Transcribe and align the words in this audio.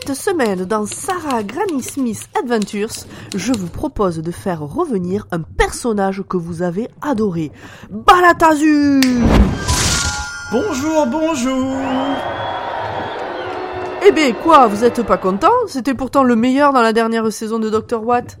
Cette 0.00 0.16
semaine, 0.16 0.64
dans 0.64 0.86
Sarah 0.86 1.42
Granny 1.44 1.80
Smith 1.80 2.28
Adventures, 2.38 3.06
je 3.34 3.52
vous 3.52 3.68
propose 3.68 4.18
de 4.18 4.30
faire 4.32 4.60
revenir 4.60 5.26
un 5.30 5.40
personnage 5.40 6.22
que 6.28 6.36
vous 6.36 6.62
avez 6.62 6.88
adoré. 7.00 7.52
Balatazu 7.90 9.00
Bonjour, 10.50 11.06
bonjour 11.06 11.76
Eh 14.04 14.10
ben 14.10 14.34
quoi, 14.34 14.66
vous 14.66 14.84
êtes 14.84 15.02
pas 15.02 15.16
content? 15.16 15.52
C'était 15.68 15.94
pourtant 15.94 16.24
le 16.24 16.34
meilleur 16.34 16.72
dans 16.72 16.82
la 16.82 16.92
dernière 16.92 17.30
saison 17.32 17.60
de 17.60 17.70
Dr. 17.70 18.02
Watt. 18.04 18.38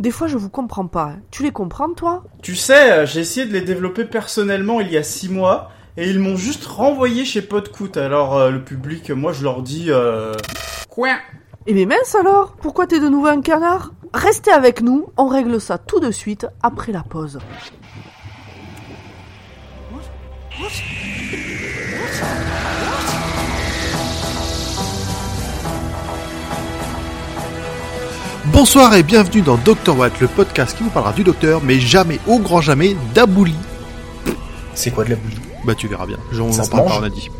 Des 0.00 0.10
fois, 0.10 0.26
je 0.26 0.36
vous 0.36 0.50
comprends 0.50 0.88
pas. 0.88 1.12
Tu 1.30 1.44
les 1.44 1.52
comprends, 1.52 1.92
toi? 1.92 2.24
Tu 2.42 2.56
sais, 2.56 2.92
euh, 2.92 3.06
j'ai 3.06 3.20
essayé 3.20 3.46
de 3.46 3.52
les 3.52 3.62
développer 3.62 4.04
personnellement 4.04 4.80
il 4.80 4.90
y 4.90 4.96
a 4.96 5.04
six 5.04 5.28
mois, 5.28 5.70
et 5.96 6.08
ils 6.10 6.18
m'ont 6.18 6.36
juste 6.36 6.66
renvoyé 6.66 7.24
chez 7.24 7.42
Podcoot. 7.42 7.96
Alors, 7.96 8.36
euh, 8.36 8.50
le 8.50 8.64
public, 8.64 9.10
moi, 9.10 9.32
je 9.32 9.44
leur 9.44 9.62
dis... 9.62 9.86
Euh... 9.90 10.32
Quoi? 10.98 11.16
Eh 11.68 11.74
ben 11.74 11.86
mince 11.86 12.16
alors 12.16 12.56
Pourquoi 12.60 12.88
t'es 12.88 12.98
de 12.98 13.08
nouveau 13.08 13.28
un 13.28 13.40
canard? 13.40 13.92
Restez 14.12 14.50
avec 14.50 14.82
nous, 14.82 15.06
on 15.16 15.28
règle 15.28 15.60
ça 15.60 15.78
tout 15.78 16.00
de 16.00 16.10
suite 16.10 16.48
après 16.60 16.90
la 16.90 17.04
pause. 17.04 17.38
Bonsoir 28.52 28.94
et 28.94 29.02
bienvenue 29.02 29.42
dans 29.42 29.56
Dr 29.56 29.96
Watt, 29.96 30.20
le 30.20 30.28
podcast 30.28 30.76
qui 30.76 30.82
vous 30.82 30.90
parlera 30.90 31.12
du 31.12 31.22
docteur, 31.22 31.60
mais 31.62 31.78
jamais, 31.78 32.18
au 32.26 32.38
grand 32.38 32.60
jamais, 32.60 32.96
d'abouli. 33.14 33.54
C'est 34.74 34.90
quoi 34.90 35.04
de 35.04 35.10
la 35.10 35.16
boulie 35.16 35.36
Bah 35.64 35.74
tu 35.74 35.86
verras 35.88 36.06
bien, 36.06 36.18
on 36.40 36.52
Ça 36.52 36.62
en 36.62 36.64
se 36.64 36.70
parle 36.70 36.82
mange? 36.84 36.92
pas, 36.92 37.00
on 37.00 37.04
a 37.04 37.10
dit. 37.10 37.30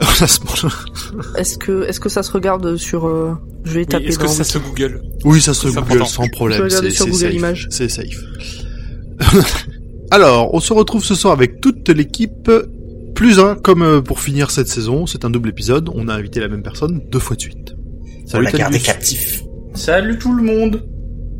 Est-ce 1.36 1.58
que, 1.58 1.84
est-ce 1.88 2.00
que 2.00 2.08
ça 2.08 2.22
se 2.22 2.32
regarde 2.32 2.76
sur... 2.76 3.06
euh, 3.06 3.34
Je 3.64 3.72
vais 3.72 3.80
Oui, 3.80 3.86
taper 3.86 4.04
Est-ce 4.06 4.18
que 4.18 4.24
dans... 4.24 4.30
ça 4.32 4.44
se 4.44 4.58
Google 4.58 5.02
Oui, 5.24 5.40
ça 5.40 5.54
se 5.54 5.66
Google 5.68 5.78
important. 5.80 6.04
sans 6.06 6.26
problème. 6.28 6.58
Je 6.58 6.62
vais 6.62 6.68
regarder 6.68 6.90
c'est- 6.90 6.96
sur 6.96 7.04
c'est 7.06 7.10
Google 7.10 7.24
safe. 7.26 7.34
Images. 7.34 7.68
C'est 7.70 7.88
safe. 7.88 8.16
Alors, 10.10 10.52
on 10.54 10.60
se 10.60 10.72
retrouve 10.72 11.04
ce 11.04 11.14
soir 11.14 11.32
avec 11.32 11.60
toute 11.60 11.88
l'équipe, 11.88 12.50
plus 13.14 13.38
un, 13.40 13.54
comme 13.54 13.82
euh, 13.82 14.00
pour 14.02 14.20
finir 14.20 14.50
cette 14.50 14.68
saison, 14.68 15.06
c'est 15.06 15.24
un 15.24 15.30
double 15.30 15.48
épisode, 15.50 15.88
on 15.94 16.08
a 16.08 16.14
invité 16.14 16.40
la 16.40 16.48
même 16.48 16.62
personne 16.62 17.00
deux 17.10 17.18
fois 17.18 17.36
de 17.36 17.40
suite. 17.42 17.74
On 18.34 18.40
l'a 18.40 18.50
gardé 18.52 18.78
captif. 18.78 19.42
Salut 19.74 20.18
tout 20.18 20.34
le 20.34 20.42
monde 20.42 20.82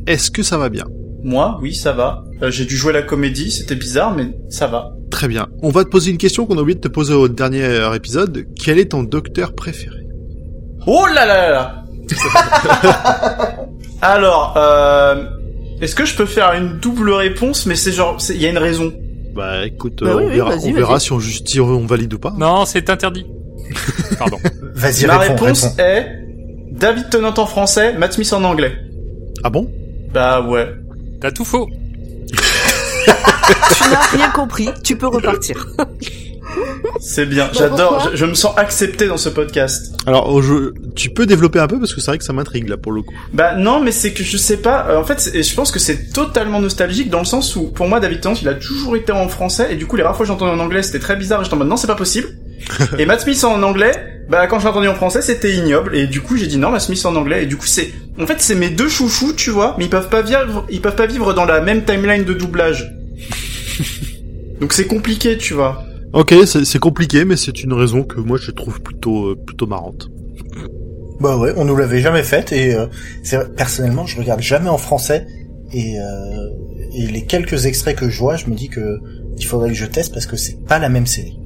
Est-ce 0.06 0.30
que 0.30 0.42
ça 0.42 0.56
va 0.58 0.68
bien? 0.68 0.84
Moi, 1.24 1.58
oui, 1.62 1.74
ça 1.74 1.92
va. 1.92 2.24
Euh, 2.42 2.50
j'ai 2.50 2.64
dû 2.64 2.76
jouer 2.76 2.92
la 2.92 3.02
comédie, 3.02 3.50
c'était 3.50 3.74
bizarre, 3.76 4.14
mais 4.14 4.28
ça 4.48 4.66
va. 4.66 4.92
Très 5.10 5.28
bien. 5.28 5.46
On 5.62 5.70
va 5.70 5.84
te 5.84 5.88
poser 5.90 6.10
une 6.10 6.18
question 6.18 6.46
qu'on 6.46 6.58
a 6.58 6.60
oublié 6.62 6.74
de 6.76 6.80
te 6.80 6.88
poser 6.88 7.14
au 7.14 7.28
dernier 7.28 7.64
épisode. 7.94 8.46
Quel 8.60 8.78
est 8.78 8.86
ton 8.90 9.02
docteur 9.02 9.54
préféré? 9.54 9.98
Oh 10.86 11.06
là 11.14 11.24
là 11.26 11.36
là 11.50 11.50
là 11.50 11.84
Alors, 14.02 14.54
euh... 14.56 15.24
Est-ce 15.80 15.94
que 15.96 16.04
je 16.04 16.16
peux 16.16 16.26
faire 16.26 16.52
une 16.54 16.78
double 16.78 17.10
réponse, 17.10 17.66
mais 17.66 17.74
c'est 17.74 17.92
genre... 17.92 18.20
c'est- 18.20 18.34
Il 18.34 18.42
y 18.42 18.46
a 18.46 18.50
une 18.50 18.58
raison. 18.58 18.92
Bah 19.34 19.66
écoute, 19.66 20.00
Bah 20.02 20.10
euh, 20.10 20.14
oui, 20.16 20.40
on, 20.40 20.64
oui, 20.66 20.72
verra, 20.72 20.94
on 20.94 20.98
si 20.98 21.12
on 21.12 21.18
juste 21.18 21.58
on 21.58 21.86
valide 21.86 22.12
ou 22.14 22.18
pas. 22.18 22.34
Non, 22.38 22.64
c'est 22.66 22.88
interdit. 22.90 23.26
Pardon. 24.18 24.36
Vas-y, 24.74 25.06
Ma 25.06 25.18
réponds, 25.18 25.44
réponse 25.44 25.62
réponds. 25.64 25.82
est... 25.82 26.06
David 26.72 27.10
Tennant 27.10 27.34
en 27.36 27.46
français, 27.46 27.94
Matt 27.96 28.12
Smith 28.12 28.32
en 28.32 28.44
anglais. 28.44 28.72
Ah 29.42 29.50
bon? 29.50 29.70
Bah 30.12 30.42
ouais. 30.42 30.68
T'as 31.22 31.30
tout 31.30 31.44
faux. 31.44 31.68
Tu 32.26 33.84
n'as 33.90 34.06
rien 34.12 34.30
compris, 34.30 34.68
tu 34.82 34.96
peux 34.96 35.06
repartir. 35.06 35.66
C'est 37.00 37.26
bien, 37.26 37.46
Bah, 37.46 37.50
j'adore, 37.54 38.10
je, 38.10 38.16
je 38.16 38.26
me 38.26 38.34
sens 38.34 38.52
accepté 38.56 39.06
dans 39.06 39.16
ce 39.16 39.28
podcast. 39.28 39.94
Alors, 40.06 40.40
tu 40.96 41.10
peux 41.10 41.24
développer 41.26 41.60
un 41.60 41.68
peu 41.68 41.78
parce 41.78 41.94
que 41.94 42.00
c'est 42.00 42.10
vrai 42.10 42.18
que 42.18 42.24
ça 42.24 42.32
m'intrigue 42.32 42.68
là 42.68 42.76
pour 42.76 42.92
le 42.92 43.02
coup. 43.02 43.14
Bah 43.32 43.54
non, 43.56 43.80
mais 43.80 43.92
c'est 43.92 44.12
que 44.12 44.22
je 44.24 44.36
sais 44.36 44.56
pas. 44.58 44.86
euh, 44.90 44.96
en 44.98 45.04
fait, 45.04 45.30
je 45.32 45.54
pense 45.54 45.70
que 45.70 45.78
c'est 45.78 46.12
totalement 46.12 46.60
nostalgique 46.60 47.08
dans 47.08 47.20
le 47.20 47.24
sens 47.24 47.54
où, 47.56 47.68
pour 47.68 47.86
moi, 47.88 48.00
David 48.00 48.20
Tennant, 48.20 48.34
il 48.42 48.48
a 48.48 48.54
toujours 48.54 48.96
été 48.96 49.12
en 49.12 49.28
français 49.28 49.72
et 49.72 49.76
du 49.76 49.86
coup, 49.86 49.96
les 49.96 50.02
rares 50.02 50.16
fois 50.16 50.24
que 50.26 50.28
j'entendais 50.28 50.52
en 50.52 50.58
anglais, 50.58 50.82
c'était 50.82 50.98
très 50.98 51.16
bizarre. 51.16 51.40
Et 51.40 51.44
j'étais 51.44 51.54
en 51.54 51.58
mode 51.58 51.68
non, 51.68 51.76
c'est 51.76 51.86
pas 51.86 51.94
possible. 51.94 52.28
et 52.98 53.06
Matt 53.06 53.20
Smith 53.20 53.42
en 53.44 53.62
anglais, 53.62 54.11
bah 54.32 54.46
quand 54.46 54.58
je 54.58 54.64
l'ai 54.64 54.70
entendu 54.70 54.88
en 54.88 54.94
français, 54.94 55.20
c'était 55.20 55.52
ignoble. 55.52 55.94
Et 55.94 56.06
du 56.06 56.22
coup, 56.22 56.38
j'ai 56.38 56.46
dit 56.46 56.56
non, 56.56 56.70
Matt 56.70 56.80
Smith 56.80 57.04
en 57.04 57.14
anglais. 57.16 57.42
Et 57.42 57.46
du 57.46 57.58
coup, 57.58 57.66
c'est, 57.66 57.92
en 58.18 58.26
fait, 58.26 58.36
c'est 58.38 58.54
mes 58.54 58.70
deux 58.70 58.88
chouchous, 58.88 59.34
tu 59.34 59.50
vois, 59.50 59.74
mais 59.76 59.84
ils 59.84 59.90
peuvent 59.90 60.08
pas 60.08 60.22
vivre, 60.22 60.64
ils 60.70 60.80
peuvent 60.80 60.96
pas 60.96 61.04
vivre 61.06 61.34
dans 61.34 61.44
la 61.44 61.60
même 61.60 61.84
timeline 61.84 62.24
de 62.24 62.32
doublage. 62.32 62.90
Donc 64.60 64.72
c'est 64.72 64.86
compliqué, 64.86 65.36
tu 65.36 65.52
vois. 65.52 65.84
Ok, 66.14 66.34
c'est 66.46 66.78
compliqué, 66.78 67.26
mais 67.26 67.36
c'est 67.36 67.62
une 67.62 67.74
raison 67.74 68.04
que 68.04 68.20
moi 68.20 68.38
je 68.40 68.52
trouve 68.52 68.80
plutôt 68.80 69.26
euh, 69.26 69.36
plutôt 69.36 69.66
marrante. 69.66 70.08
Bah 71.20 71.36
ouais, 71.36 71.52
on 71.56 71.66
nous 71.66 71.76
l'avait 71.76 72.00
jamais 72.00 72.22
faite 72.22 72.52
et 72.52 72.74
euh, 72.74 72.86
c'est 73.22 73.36
vrai, 73.36 73.48
personnellement, 73.54 74.06
je 74.06 74.18
regarde 74.18 74.40
jamais 74.40 74.70
en 74.70 74.78
français 74.78 75.26
et 75.74 75.98
euh, 76.00 76.48
et 76.94 77.06
les 77.06 77.26
quelques 77.26 77.66
extraits 77.66 77.98
que 77.98 78.08
je 78.08 78.18
vois, 78.18 78.36
je 78.36 78.46
me 78.46 78.54
dis 78.54 78.70
que 78.70 78.98
il 79.36 79.44
faudrait 79.44 79.68
que 79.68 79.76
je 79.76 79.86
teste 79.86 80.14
parce 80.14 80.24
que 80.24 80.36
c'est 80.36 80.64
pas 80.64 80.78
la 80.78 80.88
même 80.88 81.06
série. 81.06 81.41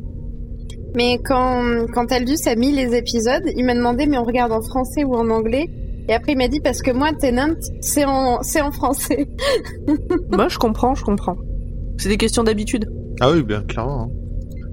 Mais 0.96 1.18
quand, 1.24 1.86
quand 1.92 2.10
Aldus 2.10 2.38
a 2.46 2.56
mis 2.56 2.72
les 2.72 2.96
épisodes, 2.96 3.42
il 3.54 3.64
m'a 3.64 3.74
demandé 3.74 4.06
mais 4.06 4.16
on 4.18 4.24
regarde 4.24 4.50
en 4.52 4.62
français 4.62 5.04
ou 5.04 5.14
en 5.14 5.28
anglais? 5.30 5.66
Et 6.08 6.14
après 6.14 6.32
il 6.32 6.38
m'a 6.38 6.48
dit 6.48 6.60
parce 6.60 6.80
que 6.82 6.90
moi 6.90 7.10
Tenant 7.20 7.54
c'est 7.80 8.04
en, 8.04 8.42
c'est 8.42 8.60
en 8.62 8.72
français. 8.72 9.28
Moi, 10.32 10.48
je 10.50 10.58
comprends, 10.58 10.94
je 10.94 11.04
comprends. 11.04 11.36
C'est 11.98 12.08
des 12.08 12.16
questions 12.16 12.42
d'habitude. 12.44 12.88
Ah 13.20 13.30
oui, 13.32 13.42
bien 13.42 13.62
clairement. 13.62 14.02
hein. 14.04 14.10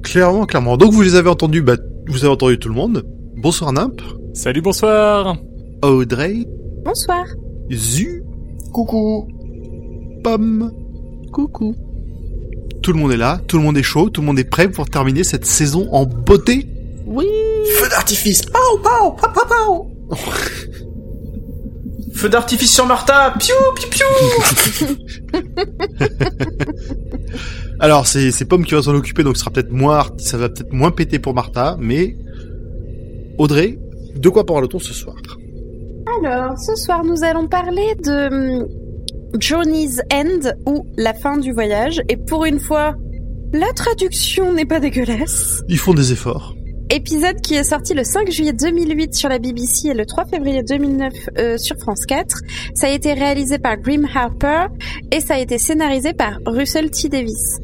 Clairement, 0.03 0.45
clairement. 0.45 0.77
Donc 0.77 0.91
vous 0.93 1.01
les 1.01 1.15
avez 1.15 1.29
entendus, 1.29 1.61
bah 1.61 1.75
vous 2.07 2.23
avez 2.23 2.33
entendu 2.33 2.57
tout 2.57 2.69
le 2.69 2.75
monde. 2.75 3.03
Bonsoir 3.35 3.73
Nimp, 3.73 4.01
Salut, 4.33 4.61
bonsoir. 4.61 5.35
Audrey, 5.83 6.45
Bonsoir. 6.85 7.25
Zu, 7.71 8.23
Coucou. 8.73 9.27
Pomme. 10.23 10.71
Coucou. 11.31 11.75
Tout 12.83 12.91
le 12.91 12.99
monde 12.99 13.13
est 13.13 13.17
là, 13.17 13.39
tout 13.47 13.57
le 13.57 13.63
monde 13.63 13.77
est 13.77 13.83
chaud, 13.83 14.09
tout 14.09 14.19
le 14.19 14.27
monde 14.27 14.37
est 14.37 14.43
prêt 14.43 14.69
pour 14.69 14.89
terminer 14.89 15.23
cette 15.23 15.45
saison 15.45 15.87
en 15.93 16.05
beauté. 16.05 16.67
Oui. 17.05 17.25
Feu 17.77 17.87
d'artifice. 17.87 18.41
Pow 18.41 18.77
pow 18.83 19.11
pow 19.11 19.29
pow 19.33 19.45
pow. 19.47 19.89
Feu 22.13 22.27
d'artifice 22.27 22.73
sur 22.73 22.85
Martha, 22.85 23.33
piou 23.39 23.55
piou 23.75 23.89
piou. 23.89 24.03
Alors 27.79 28.05
c'est 28.05 28.31
c'est 28.31 28.43
Pomme 28.43 28.65
qui 28.65 28.75
va 28.75 28.81
s'en 28.81 28.93
occuper, 28.93 29.23
donc 29.23 29.37
ce 29.37 29.41
sera 29.41 29.51
peut-être 29.51 29.71
moins, 29.71 30.05
ça 30.17 30.35
va 30.37 30.49
peut-être 30.49 30.73
moins 30.73 30.91
péter 30.91 31.19
pour 31.19 31.33
Martha, 31.33 31.77
mais 31.79 32.17
Audrey, 33.37 33.79
de 34.15 34.27
quoi 34.27 34.45
parle-t-on 34.45 34.79
ce 34.79 34.93
soir? 34.93 35.15
Alors 36.25 36.59
ce 36.59 36.75
soir 36.75 37.05
nous 37.05 37.23
allons 37.23 37.47
parler 37.47 37.95
de 38.03 38.67
Journey's 39.39 40.01
End 40.11 40.51
ou 40.65 40.85
la 40.97 41.13
fin 41.13 41.37
du 41.37 41.51
voyage. 41.51 42.01
Et 42.09 42.17
pour 42.17 42.45
une 42.45 42.59
fois, 42.59 42.95
la 43.51 43.71
traduction 43.73 44.53
n'est 44.53 44.65
pas 44.65 44.79
dégueulasse. 44.79 45.63
Ils 45.67 45.77
font 45.77 45.93
des 45.93 46.11
efforts. 46.11 46.55
Épisode 46.89 47.41
qui 47.41 47.55
est 47.55 47.63
sorti 47.63 47.93
le 47.93 48.03
5 48.03 48.29
juillet 48.29 48.53
2008 48.53 49.15
sur 49.15 49.29
la 49.29 49.39
BBC 49.39 49.89
et 49.89 49.93
le 49.93 50.05
3 50.05 50.25
février 50.25 50.61
2009 50.61 51.13
euh, 51.37 51.57
sur 51.57 51.77
France 51.77 52.05
4. 52.05 52.37
Ça 52.75 52.87
a 52.87 52.89
été 52.89 53.13
réalisé 53.13 53.57
par 53.57 53.77
Grim 53.77 54.05
Harper 54.13 54.67
et 55.11 55.19
ça 55.19 55.35
a 55.35 55.39
été 55.39 55.57
scénarisé 55.57 56.13
par 56.13 56.37
Russell 56.45 56.91
T. 56.91 57.09
Davis. 57.09 57.57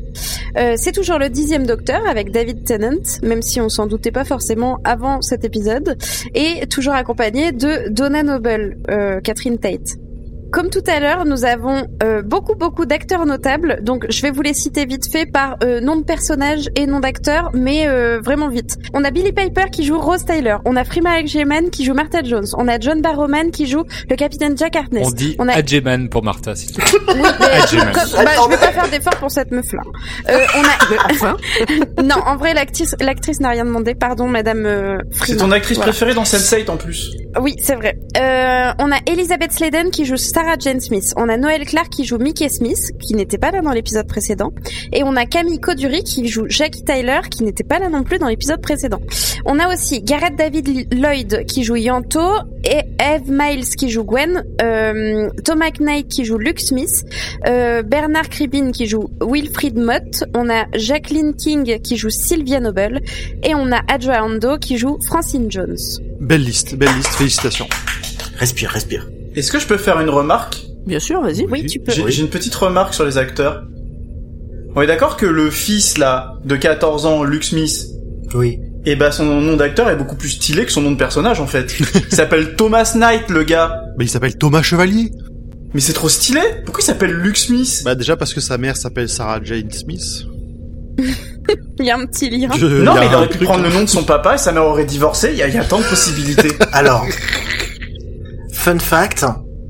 Euh, 0.57 0.73
c'est 0.77 0.93
toujours 0.93 1.19
le 1.19 1.29
dixième 1.29 1.67
Docteur 1.67 2.01
avec 2.07 2.31
David 2.31 2.63
Tennant, 2.63 3.19
même 3.21 3.41
si 3.43 3.61
on 3.61 3.69
s'en 3.69 3.85
doutait 3.85 4.11
pas 4.11 4.25
forcément 4.25 4.79
avant 4.83 5.21
cet 5.21 5.45
épisode, 5.45 5.97
et 6.33 6.65
toujours 6.67 6.93
accompagné 6.93 7.51
de 7.51 7.89
Donna 7.89 8.23
Noble, 8.23 8.77
euh, 8.89 9.19
Catherine 9.21 9.59
Tate. 9.59 9.97
Comme 10.51 10.69
tout 10.69 10.83
à 10.87 10.99
l'heure, 10.99 11.25
nous 11.25 11.45
avons 11.45 11.85
euh, 12.03 12.21
beaucoup 12.23 12.55
beaucoup 12.55 12.85
d'acteurs 12.85 13.25
notables, 13.25 13.79
donc 13.83 14.05
je 14.09 14.21
vais 14.23 14.31
vous 14.31 14.41
les 14.41 14.53
citer 14.55 14.85
vite 14.85 15.11
fait 15.11 15.25
par 15.27 15.57
euh, 15.63 15.79
nom 15.79 15.95
de 15.95 16.03
personnage 16.03 16.69
et 16.75 16.87
nom 16.87 16.99
d'acteur, 16.99 17.51
mais 17.53 17.87
euh, 17.87 18.19
vraiment 18.19 18.49
vite. 18.49 18.75
On 18.93 19.03
a 19.03 19.11
Billy 19.11 19.31
Piper 19.31 19.69
qui 19.71 19.83
joue 19.83 19.99
Rose 19.99 20.25
Tyler, 20.25 20.57
on 20.65 20.75
a 20.75 20.83
Freema 20.83 21.11
Agyeman 21.11 21.69
qui 21.69 21.85
joue 21.85 21.93
Martha 21.93 22.23
Jones, 22.23 22.47
on 22.57 22.67
a 22.67 22.79
John 22.79 23.01
Barrowman 23.01 23.51
qui 23.51 23.67
joue 23.67 23.83
le 24.09 24.15
capitaine 24.15 24.57
Jack 24.57 24.75
Harkness. 24.75 25.07
On 25.07 25.11
dit 25.11 25.35
On 25.39 25.47
a- 25.47 25.53
Adjeman 25.53 26.09
pour 26.09 26.23
Martha, 26.23 26.55
s'il 26.55 26.71
te 26.71 26.81
plaît. 26.81 26.99
Oui, 27.09 27.13
mais- 27.15 27.19
comme- 27.93 28.23
bah, 28.25 28.31
je 28.43 28.49
vais 28.49 28.57
pas 28.57 28.71
faire 28.71 28.89
d'effort 28.89 29.15
pour 29.17 29.29
cette 29.31 29.51
meuf-là. 29.51 29.81
Euh, 30.29 30.39
on 30.57 30.63
a 30.63 31.09
Enfin. 31.11 31.37
non, 32.03 32.15
en 32.25 32.37
vrai 32.37 32.53
l'actrice 32.53 32.95
l'actrice 32.99 33.39
n'a 33.39 33.49
rien 33.49 33.65
demandé, 33.65 33.93
pardon 33.93 34.27
madame 34.27 34.65
euh, 34.65 34.97
C'est 35.25 35.37
ton 35.37 35.51
actrice 35.51 35.77
Voilà. 35.77 35.91
préférée 35.91 36.13
dans 36.15 36.23
Sense8 36.23 36.69
en 36.71 36.77
plus. 36.77 37.11
Oui, 37.39 37.55
c'est 37.61 37.75
vrai. 37.75 37.99
Euh, 38.17 38.71
on 38.79 38.91
a 38.91 38.97
Elizabeth 39.05 39.51
Sladen 39.51 39.91
qui 39.91 40.05
joue 40.05 40.17
Sarah 40.39 40.55
Jane 40.57 40.79
Smith. 40.79 41.13
On 41.17 41.27
a 41.27 41.35
Noël 41.35 41.65
Clark 41.65 41.89
qui 41.89 42.05
joue 42.05 42.17
Mickey 42.17 42.47
Smith, 42.47 42.93
qui 43.01 43.13
n'était 43.13 43.37
pas 43.37 43.51
là 43.51 43.59
dans 43.59 43.73
l'épisode 43.73 44.07
précédent. 44.07 44.53
Et 44.93 45.03
on 45.03 45.17
a 45.17 45.25
Camille 45.25 45.59
Coduri 45.59 46.01
qui 46.01 46.29
joue 46.29 46.45
Jackie 46.47 46.85
Tyler, 46.85 47.19
qui 47.29 47.43
n'était 47.43 47.65
pas 47.65 47.77
là 47.77 47.89
non 47.89 48.03
plus 48.03 48.19
dans 48.19 48.29
l'épisode 48.29 48.61
précédent. 48.61 49.01
On 49.45 49.59
a 49.59 49.67
aussi 49.67 50.01
Gareth 50.01 50.37
David 50.37 50.93
Lloyd 50.93 51.45
qui 51.45 51.65
joue 51.65 51.75
Yanto, 51.75 52.21
et 52.63 52.83
Eve 53.03 53.29
Miles 53.29 53.65
qui 53.65 53.89
joue 53.89 54.05
Gwen, 54.05 54.45
euh, 54.61 55.29
Thomas 55.43 55.71
Knight 55.77 56.07
qui 56.07 56.23
joue 56.23 56.37
Luke 56.37 56.61
Smith, 56.61 57.03
euh, 57.45 57.83
Bernard 57.83 58.29
Kribin 58.29 58.71
qui 58.71 58.85
joue 58.85 59.09
Wilfried 59.19 59.77
Mott, 59.77 60.23
on 60.33 60.49
a 60.49 60.67
Jacqueline 60.73 61.35
King 61.35 61.81
qui 61.81 61.97
joue 61.97 62.09
Sylvia 62.09 62.61
Noble, 62.61 63.01
et 63.43 63.55
on 63.55 63.73
a 63.73 63.81
Adjoa 63.89 64.23
Ando 64.23 64.57
qui 64.57 64.77
joue 64.77 64.99
Francine 65.05 65.51
Jones. 65.51 65.75
Belle 66.21 66.43
liste, 66.45 66.75
belle 66.75 66.95
liste, 66.95 67.09
félicitations. 67.15 67.67
Respire, 68.37 68.69
respire. 68.69 69.05
Est-ce 69.39 69.51
que 69.51 69.59
je 69.59 69.67
peux 69.67 69.77
faire 69.77 69.99
une 70.01 70.09
remarque 70.09 70.57
Bien 70.85 70.99
sûr, 70.99 71.21
vas-y. 71.21 71.45
Oui, 71.49 71.65
tu 71.65 71.79
peux. 71.79 71.91
J'ai 71.91 72.21
une 72.21 72.29
petite 72.29 72.55
remarque 72.55 72.93
sur 72.93 73.05
les 73.05 73.17
acteurs. 73.17 73.63
On 74.75 74.81
est 74.81 74.87
d'accord 74.87 75.17
que 75.17 75.25
le 75.25 75.49
fils 75.49 75.97
là 75.97 76.33
de 76.45 76.55
14 76.55 77.05
ans, 77.05 77.23
Luke 77.23 77.43
Smith, 77.43 77.85
Oui. 78.35 78.59
et 78.85 78.95
bah 78.95 79.11
son 79.11 79.25
nom 79.25 79.55
d'acteur 79.55 79.89
est 79.89 79.95
beaucoup 79.95 80.15
plus 80.15 80.29
stylé 80.29 80.63
que 80.65 80.71
son 80.71 80.81
nom 80.81 80.91
de 80.91 80.97
personnage 80.97 81.39
en 81.41 81.47
fait. 81.47 81.73
il 81.79 82.15
s'appelle 82.15 82.55
Thomas 82.57 82.91
Knight 82.95 83.29
le 83.29 83.43
gars. 83.43 83.81
Mais 83.97 84.05
il 84.05 84.09
s'appelle 84.09 84.37
Thomas 84.37 84.61
Chevalier. 84.61 85.11
Mais 85.73 85.79
c'est 85.81 85.93
trop 85.93 86.09
stylé. 86.09 86.41
Pourquoi 86.65 86.81
il 86.81 86.85
s'appelle 86.85 87.11
Luke 87.13 87.37
Smith 87.37 87.81
Bah 87.85 87.95
déjà 87.95 88.15
parce 88.15 88.33
que 88.33 88.41
sa 88.41 88.57
mère 88.57 88.77
s'appelle 88.77 89.09
Sarah 89.09 89.39
Jane 89.43 89.71
Smith. 89.71 90.25
Il 91.79 91.85
y 91.85 91.89
a 91.91 91.97
un 91.97 92.05
petit 92.05 92.29
lien. 92.29 92.49
Je- 92.57 92.65
Non 92.67 92.91
a 92.93 92.99
mais 92.99 93.07
il 93.07 93.15
aurait 93.15 93.29
pu 93.29 93.37
prendre 93.39 93.63
le 93.63 93.69
nom 93.71 93.81
de 93.81 93.87
son 93.87 94.03
papa 94.03 94.35
et 94.35 94.37
sa 94.37 94.51
mère 94.51 94.65
aurait 94.65 94.85
divorcé. 94.85 95.29
Il 95.31 95.37
y 95.37 95.41
a, 95.41 95.47
il 95.47 95.55
y 95.55 95.57
a 95.57 95.63
tant 95.63 95.79
de 95.79 95.85
possibilités. 95.85 96.49
Alors, 96.73 97.05
fun 98.59 98.79
fact, 98.79 99.25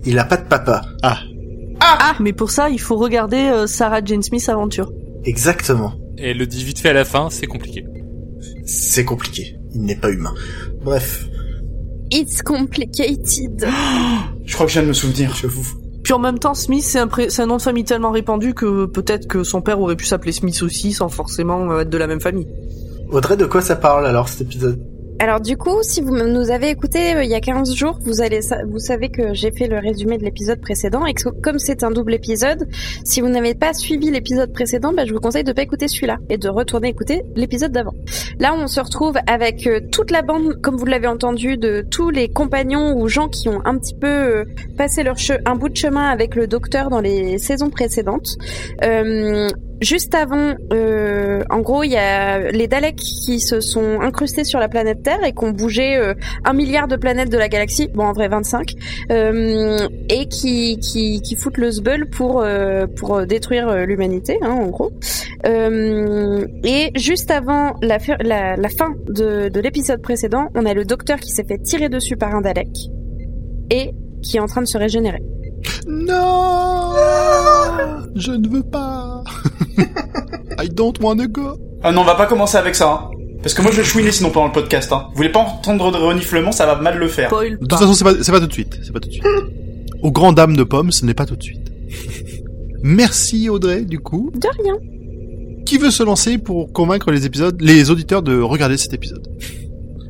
il 0.06 0.18
a 0.20 0.24
pas 0.26 0.38
de 0.38 0.48
papa. 0.48 0.82
Ah, 1.04 2.16
mais 2.20 2.34
pour 2.34 2.52
ça, 2.52 2.70
il 2.70 2.80
faut 2.80 2.98
regarder 2.98 3.38
euh, 3.38 3.68
Sarah 3.68 4.04
Jane 4.04 4.22
Smith 4.24 4.48
Aventure. 4.50 4.92
Exactement. 5.24 5.94
Et 6.18 6.34
le 6.34 6.46
dit 6.46 6.64
vite 6.64 6.80
fait 6.80 6.90
à 6.90 6.94
la 6.94 7.06
fin, 7.06 7.30
c'est 7.30 7.48
compliqué. 7.48 7.86
C'est 8.66 9.06
compliqué. 9.06 9.56
Il 9.74 9.84
n'est 9.84 9.96
pas 9.96 10.10
humain. 10.10 10.34
Bref, 10.84 11.26
It's 12.12 12.42
complicated. 12.42 13.68
Je 14.46 14.54
crois 14.54 14.66
que 14.66 14.72
je 14.72 14.80
viens 14.80 14.84
de 14.84 14.88
me 14.88 14.94
souvenir. 14.94 15.34
j'avoue. 15.40 15.66
Puis 16.04 16.14
en 16.14 16.20
même 16.20 16.40
temps, 16.40 16.56
Smith, 16.56 16.84
c'est 16.84 16.98
un, 16.98 17.08
pré- 17.08 17.28
un 17.38 17.46
nom 17.46 17.58
de 17.58 17.62
famille 17.62 17.84
tellement 17.84 18.10
répandu 18.12 18.56
que 18.56 18.86
peut-être 18.88 19.28
que 19.28 19.44
son 19.44 19.62
père 19.62 19.80
aurait 19.80 19.96
pu 19.96 20.06
s'appeler 20.06 20.32
Smith 20.32 20.64
aussi 20.64 20.92
sans 20.92 21.08
forcément 21.10 21.70
euh, 21.72 21.82
être 21.82 21.90
de 21.90 21.98
la 22.00 22.08
même 22.08 22.20
famille. 22.20 22.48
Audrey, 23.12 23.38
de 23.38 23.46
quoi 23.46 23.62
ça 23.62 23.76
parle 23.76 24.08
alors 24.08 24.28
cet 24.28 24.42
épisode? 24.42 24.82
Alors 25.22 25.42
du 25.42 25.58
coup, 25.58 25.80
si 25.82 26.00
vous 26.00 26.16
nous 26.16 26.50
avez 26.50 26.70
écouté 26.70 27.14
euh, 27.14 27.24
il 27.26 27.30
y 27.30 27.36
a 27.36 27.42
15 27.42 27.76
jours, 27.76 28.00
vous 28.04 28.22
allez 28.22 28.40
vous 28.70 28.80
savez 28.80 29.10
que 29.10 29.34
j'ai 29.34 29.52
fait 29.52 29.68
le 29.68 29.78
résumé 29.78 30.18
de 30.18 30.24
l'épisode 30.24 30.62
précédent 30.62 31.06
et 31.06 31.14
que 31.14 31.28
comme 31.42 31.60
c'est 31.60 31.84
un 31.84 31.92
double 31.92 32.14
épisode, 32.14 32.70
si 33.04 33.20
vous 33.20 33.28
n'avez 33.28 33.54
pas 33.54 33.74
suivi 33.74 34.12
l'épisode 34.12 34.54
précédent, 34.54 34.94
bah, 34.94 35.04
je 35.06 35.14
vous 35.14 35.20
conseille 35.20 35.44
de 35.44 35.52
pas 35.52 35.62
écouter 35.62 35.90
celui-là 35.90 36.20
et 36.30 36.38
de 36.38 36.48
retourner 36.48 36.88
écouter 36.88 37.24
l'épisode 37.36 37.74
d'avant. 37.74 37.94
Là, 38.40 38.56
on 38.58 38.68
se 38.68 38.80
retrouve 38.80 39.18
avec 39.28 39.68
euh, 39.68 39.82
toute 39.92 40.10
la 40.10 40.22
bande, 40.22 40.62
comme 40.62 40.78
vous 40.78 40.86
l'avez 40.86 41.08
entendu, 41.08 41.58
de 41.58 41.82
tous 41.82 42.12
les 42.12 42.30
compagnons 42.30 42.96
ou 42.98 43.10
gens 43.10 43.28
qui 43.28 43.50
ont 43.50 43.62
un 43.66 43.78
petit 43.78 43.96
peu 43.96 44.08
euh, 44.08 44.46
passé 44.78 45.04
leur 45.04 45.18
un 45.46 45.56
bout 45.56 45.68
de 45.68 45.76
chemin 45.76 46.08
avec 46.08 46.36
le 46.36 46.48
docteur 46.48 46.90
dans 46.90 47.02
les 47.02 47.40
saisons 47.40 47.70
précédentes. 47.70 48.38
Juste 49.82 50.14
avant, 50.14 50.56
euh, 50.74 51.44
en 51.50 51.60
gros, 51.60 51.84
il 51.84 51.92
y 51.92 51.98
a 51.98 52.52
les 52.52 52.68
Daleks 52.68 52.98
qui 52.98 53.40
se 53.40 53.62
sont 53.62 54.02
incrustés 54.02 54.44
sur 54.44 54.60
la 54.60 54.68
planète 54.68 55.04
Terre 55.04 55.24
et 55.24 55.32
qui 55.32 55.44
ont 55.46 55.52
bougé 55.52 55.96
euh, 55.96 56.14
un 56.44 56.54
milliard 56.54 56.88
de 56.88 56.98
planètes 56.98 57.30
de 57.30 57.38
la 57.38 57.48
galaxie, 57.48 57.88
bon 57.94 58.06
en 58.06 58.14
vrai 58.14 58.28
25, 58.28 58.74
euh, 59.12 59.88
et 60.10 60.28
qui, 60.28 60.80
qui, 60.80 61.22
qui 61.22 61.36
foutent 61.38 61.58
le 61.58 61.72
sbull 61.72 62.10
pour, 62.10 62.42
euh, 62.42 62.88
pour 62.88 63.26
détruire 63.26 63.70
euh, 63.70 63.86
l'humanité, 63.86 64.38
hein, 64.42 64.52
en 64.52 64.68
gros. 64.68 64.92
Et 65.46 66.92
juste 66.96 67.32
avant 67.32 67.76
la 67.82 68.00
fin 68.00 68.90
de, 69.08 69.50
de 69.50 69.60
l'épisode 69.62 70.02
précédent, 70.02 70.50
on 70.56 70.66
a 70.66 70.74
le 70.74 70.84
docteur 70.84 71.20
qui 71.20 71.30
s'est 71.30 71.46
fait 71.46 71.58
tirer 71.60 71.88
dessus 71.88 72.18
par 72.18 72.36
un 72.36 72.42
Dalek 72.42 72.68
et 73.72 73.92
qui 74.22 74.38
est 74.38 74.40
en 74.40 74.48
train 74.48 74.62
de 74.62 74.68
se 74.68 74.78
régénérer. 74.78 75.22
Non 75.88 76.94
Je 78.16 78.32
ne 78.32 78.48
veux 78.50 78.64
pas 78.64 79.09
I 80.62 80.70
don't 80.70 80.94
wanna 81.02 81.28
go 81.28 81.58
Ah 81.84 81.92
non, 81.92 82.02
on 82.02 82.06
va 82.06 82.16
pas 82.16 82.26
commencer 82.26 82.58
avec 82.58 82.76
ça. 82.76 82.92
Hein. 82.92 83.10
Parce 83.42 83.54
que 83.54 83.62
moi 83.62 83.72
je 83.72 83.78
vais 83.78 83.84
chouiner 83.84 84.12
sinon 84.12 84.32
pendant 84.32 84.48
le 84.48 84.52
podcast. 84.54 84.92
Hein. 84.92 85.06
Vous 85.12 85.16
voulez 85.18 85.30
pas 85.32 85.40
entendre 85.40 85.92
de 85.92 85.98
reniflement, 85.98 86.52
ça 86.52 86.66
va 86.66 86.76
mal 86.76 86.98
le 86.98 87.08
faire. 87.08 87.30
Spoil 87.30 87.54
De 87.54 87.66
pas. 87.66 87.78
toute 87.78 87.80
façon, 87.80 87.94
c'est 87.94 88.04
pas, 88.04 88.14
c'est 88.22 88.32
pas 88.32 88.40
tout 88.42 88.48
de 88.48 88.54
suite. 88.54 88.80
C'est 88.84 88.92
pas 88.92 89.00
tout 89.00 89.08
de 89.10 89.14
suite. 89.14 89.24
Aux 90.02 90.12
grandes 90.12 90.36
dames 90.36 90.56
de 90.58 90.64
pommes, 90.64 90.92
ce 90.92 91.06
n'est 91.06 91.14
pas 91.14 91.26
tout 91.26 91.36
de 91.36 91.44
suite. 91.44 91.72
Merci 92.82 93.50
Audrey, 93.50 93.82
du 93.84 94.00
coup. 94.00 94.32
De 94.36 94.48
rien. 94.64 94.76
Qui 95.66 95.78
veut 95.78 95.92
se 95.92 96.04
lancer 96.04 96.38
pour 96.38 96.72
convaincre 96.74 97.12
les 97.12 97.26
épisodes, 97.26 97.60
les 97.62 97.90
auditeurs 97.92 98.22
de 98.24 98.40
regarder 98.40 98.78
cet 98.78 98.94
épisode? 98.94 99.28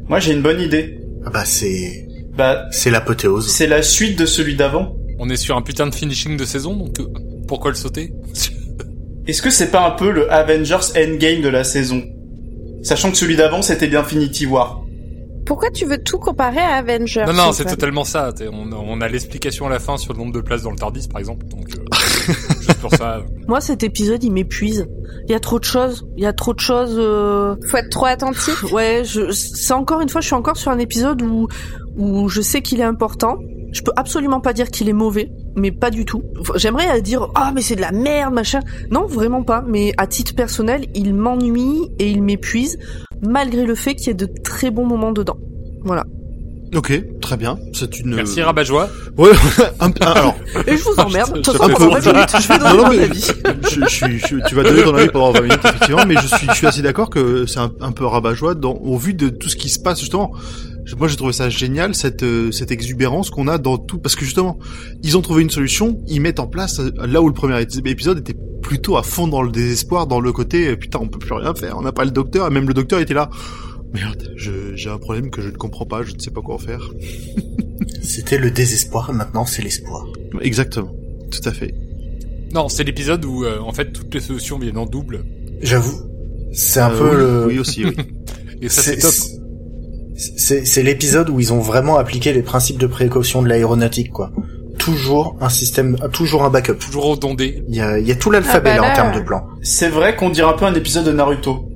Moi 0.07 0.19
j'ai 0.19 0.33
une 0.33 0.41
bonne 0.41 0.61
idée. 0.61 0.99
Ah 1.25 1.29
bah 1.31 1.43
c'est 1.45 2.07
Bah, 2.37 2.65
c'est 2.71 2.89
l'apothéose. 2.89 3.47
c'est 3.47 3.67
la 3.67 3.81
suite 3.81 4.17
de 4.17 4.25
celui 4.25 4.55
d'avant. 4.55 4.95
On 5.19 5.29
est 5.29 5.35
sur 5.35 5.57
un 5.57 5.61
putain 5.61 5.85
de 5.87 5.93
finishing 5.93 6.37
de 6.37 6.45
saison, 6.45 6.75
donc 6.77 6.99
euh, 6.99 7.05
pourquoi 7.47 7.71
le 7.71 7.75
sauter? 7.77 8.13
Est-ce 9.29 9.41
que 9.41 9.49
c'est 9.49 9.69
pas 9.71 9.85
un 9.87 9.91
peu 9.91 10.11
le 10.11 10.31
Avengers 10.31 10.77
Endgame 10.97 11.41
de 11.41 11.49
la 11.49 11.63
saison? 11.63 12.01
Sachant 12.81 13.11
que 13.11 13.17
celui 13.17 13.35
d'avant 13.35 13.61
c'était 13.61 13.87
bien 13.87 13.99
Infinity 14.01 14.45
War. 14.45 14.81
Pourquoi 15.45 15.71
tu 15.71 15.85
veux 15.85 15.97
tout 15.97 16.19
comparer 16.19 16.59
à 16.59 16.75
Avengers 16.75 17.23
Non, 17.25 17.33
non, 17.33 17.51
c'est 17.51 17.65
totalement 17.65 18.03
ça. 18.03 18.31
On, 18.51 18.71
on 18.71 19.01
a 19.01 19.07
l'explication 19.07 19.65
à 19.65 19.69
la 19.69 19.79
fin 19.79 19.97
sur 19.97 20.13
le 20.13 20.19
nombre 20.19 20.31
de 20.33 20.41
places 20.41 20.61
dans 20.61 20.69
le 20.69 20.77
Tardis, 20.77 21.07
par 21.07 21.19
exemple. 21.19 21.45
Donc, 21.47 21.65
euh, 21.75 22.33
juste 22.61 22.75
pour 22.75 22.91
ça. 22.93 23.23
Moi, 23.47 23.59
cet 23.59 23.83
épisode, 23.83 24.23
il 24.23 24.31
m'épuise. 24.31 24.85
Il 25.27 25.31
y 25.31 25.33
a 25.35 25.39
trop 25.39 25.57
de 25.57 25.63
choses. 25.63 26.05
Il 26.17 26.23
y 26.23 26.27
a 26.27 26.33
trop 26.33 26.53
de 26.53 26.59
choses. 26.59 26.95
euh, 26.99 27.55
Faut 27.67 27.77
être 27.77 27.89
trop 27.89 28.05
attentif. 28.05 28.63
Ouais, 28.71 29.01
je, 29.03 29.31
c'est 29.31 29.73
encore 29.73 30.01
une 30.01 30.09
fois, 30.09 30.21
je 30.21 30.27
suis 30.27 30.35
encore 30.35 30.55
sur 30.57 30.69
un 30.71 30.77
épisode 30.77 31.21
où, 31.23 31.47
où 31.97 32.29
je 32.29 32.41
sais 32.41 32.61
qu'il 32.61 32.79
est 32.79 32.83
important. 32.83 33.37
Je 33.71 33.81
peux 33.81 33.91
absolument 33.95 34.39
pas 34.39 34.53
dire 34.53 34.69
qu'il 34.69 34.89
est 34.89 34.93
mauvais, 34.93 35.29
mais 35.55 35.71
pas 35.71 35.91
du 35.91 36.05
tout. 36.05 36.23
J'aimerais 36.55 37.01
dire, 37.01 37.27
ah, 37.35 37.51
mais 37.53 37.61
c'est 37.61 37.75
de 37.75 37.81
la 37.81 37.91
merde, 37.91 38.33
machin. 38.33 38.59
Non, 38.89 39.05
vraiment 39.05 39.43
pas. 39.43 39.63
Mais 39.67 39.93
à 39.97 40.07
titre 40.07 40.33
personnel, 40.35 40.85
il 40.95 41.13
m'ennuie 41.13 41.89
et 41.99 42.09
il 42.09 42.23
m'épuise, 42.23 42.77
malgré 43.21 43.65
le 43.65 43.75
fait 43.75 43.95
qu'il 43.95 44.07
y 44.07 44.09
ait 44.11 44.13
de 44.15 44.27
très 44.43 44.71
bons 44.71 44.85
moments 44.85 45.11
dedans. 45.11 45.37
Voilà. 45.83 46.03
Ok, 46.75 47.01
très 47.19 47.35
bien. 47.35 47.57
C'est 47.73 47.99
une... 47.99 48.13
Merci 48.13 48.43
Rabat-Joie. 48.43 48.89
Ouais, 49.17 49.31
un, 49.79 49.87
un- 49.89 50.11
alors, 50.11 50.35
Et 50.67 50.77
je 50.77 50.83
vous 50.83 50.99
emmerde. 50.99 51.33
De 51.33 51.41
toute 51.41 51.55
Un 51.55 51.57
façon, 51.57 51.67
peu. 51.69 51.73
pendant 51.73 51.99
20 51.99 52.13
minutes, 52.13 52.29
je 52.39 52.47
vais 52.47 52.59
donner 52.59 52.69
Non, 52.69 52.77
non, 52.77 52.93
mon 52.93 52.99
avis. 53.01 53.31
je, 53.71 53.79
je 53.81 53.85
suis, 53.87 54.19
je- 54.19 54.47
tu 54.47 54.53
vas 54.55 54.61
donner 54.63 54.83
ton 54.83 54.93
avis 54.93 55.07
pendant 55.09 55.31
20 55.31 55.41
minutes 55.41 55.59
effectivement, 55.65 56.05
mais 56.07 56.15
je 56.21 56.27
suis, 56.27 56.47
je 56.47 56.53
suis 56.53 56.67
assez 56.67 56.81
d'accord 56.83 57.09
que 57.09 57.47
c'est 57.47 57.57
un, 57.59 57.71
un 57.81 57.91
peu 57.91 58.05
rabat-joie 58.05 58.53
dans, 58.53 58.73
au 58.73 58.97
vu 58.97 59.15
de 59.15 59.29
tout 59.29 59.49
ce 59.49 59.55
qui 59.55 59.69
se 59.69 59.79
passe 59.79 59.99
justement. 59.99 60.31
Moi, 60.97 61.07
j'ai 61.07 61.15
trouvé 61.15 61.33
ça 61.33 61.49
génial 61.49 61.93
cette 61.95 62.23
euh, 62.23 62.51
cette 62.51 62.71
exubérance 62.71 63.29
qu'on 63.29 63.47
a 63.47 63.57
dans 63.57 63.77
tout, 63.77 63.99
parce 63.99 64.15
que 64.15 64.25
justement, 64.25 64.57
ils 65.03 65.17
ont 65.17 65.21
trouvé 65.21 65.43
une 65.43 65.49
solution, 65.49 66.01
ils 66.07 66.19
mettent 66.21 66.39
en 66.39 66.47
place 66.47 66.79
euh, 66.79 66.91
là 67.05 67.21
où 67.21 67.27
le 67.27 67.33
premier 67.33 67.55
ép- 67.61 67.87
épisode 67.87 68.19
était 68.19 68.35
plutôt 68.61 68.97
à 68.97 69.03
fond 69.03 69.27
dans 69.27 69.41
le 69.41 69.51
désespoir, 69.51 70.07
dans 70.07 70.19
le 70.19 70.31
côté 70.31 70.67
euh, 70.69 70.75
putain, 70.75 70.99
on 71.01 71.07
peut 71.07 71.19
plus 71.19 71.33
rien 71.33 71.53
faire, 71.53 71.77
on 71.77 71.81
n'a 71.81 71.91
pas 71.91 72.05
le 72.05 72.11
docteur, 72.11 72.47
et 72.47 72.49
même 72.49 72.67
le 72.67 72.73
docteur 72.73 72.99
était 72.99 73.13
là. 73.13 73.29
Merde, 73.93 74.31
je- 74.35 74.75
j'ai 74.75 74.89
un 74.89 74.97
problème 74.97 75.29
que 75.29 75.41
je 75.41 75.49
ne 75.49 75.55
comprends 75.57 75.85
pas, 75.85 76.03
je 76.03 76.13
ne 76.13 76.19
sais 76.19 76.31
pas 76.31 76.41
quoi 76.41 76.55
en 76.55 76.59
faire. 76.59 76.89
C'était 78.01 78.37
le 78.37 78.51
désespoir, 78.51 79.11
maintenant 79.13 79.45
c'est 79.45 79.61
l'espoir. 79.61 80.05
Exactement, 80.41 80.91
tout 81.31 81.47
à 81.47 81.51
fait. 81.51 81.73
Non, 82.53 82.67
c'est 82.67 82.83
l'épisode 82.83 83.23
où, 83.25 83.43
euh, 83.45 83.59
en 83.59 83.73
fait, 83.73 83.91
toutes 83.91 84.13
les 84.13 84.21
solutions 84.21 84.57
viennent 84.57 84.77
en 84.77 84.85
double. 84.87 85.23
J'avoue, 85.61 85.99
c'est 86.51 86.79
un 86.79 86.89
Euh, 86.91 86.97
peu 86.97 87.09
oui, 87.09 87.17
le. 87.17 87.45
oui 87.47 87.59
aussi, 87.59 87.85
oui. 87.85 87.95
Et 88.61 88.69
ça, 88.69 88.81
c'est 88.81 88.97
top. 88.97 89.13
C'est 90.37 90.65
c'est 90.67 90.83
l'épisode 90.83 91.29
où 91.29 91.39
ils 91.39 91.53
ont 91.53 91.59
vraiment 91.59 91.97
appliqué 91.97 92.33
les 92.33 92.41
principes 92.41 92.77
de 92.77 92.87
précaution 92.87 93.41
de 93.41 93.47
l'aéronautique, 93.47 94.11
quoi. 94.11 94.31
Toujours 94.77 95.37
un 95.41 95.49
système, 95.49 95.97
toujours 96.13 96.43
un 96.43 96.49
backup. 96.49 96.75
Toujours 96.77 97.05
redondé. 97.05 97.63
Il 97.69 97.75
y 97.75 97.81
a, 97.81 97.99
il 97.99 98.07
y 98.07 98.11
a 98.11 98.15
tout 98.15 98.29
l'alphabet 98.31 98.71
Ah 98.73 98.77
bah 98.77 98.87
là, 98.87 98.91
en 98.91 98.95
termes 98.95 99.15
de 99.15 99.21
plan. 99.25 99.45
C'est 99.61 99.89
vrai 99.89 100.15
qu'on 100.15 100.29
dirait 100.29 100.49
un 100.49 100.57
peu 100.57 100.65
un 100.65 100.73
épisode 100.73 101.05
de 101.05 101.11
Naruto. 101.11 101.69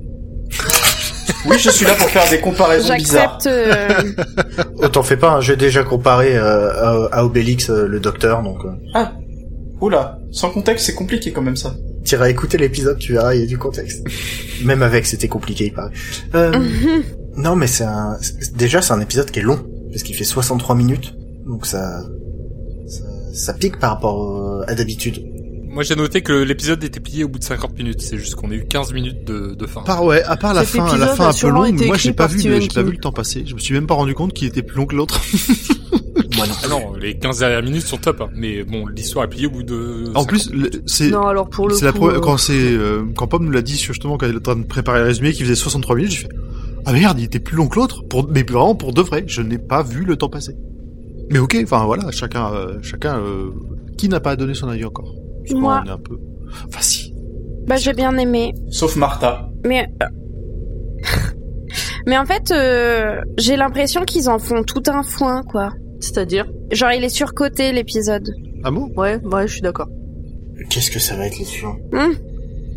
oui, 1.46 1.56
je 1.58 1.70
suis 1.70 1.84
là 1.86 1.94
pour 1.94 2.08
faire 2.08 2.28
des 2.30 2.40
comparaisons 2.40 2.94
bizarres. 2.96 3.38
Euh, 3.46 3.88
Autant 4.78 5.02
fait 5.02 5.16
pas, 5.16 5.32
hein, 5.32 5.40
j'ai 5.40 5.56
déjà 5.56 5.82
comparé 5.82 6.36
euh, 6.36 6.70
à, 7.10 7.18
à 7.18 7.24
Obélix 7.24 7.70
euh, 7.70 7.86
le 7.86 8.00
docteur, 8.00 8.42
donc 8.42 8.58
euh, 8.64 8.70
Ah, 8.94 9.12
oula, 9.80 10.18
sans 10.32 10.50
contexte 10.50 10.86
c'est 10.86 10.94
compliqué 10.94 11.32
quand 11.32 11.42
même 11.42 11.56
ça. 11.56 11.74
t'iras 12.04 12.28
écouter 12.28 12.58
l'épisode, 12.58 12.98
tu 12.98 13.12
verras, 13.14 13.34
il 13.34 13.40
y 13.40 13.44
a 13.44 13.46
du 13.46 13.58
contexte. 13.58 14.02
Même 14.64 14.82
avec, 14.82 15.04
c'était 15.06 15.28
compliqué, 15.28 15.66
il 15.66 15.72
paraît. 15.72 15.90
Non, 17.36 17.56
mais 17.56 17.66
c'est 17.66 17.84
un, 17.84 18.16
déjà 18.56 18.80
c'est 18.82 18.92
un 18.92 19.00
épisode 19.00 19.30
qui 19.30 19.40
est 19.40 19.42
long, 19.42 19.58
parce 19.90 20.02
qu'il 20.02 20.14
fait 20.14 20.24
63 20.24 20.74
minutes, 20.76 21.14
donc 21.46 21.66
ça, 21.66 22.02
ça, 22.86 23.02
ça 23.32 23.54
pique 23.54 23.78
par 23.78 23.90
rapport 23.90 24.38
euh, 24.38 24.64
à 24.68 24.74
d'habitude. 24.74 25.24
Moi, 25.68 25.82
j'ai 25.82 25.96
noté 25.96 26.22
que 26.22 26.32
l'épisode 26.32 26.84
était 26.84 27.00
plié 27.00 27.24
au 27.24 27.28
bout 27.28 27.40
de 27.40 27.44
50 27.44 27.76
minutes. 27.76 28.00
C'est 28.00 28.16
juste 28.16 28.36
qu'on 28.36 28.48
a 28.52 28.54
eu 28.54 28.64
15 28.64 28.92
minutes 28.92 29.24
de, 29.26 29.56
de 29.56 29.66
fin. 29.66 29.80
Par 29.82 30.04
ouais, 30.04 30.22
à 30.22 30.36
part 30.36 30.54
la 30.54 30.64
Cet 30.64 30.80
fin, 30.80 30.96
la 30.96 31.08
fin 31.08 31.30
un 31.30 31.32
peu 31.32 31.48
longue, 31.48 31.84
moi 31.86 31.96
j'ai 31.96 32.12
pas 32.12 32.28
vu, 32.28 32.38
j'ai 32.40 32.68
pas 32.68 32.82
vu 32.84 32.92
le 32.92 32.98
temps 32.98 33.10
passer. 33.10 33.42
Je 33.44 33.54
me 33.54 33.58
suis 33.58 33.74
même 33.74 33.88
pas 33.88 33.94
rendu 33.94 34.14
compte 34.14 34.32
qu'il 34.32 34.46
était 34.46 34.62
plus 34.62 34.76
long 34.76 34.86
que 34.86 34.94
l'autre. 34.94 35.20
Moi 36.36 36.46
non. 36.46 36.54
Ah 36.64 36.68
non, 36.68 36.94
les 36.94 37.16
15 37.18 37.38
dernières 37.40 37.62
minutes 37.62 37.86
sont 37.86 37.96
top, 37.96 38.20
hein. 38.20 38.28
mais 38.34 38.64
bon, 38.64 38.86
l'histoire 38.86 39.24
est 39.24 39.28
pliée 39.28 39.46
au 39.46 39.50
bout 39.50 39.62
de... 39.62 40.10
En 40.14 40.24
plus, 40.24 40.50
c'est 40.86 41.10
Non, 41.10 41.26
alors 41.26 41.48
pour 41.48 41.68
le 41.68 41.76
la 41.80 41.92
première- 41.92 42.16
euh, 42.16 42.20
quand 42.20 42.36
c'est 42.38 42.52
euh, 42.54 43.02
quand 43.16 43.26
Pomme 43.28 43.44
nous 43.44 43.52
l'a 43.52 43.62
dit 43.62 43.76
justement 43.76 44.16
quand 44.16 44.26
elle 44.26 44.32
était 44.36 44.48
en 44.48 44.52
train 44.54 44.56
de 44.62 44.66
préparer 44.66 45.00
le 45.00 45.06
résumé 45.06 45.32
qui 45.32 45.42
faisait 45.42 45.54
63 45.54 45.94
minutes, 45.96 46.10
j'ai 46.12 46.18
fait 46.22 46.28
ah 46.86 46.92
merde, 46.92 47.18
il 47.18 47.24
était 47.24 47.38
plus 47.40 47.56
long 47.56 47.68
que 47.68 47.76
l'autre 47.76 48.02
pour 48.08 48.28
mais 48.28 48.42
vraiment 48.42 48.74
pour 48.74 48.92
de 48.92 49.00
vrai, 49.02 49.24
je 49.26 49.42
n'ai 49.42 49.58
pas 49.58 49.82
vu 49.82 50.04
le 50.04 50.16
temps 50.16 50.28
passer. 50.28 50.54
Mais 51.30 51.38
OK, 51.38 51.56
enfin 51.62 51.84
voilà, 51.86 52.10
chacun 52.10 52.52
euh, 52.52 52.78
chacun 52.82 53.18
euh, 53.18 53.50
qui 53.96 54.08
n'a 54.08 54.20
pas 54.20 54.36
donné 54.36 54.54
son 54.54 54.68
avis 54.68 54.84
encore? 54.84 55.14
Que 55.48 55.54
Moi. 55.54 55.82
on 55.84 55.88
est 55.88 55.92
un 55.92 55.98
peu 55.98 56.18
enfin 56.68 56.80
si. 56.80 57.14
Bah 57.66 57.76
j'ai 57.76 57.94
bien 57.94 58.16
aimé, 58.18 58.52
Sauf 58.70 58.96
Martha. 58.96 59.48
mais 59.64 59.86
euh, 60.02 60.06
mais 62.06 62.18
en 62.18 62.26
fait 62.26 62.50
euh, 62.50 63.20
j'ai 63.38 63.56
l'impression 63.56 64.04
qu'ils 64.04 64.28
en 64.28 64.38
font 64.38 64.62
tout 64.62 64.82
un 64.88 65.02
foin 65.02 65.42
quoi. 65.42 65.70
C'est-à-dire? 66.00 66.46
Genre 66.70 66.92
il 66.92 67.02
est 67.04 67.08
surcoté 67.08 67.72
l'épisode. 67.72 68.28
Ah 68.62 68.70
bon? 68.70 68.90
Ouais, 68.96 69.18
ouais, 69.24 69.46
je 69.46 69.52
suis 69.52 69.60
d'accord. 69.62 69.88
Qu'est-ce 70.70 70.90
que 70.90 70.98
ça 70.98 71.16
va 71.16 71.26
être 71.26 71.38
les 71.38 71.44
suivants? 71.44 71.76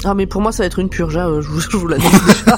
Ah, 0.04 0.14
mais 0.14 0.26
pour 0.28 0.42
moi, 0.42 0.52
ça 0.52 0.64
va 0.64 0.68
être 0.68 0.80
une 0.80 0.90
purge, 0.90 1.18
hein, 1.18 1.40
je 1.42 1.48
vous, 1.48 1.60
je 1.72 1.78
vous 1.78 1.88
l'annonce 1.88 2.12
déjà. 2.28 2.58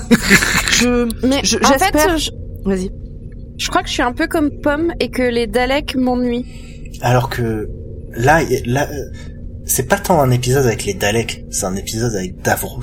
je, 0.72 1.26
Mais 1.26 1.40
Je- 1.44 1.58
en 1.58 1.68
j'espère- 1.70 2.02
fait, 2.12 2.18
je, 2.18 2.32
vas-y. 2.66 2.90
je 3.58 3.68
crois 3.70 3.82
que 3.82 3.88
je 3.88 3.94
suis 3.94 4.02
un 4.04 4.12
peu 4.14 4.28
comme 4.28 4.50
Pomme 4.62 4.92
et 5.00 5.10
que 5.10 5.24
les 5.24 5.48
Daleks 5.48 5.96
m'ennuient. 5.96 6.46
Alors 7.02 7.30
que 7.30 7.70
là, 8.12 8.42
là, 8.66 8.88
euh, 8.92 8.96
c'est 9.66 9.88
pas 9.88 9.98
tant 9.98 10.20
un 10.22 10.32
épisode 10.32 10.66
avec 10.66 10.86
les 10.86 10.94
Daleks, 10.94 11.46
c'est 11.50 11.66
un 11.66 11.76
épisode 11.76 12.14
avec 12.16 12.42
Davros. 12.42 12.82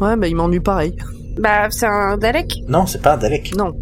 Ouais, 0.00 0.16
bah, 0.16 0.28
il 0.28 0.36
m'ennuie 0.36 0.60
pareil. 0.60 0.94
Bah 1.38 1.66
c'est 1.70 1.86
un 1.86 2.16
Dalek. 2.16 2.54
Non, 2.68 2.86
c'est 2.86 3.02
pas 3.02 3.14
un 3.14 3.18
Dalek. 3.18 3.54
Non. 3.56 3.72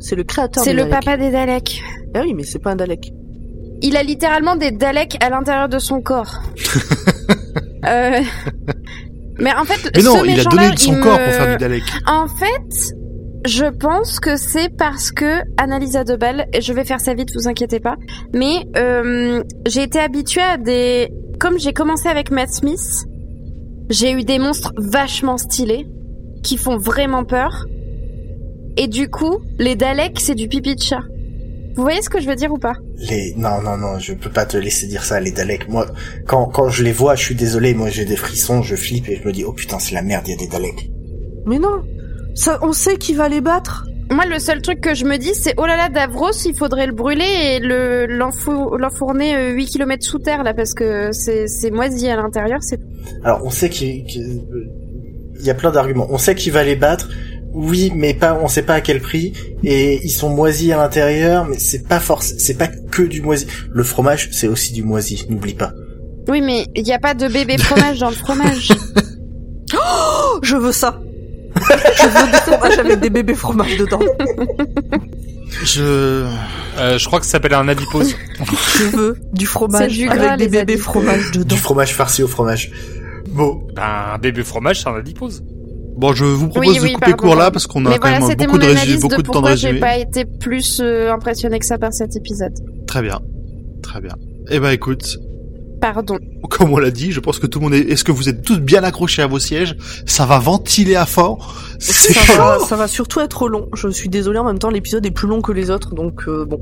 C'est 0.00 0.14
le 0.16 0.24
créateur 0.24 0.62
C'est 0.64 0.72
le 0.72 0.84
Daleks. 0.84 1.04
papa 1.04 1.16
des 1.18 1.30
Daleks. 1.30 1.82
Ah 2.14 2.20
oui, 2.22 2.32
mais 2.34 2.44
c'est 2.44 2.58
pas 2.58 2.70
un 2.70 2.76
Dalek. 2.76 3.10
Il 3.82 3.96
a 3.98 4.02
littéralement 4.02 4.56
des 4.56 4.70
Daleks 4.70 5.16
à 5.22 5.28
l'intérieur 5.28 5.68
de 5.68 5.78
son 5.78 6.00
corps. 6.00 6.40
euh... 7.84 8.20
Mais 9.38 9.52
en 9.54 9.64
fait, 9.64 9.90
Mais 9.94 10.02
non, 10.02 10.20
ce 10.20 10.26
il 10.26 10.40
a 10.40 10.44
donné 10.44 10.70
de 10.70 10.78
son 10.78 10.94
corps 11.00 11.18
pour 11.18 11.32
faire 11.32 11.50
du 11.50 11.56
Dalek. 11.58 11.82
En 12.06 12.26
fait, 12.26 12.94
je 13.46 13.66
pense 13.66 14.18
que 14.18 14.36
c'est 14.36 14.70
parce 14.76 15.12
que 15.12 15.40
Annalisa 15.58 16.04
Debal, 16.04 16.46
et 16.54 16.62
je 16.62 16.72
vais 16.72 16.84
faire 16.84 17.00
ça 17.00 17.12
vite, 17.12 17.28
vous 17.34 17.46
inquiétez 17.46 17.80
pas, 17.80 17.96
mais 18.32 18.64
euh, 18.76 19.42
j'ai 19.66 19.82
été 19.82 19.98
habituée 19.98 20.40
à 20.40 20.56
des... 20.56 21.10
Comme 21.38 21.58
j'ai 21.58 21.74
commencé 21.74 22.08
avec 22.08 22.30
Matt 22.30 22.50
Smith, 22.50 23.04
j'ai 23.90 24.12
eu 24.12 24.24
des 24.24 24.38
monstres 24.38 24.72
vachement 24.78 25.36
stylés, 25.36 25.86
qui 26.42 26.56
font 26.56 26.78
vraiment 26.78 27.24
peur, 27.24 27.66
et 28.78 28.88
du 28.88 29.08
coup, 29.08 29.38
les 29.58 29.76
Daleks, 29.76 30.20
c'est 30.20 30.34
du 30.34 30.48
pipi 30.48 30.74
de 30.74 30.80
chat. 30.80 31.02
Vous 31.76 31.82
voyez 31.82 32.00
ce 32.02 32.08
que 32.08 32.20
je 32.20 32.26
veux 32.26 32.34
dire 32.36 32.50
ou 32.52 32.58
pas? 32.58 32.74
Les, 32.96 33.34
non, 33.36 33.60
non, 33.62 33.76
non, 33.76 33.98
je 33.98 34.14
peux 34.14 34.30
pas 34.30 34.46
te 34.46 34.56
laisser 34.56 34.86
dire 34.86 35.04
ça, 35.04 35.20
les 35.20 35.30
Daleks. 35.30 35.68
Moi, 35.68 35.86
quand, 36.26 36.46
quand 36.46 36.68
je 36.70 36.82
les 36.82 36.92
vois, 36.92 37.14
je 37.14 37.22
suis 37.22 37.34
désolé, 37.34 37.74
moi 37.74 37.90
j'ai 37.90 38.04
des 38.06 38.16
frissons, 38.16 38.62
je 38.62 38.74
flippe 38.76 39.08
et 39.08 39.16
je 39.22 39.26
me 39.28 39.32
dis, 39.32 39.44
oh 39.44 39.52
putain, 39.52 39.78
c'est 39.78 39.94
la 39.94 40.02
merde, 40.02 40.24
il 40.26 40.30
y 40.30 40.34
a 40.34 40.38
des 40.38 40.46
Daleks. 40.48 40.90
Mais 41.46 41.58
non. 41.58 41.82
Ça, 42.34 42.58
on 42.62 42.72
sait 42.72 42.96
qui 42.96 43.14
va 43.14 43.28
les 43.28 43.40
battre. 43.40 43.86
Moi, 44.10 44.24
le 44.26 44.38
seul 44.38 44.62
truc 44.62 44.80
que 44.80 44.94
je 44.94 45.04
me 45.04 45.16
dis, 45.18 45.34
c'est 45.34 45.54
oh 45.56 45.66
là 45.66 45.76
là, 45.76 45.88
Davros, 45.88 46.30
il 46.44 46.56
faudrait 46.56 46.86
le 46.86 46.92
brûler 46.92 47.24
et 47.24 47.58
le 47.60 48.06
l'enfou- 48.06 48.76
l'enfourner 48.78 49.34
euh, 49.36 49.50
8 49.52 49.66
km 49.66 50.04
sous 50.04 50.18
terre 50.20 50.44
là 50.44 50.54
parce 50.54 50.74
que 50.74 51.10
c'est 51.12 51.48
c'est 51.48 51.70
moisi 51.72 52.08
à 52.08 52.14
l'intérieur. 52.16 52.58
C'est 52.62 52.78
Alors, 53.24 53.40
on 53.44 53.50
sait 53.50 53.68
qu'il 53.68 54.04
il 55.38 55.44
y 55.44 55.50
a 55.50 55.54
plein 55.54 55.72
d'arguments. 55.72 56.06
On 56.08 56.18
sait 56.18 56.34
qu'il 56.36 56.52
va 56.52 56.62
les 56.62 56.76
battre. 56.76 57.08
Oui, 57.58 57.90
mais 57.94 58.12
pas, 58.12 58.38
on 58.42 58.48
sait 58.48 58.62
pas 58.62 58.74
à 58.74 58.80
quel 58.82 59.00
prix. 59.00 59.32
Et 59.64 59.98
ils 60.04 60.10
sont 60.10 60.28
moisis 60.28 60.70
à 60.72 60.76
l'intérieur, 60.76 61.46
mais 61.46 61.58
c'est 61.58 61.88
pas 61.88 62.00
force, 62.00 62.34
c'est 62.36 62.58
pas 62.58 62.68
que 62.68 63.00
du 63.02 63.22
moisi. 63.22 63.46
Le 63.70 63.82
fromage, 63.82 64.28
c'est 64.32 64.46
aussi 64.46 64.74
du 64.74 64.82
moisi, 64.82 65.24
n'oublie 65.30 65.54
pas. 65.54 65.72
oui, 66.28 66.42
mais 66.42 66.66
il 66.74 66.86
y 66.86 66.92
a 66.92 66.98
pas 66.98 67.14
de 67.14 67.28
bébé 67.28 67.56
fromage 67.56 67.98
dans 68.00 68.10
le 68.10 68.16
fromage. 68.16 68.68
Oh, 69.74 70.38
je 70.42 70.54
veux 70.56 70.70
ça. 70.70 71.00
je 71.56 72.06
veux 72.08 72.26
du 72.30 72.36
fromage 72.36 72.78
avec 72.78 73.00
des 73.00 73.10
bébés 73.10 73.34
fromages 73.34 73.76
dedans. 73.76 73.98
Je 75.64 76.24
Euh, 76.78 76.98
je 76.98 77.06
crois 77.06 77.18
que 77.20 77.26
ça 77.26 77.32
s'appelle 77.32 77.54
un 77.54 77.66
adipose. 77.68 78.14
Je 78.78 78.84
veux 78.84 79.16
du 79.32 79.46
fromage 79.46 79.92
du 79.92 80.08
avec 80.08 80.20
gras, 80.20 80.36
des 80.36 80.44
bébés 80.48 80.74
adipes. 80.74 80.80
fromages 80.80 81.30
dedans. 81.32 81.54
Du 81.54 81.60
fromage 81.60 81.94
farci 81.94 82.22
au 82.22 82.28
fromage. 82.28 82.70
Bon, 83.30 83.66
ben, 83.74 83.82
un 84.14 84.18
bébé 84.18 84.44
fromage, 84.44 84.82
c'est 84.82 84.88
un 84.88 84.94
adipose. 84.94 85.42
Bon, 85.96 86.12
je 86.12 86.24
vous 86.24 86.48
propose 86.48 86.68
Oui, 86.68 86.76
de 86.76 86.82
oui, 86.82 86.92
couper 86.94 87.10
pardon, 87.10 87.16
court 87.28 87.36
là 87.36 87.50
parce 87.50 87.66
qu'on 87.66 87.84
a 87.86 87.90
mais 87.90 87.98
quand 87.98 88.08
voilà, 88.08 88.26
même 88.26 88.36
beaucoup 88.36 88.58
de 88.58 88.66
résumé, 88.66 88.98
beaucoup 88.98 89.16
de 89.16 89.22
de 89.22 89.22
temps 89.22 89.32
de 89.32 89.32
pourquoi 89.32 89.54
j'ai 89.56 89.74
pas 89.80 89.96
été 89.96 90.24
plus 90.24 90.80
euh, 90.80 91.12
impressionnée 91.12 91.58
que 91.58 91.66
ça 91.66 91.78
par 91.78 91.92
cet 91.92 92.16
épisode. 92.16 92.52
Très 92.86 93.02
bien. 93.02 93.20
Très 93.82 94.00
bien. 94.00 94.14
Eh 94.50 94.58
ben 94.60 94.70
écoute, 94.70 95.18
Pardon. 95.80 96.18
comme 96.50 96.72
on 96.72 96.78
l'a 96.78 96.90
dit, 96.90 97.12
je 97.12 97.20
pense 97.20 97.38
que 97.38 97.46
tout 97.46 97.58
le 97.58 97.64
monde 97.64 97.74
est 97.74 97.80
est-ce 97.90 98.02
que 98.04 98.12
vous 98.12 98.28
êtes 98.28 98.42
tous 98.42 98.58
bien 98.58 98.82
accrochés 98.82 99.22
à 99.22 99.26
vos 99.26 99.38
sièges? 99.38 99.76
Ça 100.06 100.24
va 100.24 100.38
ventiler 100.38 100.96
à 100.96 101.04
fort? 101.06 101.54
C'est 101.78 102.12
Ça 102.14 102.36
va, 102.36 102.58
ça 102.60 102.76
va 102.76 102.88
surtout 102.88 103.20
être 103.20 103.48
long. 103.48 103.68
Je 103.74 103.88
suis 103.88 104.08
désolée, 104.08 104.38
en 104.38 104.44
même 104.44 104.58
temps, 104.58 104.70
l'épisode 104.70 105.04
est 105.04 105.10
plus 105.10 105.28
long 105.28 105.42
que 105.42 105.52
les 105.52 105.70
autres, 105.70 105.94
donc 105.94 106.22
euh, 106.28 106.44
bon. 106.46 106.58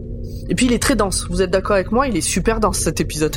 Et 0.48 0.54
puis 0.54 0.66
il 0.66 0.72
est 0.72 0.78
très 0.82 0.96
dense. 0.96 1.26
Vous 1.30 1.42
êtes 1.42 1.50
d'accord 1.50 1.76
avec 1.76 1.92
moi? 1.92 2.08
Il 2.08 2.16
est 2.16 2.22
super 2.22 2.58
dense 2.60 2.78
cet 2.78 3.00
épisode. 3.00 3.36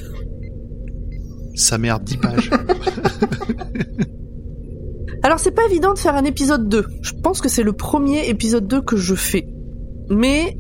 sa 1.56 1.77
mère 1.77 2.00
10 2.00 2.18
pages. 2.18 2.50
Alors 5.24 5.39
c'est 5.39 5.51
pas 5.51 5.65
évident 5.65 5.93
de 5.93 6.00
faire 6.00 6.15
un 6.15 6.25
épisode 6.25 6.69
2. 6.69 6.86
Je 7.01 7.13
pense 7.24 7.41
que 7.41 7.50
c'est 7.50 7.63
le 7.63 7.74
premier 7.74 8.29
épisode 8.29 8.67
2 8.67 8.81
que 8.81 8.97
je 8.97 9.15
fais. 9.15 9.47
Mais 10.09 10.57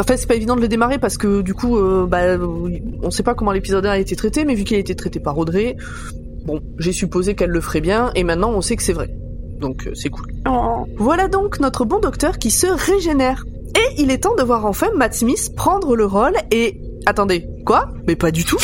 enfin 0.00 0.16
c'est 0.16 0.26
pas 0.26 0.34
évident 0.34 0.56
de 0.56 0.60
le 0.60 0.68
démarrer 0.68 0.98
parce 0.98 1.18
que 1.18 1.42
du 1.42 1.54
coup 1.54 1.76
euh, 1.76 2.06
bah, 2.06 2.38
on 3.02 3.10
sait 3.10 3.22
pas 3.22 3.34
comment 3.34 3.52
l'épisode 3.52 3.84
1 3.86 3.90
a 3.90 3.98
été 3.98 4.14
traité 4.16 4.44
mais 4.44 4.54
vu 4.54 4.64
qu'il 4.64 4.76
a 4.76 4.80
été 4.80 4.94
traité 4.94 5.20
par 5.20 5.36
Audrey, 5.38 5.76
bon, 6.44 6.60
j'ai 6.78 6.92
supposé 6.92 7.34
qu'elle 7.34 7.50
le 7.50 7.60
ferait 7.60 7.80
bien 7.80 8.12
et 8.14 8.24
maintenant 8.24 8.52
on 8.52 8.60
sait 8.60 8.76
que 8.76 8.82
c'est 8.82 8.92
vrai. 8.92 9.10
Donc 9.60 9.86
euh, 9.86 9.92
c'est 9.94 10.10
cool. 10.10 10.26
Oh. 10.48 10.86
Voilà 10.96 11.28
donc 11.28 11.60
notre 11.60 11.84
bon 11.84 11.98
docteur 11.98 12.38
qui 12.38 12.50
se 12.50 12.66
régénère. 12.66 13.44
Et 13.74 14.00
il 14.00 14.10
est 14.10 14.18
temps 14.18 14.34
de 14.34 14.42
voir 14.42 14.64
enfin 14.64 14.88
Matt 14.96 15.14
Smith 15.14 15.52
prendre 15.54 15.96
le 15.96 16.06
rôle 16.06 16.34
et... 16.50 16.80
Attendez, 17.04 17.46
quoi? 17.64 17.88
Mais 18.06 18.16
pas 18.16 18.32
du 18.32 18.44
tout. 18.44 18.58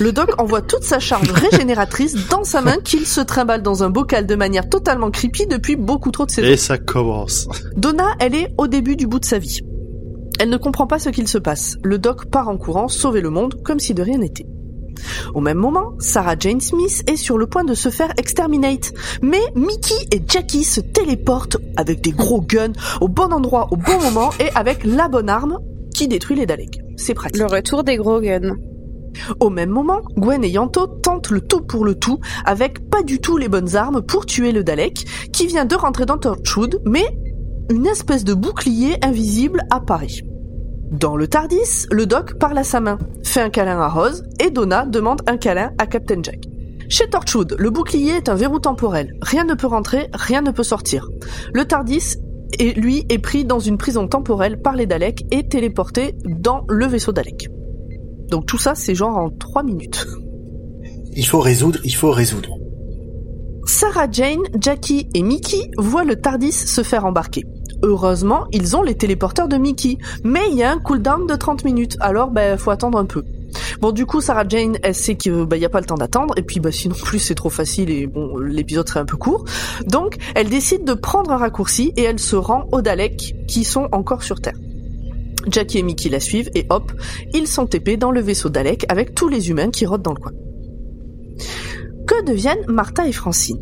Le 0.00 0.12
doc 0.12 0.40
envoie 0.40 0.62
toute 0.62 0.84
sa 0.84 0.98
charge 0.98 1.30
régénératrice 1.30 2.28
dans 2.28 2.44
sa 2.44 2.60
main 2.60 2.78
qu'il 2.82 3.06
se 3.06 3.20
trimballe 3.20 3.62
dans 3.62 3.82
un 3.82 3.90
bocal 3.90 4.26
de 4.26 4.34
manière 4.34 4.68
totalement 4.68 5.10
creepy 5.10 5.46
depuis 5.46 5.76
beaucoup 5.76 6.10
trop 6.10 6.26
de 6.26 6.30
saisons. 6.30 6.48
Et 6.48 6.56
ça 6.56 6.78
commence. 6.78 7.48
Donna, 7.76 8.08
elle 8.18 8.34
est 8.34 8.48
au 8.58 8.66
début 8.66 8.96
du 8.96 9.06
bout 9.06 9.18
de 9.18 9.24
sa 9.24 9.38
vie. 9.38 9.60
Elle 10.38 10.48
ne 10.48 10.56
comprend 10.56 10.86
pas 10.86 10.98
ce 10.98 11.10
qu'il 11.10 11.28
se 11.28 11.38
passe. 11.38 11.76
Le 11.84 11.98
doc 11.98 12.26
part 12.26 12.48
en 12.48 12.56
courant 12.56 12.88
sauver 12.88 13.20
le 13.20 13.30
monde 13.30 13.62
comme 13.62 13.78
si 13.78 13.94
de 13.94 14.02
rien 14.02 14.18
n'était. 14.18 14.46
Au 15.34 15.40
même 15.40 15.58
moment, 15.58 15.92
Sarah 15.98 16.36
Jane 16.38 16.60
Smith 16.60 17.02
est 17.06 17.16
sur 17.16 17.38
le 17.38 17.46
point 17.46 17.64
de 17.64 17.74
se 17.74 17.88
faire 17.90 18.12
exterminate. 18.16 18.92
Mais 19.22 19.40
Mickey 19.54 19.94
et 20.10 20.22
Jackie 20.26 20.64
se 20.64 20.80
téléportent 20.80 21.58
avec 21.76 22.00
des 22.00 22.12
gros 22.12 22.40
guns 22.40 22.72
au 23.00 23.08
bon 23.08 23.32
endroit 23.32 23.68
au 23.70 23.76
bon 23.76 24.00
moment 24.02 24.30
et 24.40 24.50
avec 24.54 24.84
la 24.84 25.08
bonne 25.08 25.28
arme 25.28 25.58
qui 25.94 26.08
détruit 26.08 26.36
les 26.36 26.46
Daleks. 26.46 26.80
C'est 26.96 27.14
pratique. 27.14 27.40
Le 27.40 27.46
retour 27.46 27.84
des 27.84 27.96
gros 27.96 28.20
guns. 28.20 28.56
Au 29.40 29.50
même 29.50 29.70
moment, 29.70 30.00
Gwen 30.16 30.44
et 30.44 30.48
Yanto 30.48 30.86
tentent 30.86 31.30
le 31.30 31.40
tout 31.40 31.60
pour 31.60 31.84
le 31.84 31.94
tout 31.94 32.18
avec 32.44 32.88
pas 32.90 33.02
du 33.02 33.20
tout 33.20 33.36
les 33.36 33.48
bonnes 33.48 33.76
armes 33.76 34.02
pour 34.02 34.26
tuer 34.26 34.52
le 34.52 34.64
Dalek 34.64 35.30
qui 35.32 35.46
vient 35.46 35.64
de 35.64 35.74
rentrer 35.74 36.06
dans 36.06 36.18
Torchwood, 36.18 36.80
mais 36.84 37.06
une 37.70 37.86
espèce 37.86 38.24
de 38.24 38.34
bouclier 38.34 38.96
invisible 39.04 39.62
apparaît. 39.70 40.08
Dans 40.90 41.16
le 41.16 41.26
Tardis, 41.26 41.86
le 41.90 42.04
doc 42.04 42.38
parle 42.38 42.58
à 42.58 42.64
sa 42.64 42.80
main, 42.80 42.98
fait 43.24 43.40
un 43.40 43.50
câlin 43.50 43.80
à 43.80 43.88
Rose 43.88 44.24
et 44.40 44.50
Donna 44.50 44.84
demande 44.84 45.22
un 45.26 45.38
câlin 45.38 45.72
à 45.78 45.86
Captain 45.86 46.22
Jack. 46.22 46.40
Chez 46.88 47.08
Torchwood, 47.08 47.56
le 47.58 47.70
bouclier 47.70 48.16
est 48.16 48.28
un 48.28 48.34
verrou 48.34 48.58
temporel. 48.58 49.14
Rien 49.22 49.44
ne 49.44 49.54
peut 49.54 49.66
rentrer, 49.66 50.08
rien 50.12 50.42
ne 50.42 50.50
peut 50.50 50.62
sortir. 50.62 51.08
Le 51.54 51.64
Tardis, 51.64 52.16
lui, 52.76 53.06
est 53.08 53.18
pris 53.18 53.46
dans 53.46 53.58
une 53.58 53.78
prison 53.78 54.06
temporelle 54.06 54.60
par 54.60 54.76
les 54.76 54.84
Daleks 54.84 55.24
et 55.30 55.48
téléporté 55.48 56.14
dans 56.26 56.64
le 56.68 56.86
vaisseau 56.86 57.12
Dalek. 57.12 57.48
Donc 58.32 58.46
tout 58.46 58.56
ça, 58.56 58.74
c'est 58.74 58.94
genre 58.94 59.18
en 59.18 59.28
3 59.28 59.62
minutes. 59.62 60.06
il 61.14 61.26
faut 61.26 61.38
résoudre, 61.38 61.78
il 61.84 61.94
faut 61.94 62.10
résoudre. 62.10 62.56
Sarah 63.66 64.10
Jane, 64.10 64.40
Jackie 64.58 65.06
et 65.12 65.20
Mickey 65.20 65.70
voient 65.76 66.04
le 66.04 66.16
Tardis 66.16 66.52
se 66.52 66.82
faire 66.82 67.04
embarquer. 67.04 67.44
Heureusement, 67.82 68.46
ils 68.50 68.74
ont 68.74 68.82
les 68.82 68.94
téléporteurs 68.94 69.48
de 69.48 69.58
Mickey, 69.58 69.98
mais 70.24 70.40
il 70.50 70.56
y 70.56 70.62
a 70.62 70.72
un 70.72 70.78
cooldown 70.78 71.26
de 71.26 71.34
30 71.34 71.66
minutes, 71.66 71.98
alors 72.00 72.30
ben 72.30 72.56
faut 72.56 72.70
attendre 72.70 72.96
un 72.96 73.04
peu. 73.04 73.22
Bon 73.82 73.92
du 73.92 74.06
coup 74.06 74.22
Sarah 74.22 74.48
Jane 74.48 74.78
elle 74.82 74.94
sait 74.94 75.16
qu'il 75.16 75.44
bah, 75.44 75.58
y 75.58 75.66
a 75.66 75.68
pas 75.68 75.80
le 75.80 75.84
temps 75.84 75.96
d'attendre 75.96 76.32
et 76.38 76.42
puis 76.42 76.58
bah 76.58 76.72
sinon 76.72 76.94
plus 76.94 77.18
c'est 77.18 77.34
trop 77.34 77.50
facile 77.50 77.90
et 77.90 78.06
bon 78.06 78.38
l'épisode 78.38 78.88
serait 78.88 79.00
un 79.00 79.04
peu 79.04 79.18
court. 79.18 79.44
Donc 79.86 80.16
elle 80.34 80.48
décide 80.48 80.84
de 80.84 80.94
prendre 80.94 81.32
un 81.32 81.36
raccourci 81.36 81.92
et 81.98 82.04
elle 82.04 82.18
se 82.18 82.34
rend 82.36 82.66
aux 82.72 82.80
Daleks 82.80 83.34
qui 83.46 83.64
sont 83.64 83.88
encore 83.92 84.22
sur 84.22 84.40
Terre. 84.40 84.56
Jackie 85.48 85.78
et 85.78 85.82
Mickey 85.82 86.08
la 86.08 86.20
suivent 86.20 86.50
et 86.54 86.66
hop, 86.70 86.92
ils 87.34 87.46
sont 87.46 87.66
épés 87.66 87.96
dans 87.96 88.10
le 88.10 88.20
vaisseau 88.20 88.48
Dalek 88.48 88.86
avec 88.88 89.14
tous 89.14 89.28
les 89.28 89.50
humains 89.50 89.70
qui 89.70 89.86
rôdent 89.86 90.02
dans 90.02 90.14
le 90.14 90.20
coin. 90.20 90.32
Que 92.06 92.24
deviennent 92.24 92.64
Martha 92.68 93.06
et 93.06 93.12
Francine? 93.12 93.60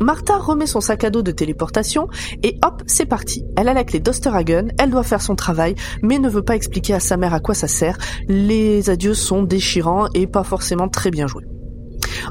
Martha 0.00 0.38
remet 0.38 0.66
son 0.66 0.80
sac 0.80 1.04
à 1.04 1.10
dos 1.10 1.22
de 1.22 1.30
téléportation 1.30 2.08
et 2.42 2.58
hop, 2.64 2.82
c'est 2.86 3.06
parti. 3.06 3.44
Elle 3.56 3.68
a 3.68 3.74
la 3.74 3.84
clé 3.84 4.00
d'Osterhagen, 4.00 4.68
elle 4.78 4.90
doit 4.90 5.02
faire 5.02 5.22
son 5.22 5.36
travail, 5.36 5.74
mais 6.02 6.18
ne 6.18 6.28
veut 6.28 6.42
pas 6.42 6.56
expliquer 6.56 6.94
à 6.94 7.00
sa 7.00 7.16
mère 7.16 7.34
à 7.34 7.40
quoi 7.40 7.54
ça 7.54 7.68
sert. 7.68 7.98
Les 8.28 8.90
adieux 8.90 9.14
sont 9.14 9.42
déchirants 9.42 10.08
et 10.14 10.26
pas 10.26 10.44
forcément 10.44 10.88
très 10.88 11.10
bien 11.10 11.26
joués. 11.26 11.44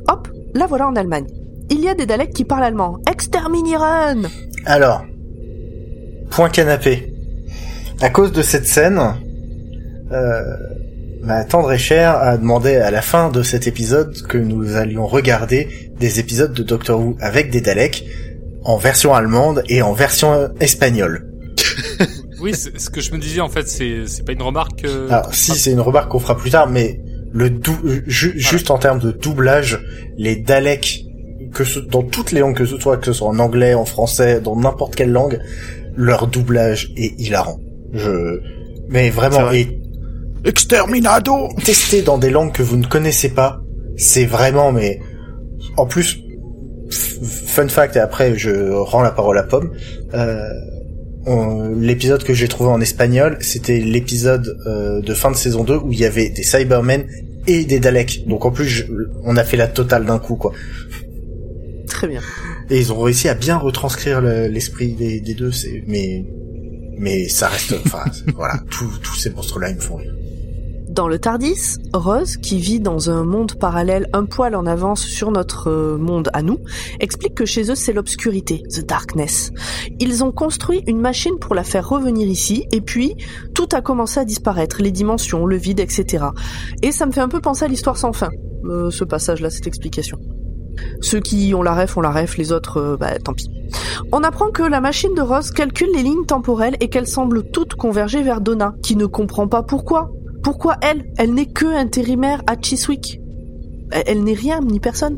Hop, 0.09 0.27
la 0.53 0.67
voilà 0.67 0.87
en 0.87 0.95
Allemagne. 0.95 1.27
Il 1.69 1.79
y 1.79 1.87
a 1.87 1.93
des 1.93 2.05
Daleks 2.05 2.33
qui 2.33 2.43
parlent 2.43 2.63
allemand. 2.63 2.97
Exterminieren 3.09 4.27
Alors, 4.65 5.03
point 6.29 6.49
canapé. 6.49 7.10
À 8.01 8.09
cause 8.09 8.31
de 8.31 8.41
cette 8.41 8.65
scène, 8.65 8.99
euh, 10.11 10.43
ma 11.21 11.43
tendre 11.45 11.71
et 11.71 11.77
chère 11.77 12.15
a 12.15 12.37
demandé 12.37 12.75
à 12.75 12.89
la 12.91 13.01
fin 13.01 13.29
de 13.29 13.43
cet 13.43 13.67
épisode 13.67 14.15
que 14.27 14.37
nous 14.37 14.75
allions 14.75 15.05
regarder 15.05 15.67
des 15.99 16.19
épisodes 16.19 16.53
de 16.53 16.63
Doctor 16.63 16.99
Who 16.99 17.15
avec 17.19 17.51
des 17.51 17.61
Daleks 17.61 18.03
en 18.63 18.77
version 18.77 19.13
allemande 19.13 19.63
et 19.69 19.81
en 19.81 19.93
version 19.93 20.49
espagnole. 20.59 21.27
Oui, 22.43 22.55
ce 22.55 22.89
que 22.89 23.01
je 23.01 23.11
me 23.11 23.19
disais 23.19 23.39
en 23.39 23.49
fait, 23.49 23.67
c'est 23.67 24.25
pas 24.25 24.31
une 24.31 24.41
remarque. 24.41 24.83
euh, 24.85 25.07
Alors, 25.11 25.31
si 25.31 25.51
c'est 25.53 25.71
une 25.73 25.79
remarque 25.79 26.09
qu'on 26.09 26.17
fera 26.17 26.35
plus 26.35 26.49
tard, 26.49 26.67
mais 26.67 26.99
le 27.31 27.51
dou 27.51 27.77
euh, 27.85 28.01
ju- 28.07 28.33
juste 28.35 28.71
en 28.71 28.79
termes 28.79 28.97
de 28.97 29.11
doublage, 29.11 29.79
les 30.17 30.37
Daleks, 30.37 31.03
que 31.53 31.63
ce, 31.63 31.77
dans 31.77 32.01
toutes 32.01 32.31
les 32.31 32.39
langues 32.39 32.55
que 32.55 32.65
ce 32.65 32.79
soit, 32.79 32.97
que 32.97 33.05
ce 33.05 33.13
soit 33.13 33.27
en 33.27 33.37
anglais, 33.37 33.75
en 33.75 33.85
français, 33.85 34.41
dans 34.41 34.55
n'importe 34.55 34.95
quelle 34.95 35.11
langue, 35.11 35.39
leur 35.95 36.25
doublage 36.25 36.91
est 36.97 37.13
hilarant. 37.21 37.59
Je, 37.93 38.39
mais 38.89 39.09
vraiment, 39.09 39.41
vrai. 39.43 39.61
et 39.61 39.81
Exterminado 40.45 41.49
tester 41.63 42.01
dans 42.01 42.17
des 42.17 42.29
langues 42.29 42.51
que 42.51 42.63
vous 42.63 42.77
ne 42.77 42.85
connaissez 42.85 43.29
pas, 43.29 43.61
c'est 43.97 44.25
vraiment, 44.25 44.71
mais 44.71 44.99
en 45.77 45.85
plus, 45.85 46.17
f- 46.89 47.23
fun 47.23 47.67
fact, 47.67 47.95
et 47.95 47.99
après 47.99 48.35
je 48.37 48.71
rends 48.71 49.01
la 49.03 49.11
parole 49.11 49.37
à 49.37 49.43
Pomme. 49.43 49.71
Euh, 50.13 50.47
on- 51.27 51.69
l'épisode 51.75 52.23
que 52.23 52.33
j'ai 52.33 52.47
trouvé 52.47 52.71
en 52.71 52.81
espagnol, 52.81 53.37
c'était 53.41 53.79
l'épisode 53.79 54.57
euh, 54.65 55.01
de 55.01 55.13
fin 55.13 55.29
de 55.29 55.35
saison 55.35 55.63
2 55.63 55.77
où 55.77 55.91
il 55.91 55.99
y 55.99 56.05
avait 56.05 56.29
des 56.29 56.41
Cybermen 56.43 57.05
et 57.45 57.63
des 57.65 57.79
Daleks. 57.79 58.25
Donc 58.27 58.43
en 58.45 58.51
plus, 58.51 58.65
je- 58.65 58.85
on 59.23 59.37
a 59.37 59.43
fait 59.43 59.57
la 59.57 59.67
totale 59.67 60.05
d'un 60.05 60.17
coup, 60.19 60.35
quoi. 60.35 60.53
Très 61.87 62.07
bien. 62.07 62.21
Et 62.71 62.79
ils 62.79 62.91
ont 62.91 62.99
réussi 62.99 63.29
à 63.29 63.35
bien 63.35 63.57
retranscrire 63.57 64.21
le- 64.21 64.47
l'esprit 64.47 64.93
des, 64.93 65.19
des 65.19 65.33
deux. 65.35 65.51
C'est 65.51 65.83
mais 65.87 66.25
mais 66.97 67.27
ça 67.27 67.47
reste, 67.47 67.75
enfin 67.85 68.03
voilà, 68.35 68.59
tous 68.69 69.15
ces 69.15 69.29
monstres-là, 69.31 69.69
ils 69.69 69.75
me 69.75 69.81
font 69.81 69.95
rire. 69.95 70.13
Dans 70.91 71.07
le 71.07 71.19
Tardis, 71.19 71.77
Rose, 71.93 72.35
qui 72.35 72.59
vit 72.59 72.81
dans 72.81 73.09
un 73.09 73.23
monde 73.23 73.53
parallèle 73.57 74.09
un 74.11 74.25
poil 74.25 74.55
en 74.55 74.65
avance 74.65 75.05
sur 75.05 75.31
notre 75.31 75.69
euh, 75.69 75.97
monde 75.97 76.29
à 76.33 76.41
nous, 76.41 76.57
explique 76.99 77.33
que 77.33 77.45
chez 77.45 77.71
eux 77.71 77.75
c'est 77.75 77.93
l'obscurité, 77.93 78.63
the 78.69 78.85
darkness. 78.85 79.53
Ils 80.01 80.21
ont 80.21 80.33
construit 80.33 80.83
une 80.87 80.99
machine 80.99 81.39
pour 81.39 81.55
la 81.55 81.63
faire 81.63 81.87
revenir 81.87 82.27
ici, 82.27 82.65
et 82.73 82.81
puis 82.81 83.15
tout 83.55 83.69
a 83.71 83.79
commencé 83.79 84.19
à 84.19 84.25
disparaître, 84.25 84.81
les 84.81 84.91
dimensions, 84.91 85.45
le 85.45 85.55
vide, 85.55 85.79
etc. 85.79 86.25
Et 86.81 86.91
ça 86.91 87.05
me 87.05 87.13
fait 87.13 87.21
un 87.21 87.29
peu 87.29 87.39
penser 87.39 87.63
à 87.63 87.69
l'histoire 87.69 87.95
sans 87.97 88.11
fin, 88.11 88.31
euh, 88.65 88.91
ce 88.91 89.05
passage-là, 89.05 89.49
cette 89.49 89.67
explication. 89.67 90.19
Ceux 91.01 91.19
qui 91.19 91.53
ont 91.53 91.63
la 91.63 91.73
ref 91.73 91.97
ont 91.97 92.01
la 92.01 92.11
ref, 92.11 92.37
les 92.37 92.51
autres, 92.51 92.77
euh, 92.77 92.97
bah 92.97 93.17
tant 93.19 93.33
pis. 93.33 93.49
On 94.11 94.23
apprend 94.23 94.51
que 94.51 94.63
la 94.63 94.81
machine 94.81 95.13
de 95.15 95.21
Rose 95.21 95.51
calcule 95.51 95.89
les 95.93 96.03
lignes 96.03 96.25
temporelles 96.25 96.77
et 96.79 96.89
qu'elles 96.89 97.07
semblent 97.07 97.43
toutes 97.43 97.75
converger 97.75 98.21
vers 98.21 98.41
Donna, 98.41 98.75
qui 98.83 98.95
ne 98.95 99.05
comprend 99.05 99.47
pas 99.47 99.63
pourquoi. 99.63 100.11
Pourquoi 100.43 100.75
elle 100.81 101.05
Elle 101.17 101.33
n'est 101.33 101.45
que 101.51 101.65
intérimaire 101.65 102.41
à 102.47 102.55
Chiswick. 102.59 103.19
Elle, 103.91 104.23
n'est 104.23 104.33
rien 104.33 104.61
ni 104.61 104.79
personne. 104.79 105.17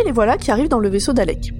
Et 0.00 0.04
les 0.04 0.12
voilà 0.12 0.36
qui 0.36 0.50
arrivent 0.50 0.68
dans 0.68 0.78
le 0.78 0.88
vaisseau 0.88 1.12
d'Alec. 1.12 1.52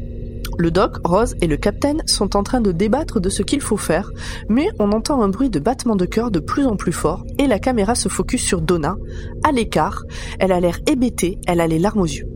Le 0.59 0.71
doc, 0.71 0.99
Rose 1.05 1.37
et 1.41 1.47
le 1.47 1.57
capitaine 1.57 2.03
sont 2.07 2.37
en 2.37 2.43
train 2.43 2.61
de 2.61 2.71
débattre 2.71 3.21
de 3.21 3.29
ce 3.29 3.43
qu'il 3.43 3.61
faut 3.61 3.77
faire, 3.77 4.11
mais 4.49 4.69
on 4.79 4.93
entend 4.93 5.23
un 5.23 5.29
bruit 5.29 5.51
de 5.51 5.59
battement 5.59 5.97
de 5.97 6.05
cœur 6.05 6.31
de 6.31 6.39
plus 6.39 6.67
en 6.67 6.77
plus 6.77 6.93
fort 6.93 7.25
et 7.39 7.47
la 7.47 7.59
caméra 7.59 7.95
se 7.95 8.09
focus 8.09 8.43
sur 8.43 8.61
Donna, 8.61 8.97
à 9.43 9.53
l'écart. 9.53 10.03
Elle 10.39 10.53
a 10.53 10.61
l'air 10.61 10.79
hébétée, 10.87 11.39
elle 11.47 11.61
a 11.61 11.67
les 11.67 11.79
larmes 11.79 12.01
aux 12.01 12.07
yeux. 12.07 12.29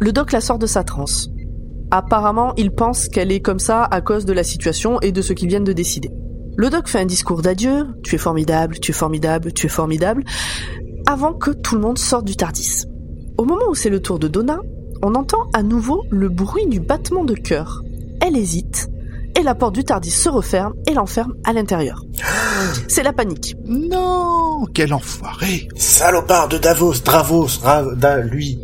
Le 0.00 0.12
doc 0.12 0.32
la 0.32 0.40
sort 0.40 0.58
de 0.58 0.66
sa 0.66 0.84
transe. 0.84 1.28
Apparemment, 1.90 2.52
il 2.56 2.72
pense 2.72 3.08
qu'elle 3.08 3.30
est 3.32 3.40
comme 3.40 3.58
ça 3.58 3.84
à 3.84 4.00
cause 4.00 4.24
de 4.24 4.32
la 4.32 4.44
situation 4.44 5.00
et 5.00 5.12
de 5.12 5.22
ce 5.22 5.32
qu'ils 5.32 5.48
viennent 5.48 5.64
de 5.64 5.72
décider. 5.72 6.10
Le 6.56 6.70
doc 6.70 6.88
fait 6.88 6.98
un 7.00 7.06
discours 7.06 7.42
d'adieu, 7.42 7.86
tu 8.02 8.14
es 8.14 8.18
formidable, 8.18 8.78
tu 8.80 8.90
es 8.90 8.94
formidable, 8.94 9.52
tu 9.52 9.66
es 9.66 9.68
formidable, 9.68 10.24
avant 11.06 11.32
que 11.34 11.50
tout 11.50 11.74
le 11.76 11.80
monde 11.80 11.98
sorte 11.98 12.24
du 12.24 12.34
Tardis. 12.36 12.84
Au 13.38 13.44
moment 13.44 13.66
où 13.70 13.74
c'est 13.74 13.90
le 13.90 14.00
tour 14.00 14.18
de 14.18 14.26
Donna, 14.28 14.58
on 15.02 15.14
entend 15.14 15.44
à 15.52 15.62
nouveau 15.62 16.02
le 16.10 16.28
bruit 16.28 16.66
du 16.66 16.80
battement 16.80 17.24
de 17.24 17.34
cœur. 17.34 17.82
Elle 18.22 18.36
hésite, 18.36 18.88
et 19.38 19.42
la 19.42 19.54
porte 19.54 19.74
du 19.74 19.84
Tardis 19.84 20.10
se 20.10 20.30
referme 20.30 20.72
et 20.88 20.94
l'enferme 20.94 21.34
à 21.44 21.52
l'intérieur. 21.52 22.02
C'est 22.88 23.02
la 23.02 23.12
panique. 23.12 23.54
Non 23.66 24.64
Quel 24.72 24.94
enfoiré 24.94 25.68
Salopard 25.76 26.48
de 26.48 26.56
Davos, 26.56 26.94
Dravos, 27.04 27.58
Ra- 27.62 27.94
da, 27.94 28.18
lui. 28.22 28.58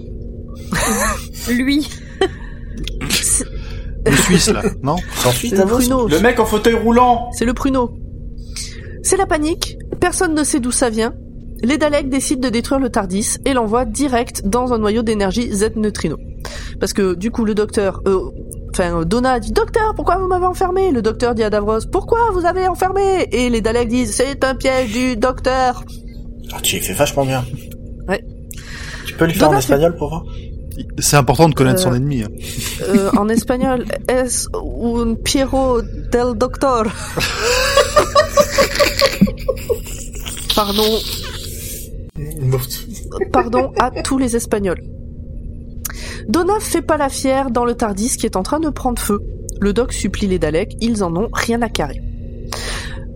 Lui. 1.48 1.88
Le 4.04 4.16
Suisse, 4.16 4.48
là, 4.48 4.62
non 4.82 4.96
Ensuite, 5.24 5.56
le 5.56 5.64
pruneau. 5.64 6.08
Le 6.08 6.18
mec 6.18 6.40
en 6.40 6.44
fauteuil 6.44 6.74
roulant 6.74 7.30
C'est 7.32 7.44
le 7.44 7.54
pruneau. 7.54 7.92
C'est 9.04 9.16
la 9.16 9.26
panique, 9.26 9.76
personne 10.00 10.34
ne 10.34 10.42
sait 10.42 10.60
d'où 10.60 10.72
ça 10.72 10.90
vient. 10.90 11.12
Les 11.62 11.78
Daleks 11.78 12.08
décident 12.08 12.40
de 12.40 12.48
détruire 12.48 12.80
le 12.80 12.90
Tardis 12.90 13.36
et 13.44 13.52
l'envoient 13.52 13.84
direct 13.84 14.46
dans 14.46 14.72
un 14.72 14.78
noyau 14.78 15.02
d'énergie 15.02 15.52
Z 15.52 15.76
neutrino. 15.76 16.16
Parce 16.80 16.92
que 16.92 17.14
du 17.14 17.30
coup 17.30 17.44
le 17.44 17.54
docteur, 17.54 18.00
euh, 18.08 18.30
enfin 18.70 18.98
euh, 19.00 19.04
Donna 19.04 19.38
dit 19.38 19.52
docteur 19.52 19.94
pourquoi 19.94 20.16
vous 20.16 20.26
m'avez 20.26 20.46
enfermé? 20.46 20.90
Le 20.90 21.02
docteur 21.02 21.36
dit 21.36 21.44
à 21.44 21.50
Davros 21.50 21.86
pourquoi 21.92 22.30
vous 22.32 22.46
avez 22.46 22.66
enfermé? 22.66 23.28
Et 23.30 23.48
les 23.48 23.60
Daleks 23.60 23.88
disent 23.88 24.16
c'est 24.16 24.42
un 24.42 24.56
piège 24.56 24.92
du 24.92 25.16
docteur. 25.16 25.84
Ah, 26.52 26.58
tu 26.60 26.76
les 26.76 26.82
fais 26.82 26.94
vachement 26.94 27.24
bien. 27.24 27.44
Ouais. 28.08 28.24
Tu 29.06 29.14
peux 29.14 29.26
lui 29.26 29.34
faire 29.34 29.50
en 29.50 29.56
espagnol 29.56 29.94
pour 29.96 30.08
voir? 30.08 30.24
C'est 30.98 31.16
important 31.16 31.48
de 31.48 31.54
connaître 31.54 31.80
Euh, 31.80 31.84
son 31.84 31.94
ennemi. 31.94 32.22
hein. 32.22 32.28
Euh, 32.88 33.10
en 33.16 33.28
espagnol 33.28 33.84
es 34.08 34.46
un 34.54 35.14
Piero 35.14 35.80
del 35.82 36.34
doctor. 36.36 36.84
Pardon, 40.54 40.82
pardon 43.32 43.72
à 43.78 43.90
tous 44.02 44.18
les 44.18 44.36
Espagnols. 44.36 44.82
Donna 46.28 46.54
fait 46.60 46.82
pas 46.82 46.96
la 46.98 47.08
fière 47.08 47.50
dans 47.50 47.64
le 47.64 47.74
Tardis 47.74 48.16
qui 48.18 48.26
est 48.26 48.36
en 48.36 48.42
train 48.42 48.60
de 48.60 48.68
prendre 48.68 49.00
feu. 49.00 49.20
Le 49.60 49.72
doc 49.72 49.92
supplie 49.92 50.26
les 50.26 50.38
Daleks, 50.38 50.76
ils 50.80 51.02
en 51.02 51.16
ont 51.16 51.28
rien 51.32 51.62
à 51.62 51.68
carrer. 51.70 52.02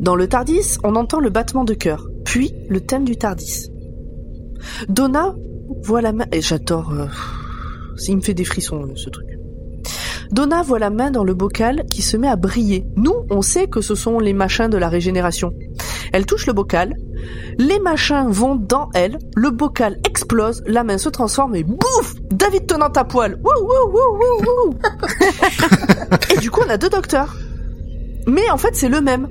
Dans 0.01 0.15
le 0.17 0.27
Tardis, 0.29 0.79
on 0.83 0.97
entend 0.97 1.21
le 1.21 1.29
battement 1.31 1.65
de 1.65 1.75
cœur, 1.75 2.09
puis 2.25 2.55
le 2.69 2.81
thème 2.81 3.05
du 3.05 3.17
Tardis. 3.17 3.71
Donna 4.89 5.35
voit 5.83 6.01
la 6.01 6.13
main... 6.13 6.25
Et 6.33 6.41
j'adore... 6.41 6.93
euh, 6.93 7.07
Il 8.09 8.17
me 8.17 8.21
fait 8.21 8.35
des 8.35 8.45
frissons, 8.45 8.83
ce 8.95 9.11
truc. 9.11 9.27
Donna 10.31 10.63
voit 10.63 10.79
la 10.79 10.91
main 10.91 11.11
dans 11.11 11.25
le 11.25 11.35
bocal 11.35 11.85
qui 11.91 12.03
se 12.03 12.17
met 12.17 12.29
à 12.29 12.37
briller. 12.37 12.85
Nous, 12.97 13.15
on 13.31 13.43
sait 13.43 13.69
que 13.69 13.81
ce 13.81 13.95
sont 13.95 14.19
les 14.19 14.33
machins 14.33 14.69
de 14.69 14.77
la 14.77 14.89
régénération. 14.89 15.53
Elle 16.13 16.27
touche 16.27 16.47
le 16.47 16.53
bocal, 16.53 16.95
les 17.59 17.79
machins 17.79 18.29
vont 18.29 18.55
dans 18.55 18.91
elle, 18.95 19.19
le 19.35 19.51
bocal 19.51 19.99
explose, 20.07 20.63
la 20.67 20.85
main 20.85 20.99
se 20.99 21.09
transforme 21.09 21.57
et 21.57 21.65
bouf 21.65 22.15
David 22.31 22.67
tenant 22.67 22.89
à 22.89 23.05
poil 23.05 23.39
Wouh, 23.43 23.67
wouh, 23.67 23.93
wouh, 23.93 24.19
wouh, 24.19 24.71
wouh. 24.71 24.75
Et 26.35 26.39
du 26.39 26.51
coup, 26.51 26.61
on 26.67 26.71
a 26.71 26.77
deux 26.77 26.91
docteurs. 26.91 27.37
Mais 28.27 28.51
en 28.51 28.57
fait, 28.57 28.75
c'est 28.75 28.89
le 28.89 29.01
même. 29.01 29.29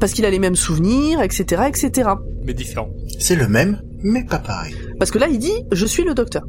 Parce 0.00 0.12
qu'il 0.12 0.24
a 0.24 0.30
les 0.30 0.38
mêmes 0.38 0.56
souvenirs, 0.56 1.22
etc., 1.22 1.62
etc. 1.68 2.10
mais 2.44 2.52
différent. 2.52 2.90
C'est 3.18 3.36
le 3.36 3.48
même, 3.48 3.80
mais 4.02 4.24
pas 4.24 4.38
pareil. 4.38 4.74
Parce 4.98 5.10
que 5.10 5.18
là, 5.18 5.28
il 5.28 5.38
dit 5.38 5.64
Je 5.72 5.86
suis 5.86 6.04
le 6.04 6.14
docteur. 6.14 6.44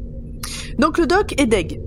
Donc 0.80 0.98
le 0.98 1.08
doc 1.08 1.34
est 1.38 1.46
Deg. 1.46 1.80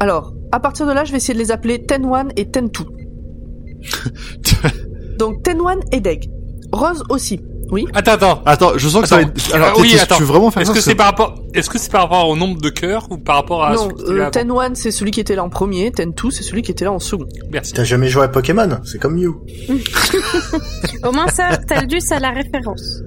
Alors, 0.00 0.32
à 0.52 0.60
partir 0.60 0.86
de 0.86 0.92
là, 0.92 1.04
je 1.04 1.12
vais 1.12 1.18
essayer 1.18 1.34
de 1.34 1.38
les 1.38 1.50
appeler 1.50 1.84
Ten 1.84 2.04
One 2.06 2.32
et 2.36 2.50
Ten 2.50 2.70
Two. 2.70 2.86
Donc 5.18 5.42
Ten 5.42 5.60
One 5.60 5.80
et 5.92 6.00
Deg. 6.00 6.30
Rose 6.72 7.02
aussi. 7.08 7.40
Oui. 7.70 7.86
Attends, 7.94 8.12
attends. 8.12 8.42
Attends, 8.46 8.72
je 8.76 8.88
sens 8.88 9.02
que 9.02 9.08
ça 9.08 9.16
va 9.16 9.22
être... 9.22 9.54
Alors, 9.54 9.74
Ah 9.76 9.80
oui, 9.80 9.96
attends. 10.00 10.16
tu 10.16 10.22
veux 10.22 10.28
vraiment 10.28 10.50
faire 10.50 10.62
Est-ce 10.62 10.72
que 10.72 10.80
c'est 10.80 10.96
par 10.96 11.06
rapport, 11.06 11.36
est-ce 11.54 11.70
que 11.70 11.78
c'est 11.78 11.90
par 11.90 12.02
rapport 12.02 12.28
au 12.28 12.36
nombre 12.36 12.60
de 12.60 12.68
cœurs 12.68 13.06
ou 13.10 13.18
par 13.18 13.36
rapport 13.36 13.64
à 13.64 13.74
non, 13.74 13.88
euh, 14.08 14.16
là 14.16 14.22
avant 14.22 14.30
Ten 14.30 14.50
One, 14.50 14.74
c'est 14.74 14.90
celui 14.90 15.12
qui 15.12 15.20
était 15.20 15.36
là 15.36 15.44
en 15.44 15.50
premier. 15.50 15.92
Ten 15.92 16.12
Two, 16.14 16.30
c'est 16.30 16.42
celui 16.42 16.62
qui 16.62 16.72
était 16.72 16.84
là 16.84 16.92
en 16.92 16.98
second. 16.98 17.26
Merci. 17.52 17.72
T'as 17.72 17.84
jamais 17.84 18.08
joué 18.08 18.24
à 18.24 18.28
Pokémon 18.28 18.68
C'est 18.84 18.98
comme 19.00 19.14
Mew. 19.16 19.34
Au 21.04 21.12
moins 21.12 21.28
ça, 21.28 21.56
Taldus 21.58 22.00
a 22.10 22.18
la 22.18 22.30
référence. 22.30 23.02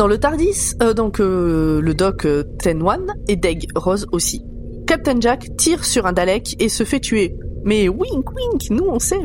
Dans 0.00 0.06
le 0.06 0.16
Tardis, 0.16 0.72
euh, 0.80 0.94
donc 0.94 1.20
euh, 1.20 1.82
le 1.82 1.92
doc 1.92 2.24
euh, 2.24 2.42
Ten 2.58 2.82
One 2.82 3.12
et 3.28 3.36
Deg 3.36 3.66
Rose 3.74 4.06
aussi. 4.12 4.42
Captain 4.86 5.20
Jack 5.20 5.54
tire 5.58 5.84
sur 5.84 6.06
un 6.06 6.14
Dalek 6.14 6.56
et 6.58 6.70
se 6.70 6.84
fait 6.84 7.00
tuer. 7.00 7.36
Mais 7.66 7.86
wink 7.86 8.32
wink, 8.34 8.70
nous 8.70 8.86
on 8.88 8.98
sait. 8.98 9.20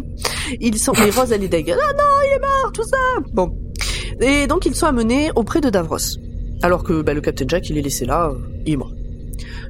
Ils 0.60 0.78
sont 0.78 0.92
les 0.92 1.12
Rose 1.12 1.32
et 1.32 1.38
les 1.38 1.48
Deg. 1.48 1.72
Ah 1.72 1.94
non, 1.94 2.04
il 2.26 2.36
est 2.36 2.40
mort, 2.42 2.74
tout 2.74 2.84
ça. 2.84 2.98
Bon. 3.32 3.58
Et 4.20 4.48
donc 4.48 4.66
ils 4.66 4.76
sont 4.76 4.88
amenés 4.88 5.30
auprès 5.38 5.62
de 5.62 5.70
Davros. 5.70 6.20
Alors 6.62 6.84
que 6.84 7.02
bah, 7.02 7.14
le 7.14 7.22
Captain 7.22 7.46
Jack, 7.48 7.70
il 7.70 7.78
est 7.78 7.82
laissé 7.82 8.04
là, 8.04 8.34
il 8.66 8.74
est 8.74 8.76
mort. 8.76 8.92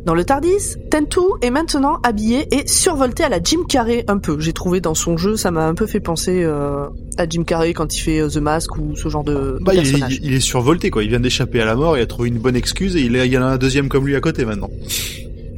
Dans 0.06 0.14
le 0.14 0.24
Tardis, 0.24 0.76
Tentu 0.92 1.20
est 1.42 1.50
maintenant 1.50 1.98
habillé 2.04 2.48
et 2.56 2.68
survolté 2.68 3.24
à 3.24 3.30
la 3.30 3.42
Jim 3.44 3.64
Carrey 3.68 4.06
un 4.08 4.20
peu. 4.20 4.40
J'ai 4.40 4.54
trouvé 4.54 4.80
dans 4.80 4.94
son 4.94 5.18
jeu, 5.18 5.36
ça 5.36 5.50
m'a 5.50 5.66
un 5.66 5.74
peu 5.74 5.88
fait 5.88 6.00
penser 6.00 6.44
euh, 6.44 6.86
à 7.18 7.28
Jim 7.28 7.44
Carrey 7.44 7.74
quand 7.74 7.96
il 7.96 8.00
fait 8.00 8.20
euh, 8.20 8.30
The 8.30 8.38
Mask 8.38 8.78
ou 8.78 8.96
ce 8.96 9.10
genre 9.10 9.24
de, 9.24 9.34
de 9.34 9.58
Bah, 9.62 9.74
il, 9.74 9.82
personnage. 9.82 10.20
il 10.22 10.34
est 10.36 10.40
survolté 10.40 10.92
quoi. 10.92 11.02
Il 11.04 11.10
vient 11.10 11.20
d'échapper 11.20 11.60
à 11.60 11.66
la 11.66 11.76
mort. 11.76 11.98
Il 11.98 12.02
a 12.02 12.06
trouvé 12.06 12.30
une 12.30 12.38
bonne 12.38 12.56
excuse 12.56 12.96
et 12.96 13.02
il, 13.02 13.16
est- 13.16 13.26
il 13.26 13.34
y 13.34 13.38
en 13.38 13.42
a 13.42 13.46
un 13.48 13.58
deuxième 13.58 13.90
comme 13.90 14.06
lui 14.06 14.16
à 14.16 14.22
côté 14.22 14.46
maintenant. 14.46 14.70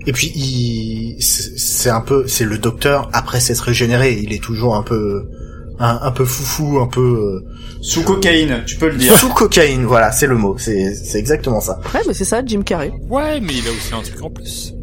Et 0.06 0.14
puis 0.14 0.28
il, 0.34 1.18
c'est 1.20 1.58
c'est 1.60 1.90
un 1.90 2.00
peu, 2.00 2.26
c'est 2.28 2.46
le 2.46 2.58
docteur 2.58 3.10
après 3.12 3.42
s'être 3.42 3.60
régénéré. 3.60 4.18
Il 4.24 4.32
est 4.32 4.42
toujours 4.42 4.78
un 4.78 4.84
peu, 4.84 5.26
un, 5.80 6.00
un 6.02 6.12
peu 6.12 6.26
foufou, 6.26 6.80
un 6.80 6.88
peu 6.88 7.02
euh, 7.46 7.80
Sous 7.82 8.04
cocaïne, 8.04 8.64
tu 8.66 8.78
peux 8.78 8.90
le 8.90 8.98
dire. 8.98 9.14
sous 9.16 9.30
cocaïne. 9.30 9.86
Voilà, 9.86 10.12
c'est 10.12 10.28
le 10.28 10.36
mot. 10.36 10.56
C'est, 10.58 10.94
c'est 10.94 11.20
exactement 11.20 11.60
ça. 11.62 11.80
Ouais, 11.94 12.02
mais 12.08 12.14
c'est 12.14 12.26
ça, 12.26 12.42
Jim 12.46 12.62
Carrey. 12.64 12.92
Ouais, 13.10 13.40
mais 13.40 13.54
il 13.54 13.68
a 13.68 13.72
aussi 13.72 13.94
un 13.94 14.02
truc 14.02 14.22
en 14.24 14.30
plus. 14.30 14.74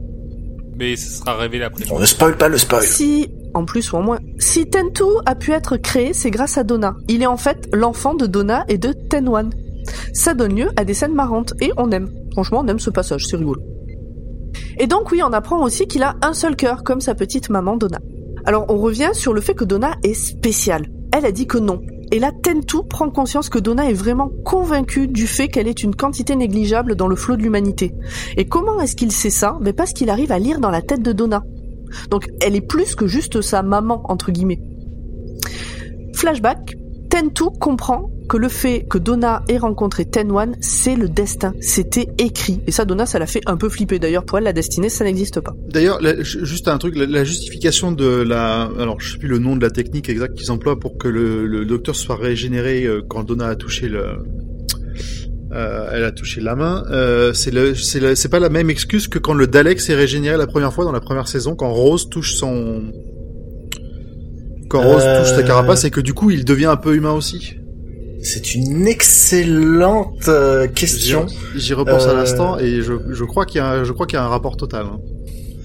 Mais 0.77 0.97
ce 0.97 1.19
sera 1.21 1.37
révélé 1.37 1.65
après. 1.65 1.85
On 1.91 1.99
ne 2.01 2.05
spoil 2.07 2.37
pas 2.37 2.49
le 2.49 2.59
spoil. 2.59 2.83
Si, 2.83 3.29
en 3.55 3.65
plus 3.65 3.93
ou 3.93 3.97
en 3.97 4.03
moins, 4.03 4.19
si 4.39 4.67
Tentu 4.69 5.05
a 5.27 5.35
pu 5.37 5.53
être 5.53 5.77
créé, 5.77 6.13
c'est 6.13 6.31
grâce 6.31 6.59
à 6.59 6.65
Donna. 6.65 6.97
Il 7.09 7.23
est 7.23 7.27
en 7.27 7.37
fait 7.37 7.69
l'enfant 7.73 8.15
de 8.15 8.27
Donna 8.27 8.65
et 8.69 8.79
de 8.79 8.93
Tenwan. 8.93 9.51
Ça 10.13 10.35
donne 10.35 10.57
lieu 10.57 10.69
à 10.77 10.85
des 10.85 10.95
scènes 10.95 11.15
marrantes 11.15 11.55
et 11.61 11.71
on 11.77 11.91
aime. 11.93 12.11
Franchement, 12.33 12.63
on 12.65 12.69
aime 12.69 12.81
ce 12.81 12.91
passage, 12.91 13.27
c'est 13.27 13.37
rigolo. 13.37 13.61
Et 14.79 14.87
donc 14.89 15.13
oui, 15.13 15.21
on 15.23 15.33
apprend 15.33 15.63
aussi 15.63 15.87
qu'il 15.87 16.03
a 16.03 16.17
un 16.23 16.33
seul 16.33 16.57
cœur, 16.57 16.83
comme 16.83 17.01
sa 17.01 17.15
petite 17.15 17.51
maman 17.51 17.77
Donna. 17.77 18.01
Alors 18.47 18.67
on 18.69 18.77
revient 18.79 19.11
sur 19.13 19.33
le 19.33 19.41
fait 19.41 19.55
que 19.55 19.65
Donna 19.65 19.97
est 20.03 20.15
spéciale. 20.15 20.87
Elle 21.13 21.27
a 21.27 21.33
dit 21.33 21.47
que 21.47 21.59
non. 21.59 21.81
Et 22.13 22.19
là, 22.19 22.31
Tentu 22.31 22.79
prend 22.89 23.11
conscience 23.11 23.49
que 23.49 23.59
Donna 23.59 23.89
est 23.89 23.95
vraiment 23.95 24.31
convaincue 24.45 25.09
du 25.09 25.27
fait 25.27 25.49
qu'elle 25.49 25.69
est 25.69 25.83
une 25.83 25.95
quantité 25.95 26.37
négligeable 26.37 26.95
dans 26.97 27.09
le 27.09 27.17
flot 27.17 27.37
de 27.37 27.43
l'humanité. 27.43 27.95
Et 28.37 28.47
comment 28.47 28.81
est-ce 28.81 28.95
qu'il 28.95 29.13
sait 29.13 29.31
ça? 29.31 29.59
Mais 29.61 29.73
parce 29.73 29.93
qu'il 29.93 30.11
arrive 30.11 30.31
à 30.31 30.39
lire 30.39 30.61
dans 30.61 30.71
la 30.71 30.83
tête 30.83 31.03
de 31.03 31.13
Donna. 31.13 31.43
Donc 32.11 32.29
elle 32.41 32.57
est 32.57 32.61
plus 32.61 32.95
que 32.95 33.07
juste 33.07 33.41
sa 33.41 33.63
maman, 33.63 34.03
entre 34.05 34.31
guillemets. 34.31 34.61
Flashback, 36.15 36.77
Tentu 37.11 37.45
comprend 37.61 38.11
que 38.29 38.37
le 38.39 38.49
fait 38.49 38.87
que 38.89 38.97
Donna 38.99 39.43
ait 39.49 39.59
rencontré 39.59 40.05
Tenwan, 40.07 40.57
c'est 40.61 40.97
le 40.97 41.09
destin, 41.09 41.53
c'était 41.61 42.09
écrit. 42.19 42.61
Et 42.67 42.73
ça, 42.73 42.85
Donna, 42.85 43.05
ça 43.07 43.19
l'a 43.19 43.27
fait 43.27 43.43
un 43.47 43.57
peu 43.57 43.69
flipper. 43.69 43.99
D'ailleurs, 43.99 44.25
pour 44.25 44.39
elle, 44.39 44.45
la 44.45 44.53
destinée, 44.55 44.89
ça 44.89 45.05
n'existe 45.05 45.41
pas. 45.41 45.55
D'ailleurs, 45.69 46.01
juste 46.23 46.69
un 46.69 46.79
truc, 46.79 46.97
la, 46.97 47.07
la 47.07 47.25
justification 47.25 47.93
de 47.93 48.07
la, 48.23 48.63
alors 48.79 49.01
je 49.01 49.13
sais 49.13 49.19
plus 49.19 49.29
le 49.29 49.39
nom 49.39 49.57
de 49.57 49.63
la 49.63 49.71
technique 49.71 50.09
exacte 50.09 50.35
qu'ils 50.39 50.51
emploient 50.51 50.81
pour 50.81 50.97
que 50.97 51.07
le, 51.09 51.47
le 51.47 51.65
docteur 51.67 51.95
soit 51.97 52.17
régénéré 52.17 52.85
euh, 52.85 53.03
quand 53.07 53.25
Donna 53.25 53.49
a 53.49 53.57
touché 53.57 53.89
le, 53.89 54.05
euh, 55.53 55.89
elle 55.93 56.05
a 56.05 56.11
touché 56.13 56.41
la 56.41 56.57
main. 56.57 56.83
Euh, 56.91 57.33
c'est 57.35 57.51
le, 57.53 57.75
c'est 57.75 58.01
le- 58.01 58.15
c'est 58.15 58.29
pas 58.31 58.41
la 58.41 58.49
même 58.49 58.71
excuse 58.71 59.07
que 59.07 59.19
quand 59.19 59.35
le 59.35 59.47
Dalek 59.47 59.81
s'est 59.81 59.95
régénéré 59.95 60.37
la 60.37 60.47
première 60.47 60.73
fois 60.73 60.85
dans 60.85 60.93
la 60.93 61.01
première 61.01 61.29
saison, 61.29 61.55
quand 61.55 61.71
Rose 61.73 62.09
touche 62.09 62.35
son, 62.37 62.85
quand 64.71 64.81
Rose 64.83 65.03
Euh, 65.05 65.21
touche 65.21 65.35
sa 65.35 65.43
carapace 65.43 65.85
et 65.85 65.91
que 65.91 66.01
du 66.01 66.15
coup 66.15 66.31
il 66.31 66.45
devient 66.45 66.67
un 66.67 66.77
peu 66.77 66.95
humain 66.97 67.13
aussi. 67.13 67.57
C'est 68.25 68.55
une 68.55 68.87
excellente 68.89 70.29
euh, 70.29 70.67
question. 70.67 71.27
J'y 71.55 71.75
repense 71.75 72.07
à 72.07 72.11
Euh, 72.11 72.17
l'instant 72.17 72.59
et 72.59 72.81
je, 72.83 72.95
je 73.11 73.25
crois 73.25 73.45
qu'il 73.45 73.59
y 73.59 73.61
a, 73.61 73.67
un- 73.69 73.85
je 73.85 73.93
crois 73.93 74.07
qu'il 74.07 74.17
y 74.19 74.21
a 74.21 74.25
un 74.25 74.29
rapport 74.29 74.57
total. 74.57 74.87
hein. 74.87 74.99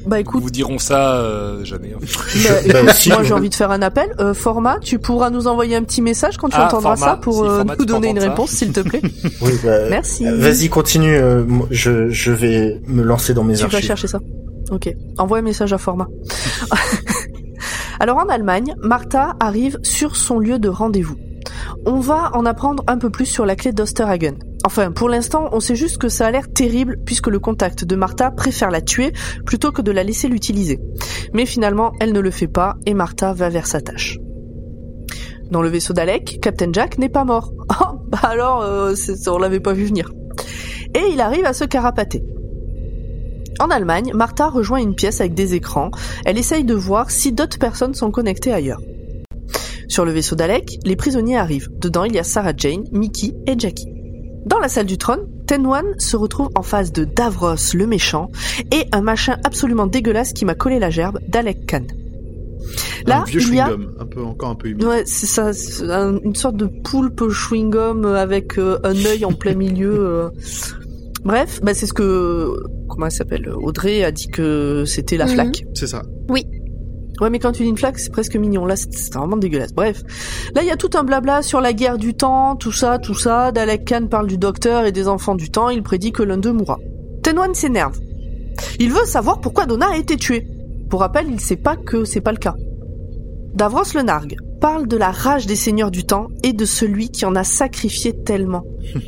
Bah 0.05 0.19
écoute, 0.19 0.41
vous 0.41 0.49
dirons 0.49 0.79
ça 0.79 1.17
euh, 1.21 1.63
jamais. 1.65 1.93
hein. 1.93 1.99
bah, 2.71 2.83
bah, 2.85 2.93
si, 2.93 3.09
moi 3.09 3.21
j'ai 3.23 3.33
envie 3.33 3.49
de 3.49 3.55
faire 3.55 3.69
un 3.71 3.81
appel. 3.81 4.09
Euh, 4.19 4.33
format, 4.33 4.79
tu 4.79 4.97
pourras 4.97 5.29
nous 5.29 5.47
envoyer 5.47 5.75
un 5.75 5.83
petit 5.83 6.01
message 6.01 6.37
quand 6.37 6.47
tu 6.49 6.55
Ah, 6.57 6.67
entendras 6.67 6.95
Format, 6.95 7.11
ça 7.13 7.17
pour 7.17 7.33
si, 7.35 7.41
euh, 7.41 7.57
Format, 7.57 7.75
nous 7.77 7.85
tu 7.85 7.91
donner 7.91 8.09
une 8.09 8.19
ça. 8.19 8.29
réponse, 8.29 8.49
s'il 8.51 8.71
te 8.71 8.79
plaît. 8.79 9.01
Oui, 9.41 9.51
bah, 9.63 9.89
Merci. 9.89 10.25
Vas-y, 10.25 10.69
continue. 10.69 11.15
euh, 11.15 11.43
je, 11.69 12.09
je 12.09 12.31
vais 12.31 12.81
me 12.87 13.03
lancer 13.03 13.33
dans 13.33 13.43
mes 13.43 13.53
Tu 13.55 13.59
vas 13.59 13.65
archives. 13.65 13.81
chercher 13.87 14.07
ça. 14.07 14.19
Ok. 14.71 14.89
Envoie 15.17 15.39
un 15.39 15.43
message 15.43 15.73
à 15.73 15.77
format. 15.77 16.07
Alors 17.99 18.17
en 18.17 18.29
Allemagne, 18.29 18.73
Martha 18.81 19.35
arrive 19.39 19.77
sur 19.83 20.15
son 20.15 20.39
lieu 20.39 20.59
de 20.59 20.69
rendez-vous. 20.69 21.15
On 21.85 21.99
va 21.99 22.31
en 22.33 22.45
apprendre 22.45 22.83
un 22.87 22.97
peu 22.97 23.09
plus 23.09 23.25
sur 23.25 23.45
la 23.45 23.55
clé 23.55 23.71
d'Osterhagen. 23.71 24.35
Enfin, 24.65 24.91
pour 24.91 25.09
l'instant, 25.09 25.49
on 25.51 25.59
sait 25.59 25.75
juste 25.75 25.97
que 25.97 26.09
ça 26.09 26.27
a 26.27 26.31
l'air 26.31 26.51
terrible 26.51 26.97
puisque 27.05 27.27
le 27.27 27.39
contact 27.39 27.85
de 27.85 27.95
Martha 27.95 28.31
préfère 28.31 28.71
la 28.71 28.81
tuer 28.81 29.13
plutôt 29.45 29.71
que 29.71 29.81
de 29.81 29.91
la 29.91 30.03
laisser 30.03 30.27
l'utiliser. 30.27 30.79
Mais 31.33 31.45
finalement, 31.45 31.93
elle 31.99 32.13
ne 32.13 32.19
le 32.19 32.31
fait 32.31 32.47
pas 32.47 32.75
et 32.85 32.93
Martha 32.93 33.33
va 33.33 33.49
vers 33.49 33.67
sa 33.67 33.81
tâche. 33.81 34.19
Dans 35.49 35.61
le 35.61 35.69
vaisseau 35.69 35.93
d'Alec, 35.93 36.39
Captain 36.41 36.71
Jack 36.71 36.97
n'est 36.97 37.09
pas 37.09 37.23
mort. 37.23 37.53
Oh, 37.81 37.99
bah 38.07 38.19
alors, 38.23 38.61
euh, 38.61 38.93
on 39.27 39.37
l'avait 39.37 39.59
pas 39.59 39.73
vu 39.73 39.85
venir. 39.85 40.11
Et 40.93 41.11
il 41.11 41.21
arrive 41.21 41.45
à 41.45 41.53
se 41.53 41.63
carapater. 41.63 42.23
En 43.59 43.69
Allemagne, 43.69 44.11
Martha 44.13 44.47
rejoint 44.49 44.79
une 44.79 44.95
pièce 44.95 45.19
avec 45.19 45.33
des 45.33 45.53
écrans. 45.53 45.91
Elle 46.25 46.37
essaye 46.37 46.63
de 46.63 46.73
voir 46.73 47.11
si 47.11 47.33
d'autres 47.33 47.59
personnes 47.59 47.93
sont 47.93 48.11
connectées 48.11 48.53
ailleurs. 48.53 48.81
Sur 49.89 50.05
le 50.05 50.11
vaisseau 50.11 50.35
d'Alec, 50.35 50.77
les 50.85 50.95
prisonniers 50.95 51.37
arrivent. 51.37 51.67
Dedans, 51.79 52.05
il 52.05 52.13
y 52.13 52.19
a 52.19 52.23
Sarah 52.23 52.53
Jane, 52.55 52.83
Mickey 52.93 53.33
et 53.47 53.59
Jackie. 53.59 53.87
Dans 54.45 54.59
la 54.59 54.69
salle 54.69 54.85
du 54.85 54.97
trône, 54.97 55.27
Tenwan 55.47 55.83
se 55.97 56.15
retrouve 56.15 56.49
en 56.55 56.61
face 56.63 56.93
de 56.93 57.03
Davros 57.03 57.55
le 57.73 57.85
méchant 57.87 58.29
et 58.71 58.85
un 58.93 59.01
machin 59.01 59.37
absolument 59.43 59.87
dégueulasse 59.87 60.31
qui 60.31 60.45
m'a 60.45 60.55
collé 60.55 60.79
la 60.79 60.89
gerbe 60.89 61.19
d'Alec 61.27 61.65
Khan. 61.67 61.81
Là, 63.07 63.21
un 63.21 63.23
vieux 63.25 63.41
il 63.41 63.55
y 63.55 63.59
a 63.59 63.67
chewing-gum, 63.67 63.87
un 63.99 64.05
peu 64.05 64.21
encore 64.23 64.49
un 64.49 64.55
peu 64.55 64.67
humide. 64.69 64.83
Ouais, 64.85 65.03
c'est 65.05 65.25
ça, 65.25 65.53
c'est 65.53 65.89
un- 65.89 66.19
une 66.23 66.35
sorte 66.35 66.55
de 66.57 66.65
poulpe 66.67 67.21
chewing-gum 67.29 68.05
avec 68.05 68.57
euh, 68.59 68.77
un 68.83 68.93
œil 69.05 69.25
en 69.25 69.33
plein 69.33 69.53
milieu. 69.55 69.93
euh. 69.99 70.29
Bref, 71.23 71.59
bah 71.63 71.73
c'est 71.73 71.85
ce 71.85 71.93
que 71.93 72.53
comment 72.87 73.07
elle 73.07 73.11
s'appelle 73.11 73.49
Audrey 73.61 74.03
a 74.03 74.11
dit 74.11 74.27
que 74.27 74.85
c'était 74.85 75.17
la 75.17 75.25
Mhm. 75.25 75.31
flaque. 75.33 75.63
C'est 75.73 75.87
ça. 75.87 76.03
Ouais, 77.21 77.29
mais 77.29 77.39
quand 77.39 77.51
tu 77.51 77.63
dis 77.63 77.69
une 77.69 77.77
flaque, 77.77 77.99
c'est 77.99 78.11
presque 78.11 78.35
mignon. 78.35 78.65
Là, 78.65 78.75
c'est 78.75 79.13
vraiment 79.13 79.37
dégueulasse. 79.37 79.73
Bref, 79.73 80.03
là, 80.55 80.61
il 80.61 80.67
y 80.67 80.71
a 80.71 80.77
tout 80.77 80.89
un 80.95 81.03
blabla 81.03 81.41
sur 81.41 81.61
la 81.61 81.73
guerre 81.73 81.97
du 81.97 82.13
temps, 82.13 82.55
tout 82.55 82.71
ça, 82.71 82.97
tout 82.97 83.13
ça. 83.13 83.51
Dalek 83.51 83.85
Khan 83.85 84.07
parle 84.09 84.27
du 84.27 84.37
docteur 84.37 84.85
et 84.85 84.91
des 84.91 85.07
enfants 85.07 85.35
du 85.35 85.49
temps. 85.49 85.69
Il 85.69 85.83
prédit 85.83 86.11
que 86.11 86.23
l'un 86.23 86.37
d'eux 86.37 86.53
mourra. 86.53 86.79
Tenwan 87.23 87.53
s'énerve. 87.53 87.97
Il 88.79 88.91
veut 88.91 89.05
savoir 89.05 89.39
pourquoi 89.41 89.65
Donna 89.65 89.87
a 89.91 89.97
été 89.97 90.17
tuée. 90.17 90.47
Pour 90.89 91.01
rappel, 91.01 91.27
il 91.29 91.39
sait 91.39 91.55
pas 91.55 91.75
que 91.75 92.05
c'est 92.05 92.21
pas 92.21 92.31
le 92.31 92.37
cas. 92.37 92.55
Davros 93.53 93.83
le 93.95 94.01
nargue, 94.01 94.37
parle 94.61 94.87
de 94.87 94.97
la 94.97 95.11
rage 95.11 95.45
des 95.45 95.55
seigneurs 95.55 95.91
du 95.91 96.05
temps 96.05 96.27
et 96.43 96.53
de 96.53 96.65
celui 96.65 97.09
qui 97.09 97.25
en 97.25 97.35
a 97.35 97.43
sacrifié 97.43 98.13
tellement. 98.23 98.63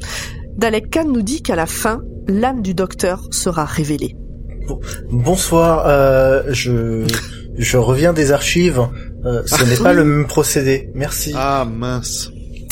Dalek 0.57 0.89
Khan 0.89 1.05
nous 1.05 1.21
dit 1.21 1.41
qu'à 1.41 1.55
la 1.55 1.65
fin, 1.65 2.01
l'âme 2.27 2.61
du 2.61 2.73
docteur 2.73 3.27
sera 3.31 3.65
révélée. 3.65 4.15
Bonsoir, 5.09 5.83
euh, 5.85 6.43
je, 6.49 7.05
je 7.57 7.77
reviens 7.77 8.13
des 8.13 8.31
archives. 8.31 8.81
Euh, 9.25 9.43
ce 9.45 9.63
n'est 9.63 9.77
pas 9.83 9.93
le 9.93 10.03
même 10.03 10.27
procédé. 10.27 10.89
Merci. 10.95 11.33
Ah 11.35 11.65
mince. 11.65 12.31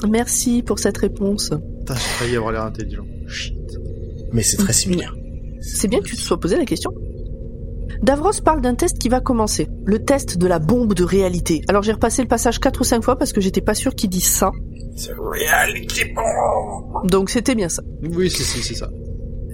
Merci 0.10 0.64
pour 0.64 0.80
cette 0.80 0.98
réponse. 0.98 1.50
Putain, 1.80 1.94
j'ai 1.96 2.00
failli 2.00 2.36
avoir 2.38 2.52
l'air 2.54 2.64
intelligent. 2.64 3.04
Shit. 3.28 3.56
Mais 4.32 4.42
c'est 4.44 4.58
très 4.58 4.74
similaire. 4.74 5.16
C'est 5.62 5.88
bien 5.88 6.00
que 6.00 6.06
tu 6.06 6.16
te 6.16 6.22
sois 6.22 6.40
posé 6.40 6.58
la 6.58 6.66
question. 6.66 6.92
Davros 8.02 8.32
parle 8.46 8.62
d'un 8.62 8.76
test 8.76 8.98
qui 8.98 9.10
va 9.10 9.20
commencer, 9.20 9.68
le 9.86 10.00
test 10.00 10.38
de 10.38 10.48
la 10.48 10.60
bombe 10.60 10.94
de 10.94 11.04
réalité. 11.04 11.62
Alors 11.68 11.84
j'ai 11.84 11.92
repassé 11.92 12.22
le 12.22 12.30
passage 12.30 12.60
quatre 12.60 12.80
ou 12.80 12.84
cinq 12.86 13.04
fois 13.04 13.18
parce 13.18 13.34
que 13.34 13.42
j'étais 13.42 13.60
pas 13.62 13.74
sûr 13.76 13.94
qu'il 13.94 14.10
dise 14.10 14.30
ça, 14.30 14.52
C'est 14.96 15.12
reality 15.14 16.06
bomb. 16.16 17.06
donc 17.10 17.30
c'était 17.30 17.56
bien 17.56 17.68
ça. 17.68 17.84
Oui, 18.14 18.30
c'est 18.30 18.74
ça. 18.74 18.90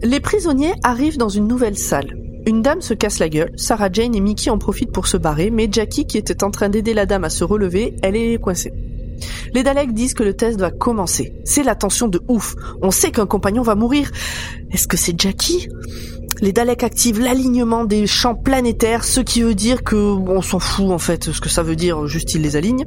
Les 0.03 0.19
prisonniers 0.19 0.73
arrivent 0.83 1.17
dans 1.17 1.29
une 1.29 1.47
nouvelle 1.47 1.77
salle. 1.77 2.15
Une 2.47 2.61
dame 2.61 2.81
se 2.81 2.93
casse 2.93 3.19
la 3.19 3.29
gueule, 3.29 3.51
Sarah 3.55 3.89
Jane 3.91 4.13
et 4.13 4.19
Mickey 4.19 4.51
en 4.51 4.59
profitent 4.59 4.91
pour 4.91 5.07
se 5.07 5.17
barrer, 5.17 5.49
mais 5.49 5.67
Jackie, 5.71 6.05
qui 6.05 6.17
était 6.17 6.43
en 6.43 6.51
train 6.51 6.69
d'aider 6.69 6.93
la 6.93 7.07
dame 7.07 7.23
à 7.23 7.29
se 7.29 7.43
relever, 7.43 7.95
elle 8.03 8.15
est 8.15 8.39
coincée. 8.39 8.71
Les 9.53 9.63
Daleks 9.63 9.93
disent 9.93 10.13
que 10.13 10.23
le 10.23 10.35
test 10.35 10.59
va 10.59 10.69
commencer. 10.69 11.33
C'est 11.43 11.63
la 11.63 11.75
tension 11.75 12.07
de 12.07 12.21
ouf. 12.27 12.55
On 12.81 12.91
sait 12.91 13.11
qu'un 13.11 13.25
compagnon 13.25 13.63
va 13.63 13.75
mourir. 13.75 14.11
Est-ce 14.71 14.87
que 14.87 14.97
c'est 14.97 15.19
Jackie? 15.19 15.69
Les 16.41 16.51
Daleks 16.51 16.83
activent 16.83 17.21
l'alignement 17.21 17.85
des 17.85 18.05
champs 18.07 18.35
planétaires, 18.35 19.05
ce 19.05 19.21
qui 19.21 19.41
veut 19.41 19.55
dire 19.55 19.83
que 19.83 19.95
on 19.95 20.41
s'en 20.41 20.59
fout 20.59 20.91
en 20.91 20.97
fait, 20.97 21.31
ce 21.31 21.39
que 21.39 21.47
ça 21.47 21.63
veut 21.63 21.77
dire, 21.77 22.07
juste 22.07 22.35
ils 22.35 22.41
les 22.41 22.57
alignent. 22.57 22.85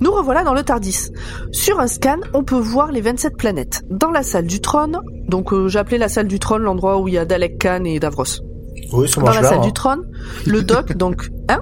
Nous 0.00 0.12
revoilà 0.12 0.44
dans 0.44 0.54
le 0.54 0.62
Tardis. 0.62 1.10
Sur 1.50 1.80
un 1.80 1.88
scan, 1.88 2.20
on 2.34 2.44
peut 2.44 2.58
voir 2.58 2.92
les 2.92 3.00
27 3.00 3.36
planètes. 3.36 3.82
Dans 3.90 4.12
la 4.12 4.22
salle 4.22 4.46
du 4.46 4.60
trône, 4.60 5.00
donc 5.28 5.52
euh, 5.52 5.76
appelé 5.76 5.98
la 5.98 6.08
salle 6.08 6.28
du 6.28 6.38
trône 6.38 6.62
l'endroit 6.62 7.00
où 7.00 7.08
il 7.08 7.14
y 7.14 7.18
a 7.18 7.24
Dalek 7.24 7.58
Khan 7.58 7.82
et 7.84 7.98
Davros. 7.98 8.47
Oui, 8.92 9.08
ça 9.08 9.16
Dans 9.20 9.26
marche 9.26 9.36
la 9.36 9.40
bien. 9.42 9.50
salle 9.50 9.58
hein. 9.60 9.66
du 9.66 9.72
trône, 9.72 10.00
le 10.46 10.62
doc, 10.62 10.92
donc, 10.96 11.30
hein 11.48 11.60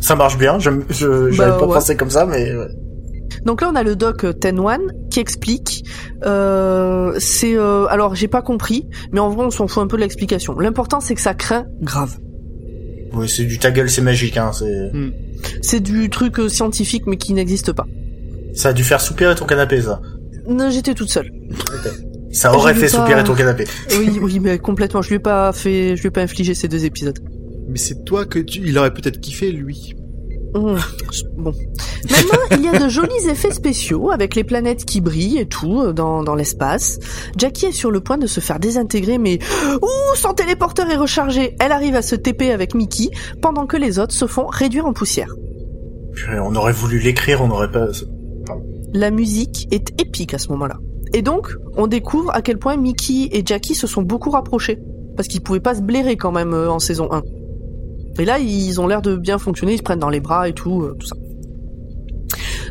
Ça 0.00 0.14
marche 0.16 0.38
bien. 0.38 0.58
Je, 0.58 0.70
je, 0.90 1.30
j'avais 1.30 1.50
Bah, 1.52 1.58
pas 1.58 1.66
ouais. 1.66 1.74
pensé 1.74 1.96
comme 1.96 2.10
ça, 2.10 2.26
mais 2.26 2.54
ouais. 2.56 2.68
Donc 3.44 3.62
là, 3.62 3.70
on 3.72 3.76
a 3.76 3.82
le 3.82 3.96
doc 3.96 4.24
euh, 4.24 4.32
Tenwan 4.32 4.80
qui 5.10 5.20
explique. 5.20 5.84
Euh, 6.26 7.14
c'est 7.18 7.56
euh, 7.56 7.86
alors 7.86 8.14
j'ai 8.14 8.28
pas 8.28 8.42
compris, 8.42 8.88
mais 9.12 9.20
en 9.20 9.30
vrai, 9.30 9.46
on 9.46 9.50
s'en 9.50 9.66
fout 9.68 9.82
un 9.82 9.86
peu 9.86 9.96
de 9.96 10.02
l'explication. 10.02 10.58
L'important, 10.58 11.00
c'est 11.00 11.14
que 11.14 11.20
ça 11.20 11.32
craint 11.34 11.64
grave. 11.80 12.18
oui, 13.14 13.28
c'est 13.28 13.44
du 13.44 13.58
ta 13.58 13.70
gueule, 13.70 13.88
c'est 13.88 14.02
magique. 14.02 14.36
Hein. 14.36 14.50
C'est, 14.52 14.90
C'est 15.62 15.80
du 15.80 16.10
truc 16.10 16.38
euh, 16.38 16.48
scientifique, 16.48 17.04
mais 17.06 17.16
qui 17.16 17.32
n'existe 17.32 17.72
pas. 17.72 17.86
ça 18.52 18.70
a 18.70 18.72
dû 18.72 18.84
faire 18.84 19.00
soupirer 19.00 19.34
ton 19.34 19.46
canapé, 19.46 19.80
ça. 19.80 20.00
Non, 20.48 20.68
J'étais 20.70 20.94
toute 20.94 21.10
seule. 21.10 21.30
Ça 22.32 22.54
aurait 22.54 22.74
fait 22.74 22.82
pas- 22.82 22.88
soupirer 23.02 23.24
ton 23.24 23.34
canapé. 23.34 23.64
Oui, 23.98 24.18
oui, 24.22 24.40
mais 24.40 24.58
complètement. 24.58 25.02
Je 25.02 25.08
lui 25.08 25.16
ai 25.16 25.20
pas 25.20 25.52
fait, 25.52 25.96
je 25.96 26.02
lui 26.02 26.08
ai 26.08 26.10
pas 26.10 26.22
infligé 26.22 26.54
ces 26.54 26.68
deux 26.68 26.84
épisodes. 26.84 27.18
Mais 27.68 27.78
c'est 27.78 28.04
toi 28.04 28.24
que 28.24 28.38
tu... 28.38 28.60
Il 28.64 28.76
aurait 28.78 28.92
peut-être 28.92 29.20
kiffé, 29.20 29.50
lui. 29.52 29.94
Mmh, 30.54 30.74
Bon. 31.36 31.54
Maintenant, 32.10 32.38
il 32.58 32.62
y 32.64 32.68
a 32.68 32.76
de 32.78 32.88
jolis 32.88 33.28
effets 33.30 33.52
spéciaux 33.52 34.10
avec 34.10 34.34
les 34.34 34.42
planètes 34.42 34.84
qui 34.84 35.00
brillent 35.00 35.38
et 35.38 35.46
tout 35.46 35.80
euh, 35.80 35.92
dans, 35.92 36.24
dans 36.24 36.34
l'espace. 36.34 36.98
Jackie 37.36 37.66
est 37.66 37.72
sur 37.72 37.92
le 37.92 38.00
point 38.00 38.18
de 38.18 38.26
se 38.26 38.40
faire 38.40 38.58
désintégrer, 38.58 39.18
mais 39.18 39.38
ouh, 39.82 40.16
son 40.16 40.32
téléporteur 40.34 40.90
est 40.90 40.96
rechargé. 40.96 41.54
Elle 41.60 41.70
arrive 41.70 41.94
à 41.94 42.02
se 42.02 42.16
TP 42.16 42.50
avec 42.52 42.74
Mickey 42.74 43.10
pendant 43.40 43.66
que 43.66 43.76
les 43.76 43.98
autres 44.00 44.12
se 44.14 44.26
font 44.26 44.46
réduire 44.48 44.86
en 44.86 44.92
poussière. 44.92 45.32
Purée, 46.14 46.40
On 46.40 46.54
aurait 46.56 46.72
voulu 46.72 46.98
l'écrire, 46.98 47.40
on 47.42 47.46
n'aurait 47.48 47.70
pas. 47.70 47.86
La 48.92 49.12
musique 49.12 49.68
est 49.70 50.00
épique 50.00 50.34
à 50.34 50.38
ce 50.38 50.48
moment-là. 50.48 50.78
Et 51.12 51.22
donc, 51.22 51.48
on 51.76 51.86
découvre 51.86 52.30
à 52.34 52.40
quel 52.42 52.58
point 52.58 52.76
Mickey 52.76 53.28
et 53.32 53.42
Jackie 53.44 53.74
se 53.74 53.86
sont 53.86 54.02
beaucoup 54.02 54.30
rapprochés. 54.30 54.78
Parce 55.16 55.28
qu'ils 55.28 55.40
pouvaient 55.42 55.60
pas 55.60 55.74
se 55.74 55.82
blairer 55.82 56.16
quand 56.16 56.32
même 56.32 56.54
euh, 56.54 56.70
en 56.70 56.78
saison 56.78 57.08
1. 57.12 57.22
Et 58.20 58.24
là, 58.24 58.38
ils 58.38 58.80
ont 58.80 58.86
l'air 58.86 59.02
de 59.02 59.16
bien 59.16 59.38
fonctionner, 59.38 59.72
ils 59.74 59.78
se 59.78 59.82
prennent 59.82 59.98
dans 59.98 60.08
les 60.08 60.20
bras 60.20 60.48
et 60.48 60.52
tout, 60.52 60.82
euh, 60.82 60.96
tout 60.98 61.06
ça. 61.06 61.16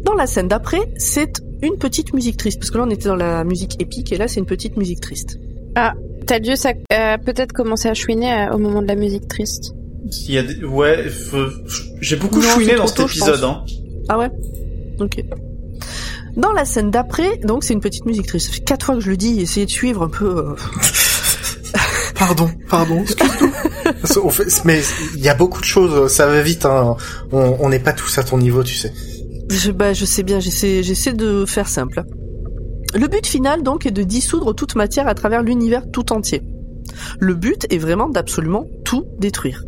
Dans 0.03 0.13
la 0.13 0.25
scène 0.27 0.47
d'après, 0.47 0.79
c'est 0.97 1.41
une 1.61 1.77
petite 1.77 2.13
musique 2.13 2.37
triste. 2.37 2.59
Parce 2.59 2.71
que 2.71 2.77
là, 2.77 2.85
on 2.87 2.89
était 2.89 3.09
dans 3.09 3.15
la 3.15 3.43
musique 3.43 3.81
épique, 3.81 4.11
et 4.13 4.17
là, 4.17 4.27
c'est 4.27 4.39
une 4.39 4.45
petite 4.45 4.77
musique 4.77 5.01
triste. 5.01 5.37
T'as 6.25 6.39
dû 6.39 6.55
ça, 6.55 6.73
euh, 6.93 7.17
peut-être 7.17 7.53
commencer 7.53 7.89
à 7.89 7.93
chouiner 7.95 8.31
euh, 8.31 8.53
au 8.53 8.57
moment 8.59 8.81
de 8.83 8.87
la 8.87 8.95
musique 8.95 9.27
triste. 9.27 9.73
Il 10.27 10.31
y 10.33 10.37
a 10.37 10.43
des... 10.43 10.63
Ouais, 10.63 11.09
faut- 11.09 11.49
j'ai 12.01 12.15
beaucoup 12.17 12.35
Non, 12.39 12.49
chouiné 12.49 12.75
dans 12.75 12.85
cet 12.87 12.97
tôt, 12.97 13.05
épisode. 13.07 13.43
Hein. 13.43 13.63
Ah 14.09 14.19
ouais? 14.19 14.29
Ok. 14.99 15.23
Dans 16.39 16.53
la 16.53 16.63
scène 16.63 16.89
d'après, 16.89 17.37
donc 17.43 17.63
c'est 17.65 17.73
une 17.73 17.81
petite 17.81 18.05
musique 18.05 18.27
triste. 18.27 18.47
Ça 18.47 18.53
fait 18.53 18.63
quatre 18.63 18.85
fois 18.85 18.95
que 18.95 19.01
je 19.01 19.09
le 19.09 19.17
dis, 19.17 19.41
essayez 19.41 19.65
de 19.65 19.71
suivre 19.71 20.03
un 20.03 20.09
peu. 20.09 20.25
euh, 20.37 20.55
Pardon, 22.15 22.49
pardon, 22.69 23.01
excuse-nous. 23.01 23.49
Mais 24.65 24.81
il 25.15 25.21
y 25.21 25.29
a 25.29 25.35
beaucoup 25.35 25.59
de 25.59 25.65
choses, 25.65 26.11
ça 26.11 26.27
va 26.27 26.41
vite. 26.41 26.65
Hein. 26.65 26.95
On 27.31 27.57
on 27.59 27.69
n'est 27.69 27.79
pas 27.79 27.93
tous 27.93 28.17
à 28.17 28.23
ton 28.23 28.37
niveau, 28.37 28.63
tu 28.63 28.73
sais. 28.73 28.93
Je, 29.49 29.71
bah, 29.71 29.93
je 29.93 30.05
sais 30.05 30.23
bien, 30.23 30.39
j'essaie, 30.39 30.83
j'essaie 30.83 31.13
de 31.13 31.45
faire 31.45 31.67
simple. 31.67 32.03
Le 32.93 33.07
but 33.07 33.25
final, 33.25 33.61
donc, 33.63 33.85
est 33.85 33.91
de 33.91 34.03
dissoudre 34.03 34.53
toute 34.55 34.75
matière 34.75 35.07
à 35.07 35.13
travers 35.15 35.43
l'univers 35.43 35.83
tout 35.91 36.11
entier. 36.13 36.41
Le 37.19 37.33
but 37.35 37.65
est 37.69 37.77
vraiment 37.77 38.09
d'absolument 38.09 38.65
tout 38.85 39.05
détruire. 39.19 39.63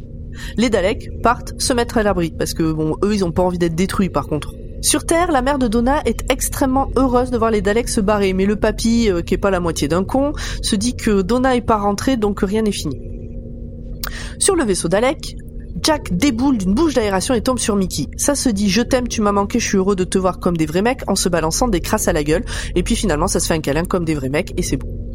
Les 0.58 0.70
Daleks 0.70 1.10
partent 1.22 1.54
se 1.60 1.74
mettre 1.74 1.98
à 1.98 2.04
l'abri, 2.04 2.34
parce 2.38 2.54
que, 2.54 2.72
bon, 2.72 2.96
eux, 3.04 3.14
ils 3.14 3.24
ont 3.26 3.32
pas 3.32 3.44
envie 3.44 3.60
d'être 3.60 3.76
détruits, 3.76 4.10
par 4.10 4.28
contre. 4.28 4.54
Sur 4.82 5.06
Terre, 5.06 5.32
la 5.32 5.44
mère 5.44 5.60
de 5.60 5.68
Donna 5.68 6.02
est 6.06 6.32
extrêmement 6.32 6.90
heureuse 6.96 7.30
de 7.30 7.38
voir 7.38 7.52
les 7.52 7.62
Daleks 7.62 7.88
se 7.88 8.02
barrer, 8.02 8.34
mais 8.34 8.48
le 8.48 8.56
papy, 8.56 9.10
euh, 9.10 9.22
qui 9.22 9.36
est 9.36 9.38
pas 9.38 9.52
la 9.52 9.60
moitié 9.60 9.88
d'un 9.88 10.04
con, 10.04 10.34
se 10.64 10.76
dit 10.76 10.96
que 10.96 11.22
Donna 11.22 11.56
est 11.56 11.62
pas 11.62 11.78
rentrée, 11.78 12.18
donc 12.18 12.42
rien 12.42 12.64
n'est 12.64 12.72
fini. 12.72 13.00
Sur 14.40 14.56
le 14.56 14.64
vaisseau 14.64 14.88
Dalek, 14.88 15.36
Jack 15.84 16.16
déboule 16.16 16.58
d'une 16.58 16.74
bouche 16.74 16.96
d'aération 16.96 17.36
et 17.36 17.42
tombe 17.42 17.60
sur 17.60 17.76
Mickey. 17.76 18.08
Ça 18.18 18.34
se 18.34 18.50
dit 18.50 18.70
je 18.70 18.82
t'aime, 18.82 19.08
tu 19.08 19.22
m'as 19.22 19.32
manqué, 19.32 19.60
je 19.60 19.68
suis 19.68 19.78
heureux 19.78 19.96
de 19.96 20.04
te 20.04 20.18
voir 20.18 20.40
comme 20.40 20.58
des 20.58 20.66
vrais 20.66 20.82
mecs 20.82 21.08
en 21.08 21.16
se 21.16 21.30
balançant 21.30 21.68
des 21.68 21.80
crasses 21.80 22.08
à 22.08 22.14
la 22.14 22.24
gueule. 22.24 22.44
Et 22.76 22.84
puis 22.84 22.96
finalement 22.96 23.28
ça 23.28 23.40
se 23.40 23.48
fait 23.48 23.54
un 23.54 23.62
câlin 23.62 23.86
comme 23.86 24.04
des 24.04 24.16
vrais 24.16 24.30
mecs 24.30 24.52
et 24.58 24.64
c'est 24.64 24.78
bon. 24.78 25.11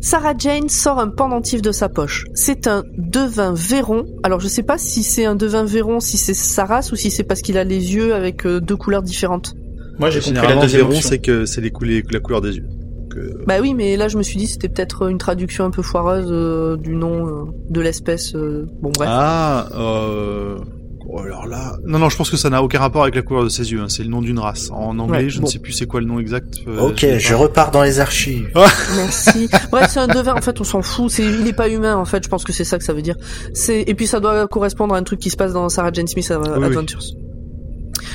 Sarah 0.00 0.34
Jane 0.38 0.68
sort 0.68 0.98
un 0.98 1.08
pendentif 1.08 1.62
de 1.62 1.72
sa 1.72 1.88
poche. 1.88 2.24
C'est 2.34 2.66
un 2.66 2.82
devin 2.96 3.52
Véron. 3.54 4.04
Alors 4.22 4.40
je 4.40 4.48
sais 4.48 4.62
pas 4.62 4.78
si 4.78 5.02
c'est 5.02 5.24
un 5.24 5.34
devin 5.34 5.64
Véron, 5.64 6.00
si 6.00 6.16
c'est 6.16 6.34
sa 6.34 6.64
race 6.64 6.92
ou 6.92 6.96
si 6.96 7.10
c'est 7.10 7.24
parce 7.24 7.42
qu'il 7.42 7.58
a 7.58 7.64
les 7.64 7.94
yeux 7.94 8.14
avec 8.14 8.46
euh, 8.46 8.60
deux 8.60 8.76
couleurs 8.76 9.02
différentes. 9.02 9.54
Moi, 9.98 10.10
j'ai 10.10 10.20
compris 10.20 10.46
la 10.46 10.56
deuxième 10.60 10.86
Véron, 10.88 11.00
c'est 11.00 11.18
que 11.18 11.44
c'est 11.44 11.60
les 11.60 11.72
la 12.12 12.20
couleur 12.20 12.40
des 12.40 12.56
yeux. 12.56 12.66
Donc, 12.68 13.16
euh, 13.16 13.42
Bah 13.46 13.56
oui, 13.60 13.74
mais 13.74 13.96
là 13.96 14.06
je 14.08 14.16
me 14.16 14.22
suis 14.22 14.38
dit 14.38 14.46
c'était 14.46 14.68
peut-être 14.68 15.08
une 15.08 15.18
traduction 15.18 15.64
un 15.64 15.70
peu 15.70 15.82
foireuse 15.82 16.28
euh, 16.30 16.76
du 16.76 16.94
nom 16.94 17.26
euh, 17.26 17.44
de 17.68 17.80
l'espèce. 17.80 18.34
euh, 18.34 18.66
Bon 18.80 18.90
bref. 18.90 19.08
Ah, 19.10 19.68
euh... 19.74 20.58
oh, 21.06 21.20
alors 21.20 21.46
là... 21.46 21.76
Non, 21.86 21.98
non, 21.98 22.08
je 22.08 22.16
pense 22.16 22.30
que 22.30 22.36
ça 22.36 22.50
n'a 22.50 22.62
aucun 22.62 22.78
rapport 22.78 23.02
avec 23.02 23.14
la 23.14 23.22
couleur 23.22 23.44
de 23.44 23.48
ses 23.48 23.70
yeux. 23.70 23.80
hein. 23.80 23.88
C'est 23.88 24.02
le 24.02 24.08
nom 24.08 24.20
d'une 24.22 24.38
race. 24.38 24.70
En 24.70 24.98
anglais, 24.98 25.18
Ouais, 25.24 25.28
je 25.30 25.38
bon. 25.40 25.46
ne 25.46 25.50
sais 25.50 25.58
plus 25.58 25.72
c'est 25.72 25.86
quoi 25.86 26.00
le 26.00 26.06
nom 26.06 26.18
exact. 26.18 26.58
euh, 26.66 26.88
ok, 26.90 27.06
je 27.18 27.34
repars 27.34 27.70
dans 27.70 27.82
les 27.82 28.00
archives. 28.00 28.48
Merci. 28.96 29.48
Ouais, 29.72 29.86
c'est 29.88 30.00
un 30.00 30.08
devin. 30.08 30.34
En 30.34 30.40
fait, 30.42 30.60
on 30.60 30.64
s'en 30.64 30.82
fout. 30.82 31.10
C'est, 31.10 31.24
il 31.24 31.46
est 31.46 31.52
pas 31.52 31.68
humain. 31.68 31.96
En 31.96 32.04
fait, 32.04 32.22
je 32.24 32.28
pense 32.28 32.44
que 32.44 32.52
c'est 32.52 32.64
ça 32.64 32.78
que 32.78 32.84
ça 32.84 32.92
veut 32.92 33.02
dire. 33.02 33.16
C'est 33.54 33.82
et 33.86 33.94
puis 33.94 34.06
ça 34.06 34.20
doit 34.20 34.46
correspondre 34.48 34.94
à 34.94 34.98
un 34.98 35.02
truc 35.02 35.20
qui 35.20 35.30
se 35.30 35.36
passe 35.36 35.52
dans 35.52 35.68
Sarah 35.68 35.90
Jane 35.92 36.08
Smith 36.08 36.30
euh, 36.30 36.38
oui. 36.58 36.64
Adventures. 36.64 37.00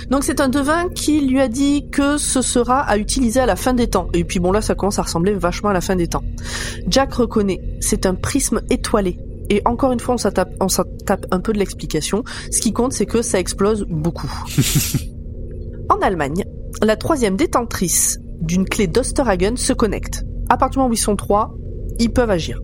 Donc 0.10 0.24
c'est 0.26 0.42
un 0.42 0.50
devin 0.50 0.90
qui 0.94 1.22
lui 1.22 1.40
a 1.40 1.48
dit 1.48 1.88
que 1.90 2.18
ce 2.18 2.42
sera 2.42 2.82
à 2.82 2.98
utiliser 2.98 3.40
à 3.40 3.46
la 3.46 3.56
fin 3.56 3.74
des 3.74 3.88
temps. 3.88 4.10
Et 4.14 4.24
puis 4.26 4.40
bon 4.40 4.52
là, 4.52 4.62
ça 4.62 4.76
commence 4.76 5.00
à 5.00 5.04
ressembler 5.04 5.34
vachement 5.34 5.70
à 5.70 5.74
la 5.74 5.82
fin 5.82 5.96
des 5.96 6.08
temps. 6.08 6.24
Jack 6.88 7.14
reconnaît. 7.14 7.62
C'est 7.80 8.06
un 8.06 8.14
prisme 8.14 8.62
étoilé. 8.70 9.18
Et 9.50 9.62
encore 9.66 9.92
une 9.92 10.00
fois, 10.00 10.16
on 10.16 10.18
s'en 10.18 10.32
tape, 10.32 10.54
on 10.60 10.68
tape 11.06 11.26
un 11.32 11.40
peu 11.40 11.54
de 11.54 11.60
l'explication. 11.60 12.24
Ce 12.52 12.60
qui 12.62 12.74
compte, 12.74 12.94
c'est 12.94 13.06
que 13.06 13.22
ça 13.22 13.40
explose 13.40 13.86
beaucoup. 13.90 14.32
en 15.90 15.96
Allemagne, 16.02 16.46
la 16.82 16.96
troisième 16.96 17.36
détentrice 17.36 18.20
d'une 18.42 18.66
clé 18.66 18.88
d'Osterhagen 18.88 19.56
se 19.56 19.74
connecte. 19.74 20.24
À 20.50 20.58
partir 20.58 20.74
du 20.74 20.78
moment 20.80 20.90
où 20.90 20.94
ils 20.94 20.98
sont 20.98 21.16
trois, 21.16 21.56
ils 22.00 22.12
peuvent 22.12 22.30
agir. 22.30 22.60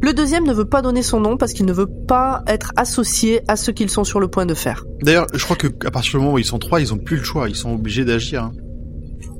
Le 0.00 0.12
deuxième 0.12 0.44
ne 0.44 0.52
veut 0.52 0.64
pas 0.64 0.82
donner 0.82 1.02
son 1.02 1.20
nom 1.20 1.36
parce 1.36 1.52
qu'il 1.52 1.66
ne 1.66 1.72
veut 1.72 1.86
pas 1.86 2.42
être 2.48 2.72
associé 2.76 3.42
à 3.48 3.56
ce 3.56 3.70
qu'ils 3.70 3.90
sont 3.90 4.04
sur 4.04 4.18
le 4.18 4.28
point 4.28 4.46
de 4.46 4.54
faire. 4.54 4.84
D'ailleurs, 5.02 5.26
je 5.32 5.44
crois 5.44 5.56
que 5.56 5.68
à 5.86 5.90
partir 5.90 6.12
du 6.12 6.18
moment 6.18 6.34
où 6.34 6.38
ils 6.38 6.44
sont 6.44 6.58
trois, 6.58 6.80
ils 6.80 6.92
ont 6.92 6.98
plus 6.98 7.18
le 7.18 7.22
choix. 7.22 7.48
Ils 7.48 7.54
sont 7.54 7.72
obligés 7.74 8.04
d'agir. 8.04 8.42
hein. 8.44 8.52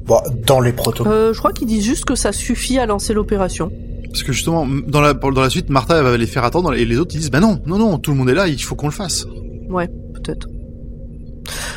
Bon, 0.04 0.20
dans 0.46 0.60
les 0.60 0.72
protos. 0.72 1.06
Euh, 1.06 1.32
je 1.32 1.38
crois 1.38 1.52
qu'ils 1.52 1.68
disent 1.68 1.84
juste 1.84 2.04
que 2.04 2.14
ça 2.14 2.32
suffit 2.32 2.78
à 2.78 2.86
lancer 2.86 3.14
l'opération. 3.14 3.70
Parce 4.12 4.22
que 4.22 4.32
justement, 4.32 4.66
dans 4.86 5.00
la, 5.00 5.14
dans 5.14 5.40
la 5.40 5.50
suite, 5.50 5.70
Martha 5.70 5.96
elle 5.96 6.04
va 6.04 6.16
les 6.16 6.26
faire 6.26 6.44
attendre 6.44 6.74
et 6.74 6.84
les 6.84 6.98
autres 6.98 7.14
ils 7.14 7.18
disent 7.18 7.30
bah 7.30 7.40
non, 7.40 7.60
non, 7.66 7.78
non, 7.78 7.98
tout 7.98 8.10
le 8.10 8.18
monde 8.18 8.28
est 8.28 8.34
là, 8.34 8.46
il 8.46 8.62
faut 8.62 8.74
qu'on 8.74 8.88
le 8.88 8.92
fasse. 8.92 9.26
Ouais, 9.70 9.88
peut-être. 10.14 10.48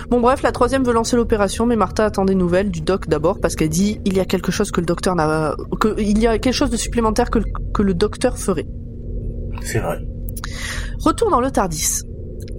Bon 0.09 0.19
bref, 0.19 0.41
la 0.43 0.51
troisième 0.51 0.83
veut 0.83 0.93
lancer 0.93 1.15
l'opération, 1.15 1.65
mais 1.65 1.75
Martha 1.75 2.05
attend 2.05 2.25
des 2.25 2.35
nouvelles 2.35 2.69
du 2.69 2.81
doc 2.81 3.07
d'abord 3.07 3.39
parce 3.39 3.55
qu'elle 3.55 3.69
dit 3.69 3.99
il 4.05 4.15
y 4.15 4.19
a 4.19 4.25
quelque 4.25 4.51
chose 4.51 4.69
que 4.69 4.81
le 4.81 4.85
docteur 4.85 5.15
n'a, 5.15 5.55
que 5.79 5.95
il 5.97 6.19
y 6.19 6.27
a 6.27 6.37
quelque 6.37 6.53
chose 6.53 6.69
de 6.69 6.77
supplémentaire 6.77 7.29
que, 7.29 7.39
que 7.73 7.81
le 7.81 7.93
docteur 7.93 8.37
ferait. 8.37 8.67
C'est 9.61 9.79
vrai. 9.79 9.99
Retour 10.99 11.31
dans 11.31 11.41
le 11.41 11.51
Tardis. 11.51 12.01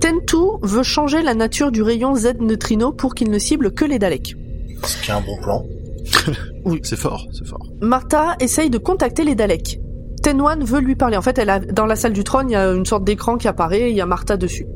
Tentu 0.01 0.37
veut 0.63 0.83
changer 0.83 1.23
la 1.23 1.35
nature 1.35 1.71
du 1.71 1.83
rayon 1.83 2.15
Z 2.15 2.41
neutrino 2.41 2.93
pour 2.93 3.15
qu'il 3.15 3.31
ne 3.31 3.39
cible 3.39 3.73
que 3.73 3.85
les 3.85 3.99
Daleks. 3.99 4.35
Ce 4.83 5.03
qui 5.03 5.11
est 5.11 5.15
un 5.15 5.21
bon 5.21 5.37
plan. 5.43 5.65
C'est 6.83 6.97
fort, 6.97 7.27
c'est 7.33 7.47
fort. 7.47 7.63
Martha 7.81 8.37
essaye 8.41 8.71
de 8.71 8.79
contacter 8.79 9.25
les 9.25 9.35
Daleks. 9.35 9.79
Tenwan 10.23 10.65
veut 10.65 10.81
lui 10.81 10.97
parler. 10.97 11.17
En 11.17 11.23
fait, 11.23 11.39
elle 11.39 11.51
a, 11.51 11.61
dans 11.61 11.87
la 11.87 11.95
salle 11.95 12.13
du 12.13 12.25
trône, 12.25 12.51
il 12.51 12.55
y 12.55 12.57
a 12.57 12.73
une 12.73 12.85
sorte 12.85 13.05
d'écran 13.05 13.37
qui 13.37 13.47
apparaît 13.47 13.83
et 13.83 13.91
il 13.91 13.97
y 13.97 14.01
a 14.01 14.07
Martha 14.07 14.37
dessus. 14.37 14.67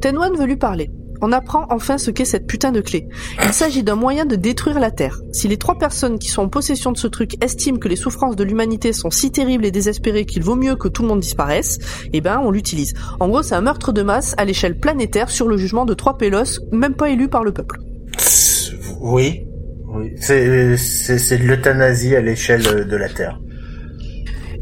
Tenwan 0.00 0.36
veut 0.36 0.46
lui 0.46 0.56
parler. 0.56 0.90
On 1.22 1.32
apprend 1.32 1.66
enfin 1.70 1.98
ce 1.98 2.10
qu'est 2.10 2.24
cette 2.24 2.46
putain 2.46 2.72
de 2.72 2.80
clé. 2.80 3.08
Il 3.42 3.52
s'agit 3.52 3.82
d'un 3.82 3.94
moyen 3.94 4.26
de 4.26 4.36
détruire 4.36 4.78
la 4.78 4.90
Terre. 4.90 5.20
Si 5.32 5.48
les 5.48 5.56
trois 5.56 5.78
personnes 5.78 6.18
qui 6.18 6.28
sont 6.28 6.42
en 6.42 6.48
possession 6.48 6.92
de 6.92 6.98
ce 6.98 7.06
truc 7.06 7.42
estiment 7.42 7.78
que 7.78 7.88
les 7.88 7.96
souffrances 7.96 8.36
de 8.36 8.44
l'humanité 8.44 8.92
sont 8.92 9.10
si 9.10 9.32
terribles 9.32 9.64
et 9.64 9.70
désespérées 9.70 10.26
qu'il 10.26 10.42
vaut 10.42 10.56
mieux 10.56 10.76
que 10.76 10.88
tout 10.88 11.02
le 11.02 11.08
monde 11.08 11.20
disparaisse, 11.20 11.78
eh 12.12 12.20
ben 12.20 12.40
on 12.44 12.50
l'utilise. 12.50 12.94
En 13.18 13.28
gros, 13.28 13.42
c'est 13.42 13.54
un 13.54 13.62
meurtre 13.62 13.92
de 13.92 14.02
masse 14.02 14.34
à 14.36 14.44
l'échelle 14.44 14.78
planétaire 14.78 15.30
sur 15.30 15.48
le 15.48 15.56
jugement 15.56 15.86
de 15.86 15.94
trois 15.94 16.18
pélos, 16.18 16.60
même 16.70 16.94
pas 16.94 17.08
élus 17.08 17.28
par 17.28 17.44
le 17.44 17.52
peuple. 17.52 17.80
Oui. 19.00 19.46
Oui. 19.96 20.12
C'est 20.16 20.76
c'est 20.76 21.18
c'est 21.18 21.38
de 21.38 21.44
l'euthanasie 21.44 22.14
à 22.14 22.20
l'échelle 22.20 22.86
de 22.86 22.96
la 22.96 23.08
Terre. 23.08 23.40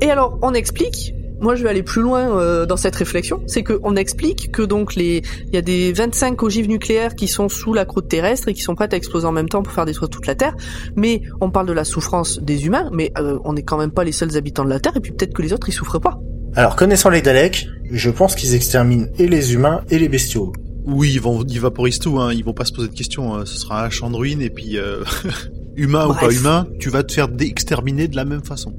Et 0.00 0.10
alors, 0.10 0.38
on 0.42 0.52
explique. 0.54 1.14
Moi, 1.40 1.56
je 1.56 1.64
vais 1.64 1.68
aller 1.68 1.82
plus 1.82 2.00
loin 2.00 2.38
euh, 2.38 2.64
dans 2.64 2.76
cette 2.76 2.96
réflexion. 2.96 3.42
C'est 3.46 3.62
qu'on 3.64 3.96
explique 3.96 4.50
que 4.52 4.62
donc 4.62 4.94
les, 4.94 5.22
il 5.48 5.54
y 5.54 5.58
a 5.58 5.62
des 5.62 5.92
25 5.92 6.42
ogives 6.42 6.68
nucléaires 6.68 7.14
qui 7.14 7.28
sont 7.28 7.48
sous 7.48 7.74
la 7.74 7.84
croûte 7.84 8.08
terrestre 8.08 8.48
et 8.48 8.54
qui 8.54 8.62
sont 8.62 8.74
prêtes 8.74 8.94
à 8.94 8.96
exploser 8.96 9.26
en 9.26 9.32
même 9.32 9.48
temps 9.48 9.62
pour 9.62 9.72
faire 9.72 9.84
détruire 9.84 10.08
toute 10.08 10.26
la 10.26 10.36
Terre. 10.36 10.54
Mais 10.96 11.22
on 11.40 11.50
parle 11.50 11.66
de 11.66 11.72
la 11.72 11.84
souffrance 11.84 12.40
des 12.40 12.66
humains, 12.66 12.88
mais 12.92 13.12
euh, 13.18 13.38
on 13.44 13.52
n'est 13.52 13.62
quand 13.62 13.76
même 13.76 13.90
pas 13.90 14.04
les 14.04 14.12
seuls 14.12 14.36
habitants 14.36 14.64
de 14.64 14.70
la 14.70 14.80
Terre. 14.80 14.96
Et 14.96 15.00
puis 15.00 15.12
peut-être 15.12 15.34
que 15.34 15.42
les 15.42 15.52
autres 15.52 15.68
ils 15.68 15.72
souffrent 15.72 16.00
pas. 16.00 16.18
Alors, 16.56 16.76
connaissant 16.76 17.10
les 17.10 17.20
Daleks, 17.20 17.66
je 17.90 18.10
pense 18.10 18.36
qu'ils 18.36 18.54
exterminent 18.54 19.06
et 19.18 19.26
les 19.26 19.54
humains 19.54 19.82
et 19.90 19.98
les 19.98 20.08
bestiaux. 20.08 20.52
Oui, 20.86 21.12
ils 21.14 21.20
vont, 21.20 21.42
ils 21.44 21.60
vaporisent 21.60 21.98
tout, 21.98 22.18
hein. 22.20 22.32
Ils 22.32 22.44
vont 22.44 22.52
pas 22.52 22.64
se 22.64 22.72
poser 22.72 22.88
de 22.88 22.94
questions. 22.94 23.34
hein. 23.34 23.46
Ce 23.46 23.56
sera 23.56 23.84
un 23.84 23.90
champ 23.90 24.10
de 24.10 24.16
ruines 24.16 24.42
et 24.42 24.50
puis 24.50 24.76
euh, 24.78 25.02
humain 25.76 26.06
ou 26.08 26.14
pas 26.14 26.30
humain, 26.30 26.66
tu 26.78 26.90
vas 26.90 27.02
te 27.02 27.12
faire 27.12 27.28
exterminer 27.40 28.06
de 28.08 28.16
la 28.16 28.24
même 28.24 28.44
façon. 28.44 28.74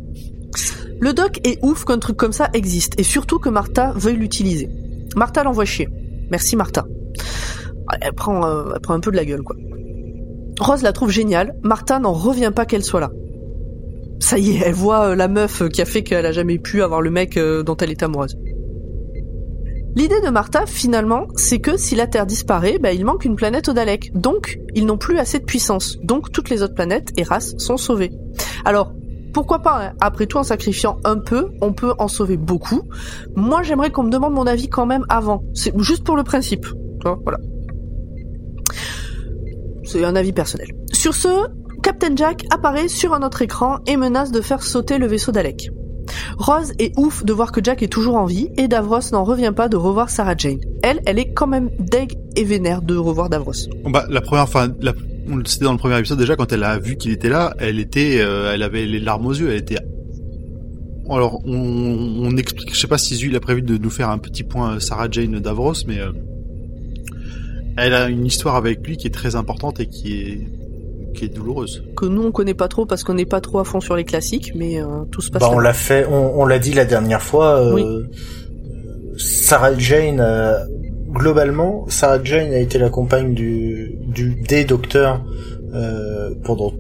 Le 1.00 1.14
doc 1.14 1.40
est 1.44 1.58
ouf 1.64 1.84
qu'un 1.84 1.98
truc 1.98 2.16
comme 2.16 2.32
ça 2.32 2.50
existe 2.54 3.00
et 3.00 3.04
surtout 3.04 3.40
que 3.40 3.50
Martha 3.50 3.92
veuille 3.96 4.18
l'utiliser. 4.18 4.70
Martha 5.16 5.44
l'envoie 5.44 5.66
chier. 5.66 5.90
Merci 6.32 6.56
Martha. 6.56 6.86
Elle 8.02 8.14
prend, 8.14 8.46
euh, 8.48 8.72
elle 8.76 8.82
prend 8.82 8.94
un 8.94 9.00
peu 9.00 9.12
de 9.12 9.16
la 9.18 9.26
gueule 9.26 9.42
quoi. 9.42 9.56
Rose 10.60 10.84
la 10.84 10.94
trouve 10.94 11.12
géniale. 11.12 11.56
Martha 11.64 12.00
n'en 12.00 12.14
revient 12.14 12.52
pas 12.56 12.66
qu'elle 12.66 12.84
soit 12.84 13.02
là. 13.02 13.12
Ça 14.20 14.38
y 14.38 14.52
est, 14.52 14.62
elle 14.66 14.74
voit 14.74 15.10
euh, 15.10 15.16
la 15.16 15.28
meuf 15.28 15.68
qui 15.70 15.82
a 15.82 15.86
fait 15.86 16.02
qu'elle 16.04 16.26
a 16.26 16.32
jamais 16.32 16.58
pu 16.60 16.82
avoir 16.82 17.02
le 17.02 17.12
mec 17.12 17.38
dont 17.38 17.76
elle 17.78 17.92
est 17.92 18.02
amoureuse. 18.04 18.38
L'idée 19.96 20.20
de 20.20 20.30
Martha, 20.30 20.66
finalement, 20.66 21.28
c'est 21.36 21.60
que 21.60 21.78
si 21.78 21.96
la 21.96 22.06
Terre 22.06 22.26
disparaît, 22.26 22.80
bah, 22.80 22.92
il 22.92 23.06
manque 23.06 23.24
une 23.24 23.38
planète 23.38 23.70
aux 23.70 23.74
Daleks. 23.74 24.12
Donc, 24.14 24.60
ils 24.74 24.86
n'ont 24.86 24.98
plus 24.98 25.18
assez 25.18 25.40
de 25.40 25.46
puissance. 25.46 25.98
Donc, 26.04 26.34
toutes 26.34 26.50
les 26.50 26.62
autres 26.64 26.74
planètes 26.74 27.14
et 27.16 27.24
races 27.24 27.56
sont 27.58 27.78
sauvées. 27.78 28.12
Alors, 28.66 28.92
pourquoi 29.34 29.60
pas 29.60 29.86
hein. 29.86 29.94
Après 30.02 30.28
tout, 30.28 30.38
en 30.38 30.44
sacrifiant 30.44 30.98
un 31.06 31.18
peu, 31.18 31.52
on 31.62 31.72
peut 31.72 31.94
en 31.98 32.10
sauver 32.10 32.36
beaucoup. 32.36 32.82
Moi, 33.36 33.64
j'aimerais 33.64 33.90
qu'on 33.90 34.04
me 34.04 34.10
demande 34.10 34.34
mon 34.34 34.48
avis 34.48 34.68
quand 34.68 34.86
même 34.86 35.06
avant. 35.08 35.44
C'est 35.54 35.74
juste 35.82 36.04
pour 36.04 36.18
le 36.18 36.24
principe. 36.24 36.66
Voilà. 37.04 37.38
C'est 39.86 40.04
un 40.04 40.16
avis 40.16 40.34
personnel. 40.34 40.68
Sur 40.92 41.14
ce, 41.14 41.30
Captain 41.84 42.16
Jack 42.16 42.44
apparaît 42.50 42.88
sur 42.90 43.14
un 43.14 43.22
autre 43.22 43.42
écran 43.42 43.78
et 43.88 43.96
menace 43.96 44.32
de 44.32 44.42
faire 44.42 44.64
sauter 44.64 44.98
le 44.98 45.08
vaisseau 45.08 45.32
d'Alec. 45.32 45.70
Rose 46.38 46.74
est 46.80 46.98
ouf 46.98 47.24
de 47.24 47.34
voir 47.34 47.52
que 47.52 47.64
Jack 47.64 47.84
est 47.84 47.88
toujours 47.88 48.16
en 48.16 48.26
vie 48.26 48.50
et 48.58 48.68
Davros 48.68 49.00
n'en 49.12 49.24
revient 49.24 49.54
pas 49.56 49.70
de 49.70 49.78
revoir 49.78 50.10
Sarah 50.10 50.36
Jane. 50.38 50.60
Elle, 50.84 51.02
elle 51.06 51.20
est 51.20 51.34
quand 51.34 51.48
même 51.48 51.70
deg 51.80 52.14
et 52.36 52.44
vénère 52.44 52.82
de 52.82 52.96
revoir 52.96 53.30
Davros. 53.30 53.54
Bah, 53.86 54.06
la 54.10 54.22
première 54.22 54.50
fois, 54.50 54.68
la, 54.82 54.94
on 55.28 55.42
dans 55.62 55.72
le 55.72 55.78
premier 55.78 55.98
épisode 56.00 56.20
déjà 56.20 56.36
quand 56.36 56.52
elle 56.52 56.64
a 56.64 56.78
vu 56.78 56.98
qu'il 56.98 57.12
était 57.12 57.30
là, 57.30 57.56
elle 57.60 57.80
était, 57.80 58.20
euh, 58.20 58.54
elle 58.54 58.64
avait 58.64 58.86
les 58.86 59.00
larmes 59.00 59.26
aux 59.26 59.34
yeux, 59.34 59.50
elle 59.50 59.60
était. 59.60 59.78
Alors, 61.10 61.42
on, 61.46 62.36
explique, 62.36 62.74
je 62.74 62.80
sais 62.80 62.88
pas 62.88 62.98
si 62.98 63.16
Zu 63.16 63.28
il 63.28 63.36
a 63.36 63.40
prévu 63.40 63.62
de 63.62 63.78
nous 63.78 63.90
faire 63.92 64.10
un 64.10 64.18
petit 64.18 64.44
point 64.44 64.76
euh, 64.76 64.80
Sarah 64.80 65.08
Jane 65.10 65.40
Davros, 65.40 65.74
mais 65.88 66.00
euh, 66.00 66.12
elle 67.78 67.94
a 67.94 68.10
une 68.10 68.26
histoire 68.26 68.56
avec 68.56 68.86
lui 68.86 68.98
qui 68.98 69.08
est 69.08 69.12
très 69.12 69.36
importante 69.36 69.80
et 69.80 69.88
qui 69.88 70.20
est 70.20 70.48
qui 71.16 71.26
est 71.26 71.30
douloureuse. 71.30 71.84
Que 71.98 72.06
nous 72.06 72.24
on 72.24 72.32
connaît 72.32 72.54
pas 72.54 72.68
trop 72.68 72.86
parce 72.86 73.04
qu'on 73.04 73.16
n'est 73.16 73.26
pas 73.26 73.42
trop 73.42 73.60
à 73.60 73.64
fond 73.66 73.80
sur 73.82 73.96
les 73.96 74.04
classiques, 74.04 74.52
mais 74.56 74.80
euh, 74.82 74.86
tout 75.12 75.22
se 75.22 75.32
passe 75.32 75.42
Bah, 75.42 75.50
on 75.52 75.60
l'a 75.60 75.74
fait, 75.74 76.06
on, 76.08 76.40
on 76.42 76.46
l'a 76.46 76.60
dit 76.60 76.74
la 76.74 76.86
dernière 76.86 77.22
fois. 77.24 77.60
euh, 77.60 77.74
Oui. 77.74 77.84
Sarah 79.18 79.78
Jane, 79.78 80.20
euh, 80.20 80.60
globalement, 81.12 81.86
Sarah 81.88 82.22
Jane 82.24 82.52
a 82.54 82.60
été 82.60 82.78
la 82.78 82.90
compagne 82.90 83.34
du, 83.34 83.96
du 84.08 84.36
des 84.36 84.66
docteurs 84.66 85.24
euh, 85.74 86.34
pendant 86.44 86.74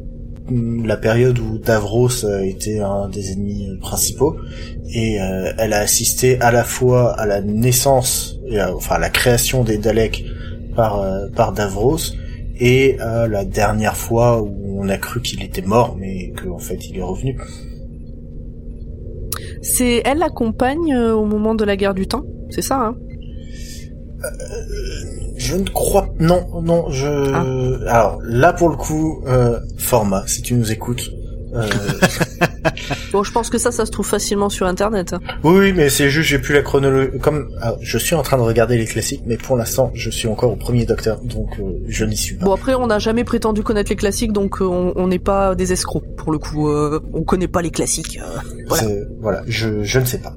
la 0.49 0.95
période 0.97 1.39
où 1.39 1.57
Davros 1.57 2.23
a 2.25 2.43
été 2.43 2.79
un 2.79 3.07
des 3.09 3.31
ennemis 3.31 3.67
principaux 3.81 4.35
et 4.93 5.19
euh, 5.19 5.51
elle 5.57 5.73
a 5.73 5.79
assisté 5.79 6.39
à 6.39 6.51
la 6.51 6.63
fois 6.63 7.13
à 7.19 7.25
la 7.25 7.41
naissance, 7.41 8.37
et 8.47 8.59
à- 8.59 8.75
enfin 8.75 8.95
à 8.95 8.99
la 8.99 9.09
création 9.09 9.63
des 9.63 9.77
Daleks 9.79 10.23
par 10.75 11.01
euh, 11.01 11.27
par 11.35 11.51
Davros 11.51 11.97
et 12.59 12.99
à 12.99 13.27
la 13.27 13.45
dernière 13.45 13.95
fois 13.97 14.41
où 14.41 14.79
on 14.81 14.87
a 14.89 14.97
cru 14.97 15.21
qu'il 15.21 15.43
était 15.43 15.61
mort 15.61 15.95
mais 15.99 16.31
qu'en 16.31 16.57
fait 16.59 16.87
il 16.89 16.97
est 16.97 17.03
revenu. 17.03 17.37
C'est 19.61 20.01
elle 20.05 20.19
la 20.19 20.29
compagne 20.29 20.93
euh, 20.93 21.13
au 21.13 21.25
moment 21.25 21.55
de 21.55 21.65
la 21.65 21.75
guerre 21.75 21.93
du 21.95 22.07
temps, 22.07 22.23
c'est 22.49 22.61
ça 22.61 22.77
hein? 22.79 22.95
Je 25.37 25.55
ne 25.55 25.67
crois 25.69 26.07
non 26.19 26.61
non 26.61 26.89
je 26.89 27.07
Ah. 27.87 27.91
alors 27.93 28.19
là 28.23 28.53
pour 28.53 28.69
le 28.69 28.75
coup 28.75 29.21
euh, 29.27 29.59
format 29.77 30.23
si 30.27 30.41
tu 30.41 30.55
nous 30.55 30.71
écoutes 30.71 31.11
euh, 31.55 31.65
Bon, 33.11 33.23
je 33.23 33.31
pense 33.31 33.49
que 33.49 33.57
ça, 33.57 33.71
ça 33.71 33.85
se 33.85 33.91
trouve 33.91 34.05
facilement 34.05 34.49
sur 34.49 34.67
internet. 34.67 35.13
hein. 35.13 35.19
oui 35.43 35.53
oui 35.57 35.73
mais 35.73 35.89
c'est 35.89 36.09
juste 36.09 36.27
j'ai 36.29 36.39
plus 36.39 36.53
la 36.53 36.61
chronologie 36.61 37.17
comme 37.19 37.49
ah, 37.61 37.75
je 37.81 37.97
suis 37.97 38.15
en 38.15 38.21
train 38.23 38.37
de 38.37 38.41
regarder 38.41 38.77
les 38.77 38.85
classiques 38.85 39.21
mais 39.25 39.37
pour 39.37 39.55
l'instant 39.55 39.91
je 39.93 40.09
suis 40.09 40.27
encore 40.27 40.51
au 40.51 40.55
premier 40.57 40.85
docteur 40.85 41.21
donc 41.21 41.57
euh, 41.59 41.79
je 41.87 42.03
n'y 42.05 42.17
suis 42.17 42.35
pas. 42.35 42.45
Bon 42.45 42.53
après, 42.53 42.75
on 42.75 42.87
n'a 42.87 42.99
jamais 42.99 43.23
prétendu 43.23 43.63
connaître 43.63 43.89
les 43.89 43.95
classiques, 43.95 44.33
donc 44.33 44.61
euh, 44.61 44.65
on 44.65 45.07
n'est 45.07 45.19
pas 45.19 45.55
des 45.55 45.71
escrocs 45.71 46.03
pour 46.17 46.31
le 46.31 46.39
coup. 46.39 46.69
on 46.69 47.23
connaît 47.23 47.47
pas 47.47 47.61
les 47.61 47.71
classiques. 47.71 48.19
voilà. 48.67 48.87
Voilà 49.21 49.41
je 49.47 49.83
je 49.83 49.99
ne 49.99 50.05
sais 50.05 50.17
pas. 50.19 50.35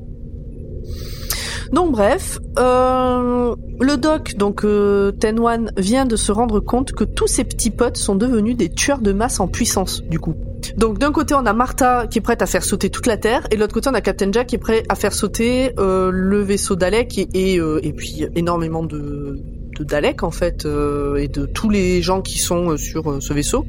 Donc 1.73 1.93
bref, 1.93 2.39
euh, 2.59 3.55
le 3.81 3.97
doc, 3.97 4.35
donc 4.37 4.65
euh, 4.65 5.13
Tenwan, 5.13 5.71
vient 5.77 6.07
de 6.07 6.17
se 6.17 6.33
rendre 6.33 6.61
compte 6.61 6.93
que 6.93 7.05
tous 7.05 7.27
ses 7.27 7.45
petits 7.45 7.71
potes 7.71 7.99
sont 7.99 8.15
devenus 8.15 8.57
des 8.57 8.71
tueurs 8.71 9.01
de 9.01 9.13
masse 9.13 9.39
en 9.41 9.49
puissance, 9.49 10.03
du 10.03 10.19
coup. 10.19 10.35
Donc 10.77 10.99
d'un 10.99 11.13
côté 11.13 11.35
on 11.35 11.45
a 11.47 11.53
Martha 11.53 12.07
qui 12.09 12.19
est 12.19 12.23
prête 12.23 12.43
à 12.43 12.47
faire 12.47 12.63
sauter 12.65 12.91
toute 12.91 13.07
la 13.07 13.17
Terre, 13.17 13.47
et 13.51 13.57
de 13.57 13.61
l'autre 13.61 13.75
côté 13.75 13.89
on 13.91 13.95
a 13.95 14.01
Captain 14.01 14.31
Jack 14.33 14.49
qui 14.49 14.55
est 14.57 14.59
prêt 14.59 14.83
à 14.89 14.95
faire 14.95 15.13
sauter 15.13 15.73
euh, 15.79 16.11
le 16.13 16.41
vaisseau 16.43 16.77
Dalek 16.77 17.19
et, 17.19 17.29
et, 17.35 17.59
euh, 17.61 17.81
et 17.83 17.93
puis 17.93 18.27
énormément 18.37 18.83
de, 18.85 19.39
de 19.79 19.85
Dalek 19.85 20.23
en 20.23 20.31
fait, 20.31 20.67
euh, 20.67 21.17
et 21.17 21.29
de 21.29 21.47
tous 21.47 21.71
les 21.71 22.03
gens 22.03 22.21
qui 22.23 22.39
sont 22.39 22.77
sur 22.77 23.23
ce 23.23 23.33
vaisseau. 23.33 23.65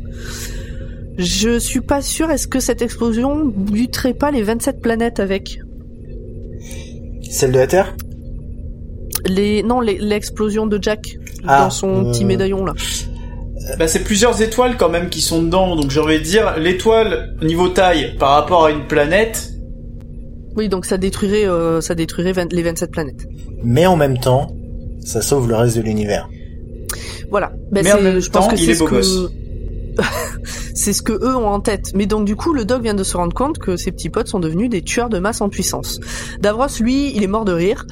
Je 1.17 1.59
suis 1.59 1.81
pas 1.81 2.01
sûre, 2.01 2.31
est-ce 2.31 2.47
que 2.47 2.59
cette 2.59 2.81
explosion 2.81 3.45
buterait 3.45 4.13
pas 4.13 4.31
les 4.31 4.41
27 4.41 4.81
planètes 4.81 5.19
avec? 5.19 5.59
Celle 7.29 7.51
de 7.51 7.59
la 7.59 7.67
Terre? 7.67 7.95
Les 9.25 9.63
non 9.63 9.81
les- 9.81 9.97
l'explosion 9.99 10.65
de 10.65 10.79
Jack 10.81 11.17
Ah, 11.45 11.63
dans 11.65 11.69
son 11.69 12.11
petit 12.11 12.23
médaillon 12.25 12.65
là. 12.65 12.73
Bah, 13.77 13.87
c'est 13.87 14.03
plusieurs 14.03 14.41
étoiles 14.41 14.77
quand 14.77 14.89
même 14.89 15.09
qui 15.09 15.21
sont 15.21 15.41
dedans, 15.43 15.75
donc 15.75 15.91
j'ai 15.91 15.99
envie 15.99 16.17
de 16.19 16.23
dire 16.23 16.55
l'étoile 16.57 17.35
niveau 17.41 17.69
taille 17.69 18.15
par 18.17 18.31
rapport 18.31 18.65
à 18.65 18.71
une 18.71 18.87
planète. 18.87 19.51
Oui, 20.55 20.67
donc 20.69 20.85
ça 20.85 20.97
détruirait 20.97 21.45
euh, 21.47 21.79
ça 21.81 21.95
détruirait 21.95 22.31
20 22.33 22.51
les 22.53 22.63
27 22.63 22.91
planètes. 22.91 23.25
mais 23.63 23.85
en 23.85 23.95
même 23.95 24.17
temps 24.17 24.47
ça 25.05 25.21
sauve 25.21 25.47
le 25.47 25.55
reste 25.55 25.77
de 25.77 25.81
l'univers. 25.81 26.27
Voilà. 27.31 27.51
Ben, 27.71 27.83
Mais 27.83 27.91
en 27.93 27.97
c'est- 27.97 28.01
même 28.03 28.19
je 28.19 28.29
pense 28.29 28.45
temps, 28.47 28.51
que 28.53 28.59
il 28.59 28.65
c'est 28.65 28.71
est 28.71 28.75
ce 28.75 28.79
beau 28.79 28.87
que 28.87 29.01
c'est 30.75 30.93
ce 30.93 31.01
que 31.01 31.13
eux 31.13 31.35
ont 31.35 31.47
en 31.47 31.59
tête. 31.59 31.91
Mais 31.93 32.05
donc 32.05 32.25
du 32.25 32.35
coup, 32.35 32.53
le 32.53 32.65
doc 32.65 32.81
vient 32.81 32.93
de 32.93 33.03
se 33.03 33.15
rendre 33.17 33.33
compte 33.33 33.57
que 33.59 33.75
ses 33.75 33.91
petits 33.91 34.09
potes 34.09 34.27
sont 34.27 34.39
devenus 34.39 34.69
des 34.69 34.81
tueurs 34.81 35.09
de 35.09 35.19
masse 35.19 35.41
en 35.41 35.49
puissance. 35.49 35.99
Davros, 36.41 36.67
lui, 36.79 37.11
il 37.15 37.23
est 37.23 37.27
mort 37.27 37.45
de 37.45 37.51
rire. 37.51 37.85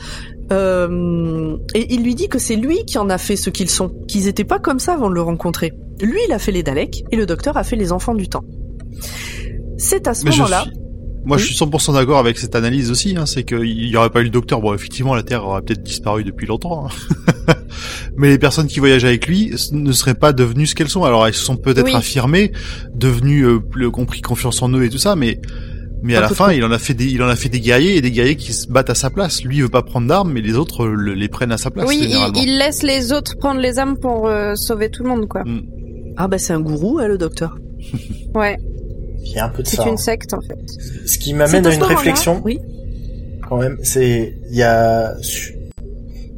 Euh, 0.51 1.57
et 1.75 1.93
il 1.93 2.03
lui 2.03 2.15
dit 2.15 2.27
que 2.29 2.39
c'est 2.39 2.55
lui 2.55 2.85
qui 2.85 2.97
en 2.97 3.09
a 3.09 3.17
fait 3.17 3.35
ce 3.35 3.49
qu'ils 3.49 3.69
sont, 3.69 3.89
qu'ils 4.07 4.27
étaient 4.27 4.43
pas 4.45 4.59
comme 4.59 4.79
ça 4.79 4.93
avant 4.93 5.09
de 5.09 5.15
le 5.15 5.21
rencontrer. 5.21 5.73
Lui, 6.01 6.19
il 6.27 6.31
a 6.31 6.39
fait 6.39 6.51
les 6.51 6.63
Daleks 6.63 7.03
et 7.11 7.15
le 7.15 7.25
docteur 7.25 7.57
a 7.57 7.63
fait 7.63 7.75
les 7.75 7.91
enfants 7.91 8.13
du 8.15 8.27
temps. 8.29 8.43
C'est 9.77 10.07
à 10.07 10.13
ce 10.13 10.25
moment-là. 10.25 10.63
suis, 10.63 10.71
moi, 11.25 11.37
Oui. 11.37 11.43
je 11.43 11.47
suis 11.47 11.55
100% 11.55 11.93
d'accord 11.93 12.17
avec 12.19 12.37
cette 12.37 12.55
analyse 12.55 12.89
aussi. 12.91 13.15
Hein, 13.17 13.25
c'est 13.25 13.43
qu'il 13.43 13.87
y 13.89 13.95
aurait 13.97 14.09
pas 14.09 14.21
eu 14.21 14.25
le 14.25 14.29
docteur. 14.29 14.61
Bon, 14.61 14.73
effectivement, 14.73 15.13
la 15.15 15.23
Terre 15.23 15.45
aurait 15.45 15.61
peut-être 15.61 15.83
disparu 15.83 16.23
depuis 16.23 16.47
longtemps. 16.47 16.87
hein. 16.87 17.53
Mais 18.17 18.29
les 18.29 18.39
personnes 18.39 18.67
qui 18.67 18.79
voyagent 18.79 19.05
avec 19.05 19.27
lui 19.27 19.53
ne 19.71 19.91
seraient 19.91 20.15
pas 20.15 20.33
devenues 20.33 20.65
ce 20.65 20.73
qu'elles 20.75 20.89
sont. 20.89 21.03
Alors, 21.03 21.27
elles 21.27 21.33
se 21.33 21.43
sont 21.43 21.57
peut-être 21.57 21.85
Oui. 21.85 21.93
affirmées, 21.95 22.51
devenues, 22.95 23.43
euh, 23.45 23.59
plus- 23.59 23.87
ont 23.87 24.05
pris 24.05 24.21
confiance 24.21 24.61
en 24.61 24.69
eux 24.73 24.83
et 24.83 24.89
tout 24.89 24.97
ça, 24.97 25.15
mais 25.15 25.39
mais 26.03 26.15
à 26.15 26.21
la 26.21 26.29
fin, 26.29 26.51
il 26.51 26.63
en 26.63 26.71
a 26.71 26.77
fait 26.79 26.93
des, 26.93 27.05
il 27.05 27.21
en 27.23 27.27
a 27.27 27.35
fait 27.35 27.49
des 27.49 27.59
guerriers 27.59 27.95
et 27.97 28.01
des 28.01 28.11
guerriers 28.11 28.35
qui 28.35 28.53
se 28.53 28.67
battent 28.67 28.89
à 28.89 28.95
sa 28.95 29.09
place. 29.09 29.43
Lui, 29.43 29.57
il 29.57 29.61
veut 29.63 29.69
pas 29.69 29.81
prendre 29.81 30.07
d'armes, 30.07 30.31
mais 30.33 30.41
les 30.41 30.55
autres 30.55 30.85
le- 30.87 31.13
les 31.13 31.27
prennent 31.27 31.51
à 31.51 31.57
sa 31.57 31.71
place. 31.71 31.87
oui, 31.87 31.99
il, 32.35 32.57
laisse 32.57 32.83
les 32.83 33.11
autres 33.11 33.37
prendre 33.37 33.59
les 33.59 33.79
armes 33.79 33.97
pour 33.97 34.27
euh, 34.27 34.55
sauver 34.55 34.89
tout 34.89 35.03
le 35.03 35.09
monde, 35.09 35.27
quoi. 35.27 35.43
Ah 36.17 36.27
bah 36.27 36.37
c'est 36.37 36.53
un 36.53 36.59
gourou, 36.61 36.99
hein, 36.99 37.07
le 37.07 37.17
docteur. 37.17 37.57
Ouais, 38.35 38.57
Il 39.23 39.31
y 39.31 39.39
a 39.39 39.45
un 39.45 39.49
peu 39.49 39.63
de 39.63 39.67
c'est 39.67 39.77
ça. 39.77 39.83
une 39.87 39.93
hein. 39.93 39.97
secte 39.97 40.33
en 40.33 40.41
fait. 40.41 40.57
Ce 41.07 41.17
qui 41.17 41.33
m'amène 41.33 41.63
C'est 41.63 41.69
à 41.71 41.73
une 41.73 41.83
réflexion 41.83 42.41
Oui. 42.43 42.59
quand 43.47 43.57
même, 43.57 43.77
c'est 43.83 44.35
il 44.49 44.55
y 44.55 44.63
a 44.63 45.13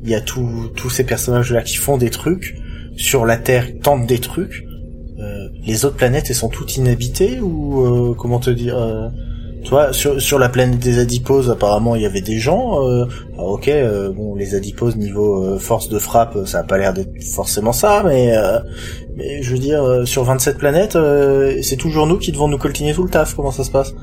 il 0.04 0.10
y 0.10 0.16
a 0.16 0.22
tous 0.22 0.70
tous 0.76 0.90
ces 0.90 1.04
personnages 1.04 1.52
là 1.52 1.62
qui 1.62 1.76
font 1.76 1.98
des 1.98 2.10
trucs 2.10 2.56
sur 2.96 3.26
la 3.26 3.38
Terre, 3.38 3.68
ils 3.70 3.80
tentent 3.80 4.08
des 4.08 4.20
trucs. 4.20 4.66
Euh, 5.20 5.50
les 5.66 5.84
autres 5.86 5.98
planètes, 5.98 6.26
elles 6.30 6.36
sont 6.36 6.48
toutes 6.50 6.78
inhabitées 6.78 7.40
ou 7.42 7.82
euh, 8.12 8.14
comment 8.18 8.40
te 8.40 8.50
dire 8.50 8.78
euh, 8.78 9.08
Tu 9.64 9.72
vois, 9.72 9.92
sur 9.92 10.22
sur 10.22 10.40
la 10.40 10.48
planète 10.48 10.80
des 10.80 11.00
adiposes, 11.00 11.50
apparemment, 11.50 11.96
il 11.96 12.02
y 12.02 12.06
avait 12.06 12.22
des 12.22 12.40
gens. 12.40 12.88
Euh, 12.88 13.06
ok, 13.38 13.68
euh, 13.68 14.10
bon, 14.12 14.36
les 14.36 14.56
adiposes 14.56 14.96
niveau 14.96 15.44
euh, 15.44 15.60
force 15.60 15.90
de 15.90 16.00
frappe, 16.00 16.38
ça 16.46 16.60
a 16.60 16.64
pas 16.64 16.78
l'air 16.78 16.94
d'être 16.94 17.12
forcément 17.24 17.74
ça, 17.74 18.04
mais 18.06 18.36
euh, 18.36 18.60
mais 19.18 19.44
je 19.44 19.52
veux 19.52 19.60
dire, 19.60 19.84
euh, 19.84 20.06
sur 20.06 20.24
27 20.24 20.58
planètes, 20.58 20.96
euh, 20.96 21.62
c'est 21.62 21.76
toujours 21.76 22.08
nous 22.08 22.18
qui 22.18 22.32
devons 22.32 22.48
nous 22.48 22.58
coltiner 22.58 22.94
tout 22.94 23.04
le 23.04 23.10
taf. 23.10 23.36
Comment 23.36 23.52
ça 23.52 23.66
se 23.66 23.72
passe? 23.72 23.94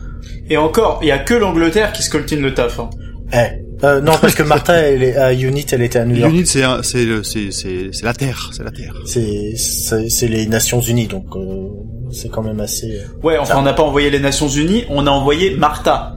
Et 0.50 0.58
encore, 0.58 0.98
il 1.02 1.08
y 1.08 1.12
a 1.12 1.18
que 1.18 1.34
l'Angleterre 1.34 1.92
qui 1.92 2.02
se 2.02 2.10
coltine 2.10 2.42
le 2.42 2.52
taf. 2.52 2.78
Hein. 2.78 2.90
Eh, 3.32 3.65
euh, 3.84 4.00
non, 4.00 4.12
parce 4.20 4.34
que 4.34 4.42
Martha, 4.42 4.74
elle 4.74 5.02
est 5.02 5.16
à 5.16 5.32
Unit, 5.32 5.66
elle 5.72 5.82
était 5.82 5.98
à 5.98 6.04
New 6.04 6.16
York. 6.16 6.32
Unit, 6.32 6.46
c'est 6.46 6.62
un- 6.62 6.82
c'est 6.82 7.04
le- 7.04 7.22
c'est 7.22 7.50
c'est 7.50 7.90
c'est 7.92 8.04
la 8.04 8.14
Terre, 8.14 8.50
c'est 8.52 8.62
la 8.64 8.70
Terre. 8.70 8.94
C'est 9.04 9.54
c'est 9.56 10.08
c'est 10.08 10.28
les 10.28 10.46
Nations 10.46 10.80
Unies, 10.80 11.06
donc 11.08 11.26
euh, 11.36 11.68
c'est 12.12 12.30
quand 12.30 12.42
même 12.42 12.60
assez. 12.60 12.90
euh, 12.92 13.04
Ouais, 13.22 13.36
enfin 13.38 13.54
Ça. 13.54 13.58
on 13.58 13.62
n'a 13.62 13.74
pas 13.74 13.82
envoyé 13.82 14.10
les 14.10 14.20
Nations 14.20 14.48
Unies, 14.48 14.84
on 14.88 15.06
a 15.06 15.10
envoyé 15.10 15.56
Martha. 15.56 16.16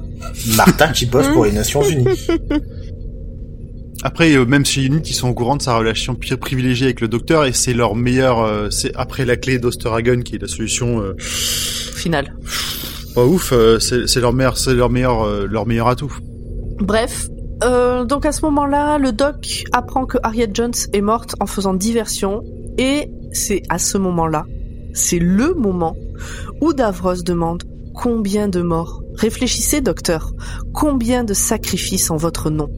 Martha 0.56 0.88
qui 0.90 1.06
bosse 1.06 1.28
pour 1.30 1.46
les 1.46 1.52
Nations 1.52 1.82
Unies. 1.84 2.08
Après, 4.04 4.34
euh, 4.34 4.46
même 4.46 4.66
chez 4.66 4.84
Unit, 4.84 5.02
ils 5.06 5.14
sont 5.14 5.28
au 5.28 5.34
courant 5.34 5.58
de 5.58 5.62
sa 5.62 5.78
relation 5.78 6.16
privilégiée 6.16 6.86
avec 6.86 7.02
le 7.02 7.10
docteur 7.10 7.44
et 7.46 7.52
c'est 7.52 7.74
leur 7.74 7.96
meilleur. 7.96 8.40
euh, 8.42 8.70
c'est 8.70 8.92
après 8.96 9.26
la 9.26 9.36
clé 9.36 9.60
d'Osterhagen 9.60 10.22
qui 10.22 10.36
est 10.36 10.42
la 10.42 10.48
solution 10.48 11.02
euh, 11.02 11.16
Final. 11.20 12.34
pas 13.14 13.26
ouf. 13.26 13.52
euh, 13.52 13.80
c'est 13.80 14.08
c'est 14.08 14.22
leur 14.22 14.32
meilleur, 14.32 14.58
c'est 14.58 14.74
leur 14.74 14.90
meilleur, 14.90 15.24
euh, 15.26 15.46
leur 15.50 15.68
meilleur 15.68 15.90
atout. 15.90 16.14
Bref, 16.80 17.28
euh, 17.64 18.06
donc 18.06 18.26
à 18.26 18.32
ce 18.32 18.44
moment-là, 18.46 18.98
le 18.98 19.12
doc 19.12 19.66
apprend 19.72 20.06
que 20.06 20.18
Harriet 20.24 20.50
Jones 20.54 20.74
est 20.94 21.02
morte 21.02 21.36
en 21.40 21.46
faisant 21.46 21.74
diversion, 21.74 22.44
et 22.78 23.10
c'est 23.32 23.64
à 23.70 23.78
ce 23.78 23.98
moment-là, 23.98 24.46
c'est 24.94 25.20
le 25.20 25.54
moment 25.54 25.96
où 26.62 26.74
Davros 26.74 27.22
demande 27.24 27.64
combien 27.94 28.48
de 28.48 28.62
morts. 28.62 29.04
Réfléchissez, 29.16 29.82
docteur, 29.82 30.32
combien 30.74 31.24
de 31.24 31.34
sacrifices 31.34 32.12
en 32.12 32.18
votre 32.18 32.50
nom. 32.50 32.70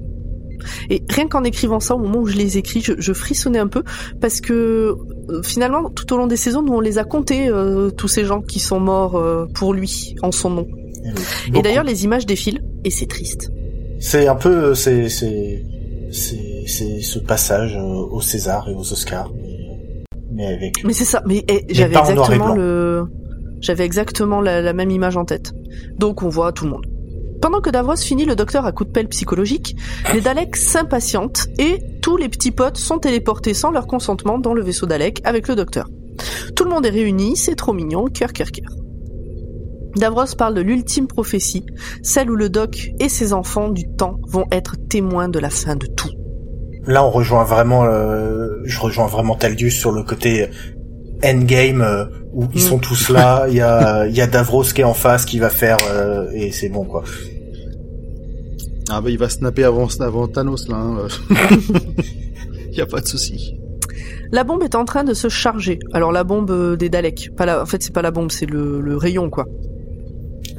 Et 0.89 1.03
rien 1.09 1.27
qu'en 1.27 1.43
écrivant 1.43 1.79
ça, 1.79 1.95
au 1.95 1.99
moment 1.99 2.19
où 2.19 2.27
je 2.27 2.37
les 2.37 2.57
écris, 2.57 2.81
je, 2.81 2.93
je 2.97 3.13
frissonnais 3.13 3.59
un 3.59 3.67
peu 3.67 3.83
parce 4.19 4.41
que 4.41 4.95
euh, 5.29 5.41
finalement, 5.43 5.89
tout 5.89 6.11
au 6.13 6.17
long 6.17 6.27
des 6.27 6.37
saisons, 6.37 6.61
nous 6.61 6.73
on 6.73 6.79
les 6.79 6.97
a 6.97 7.03
comptés 7.03 7.49
euh, 7.49 7.89
tous 7.91 8.07
ces 8.07 8.25
gens 8.25 8.41
qui 8.41 8.59
sont 8.59 8.79
morts 8.79 9.21
pour 9.53 9.73
lui 9.73 10.15
en 10.21 10.31
son 10.31 10.49
nom. 10.49 10.67
Et 11.53 11.61
d'ailleurs, 11.61 11.83
les 11.83 12.03
images 12.03 12.25
défilent, 12.25 12.61
et 12.83 12.91
c'est 12.91 13.07
triste. 13.07 13.51
C'est 14.01 14.27
un 14.27 14.35
peu, 14.35 14.75
c'est, 14.75 15.07
c'est, 15.07 15.63
c'est, 16.11 16.63
c'est 16.67 16.99
ce 17.01 17.19
passage 17.19 17.77
euh, 17.77 17.81
au 17.81 18.19
César 18.19 18.67
et 18.67 18.73
aux 18.73 18.91
Oscars, 18.91 19.31
mais, 20.33 20.47
avec. 20.47 20.83
Mais 20.83 20.93
c'est 20.93 21.05
ça, 21.05 21.21
mais 21.25 21.45
eh, 21.47 21.65
j'avais 21.69 21.95
exactement 21.95 22.53
le... 22.53 23.05
J'avais 23.61 23.85
exactement 23.85 24.41
la, 24.41 24.59
la 24.59 24.73
même 24.73 24.89
image 24.89 25.17
en 25.17 25.23
tête. 25.23 25.53
Donc 25.99 26.23
on 26.23 26.29
voit 26.29 26.51
tout 26.51 26.65
le 26.65 26.71
monde. 26.71 26.87
Pendant 27.43 27.61
que 27.61 27.69
Davros 27.69 27.95
finit 27.95 28.25
le 28.25 28.35
docteur 28.35 28.65
à 28.65 28.71
coup 28.71 28.85
de 28.85 28.89
pelle 28.89 29.07
psychologique, 29.07 29.75
les 30.13 30.21
Daleks 30.21 30.55
s'impatientent 30.55 31.45
et 31.59 31.77
tous 32.01 32.17
les 32.17 32.27
petits 32.27 32.49
potes 32.51 32.77
sont 32.77 32.97
téléportés 32.97 33.53
sans 33.53 33.69
leur 33.69 33.85
consentement 33.85 34.39
dans 34.39 34.55
le 34.55 34.63
vaisseau 34.63 34.87
Dalek 34.87 35.21
avec 35.25 35.47
le 35.47 35.55
docteur. 35.55 35.87
Tout 36.55 36.63
le 36.63 36.71
monde 36.71 36.87
est 36.87 36.91
réuni, 36.91 37.37
c'est 37.37 37.55
trop 37.55 37.73
mignon, 37.73 38.05
cœur, 38.05 38.33
cœur, 38.33 38.51
cœur. 38.51 38.69
Davros 39.95 40.35
parle 40.37 40.53
de 40.55 40.61
l'ultime 40.61 41.07
prophétie, 41.07 41.65
celle 42.01 42.29
où 42.31 42.35
le 42.35 42.49
doc 42.49 42.91
et 42.99 43.09
ses 43.09 43.33
enfants 43.33 43.69
du 43.69 43.87
temps 43.97 44.19
vont 44.27 44.45
être 44.51 44.75
témoins 44.89 45.29
de 45.29 45.39
la 45.39 45.49
fin 45.49 45.75
de 45.75 45.85
tout. 45.87 46.09
Là, 46.85 47.05
on 47.05 47.09
rejoint 47.11 47.43
vraiment, 47.43 47.85
euh, 47.85 48.47
je 48.65 48.79
rejoins 48.79 49.07
vraiment 49.07 49.35
Taldius 49.35 49.75
sur 49.75 49.91
le 49.91 50.03
côté 50.03 50.49
endgame 51.23 51.81
euh, 51.81 52.05
où 52.33 52.45
ils 52.53 52.61
Mm. 52.63 52.67
sont 52.67 52.79
tous 52.79 53.09
là. 53.09 53.45
Il 53.49 53.55
y 53.55 53.61
a, 53.61 54.07
il 54.07 54.15
y 54.15 54.21
a 54.21 54.27
Davros 54.27 54.63
qui 54.63 54.81
est 54.81 54.85
en 54.85 54.93
face 54.95 55.25
qui 55.25 55.37
va 55.39 55.49
faire 55.49 55.77
euh, 55.91 56.29
et 56.33 56.51
c'est 56.51 56.69
bon 56.69 56.85
quoi. 56.85 57.03
Ah 58.89 58.99
bah 59.01 59.09
il 59.09 59.17
va 59.17 59.29
snapper 59.29 59.63
avant, 59.63 59.87
avant 59.99 60.27
Thanos 60.27 60.67
là. 60.67 60.77
Hein. 60.77 61.07
y 62.71 62.81
a 62.81 62.85
pas 62.85 63.01
de 63.01 63.07
souci. 63.07 63.55
La 64.31 64.43
bombe 64.43 64.63
est 64.63 64.75
en 64.75 64.85
train 64.85 65.03
de 65.03 65.13
se 65.13 65.29
charger. 65.29 65.77
Alors 65.93 66.11
la 66.11 66.23
bombe 66.23 66.49
euh, 66.51 66.75
des 66.75 66.89
Daleks, 66.89 67.29
pas 67.37 67.45
la... 67.45 67.61
en 67.61 67.65
fait 67.65 67.83
c'est 67.83 67.93
pas 67.93 68.01
la 68.01 68.11
bombe, 68.11 68.31
c'est 68.31 68.45
le, 68.47 68.81
le 68.81 68.97
rayon 68.97 69.29
quoi. 69.29 69.45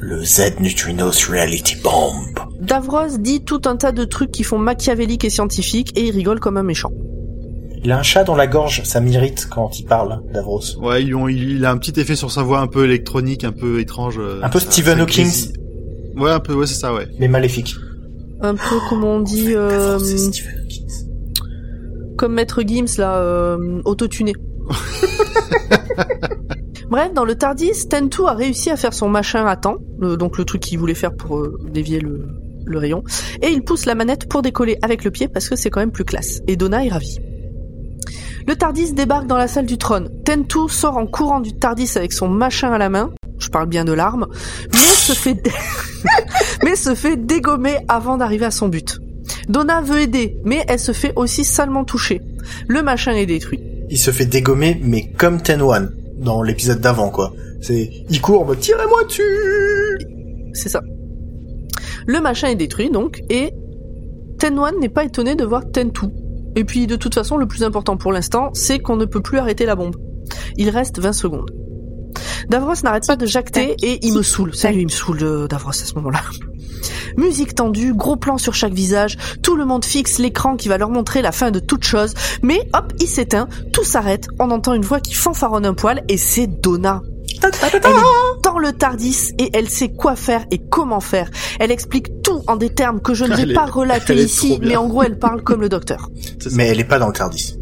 Le 0.05 0.25
Z 0.25 0.59
Neutrinos 0.61 1.27
Reality 1.31 1.77
Bomb. 1.83 2.27
Davros 2.61 3.19
dit 3.19 3.45
tout 3.45 3.63
un 3.67 3.77
tas 3.77 3.93
de 3.93 4.05
trucs 4.05 4.33
qui 4.33 4.43
font 4.43 4.59
machiavélique 4.59 5.25
et 5.25 5.31
scientifique 5.31 5.93
et 5.97 6.07
il 6.07 6.11
rigole 6.11 6.41
comme 6.41 6.57
un 6.57 6.65
méchant. 6.65 6.91
Il 7.85 7.91
a 7.93 7.99
un 7.99 8.03
chat 8.03 8.25
dans 8.25 8.35
la 8.35 8.47
gorge, 8.49 8.83
ça 8.85 9.01
m'irrite 9.01 9.47
quand 9.49 9.79
il 9.79 9.85
parle, 9.85 10.21
Davros. 10.33 10.61
Ouais, 10.81 11.03
ils 11.05 11.15
ont- 11.15 11.29
il, 11.29 11.53
il 11.57 11.65
a 11.65 11.71
un 11.71 11.77
petit 11.79 11.99
effet 12.01 12.17
sur 12.17 12.31
sa 12.33 12.43
voix 12.43 12.61
un 12.61 12.67
peu 12.67 12.85
électronique, 12.85 13.45
un 13.45 13.53
peu 13.53 13.79
étrange. 13.81 14.19
euh, 14.19 14.41
Un 14.43 14.49
peu 14.49 14.59
Stephen 14.61 15.01
Hawking. 15.01 15.29
Ouais, 16.17 16.31
un 16.31 16.41
peu, 16.41 16.55
ouais, 16.55 16.67
c'est 16.67 16.75
ça, 16.81 16.93
ouais. 16.93 17.07
Mais 17.21 17.29
maléfique. 17.29 17.75
Un 18.41 18.55
peu 18.57 18.77
comme 18.89 19.05
on 19.05 19.21
dit, 19.21 19.53
euh, 19.55 19.99
comme 22.19 22.35
Maître 22.35 22.63
Gims 22.67 22.99
là, 22.99 23.19
euh, 23.19 23.81
autotuné. 23.85 24.33
Bref, 26.93 27.15
dans 27.15 27.25
le 27.25 27.35
Tardis, 27.37 27.89
Tentu 27.89 28.27
a 28.27 28.35
réussi 28.35 28.69
à 28.69 28.77
faire 28.77 28.93
son 28.93 29.09
machin 29.09 29.47
à 29.47 29.57
temps, 29.57 29.79
donc 29.99 30.37
le 30.37 30.45
truc 30.45 30.61
qu'il 30.61 30.79
voulait 30.79 30.93
faire 30.93 31.15
pour 31.15 31.39
euh, 31.39 31.59
dévier 31.71 32.01
le, 32.01 32.29
rayon, 32.79 33.03
et 33.41 33.49
il 33.49 33.65
pousse 33.65 33.87
la 33.87 33.95
manette 33.95 34.29
pour 34.29 34.43
décoller 34.43 34.77
avec 34.83 35.03
le 35.03 35.11
pied 35.11 35.27
parce 35.27 35.49
que 35.49 35.57
c'est 35.57 35.71
quand 35.71 35.81
même 35.81 35.91
plus 35.91 36.05
classe. 36.05 36.43
Et 36.49 36.57
Donna 36.57 36.85
est 36.85 36.91
ravie. 36.91 37.19
Le 38.47 38.55
Tardis 38.57 38.93
débarque 38.93 39.27
dans 39.27 39.39
la 39.39 39.49
salle 39.49 39.65
du 39.65 39.79
trône. 39.79 40.11
Tentu 40.23 40.69
sort 40.69 40.99
en 40.99 41.07
courant 41.07 41.41
du 41.41 41.55
Tardis 41.55 41.93
avec 41.97 42.13
son 42.13 42.29
machin 42.29 42.73
à 42.73 42.77
la 42.77 42.91
main. 42.91 43.11
Je 43.39 43.49
parle 43.49 43.71
bien 43.71 43.87
de 43.87 43.95
l'arme, 43.95 44.27
mais 46.63 46.77
se 46.77 46.95
fait 46.95 47.17
dégommer 47.17 47.79
avant 47.89 48.19
d'arriver 48.19 48.45
à 48.45 48.51
son 48.51 48.69
but. 48.69 48.99
Donna 49.49 49.81
veut 49.81 50.01
aider, 50.01 50.37
mais 50.45 50.63
elle 50.69 50.79
se 50.79 50.93
fait 50.93 51.15
aussi 51.17 51.47
salement 51.47 51.85
toucher. 51.85 52.21
Le 52.69 52.83
machin 52.83 53.13
est 53.13 53.25
détruit. 53.25 53.61
Il 53.89 53.97
se 53.99 54.11
fait 54.11 54.27
dégommer, 54.27 54.79
mais 54.83 55.11
comme 55.17 55.41
Ten-One, 55.41 56.02
dans 56.23 56.43
l'épisode 56.43 56.81
d'avant, 56.81 57.11
quoi. 57.11 57.33
C'est, 57.61 57.91
il 58.09 58.21
court 58.21 58.47
tirez-moi 58.59 59.05
dessus! 59.05 59.99
C'est 60.53 60.69
ça. 60.69 60.81
Le 62.07 62.21
machin 62.21 62.49
est 62.49 62.57
détruit 62.57 62.91
donc, 62.91 63.23
et 63.31 63.53
Ten-One 64.39 64.81
n'est 64.81 64.89
pas 64.89 65.05
étonné 65.05 65.35
de 65.35 65.45
voir 65.45 65.63
Ten-Two. 65.71 66.11
Et 66.57 66.65
puis 66.65 66.87
de 66.87 66.97
toute 66.97 67.15
façon, 67.15 67.37
le 67.37 67.47
plus 67.47 67.63
important 67.63 67.97
pour 67.97 68.13
l'instant, 68.13 68.51
c'est 68.55 68.79
qu'on 68.79 68.97
ne 68.97 69.05
peut 69.05 69.23
plus 69.23 69.39
arrêter 69.39 69.67
la 69.67 69.77
bombe. 69.77 69.97
Il 70.57 70.69
reste 70.71 70.99
20 70.99 71.13
secondes. 71.13 71.51
Davros 72.53 72.75
n'arrête 72.85 73.07
pas 73.07 73.17
de 73.17 73.25
jacter 73.25 73.75
et 73.83 73.99
il 74.07 74.13
me 74.13 74.23
saoule. 74.23 74.55
Sérieux, 74.55 74.81
il 74.83 74.87
me 74.87 74.91
saoule 74.91 75.19
euh, 75.23 75.49
Davros 75.49 75.71
à 75.71 75.73
ce 75.73 75.95
moment-là. 75.95 76.21
Musique 77.17 77.55
tendue, 77.55 77.95
gros 77.95 78.17
plan 78.17 78.37
sur 78.37 78.55
chaque 78.55 78.75
visage, 78.75 79.17
tout 79.43 79.57
le 79.57 79.65
monde 79.65 79.85
fixe 79.87 80.19
l'écran 80.19 80.57
qui 80.57 80.69
va 80.69 80.77
leur 80.77 80.91
montrer 80.91 81.23
la 81.23 81.33
fin 81.33 81.51
de 81.51 81.61
toute 81.61 81.85
chose, 81.85 82.13
mais 82.43 82.61
hop, 82.75 82.93
il 83.01 83.07
s'éteint, 83.07 83.49
tout 83.73 83.85
s'arrête, 83.85 84.27
on 84.39 84.51
entend 84.51 84.75
une 84.75 84.85
voix 84.85 85.01
qui 85.01 85.15
fanfaronne 85.15 85.65
un 85.65 85.73
poil 85.75 86.03
et 86.09 86.19
c'est 86.19 86.47
Donna. 86.47 87.01
Elle 87.43 87.73
est 87.75 87.81
dans 88.43 88.59
le 88.59 88.73
Tardis 88.73 89.31
et 89.39 89.51
elle 89.55 89.69
sait 89.71 89.89
quoi 89.91 90.15
faire 90.17 90.45
et 90.51 90.59
comment 90.59 91.01
faire. 91.01 91.31
Elle 91.59 91.71
explique 91.71 92.23
tout 92.23 92.43
en 92.47 92.57
des 92.57 92.71
termes 92.71 93.01
que 93.01 93.15
je 93.15 93.25
ne 93.25 93.35
vais 93.35 93.43
Elle 93.43 93.51
est- 93.53 93.55
pas 93.55 93.67
relater 93.67 94.15
ici, 94.15 94.59
mais 94.63 94.77
en 94.77 94.89
gros 94.89 95.03
elle 95.03 95.19
parle 95.19 95.43
comme 95.43 95.63
le 95.63 95.69
docteur. 95.71 96.11
Mais 96.53 96.69
elle 96.69 96.81
est 96.81 96.85
pas 96.85 96.99
dans 96.99 97.09
le 97.09 97.15
Tardis. 97.15 97.57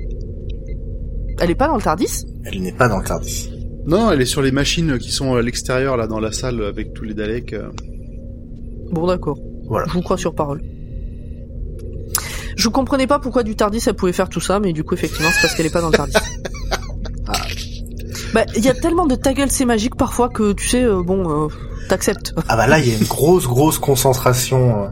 Elle 1.38 1.50
est 1.50 1.54
pas 1.54 1.68
dans 1.68 1.76
le 1.76 1.82
Tardis? 1.82 2.26
Elle 2.44 2.60
n'est 2.62 2.72
pas 2.72 2.88
dans 2.88 2.98
le 2.98 3.04
Tardis. 3.04 3.50
Non, 3.90 4.10
elle 4.12 4.20
est 4.22 4.26
sur 4.26 4.40
les 4.40 4.52
machines 4.52 4.98
qui 4.98 5.10
sont 5.10 5.34
à 5.34 5.42
l'extérieur, 5.42 5.96
là, 5.96 6.06
dans 6.06 6.20
la 6.20 6.30
salle, 6.30 6.62
avec 6.62 6.94
tous 6.94 7.04
les 7.04 7.12
Daleks. 7.12 7.52
euh. 7.54 7.68
Bon 8.92 9.06
d'accord. 9.06 9.38
Voilà. 9.66 9.86
Je 9.88 9.92
vous 9.94 10.00
crois 10.02 10.16
sur 10.16 10.34
parole. 10.34 10.62
Je 12.56 12.68
comprenais 12.68 13.06
pas 13.06 13.18
pourquoi 13.18 13.42
du 13.42 13.56
Tardis 13.56 13.82
elle 13.86 13.94
pouvait 13.94 14.12
faire 14.12 14.28
tout 14.28 14.40
ça, 14.40 14.60
mais 14.60 14.72
du 14.72 14.84
coup 14.84 14.94
effectivement 14.94 15.28
c'est 15.32 15.40
parce 15.42 15.54
qu'elle 15.54 15.66
est 15.66 15.72
pas 15.72 15.80
dans 15.80 15.90
le 15.90 15.96
Tardis. 15.96 16.14
Ah. 17.26 17.32
Bah 18.34 18.44
il 18.56 18.64
y 18.64 18.68
a 18.68 18.74
tellement 18.74 19.06
de 19.06 19.14
ta 19.14 19.34
gueule 19.34 19.50
c'est 19.50 19.64
magique 19.64 19.94
parfois 19.94 20.28
que 20.28 20.52
tu 20.52 20.66
sais 20.66 20.82
euh, 20.82 21.02
bon 21.02 21.44
euh, 21.44 21.48
t'acceptes. 21.88 22.34
Ah 22.48 22.56
bah 22.56 22.66
là, 22.66 22.78
il 22.80 22.88
y 22.88 22.92
a 22.92 22.96
une 22.96 23.04
grosse, 23.06 23.46
grosse 23.46 23.78
concentration 23.78 24.88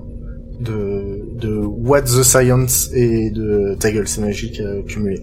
de, 0.60 1.20
de 1.40 1.56
What 1.58 2.02
the 2.02 2.22
Science 2.22 2.90
et 2.92 3.30
de 3.30 3.76
Ta 3.80 3.90
gueule, 3.90 4.06
c'est 4.06 4.20
magique 4.20 4.60
euh, 4.60 4.82
cumulé. 4.82 5.20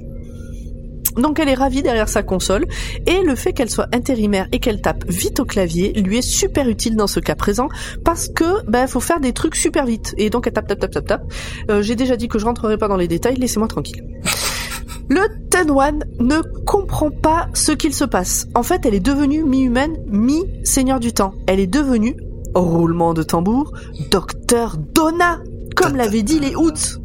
Donc 1.17 1.39
elle 1.39 1.49
est 1.49 1.55
ravie 1.55 1.81
derrière 1.81 2.09
sa 2.09 2.23
console 2.23 2.65
et 3.05 3.21
le 3.23 3.35
fait 3.35 3.53
qu'elle 3.53 3.69
soit 3.69 3.87
intérimaire 3.93 4.47
et 4.51 4.59
qu'elle 4.59 4.81
tape 4.81 5.05
vite 5.07 5.39
au 5.39 5.45
clavier 5.45 5.93
lui 5.93 6.17
est 6.17 6.21
super 6.21 6.67
utile 6.67 6.95
dans 6.95 7.07
ce 7.07 7.19
cas 7.19 7.35
présent 7.35 7.69
parce 8.03 8.27
que 8.27 8.65
ben 8.69 8.87
faut 8.87 8.99
faire 8.99 9.19
des 9.19 9.33
trucs 9.33 9.55
super 9.55 9.85
vite 9.85 10.13
et 10.17 10.29
donc 10.29 10.47
elle 10.47 10.53
tape 10.53 10.67
tape 10.67 10.79
tape 10.79 10.91
tape 10.91 11.07
tape. 11.07 11.33
Euh, 11.69 11.81
J'ai 11.81 11.95
déjà 11.95 12.17
dit 12.17 12.27
que 12.27 12.39
je 12.39 12.45
rentrerai 12.45 12.77
pas 12.77 12.87
dans 12.87 12.97
les 12.97 13.07
détails, 13.07 13.35
laissez-moi 13.35 13.67
tranquille. 13.67 14.03
Le 15.09 15.21
Ten 15.51 15.69
One 15.69 16.03
ne 16.19 16.41
comprend 16.65 17.11
pas 17.11 17.47
ce 17.53 17.71
qu'il 17.71 17.93
se 17.93 18.05
passe. 18.05 18.47
En 18.55 18.63
fait, 18.63 18.85
elle 18.87 18.95
est 18.95 18.99
devenue 18.99 19.43
mi-humaine, 19.43 19.97
mi-seigneur 20.07 20.99
du 20.99 21.13
temps. 21.13 21.35
Elle 21.45 21.59
est 21.59 21.67
devenue, 21.67 22.15
roulement 22.55 23.13
de 23.13 23.21
tambour, 23.21 23.71
Docteur 24.09 24.77
Donna, 24.77 25.39
comme 25.75 25.95
l'avaient 25.95 26.23
dit 26.23 26.39
les 26.39 26.55
Hoods. 26.55 27.04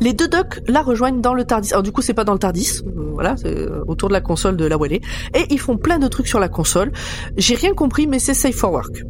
Les 0.00 0.12
deux 0.12 0.28
docs 0.28 0.60
la 0.66 0.82
rejoignent 0.82 1.20
dans 1.20 1.34
le 1.34 1.44
Tardis. 1.44 1.72
Alors 1.72 1.82
du 1.82 1.92
coup, 1.92 2.02
c'est 2.02 2.14
pas 2.14 2.24
dans 2.24 2.32
le 2.32 2.38
Tardis, 2.38 2.80
euh, 2.86 3.10
voilà, 3.12 3.36
c'est 3.36 3.56
euh, 3.56 3.82
autour 3.86 4.08
de 4.08 4.14
la 4.14 4.20
console 4.20 4.56
de 4.56 4.64
la 4.64 4.78
où 4.78 4.84
elle 4.84 4.94
est. 4.94 5.02
Et 5.34 5.46
ils 5.50 5.60
font 5.60 5.76
plein 5.76 5.98
de 5.98 6.08
trucs 6.08 6.28
sur 6.28 6.40
la 6.40 6.48
console. 6.48 6.92
J'ai 7.36 7.54
rien 7.54 7.74
compris, 7.74 8.06
mais 8.06 8.18
c'est 8.18 8.34
safe 8.34 8.56
for 8.56 8.72
work. 8.72 9.02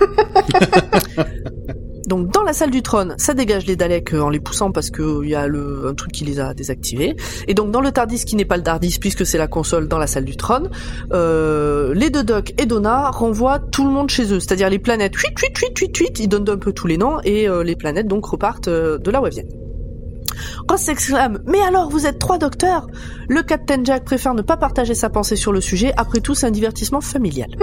Donc 2.06 2.30
dans 2.30 2.42
la 2.42 2.52
salle 2.52 2.70
du 2.70 2.82
trône, 2.82 3.14
ça 3.18 3.34
dégage 3.34 3.66
les 3.66 3.74
Daleks 3.74 4.14
euh, 4.14 4.20
en 4.20 4.30
les 4.30 4.38
poussant 4.38 4.70
parce 4.70 4.90
que 4.90 5.24
il 5.24 5.30
y 5.30 5.34
a 5.34 5.48
le 5.48 5.88
un 5.88 5.94
truc 5.94 6.12
qui 6.12 6.24
les 6.24 6.38
a 6.38 6.54
désactivés. 6.54 7.16
Et 7.48 7.54
donc 7.54 7.72
dans 7.72 7.80
le 7.80 7.90
Tardis 7.90 8.24
qui 8.24 8.36
n'est 8.36 8.44
pas 8.44 8.56
le 8.56 8.62
Tardis 8.62 8.98
puisque 9.00 9.26
c'est 9.26 9.38
la 9.38 9.48
console 9.48 9.88
dans 9.88 9.98
la 9.98 10.06
salle 10.06 10.24
du 10.24 10.36
trône, 10.36 10.70
euh, 11.12 11.94
les 11.94 12.10
deux 12.10 12.22
Doc 12.22 12.54
et 12.58 12.66
Donna 12.66 13.10
renvoient 13.10 13.58
tout 13.58 13.84
le 13.84 13.90
monde 13.90 14.08
chez 14.08 14.32
eux, 14.32 14.38
c'est-à-dire 14.38 14.70
les 14.70 14.78
planètes. 14.78 15.16
Huit, 15.16 15.36
huit, 15.36 15.78
huit, 15.78 15.96
huit, 15.96 16.20
ils 16.20 16.28
donnent 16.28 16.48
un 16.48 16.58
peu 16.58 16.72
tous 16.72 16.86
les 16.86 16.96
noms 16.96 17.18
et 17.24 17.48
euh, 17.48 17.64
les 17.64 17.74
planètes 17.74 18.06
donc 18.06 18.24
repartent 18.24 18.68
euh, 18.68 18.98
de 18.98 19.10
là 19.10 19.20
où 19.20 19.26
elles 19.26 19.32
viennent. 19.32 19.65
Ross 20.68 20.80
s'exclame 20.80 21.40
Mais 21.46 21.60
alors, 21.60 21.90
vous 21.90 22.06
êtes 22.06 22.18
trois 22.18 22.38
docteurs 22.38 22.86
Le 23.28 23.42
Captain 23.42 23.82
Jack 23.84 24.04
préfère 24.04 24.34
ne 24.34 24.42
pas 24.42 24.56
partager 24.56 24.94
sa 24.94 25.10
pensée 25.10 25.36
sur 25.36 25.52
le 25.52 25.60
sujet, 25.60 25.92
après 25.96 26.20
tout, 26.20 26.34
c'est 26.34 26.46
un 26.46 26.50
divertissement 26.50 27.00
familial. 27.00 27.48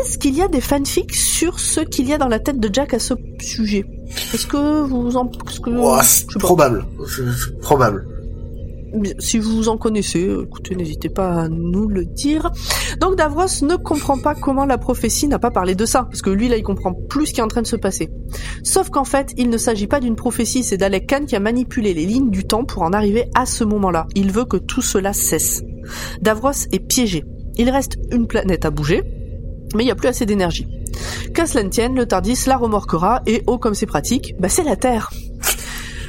Est-ce 0.00 0.18
qu'il 0.18 0.34
y 0.34 0.42
a 0.42 0.48
des 0.48 0.60
fanfics 0.60 1.14
sur 1.14 1.60
ce 1.60 1.80
qu'il 1.80 2.08
y 2.08 2.12
a 2.12 2.18
dans 2.18 2.28
la 2.28 2.38
tête 2.38 2.58
de 2.58 2.70
Jack 2.72 2.94
à 2.94 2.98
ce 2.98 3.14
sujet? 3.40 3.84
Est-ce 4.34 4.46
que 4.46 4.82
vous 4.82 5.16
en... 5.16 5.30
est-ce 5.48 5.60
que... 5.60 5.70
C'est 6.02 6.38
probable. 6.38 6.84
C'est 7.06 7.58
Probable. 7.60 8.06
Si 9.18 9.38
vous 9.38 9.68
en 9.68 9.76
connaissez, 9.76 10.28
écoutez, 10.42 10.74
n'hésitez 10.74 11.08
pas 11.08 11.42
à 11.42 11.48
nous 11.48 11.88
le 11.88 12.04
dire. 12.04 12.50
Donc 13.00 13.16
Davros 13.16 13.62
ne 13.62 13.76
comprend 13.76 14.18
pas 14.18 14.34
comment 14.34 14.66
la 14.66 14.78
prophétie 14.78 15.28
n'a 15.28 15.38
pas 15.38 15.50
parlé 15.50 15.74
de 15.74 15.84
ça, 15.84 16.04
parce 16.04 16.22
que 16.22 16.30
lui 16.30 16.48
là 16.48 16.56
il 16.56 16.62
comprend 16.62 16.92
plus 16.92 17.26
ce 17.26 17.34
qui 17.34 17.40
est 17.40 17.42
en 17.42 17.48
train 17.48 17.62
de 17.62 17.66
se 17.66 17.76
passer. 17.76 18.10
Sauf 18.62 18.90
qu'en 18.90 19.04
fait, 19.04 19.32
il 19.36 19.50
ne 19.50 19.58
s'agit 19.58 19.86
pas 19.86 20.00
d'une 20.00 20.16
prophétie, 20.16 20.62
c'est 20.62 20.76
Dalek 20.76 21.06
Khan 21.06 21.24
qui 21.26 21.36
a 21.36 21.40
manipulé 21.40 21.94
les 21.94 22.06
lignes 22.06 22.30
du 22.30 22.44
temps 22.44 22.64
pour 22.64 22.82
en 22.82 22.92
arriver 22.92 23.26
à 23.34 23.46
ce 23.46 23.64
moment-là. 23.64 24.06
Il 24.14 24.32
veut 24.32 24.44
que 24.44 24.56
tout 24.56 24.82
cela 24.82 25.12
cesse. 25.12 25.62
Davros 26.20 26.52
est 26.72 26.80
piégé. 26.80 27.24
Il 27.56 27.70
reste 27.70 27.96
une 28.10 28.26
planète 28.26 28.64
à 28.64 28.70
bouger, 28.70 29.02
mais 29.74 29.82
il 29.82 29.86
n'y 29.86 29.92
a 29.92 29.96
plus 29.96 30.08
assez 30.08 30.26
d'énergie. 30.26 30.66
Qu'à 31.34 31.46
cela 31.46 31.88
le 31.88 32.06
Tardis 32.06 32.44
la 32.46 32.56
remorquera, 32.56 33.22
et 33.26 33.42
oh 33.46 33.58
comme 33.58 33.74
c'est 33.74 33.86
pratique, 33.86 34.34
bah 34.38 34.48
c'est 34.48 34.64
la 34.64 34.76
Terre. 34.76 35.10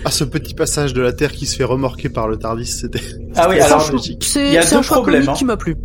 Ah, 0.06 0.12
ce 0.12 0.24
petit 0.24 0.54
passage 0.54 0.94
de 0.94 1.02
la 1.02 1.14
Terre 1.14 1.32
qui 1.32 1.46
se 1.46 1.56
fait 1.56 1.64
remorquer 1.64 2.10
par 2.10 2.28
le 2.28 2.38
Tardis, 2.38 2.66
c'était... 2.66 3.02
Ah 3.36 3.48
oui, 3.50 3.60
alors, 3.60 3.90
il 4.36 4.54
y 4.54 4.58
a 4.58 4.66
deux 4.66 4.82
problèmes, 4.82 5.30
hein. 5.30 5.34
qui 5.34 5.46
m'a 5.46 5.58
plu. 5.58 5.76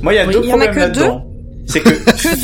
Moi, 0.00 0.14
il 0.14 0.16
y 0.16 0.18
a 0.18 0.26
Oui, 0.26 0.32
deux 0.34 0.40
il 0.42 0.48
y 0.48 0.52
en 0.52 0.60
a 0.60 0.66
problèmes 0.68 0.74
que 0.74 0.80
là-dedans. 0.80 1.26
c'est 1.66 1.80
que 1.80 1.90
Que 2.12 2.40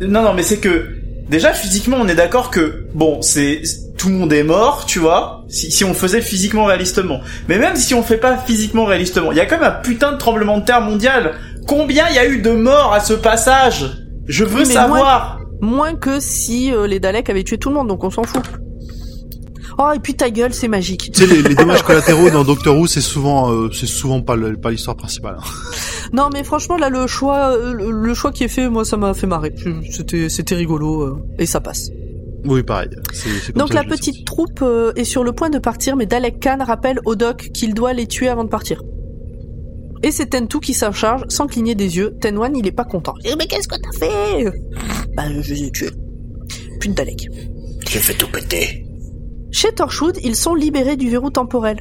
deux 0.00 0.06
non 0.06 0.22
non 0.22 0.34
mais 0.34 0.42
c'est 0.42 0.58
que 0.58 0.86
déjà 1.28 1.52
physiquement 1.52 1.96
on 2.00 2.08
est 2.08 2.14
d'accord 2.14 2.50
que 2.50 2.86
bon 2.94 3.22
c'est 3.22 3.62
tout 3.96 4.08
le 4.08 4.14
monde 4.14 4.32
est 4.32 4.42
mort 4.42 4.84
tu 4.86 4.98
vois 4.98 5.44
si, 5.48 5.70
si 5.70 5.84
on 5.84 5.94
faisait 5.94 6.20
physiquement 6.20 6.64
réalistement 6.66 7.20
mais 7.48 7.58
même 7.58 7.76
si 7.76 7.94
on 7.94 8.02
fait 8.02 8.18
pas 8.18 8.36
physiquement 8.36 8.84
réalistement 8.84 9.32
il 9.32 9.38
y 9.38 9.40
a 9.40 9.46
quand 9.46 9.58
même 9.58 9.68
un 9.68 9.80
putain 9.82 10.12
de 10.12 10.18
tremblement 10.18 10.58
de 10.58 10.64
terre 10.64 10.80
mondial 10.82 11.32
combien 11.66 12.08
il 12.10 12.16
y 12.16 12.18
a 12.18 12.26
eu 12.26 12.42
de 12.42 12.50
morts 12.50 12.92
à 12.92 13.00
ce 13.00 13.14
passage? 13.14 13.86
Je 14.26 14.44
veux 14.44 14.60
Oui, 14.60 14.66
savoir 14.66 15.40
Moins 15.60 15.94
que 15.94 16.20
si 16.20 16.72
euh, 16.72 16.86
les 16.86 17.00
Daleks 17.00 17.30
avaient 17.30 17.44
tué 17.44 17.56
tout 17.56 17.70
le 17.70 17.76
monde, 17.76 17.88
donc 17.88 18.04
on 18.04 18.10
s'en 18.10 18.24
fout. 18.24 18.42
Oh, 19.78 19.90
et 19.94 19.98
puis 19.98 20.14
ta 20.14 20.30
gueule, 20.30 20.54
c'est 20.54 20.68
magique. 20.68 21.10
Tu 21.12 21.20
sais, 21.20 21.26
les, 21.26 21.42
les 21.42 21.54
dommages 21.54 21.82
collatéraux 21.84 22.30
dans 22.30 22.44
Doctor 22.44 22.76
Who, 22.78 22.86
c'est 22.86 23.00
souvent, 23.00 23.52
euh, 23.52 23.70
c'est 23.72 23.86
souvent 23.86 24.20
pas 24.20 24.36
le- 24.36 24.56
pas 24.56 24.70
l'histoire 24.70 24.96
principale. 24.96 25.36
hein. 25.38 25.44
Non, 26.12 26.28
mais 26.32 26.44
franchement, 26.44 26.76
là, 26.76 26.90
le 26.90 27.06
choix, 27.08 27.56
euh, 27.56 27.72
le, 27.72 27.90
le 27.90 28.14
choix 28.14 28.30
qui 28.30 28.44
est 28.44 28.48
fait, 28.48 28.68
moi, 28.68 28.84
ça 28.84 28.96
m'a 28.96 29.14
fait 29.14 29.26
marrer. 29.26 29.52
C'était, 29.90 30.28
c'était 30.28 30.54
rigolo, 30.54 31.00
euh, 31.02 31.16
et 31.38 31.46
ça 31.46 31.60
passe. 31.60 31.90
Oui, 32.44 32.62
pareil. 32.62 32.88
C'est- 33.12 33.28
c'est 33.46 33.52
comme 33.52 33.60
Donc 33.60 33.68
ça 33.72 33.82
la 33.82 33.84
petite 33.84 34.14
senti. 34.14 34.24
troupe 34.24 34.60
euh, 34.62 34.92
est 34.96 35.04
sur 35.04 35.24
le 35.24 35.32
point 35.32 35.50
de 35.50 35.58
partir, 35.58 35.96
mais 35.96 36.06
Dalek 36.06 36.38
Khan 36.40 36.58
rappelle 36.64 37.00
au 37.06 37.16
doc 37.16 37.48
qu'il 37.54 37.74
doit 37.74 37.94
les 37.94 38.06
tuer 38.06 38.28
avant 38.28 38.44
de 38.44 38.50
partir. 38.50 38.80
Et 40.04 40.10
c'est 40.12 40.26
Tentu 40.26 40.60
qui 40.60 40.74
s'en 40.74 40.92
charge 40.92 41.22
sans 41.30 41.46
cligner 41.46 41.74
des 41.74 41.96
yeux. 41.96 42.14
Tenwan, 42.20 42.54
il 42.54 42.66
est 42.66 42.72
pas 42.72 42.84
content. 42.84 43.14
Eh, 43.24 43.34
mais 43.36 43.46
qu'est-ce 43.46 43.66
que 43.66 43.76
t'as 43.76 43.98
fait? 43.98 44.52
Bah, 45.16 45.22
je 45.42 45.54
les 45.54 45.62
ai 45.64 45.70
tués. 45.70 45.90
Putain 46.78 46.92
de 46.92 46.96
Dalek. 46.96 47.26
J'ai 47.88 47.98
fait 48.00 48.12
tout 48.14 48.28
péter. 48.30 48.84
Chez 49.54 49.70
Torchwood, 49.70 50.18
ils 50.24 50.34
sont 50.34 50.56
libérés 50.56 50.96
du 50.96 51.08
verrou 51.08 51.30
temporel. 51.30 51.78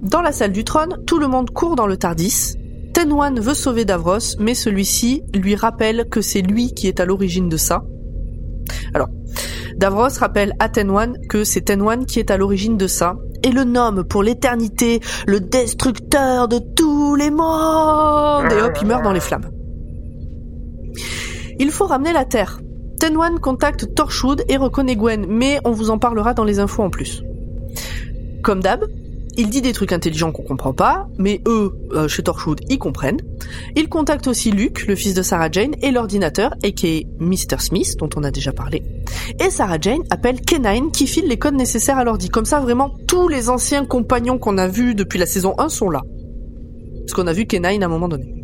Dans 0.00 0.22
la 0.22 0.32
salle 0.32 0.50
du 0.50 0.64
trône, 0.64 0.96
tout 1.06 1.20
le 1.20 1.28
monde 1.28 1.50
court 1.50 1.76
dans 1.76 1.86
le 1.86 1.96
Tardis. 1.96 2.56
Tenwan 2.94 3.38
veut 3.38 3.54
sauver 3.54 3.84
Davros, 3.84 4.36
mais 4.40 4.54
celui-ci 4.54 5.22
lui 5.32 5.54
rappelle 5.54 6.08
que 6.10 6.20
c'est 6.20 6.42
lui 6.42 6.74
qui 6.74 6.88
est 6.88 6.98
à 6.98 7.04
l'origine 7.04 7.48
de 7.48 7.56
ça. 7.56 7.84
Alors, 8.92 9.06
Davros 9.76 10.18
rappelle 10.18 10.54
à 10.58 10.68
Tenwan 10.68 11.16
que 11.28 11.44
c'est 11.44 11.60
Tenwan 11.60 12.06
qui 12.06 12.18
est 12.18 12.32
à 12.32 12.36
l'origine 12.36 12.76
de 12.76 12.88
ça, 12.88 13.14
et 13.44 13.52
le 13.52 13.62
nomme 13.62 14.02
pour 14.02 14.24
l'éternité 14.24 14.98
le 15.28 15.38
destructeur 15.38 16.48
de 16.48 16.58
tous 16.58 17.14
les 17.14 17.30
mondes. 17.30 18.50
Et 18.50 18.62
hop, 18.62 18.76
il 18.80 18.88
meurt 18.88 19.04
dans 19.04 19.12
les 19.12 19.20
flammes. 19.20 19.48
Il 21.60 21.70
faut 21.70 21.86
ramener 21.86 22.12
la 22.12 22.24
Terre. 22.24 22.58
Tenwan 23.02 23.40
contacte 23.40 23.96
Torchwood 23.96 24.44
et 24.48 24.56
reconnaît 24.56 24.94
Gwen, 24.94 25.26
mais 25.28 25.58
on 25.64 25.72
vous 25.72 25.90
en 25.90 25.98
parlera 25.98 26.34
dans 26.34 26.44
les 26.44 26.60
infos 26.60 26.84
en 26.84 26.88
plus. 26.88 27.24
Comme 28.44 28.60
d'hab, 28.60 28.84
il 29.36 29.50
dit 29.50 29.60
des 29.60 29.72
trucs 29.72 29.90
intelligents 29.90 30.30
qu'on 30.30 30.44
comprend 30.44 30.72
pas, 30.72 31.08
mais 31.18 31.40
eux, 31.48 31.72
euh, 31.94 32.06
chez 32.06 32.22
Torchwood, 32.22 32.60
ils 32.68 32.78
comprennent. 32.78 33.20
Il 33.74 33.88
contacte 33.88 34.28
aussi 34.28 34.52
Luke, 34.52 34.86
le 34.86 34.94
fils 34.94 35.14
de 35.14 35.22
Sarah 35.22 35.50
Jane, 35.50 35.74
et 35.82 35.90
l'ordinateur, 35.90 36.54
aka 36.62 37.00
Mr. 37.18 37.58
Smith, 37.58 37.96
dont 37.98 38.10
on 38.14 38.22
a 38.22 38.30
déjà 38.30 38.52
parlé. 38.52 38.84
Et 39.44 39.50
Sarah 39.50 39.78
Jane 39.80 40.02
appelle 40.10 40.40
Kenine 40.40 40.92
qui 40.92 41.08
file 41.08 41.26
les 41.26 41.40
codes 41.40 41.56
nécessaires 41.56 41.98
à 41.98 42.04
l'ordi. 42.04 42.28
Comme 42.28 42.44
ça, 42.44 42.60
vraiment, 42.60 42.94
tous 43.08 43.26
les 43.26 43.48
anciens 43.48 43.84
compagnons 43.84 44.38
qu'on 44.38 44.58
a 44.58 44.68
vus 44.68 44.94
depuis 44.94 45.18
la 45.18 45.26
saison 45.26 45.54
1 45.58 45.70
sont 45.70 45.90
là. 45.90 46.02
Parce 47.00 47.14
qu'on 47.14 47.26
a 47.26 47.32
vu 47.32 47.46
Kenine 47.46 47.82
à 47.82 47.86
un 47.86 47.88
moment 47.88 48.06
donné. 48.06 48.41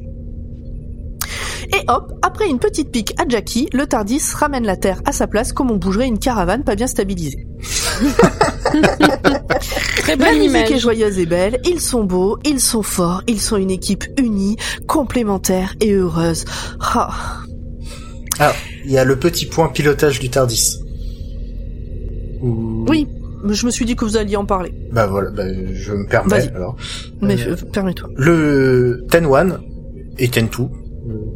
Et 1.75 1.85
hop, 1.89 2.13
après 2.23 2.49
une 2.49 2.59
petite 2.59 2.91
pique 2.91 3.15
à 3.21 3.29
Jackie, 3.29 3.69
le 3.73 3.87
Tardis 3.87 4.23
ramène 4.35 4.65
la 4.65 4.77
Terre 4.77 5.01
à 5.05 5.13
sa 5.13 5.27
place 5.27 5.53
comme 5.53 5.71
on 5.71 5.77
bougerait 5.77 6.07
une 6.09 6.19
caravane 6.19 6.65
pas 6.65 6.75
bien 6.77 6.87
stabilisée. 6.87 7.47
Très 9.99 10.17
La 10.17 10.25
bonne 10.25 10.39
musique 10.39 10.51
image. 10.51 10.71
est 10.73 10.79
joyeuse 10.79 11.19
et 11.19 11.27
belle, 11.27 11.61
ils 11.67 11.81
sont 11.81 12.05
beaux, 12.05 12.39
ils 12.45 12.61
sont 12.61 12.83
forts, 12.83 13.23
ils 13.27 13.41
sont 13.41 13.57
une 13.57 13.71
équipe 13.71 14.05
unie, 14.19 14.57
complémentaire 14.87 15.75
et 15.81 15.93
heureuse. 15.93 16.45
Ah. 16.81 17.11
Ah, 18.39 18.53
il 18.85 18.91
y 18.93 18.99
a 18.99 19.05
le 19.05 19.19
petit 19.19 19.47
point 19.47 19.69
pilotage 19.69 20.21
du 20.21 20.31
Tardis. 20.31 20.79
Oui, 22.41 23.09
je 23.51 23.67
me 23.67 23.71
suis 23.71 23.85
dit 23.85 23.97
que 23.97 24.05
vous 24.05 24.17
alliez 24.17 24.37
en 24.37 24.47
parler. 24.47 24.73
Bah 24.93 25.07
voilà, 25.07 25.31
bah, 25.31 25.43
je 25.73 25.93
me 25.93 26.07
permets 26.07 26.39
Vas-y. 26.39 26.49
alors. 26.55 26.77
Mais 27.21 27.37
Euh, 27.47 27.57
permets-toi. 27.73 28.09
Le 28.17 29.05
Ten 29.11 29.27
One 29.27 29.61
et 30.19 30.29
Ten 30.29 30.49
Two, 30.49 30.71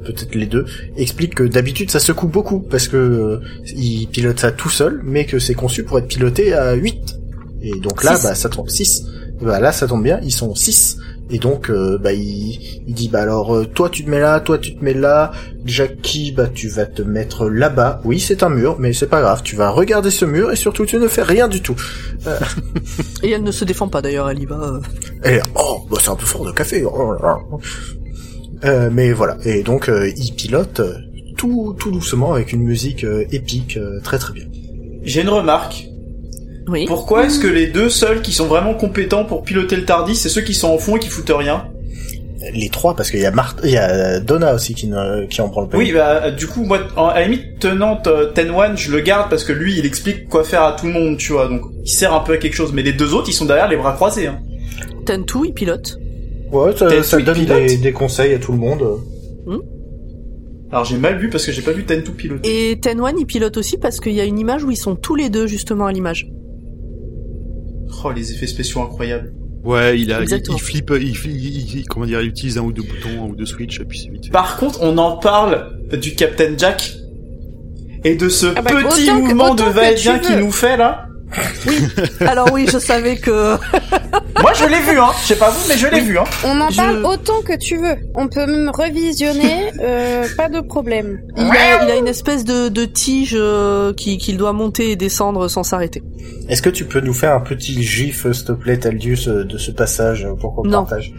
peut-être 0.05 0.35
les 0.35 0.47
deux, 0.47 0.65
expliquent 0.97 1.35
que 1.37 1.45
d'habitude 1.45 1.91
ça 1.91 2.01
secoue 2.01 2.29
beaucoup 2.29 2.61
parce 2.61 2.89
que 2.89 2.97
euh, 2.97 3.41
il 3.77 4.07
pilote 4.09 4.39
ça 4.41 4.53
tout 4.53 4.71
seul, 4.71 5.01
mais 5.05 5.25
que 5.27 5.39
c'est 5.39 5.55
conçu 5.55 5.85
pour 5.85 5.99
être 5.99 6.09
piloté 6.09 6.53
à 6.55 6.75
8. 6.75 7.19
Et 7.63 7.79
donc 7.79 8.03
là, 8.03 8.17
Six. 8.17 8.23
bah 8.25 8.35
ça 8.35 8.49
tombe 8.49 8.69
6. 8.69 9.05
Bah 9.41 9.59
là 9.61 9.73
ça 9.73 9.87
tombe 9.87 10.03
bien, 10.03 10.21
ils 10.23 10.33
sont 10.33 10.55
6. 10.55 10.99
Et 11.31 11.39
donc 11.39 11.71
euh, 11.71 11.97
bah 11.99 12.13
il, 12.13 12.83
il 12.87 12.95
dit 12.95 13.09
bah 13.09 13.23
alors 13.23 13.55
euh, 13.57 13.65
toi 13.65 13.89
tu 13.89 14.05
te 14.05 14.11
mets 14.11 14.21
là, 14.21 14.39
toi 14.41 14.59
tu 14.59 14.75
te 14.77 14.85
mets 14.85 14.93
là, 14.95 15.31
Jackie 15.65 16.33
bah 16.33 16.49
tu 16.53 16.69
vas 16.69 16.85
te 16.87 17.03
mettre 17.03 17.49
là-bas. 17.49 18.01
Oui 18.05 18.21
c'est 18.21 18.43
un 18.43 18.51
mur, 18.51 18.77
mais 18.79 18.93
c'est 18.93 19.07
pas 19.07 19.21
grave, 19.21 19.43
tu 19.43 19.57
vas 19.57 19.71
regarder 19.71 20.11
ce 20.11 20.25
mur 20.25 20.51
et 20.53 20.57
surtout 20.57 20.85
tu 20.85 20.99
ne 20.99 21.09
fais 21.09 21.23
rien 21.23 21.49
du 21.49 21.63
tout. 21.63 21.77
Et 23.23 23.31
elle 23.31 23.43
ne 23.45 23.53
se 23.53 23.65
défend 23.65 23.89
pas 23.89 24.03
d'ailleurs, 24.03 24.29
elle 24.31 24.41
y 24.41 24.47
va. 24.47 24.57
euh. 24.61 24.81
Et 25.29 25.41
oh, 25.55 25.87
bah 25.91 25.99
c'est 26.03 26.11
un 26.11 26.17
peu 26.17 26.27
fort 26.27 26.45
de 26.45 26.51
café. 26.53 26.85
Oh 26.85 27.13
là 27.13 27.19
là. 27.23 27.39
Euh, 28.65 28.91
mais 28.93 29.13
voilà. 29.13 29.37
Et 29.45 29.63
donc 29.63 29.89
euh, 29.89 30.11
il 30.17 30.33
pilote 30.35 30.81
euh, 30.81 30.95
tout 31.37 31.75
tout 31.79 31.91
doucement 31.91 32.33
avec 32.35 32.53
une 32.53 32.63
musique 32.63 33.05
euh, 33.05 33.25
épique, 33.33 33.77
euh, 33.77 34.01
très 34.03 34.19
très 34.19 34.33
bien. 34.33 34.45
j'ai 35.03 35.23
une 35.23 35.29
remarque 35.31 35.87
Oui. 36.69 36.85
pourquoi 36.87 37.27
est-ce 37.27 37.41
que 37.41 37.49
les 37.49 37.67
deux 37.67 37.89
seuls 37.91 38.23
qui 38.23 38.33
sont 38.33 38.47
vraiment 38.47 38.75
compétents 38.75 39.25
pour 39.25 39.43
piloter 39.43 39.77
le 39.77 39.85
Tardis 39.85 40.15
c'est 40.15 40.29
ceux 40.29 40.43
qui 40.43 40.55
sont 40.55 40.69
en 40.69 40.79
fond 40.79 40.97
et 40.97 41.01
qui 41.01 41.09
foutent 41.09 41.33
rien? 41.35 41.69
Les 42.55 42.69
trois 42.71 42.97
parce 42.97 43.11
qu'il 43.13 43.21
y 43.21 43.27
a 43.27 43.31
Marthe, 43.31 43.61
il 43.65 43.71
y 43.71 43.77
a 43.77 44.19
Donna 44.19 44.53
aussi 44.55 44.75
qui 44.75 44.89
ne, 44.89 45.27
qui 45.27 45.41
en 45.41 45.49
prend 45.49 45.61
le 45.63 45.69
pas. 45.69 45.79
Oui, 45.79 45.93
bah 45.93 46.33
du 46.33 46.49
coup, 46.49 46.65
moi, 46.65 46.81
en- 46.97 47.07
à 47.07 47.21
la 47.21 47.25
limite, 47.29 47.61
tenant 47.61 47.97
Ten 48.35 48.51
One, 48.51 48.77
je 48.77 48.91
le 48.91 48.99
garde 48.99 49.31
parce 49.31 49.45
que 49.45 49.53
lui, 49.53 49.79
il 49.79 49.87
explique 49.87 50.29
quoi 50.29 50.43
faire 50.43 50.65
à 50.65 50.73
tout 50.73 50.87
le 50.87 50.93
monde, 50.93 51.19
tu 51.19 51.33
vois. 51.35 51.47
Donc, 51.47 51.61
il 51.85 51.89
sert 51.89 52.13
un 52.13 52.19
peu 52.19 52.33
à 52.33 52.37
quelque 52.39 52.55
chose. 52.57 52.73
Mais 52.75 52.83
les 52.83 52.93
deux 52.95 53.15
autres, 53.15 53.29
ils 53.29 53.33
sont 53.33 53.45
derrière 53.45 53.69
les 53.69 53.77
bras 53.77 53.93
croisés. 53.93 54.27
Hein. 54.27 54.41
Tentu, 55.07 55.39
il 55.47 55.53
pilote. 55.55 55.97
Ouais, 56.53 56.77
ça, 56.77 57.03
ça 57.03 57.19
donne 57.21 57.35
pilote. 57.35 57.59
des, 57.67 57.77
des 57.79 57.93
conseils 57.93 58.35
à 58.35 58.39
tout 58.39 58.53
le 58.53 58.59
monde. 58.59 58.83
Alors 60.71 60.85
j'ai 60.87 60.97
mal 60.97 61.19
vu 61.19 61.29
parce 61.29 61.45
que 61.45 61.53
j'ai 61.53 61.61
pas 61.63 61.73
vu 61.73 61.85
Ten 61.85 62.03
Two 62.03 62.13
piloter. 62.15 62.71
Et 62.73 62.81
Tenwan, 62.81 63.15
il 63.19 63.27
pilote 63.27 63.57
aussi 63.59 63.77
parce 63.77 64.01
qu'il 64.01 64.13
y 64.13 64.21
a 64.21 64.25
une 64.25 64.39
image 64.39 64.65
où 64.65 64.71
ils 64.71 64.77
sont 64.77 64.97
tous 64.97 65.15
les 65.15 65.29
deux 65.29 65.47
justement 65.47 65.85
à 65.87 65.93
l'image. 65.93 66.31
Oh, 68.05 68.11
les 68.11 68.33
effets 68.33 68.47
spéciaux 68.47 68.81
incroyables. 68.81 69.33
Ouais, 69.65 70.01
il 70.01 70.13
a, 70.13 70.19
il, 70.19 70.23
Exactement. 70.23 70.57
il 70.57 70.61
flippe, 70.63 70.93
il, 70.99 71.09
il- 71.09 71.79
il- 71.81 71.87
comment 71.89 72.07
dire, 72.07 72.21
il 72.23 72.29
utilise 72.29 72.57
un 72.59 72.63
ou 72.63 72.73
deux 72.73 72.83
boutons, 72.83 73.23
un 73.25 73.29
ou 73.29 73.37
deux 73.37 73.45
switches, 73.47 73.81
et 73.81 73.85
puis 73.85 73.99
c'est 73.99 74.11
vite 74.11 74.25
fait. 74.27 74.33
Par 74.33 74.57
contre, 74.57 74.81
on 74.83 74.97
en 74.99 75.19
parle 75.19 75.69
du 75.93 76.15
Captain 76.15 76.55
Jack 76.57 76.95
et 78.05 78.17
de 78.17 78.29
ce 78.29 78.47
Ah 78.57 78.63
bah, 78.63 78.71
petit 78.73 79.07
que- 79.07 79.13
mouvement 79.13 79.55
de 79.55 79.63
va-et-vient 79.63 80.19
qu'il 80.19 80.37
nous 80.39 80.51
fait 80.51 80.77
là. 80.79 81.07
Alors 82.21 82.51
oui, 82.53 82.67
je 82.73 82.79
savais 82.79 83.17
que 83.17 83.57
Moi, 84.41 84.53
je 84.55 84.65
l'ai 84.65 84.81
vu, 84.81 84.99
hein. 84.99 85.11
Je 85.23 85.27
sais 85.29 85.37
pas 85.37 85.51
vous, 85.51 85.69
mais 85.69 85.77
je 85.77 85.87
l'ai 85.87 86.01
vu, 86.01 86.19
hein. 86.19 86.25
On 86.45 86.61
en 86.61 86.69
Je- 86.71 86.77
parle 86.77 87.05
autant 87.05 87.41
que 87.43 87.57
tu 87.57 87.77
veux. 87.77 87.95
On 88.15 88.27
peut 88.29 88.45
même 88.47 88.71
revisionner, 88.75 89.71
euh, 89.81 90.27
pas 90.37 90.49
de 90.49 90.61
problème. 90.61 91.21
il 91.37 91.43
a, 91.45 91.85
il 91.85 91.91
a 91.91 91.97
une 91.97 92.09
espèce 92.09 92.45
de, 92.45 92.69
de 92.69 92.85
tige 92.85 93.37
euh, 93.39 93.93
qui- 93.93 94.19
qu'il 94.19 94.37
doit 94.39 94.53
monter 94.53 94.91
et 94.91 94.97
descendre 94.97 95.47
sans 95.49 95.63
s'arrêter. 95.63 96.03
Est-ce 96.49 96.63
que 96.63 96.71
tu 96.71 96.85
peux 96.87 97.01
nous 97.01 97.15
faire 97.15 97.35
un 97.35 97.41
petit 97.41 97.83
gif, 97.83 98.27
euh, 98.27 98.33
s'il 98.33 98.47
te 98.47 98.53
plaît, 98.53 98.79
Taldius, 98.79 99.29
euh, 99.29 99.45
de 99.45 99.59
ce 99.59 99.71
passage 99.71 100.25
euh, 100.25 100.35
pour 100.35 100.55
qu'on 100.57 100.65
Non. 100.65 100.85
partage 100.85 101.13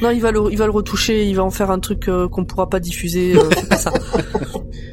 Non, 0.00 0.10
il 0.10 0.20
va 0.22 0.30
le, 0.30 0.40
il 0.50 0.56
va 0.56 0.64
le 0.64 0.72
retoucher, 0.72 1.24
il 1.24 1.36
va 1.36 1.42
en 1.44 1.50
faire 1.50 1.70
un 1.70 1.80
truc 1.80 2.08
euh, 2.08 2.28
qu'on 2.28 2.44
pourra 2.44 2.70
pas 2.70 2.80
diffuser. 2.80 3.34
euh, 3.36 3.42
c'est 3.56 3.68
pas 3.68 3.76
ça. 3.76 3.92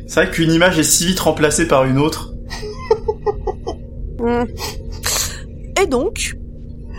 C'est 0.08 0.24
vrai 0.26 0.32
qu'une 0.32 0.52
image 0.52 0.78
est 0.78 0.84
si 0.84 1.06
vite 1.06 1.22
remplacée 1.22 1.68
par 1.70 1.86
une 1.86 1.98
autre. 1.98 2.31
Hum. 4.22 4.46
Et 5.82 5.88
donc, 5.88 6.36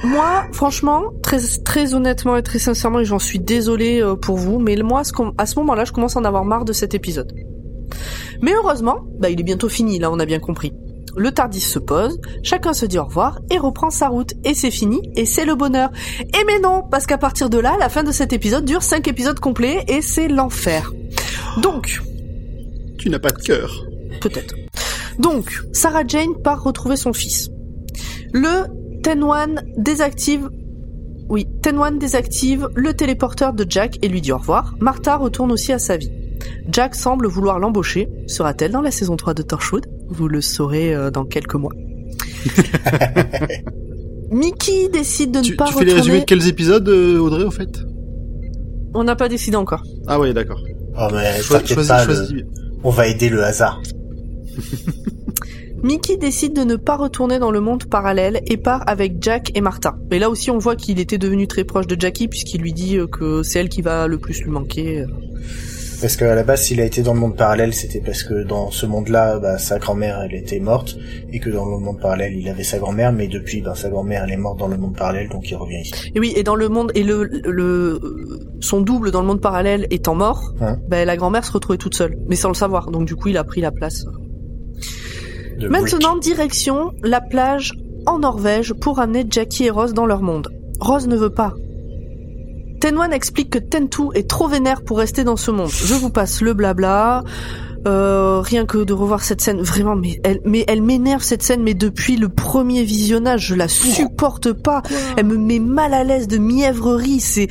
moi, 0.05 0.45
franchement, 0.53 1.03
très, 1.23 1.39
très 1.65 1.95
honnêtement 1.95 2.37
et 2.37 2.43
très 2.43 2.59
sincèrement, 2.59 3.01
et 3.01 3.05
j'en 3.05 3.19
suis 3.21 3.39
désolée 3.39 4.03
euh, 4.03 4.17
pour 4.17 4.37
vous, 4.37 4.59
mais 4.59 4.75
moi, 4.77 5.01
à 5.01 5.05
ce, 5.05 5.13
com- 5.13 5.33
à 5.39 5.47
ce 5.47 5.59
moment-là, 5.61 5.85
je 5.85 5.93
commence 5.93 6.17
à 6.17 6.21
en 6.21 6.25
avoir 6.25 6.45
marre 6.45 6.65
de 6.65 6.73
cet 6.73 6.95
épisode. 6.95 7.33
Mais 8.41 8.53
heureusement, 8.55 8.97
bah, 9.21 9.31
il 9.31 9.39
est 9.39 9.45
bientôt 9.45 9.69
fini, 9.69 9.99
là, 10.01 10.11
on 10.11 10.19
a 10.19 10.27
bien 10.27 10.41
compris. 10.41 10.73
Le 11.15 11.31
Tardis 11.31 11.61
se 11.61 11.79
pose, 11.79 12.19
chacun 12.43 12.73
se 12.73 12.87
dit 12.87 12.99
au 12.99 13.05
revoir 13.05 13.39
et 13.51 13.59
reprend 13.59 13.91
sa 13.91 14.09
route. 14.09 14.33
Et 14.45 14.55
c'est 14.55 14.71
fini, 14.71 15.01
et 15.15 15.27
c'est 15.27 15.45
le 15.45 15.55
bonheur. 15.55 15.91
Et 16.21 16.45
mais 16.47 16.59
non, 16.59 16.83
parce 16.91 17.07
qu'à 17.07 17.19
partir 17.19 17.51
de 17.51 17.59
là, 17.59 17.77
la 17.79 17.91
fin 17.91 18.03
de 18.03 18.11
cet 18.13 18.33
épisode 18.33 18.65
dure 18.65 18.83
5 18.83 19.07
épisodes 19.09 19.39
complets, 19.39 19.85
et 19.89 20.01
c'est 20.01 20.27
l'enfer. 20.27 20.91
Donc, 21.63 22.01
Tu 22.99 23.11
n'as 23.11 23.19
pas 23.19 23.31
de 23.31 23.43
cœur. 23.43 23.85
Peut-être. 24.23 24.55
Donc, 25.19 25.63
Sarah 25.73 26.07
Jane 26.07 26.35
part 26.43 26.63
retrouver 26.63 26.97
son 26.97 27.13
fils. 27.13 27.49
Le 28.33 29.01
Tenwan 29.03 29.63
désactive... 29.77 30.49
Oui, 31.29 31.47
Tenwan 31.63 31.99
désactive 31.99 32.69
le 32.75 32.93
téléporteur 32.95 33.53
de 33.55 33.65
Jack 33.69 33.99
et 34.03 34.09
lui 34.09 34.21
dit 34.21 34.33
au 34.33 34.39
revoir. 34.39 34.75
Martha 34.81 35.17
retourne 35.17 35.51
aussi 35.53 35.73
à 35.73 35.79
sa 35.79 35.97
vie. 35.97 36.11
Jack 36.71 36.95
semble 36.95 37.27
vouloir 37.27 37.59
l'embaucher. 37.59 38.09
Sera-t-elle 38.27 38.73
dans 38.73 38.81
la 38.83 38.91
saison 38.91 39.17
3 39.17 39.33
de 39.35 39.43
Torchwood? 39.43 39.87
Vous 40.09 40.29
le 40.29 40.41
saurez 40.41 40.95
euh, 40.95 41.11
dans 41.11 41.25
quelques 41.25 41.55
mois. 41.55 41.73
Mickey 44.31 44.89
décide 44.89 45.33
de 45.33 45.39
ne 45.39 45.45
Tu, 45.45 45.57
pas 45.57 45.67
tu 45.67 45.75
fais 45.75 45.85
les 45.85 45.93
résumés 45.93 46.21
de 46.21 46.25
quels 46.25 46.49
épisodes, 46.49 46.89
euh, 46.89 47.19
Audrey, 47.19 47.45
au 47.45 47.51
fait? 47.51 47.81
On 48.95 49.05
n'a 49.05 49.15
pas 49.17 49.29
décidé 49.29 49.57
encore. 49.57 49.83
Ah 50.07 50.19
ouais, 50.19 50.33
d'accord. 50.33 50.61
Oh 50.99 51.09
mais 51.13 51.41
Choi- 51.41 51.59
t'inquiète 51.59 51.75
Choisis, 51.75 51.89
pas, 51.89 52.05
choisis 52.05 52.31
le, 52.31 52.37
bien. 52.43 52.45
On 52.85 52.91
va 52.91 53.07
aider 53.09 53.29
le 53.29 53.43
hasard. 53.45 53.81
Mickey 55.83 56.17
décide 56.17 56.55
de 56.55 56.63
ne 56.63 56.77
pas 56.77 56.97
retourner 56.97 57.41
dans 57.41 57.51
le 57.51 57.61
monde 57.61 57.85
parallèle 57.87 58.41
et 58.47 58.57
part 58.57 58.85
avec 58.87 59.15
Jack 59.21 59.51
et 59.57 59.61
Martha. 59.61 59.97
Et 60.13 60.21
là 60.21 60.31
aussi, 60.31 60.51
on 60.51 60.59
voit 60.59 60.77
qu'il 60.77 61.01
était 61.01 61.19
devenu 61.19 61.49
très 61.49 61.65
proche 61.65 61.89
de 61.89 62.01
Jackie 62.01 62.29
puisqu'il 62.29 62.61
lui 62.61 62.73
dit 62.73 62.99
euh, 62.99 63.09
que 63.09 63.43
c'est 63.43 63.59
elle 63.59 63.69
qui 63.69 63.83
va 63.83 64.07
le 64.07 64.19
plus 64.19 64.43
lui 64.43 64.51
manquer. 64.51 65.05
Parce 66.01 66.17
qu'à 66.17 66.35
la 66.35 66.43
base, 66.43 66.63
s'il 66.63 66.81
a 66.81 66.85
été 66.85 67.03
dans 67.03 67.15
le 67.15 67.21
monde 67.21 67.37
parallèle, 67.37 67.73
c'était 67.73 68.01
parce 68.01 68.25
que 68.25 68.43
dans 68.43 68.73
ce 68.73 68.87
monde-là, 68.87 69.39
bah, 69.39 69.57
sa 69.59 69.79
grand-mère, 69.79 70.21
elle 70.23 70.35
était 70.35 70.59
morte, 70.59 70.97
et 71.33 71.39
que 71.39 71.49
dans 71.49 71.65
le 71.65 71.79
monde 71.79 72.01
parallèle, 72.01 72.37
il 72.37 72.49
avait 72.49 72.65
sa 72.65 72.79
grand-mère, 72.79 73.13
mais 73.13 73.29
depuis, 73.29 73.61
bah, 73.61 73.75
sa 73.77 73.89
grand-mère, 73.89 74.25
elle 74.25 74.33
est 74.33 74.37
morte 74.37 74.59
dans 74.59 74.67
le 74.67 74.77
monde 74.77 74.97
parallèle, 74.97 75.29
donc 75.29 75.49
il 75.49 75.55
revient 75.55 75.81
ici. 75.83 75.93
Et 76.13 76.19
oui, 76.19 76.33
et 76.35 76.43
dans 76.43 76.57
le 76.57 76.69
monde 76.69 76.91
et 76.97 77.05
le, 77.05 77.23
le 77.45 78.01
son 78.59 78.81
double 78.81 79.13
dans 79.13 79.21
le 79.21 79.29
monde 79.29 79.41
parallèle 79.41 79.87
étant 79.91 80.17
mort, 80.17 80.53
Hein. 80.61 80.77
ben 80.89 81.07
la 81.07 81.17
grand-mère 81.17 81.45
se 81.45 81.53
retrouvait 81.53 81.79
toute 81.79 81.95
seule, 81.95 82.19
mais 82.29 82.35
sans 82.35 82.49
le 82.49 82.55
savoir. 82.55 82.91
Donc 82.91 83.07
du 83.07 83.15
coup, 83.15 83.29
il 83.29 83.37
a 83.37 83.45
pris 83.45 83.61
la 83.61 83.71
place. 83.71 84.05
Maintenant, 85.69 86.17
direction 86.17 86.93
la 87.03 87.21
plage 87.21 87.73
en 88.07 88.19
Norvège 88.19 88.75
pour 88.75 88.99
amener 88.99 89.27
Jackie 89.29 89.65
et 89.65 89.71
Rose 89.71 89.95
dans 89.95 90.07
leur 90.07 90.23
monde. 90.23 90.49
Rose 90.81 91.07
ne 91.07 91.17
veut 91.17 91.31
pas. 91.31 91.55
Tenwan 92.81 93.13
explique 93.13 93.51
que 93.51 93.59
Tentu 93.59 94.09
est 94.15 94.29
trop 94.29 94.49
vénère 94.49 94.83
pour 94.83 94.99
rester 94.99 95.23
dans 95.23 95.37
ce 95.37 95.53
monde. 95.53 95.71
Je 95.71 95.95
vous 95.95 96.11
passe 96.11 96.41
le 96.41 96.53
blabla. 96.53 97.23
Euh, 97.87 98.41
rien 98.41 98.65
que 98.65 98.79
de 98.79 98.93
revoir 98.93 99.25
cette 99.25 99.41
scène, 99.41 99.61
vraiment, 99.61 99.97
mais 99.97 100.21
elle, 100.23 100.41
mais 100.45 100.65
elle 100.69 100.83
m'énerve 100.83 101.23
cette 101.23 101.43
scène, 101.43 101.63
mais 101.65 101.75
depuis 101.75 102.17
le 102.17 102.29
premier 102.29 102.85
visionnage, 102.85 103.47
je 103.49 103.55
la 103.57 103.67
supporte 103.67 104.53
pas. 104.53 104.83
Elle 105.17 105.27
me 105.27 105.37
met 105.37 105.59
mal 105.59 105.93
à 105.93 106.05
l'aise 106.05 106.29
de 106.29 106.39
mièvrerie. 106.39 107.19
C'est, 107.19 107.49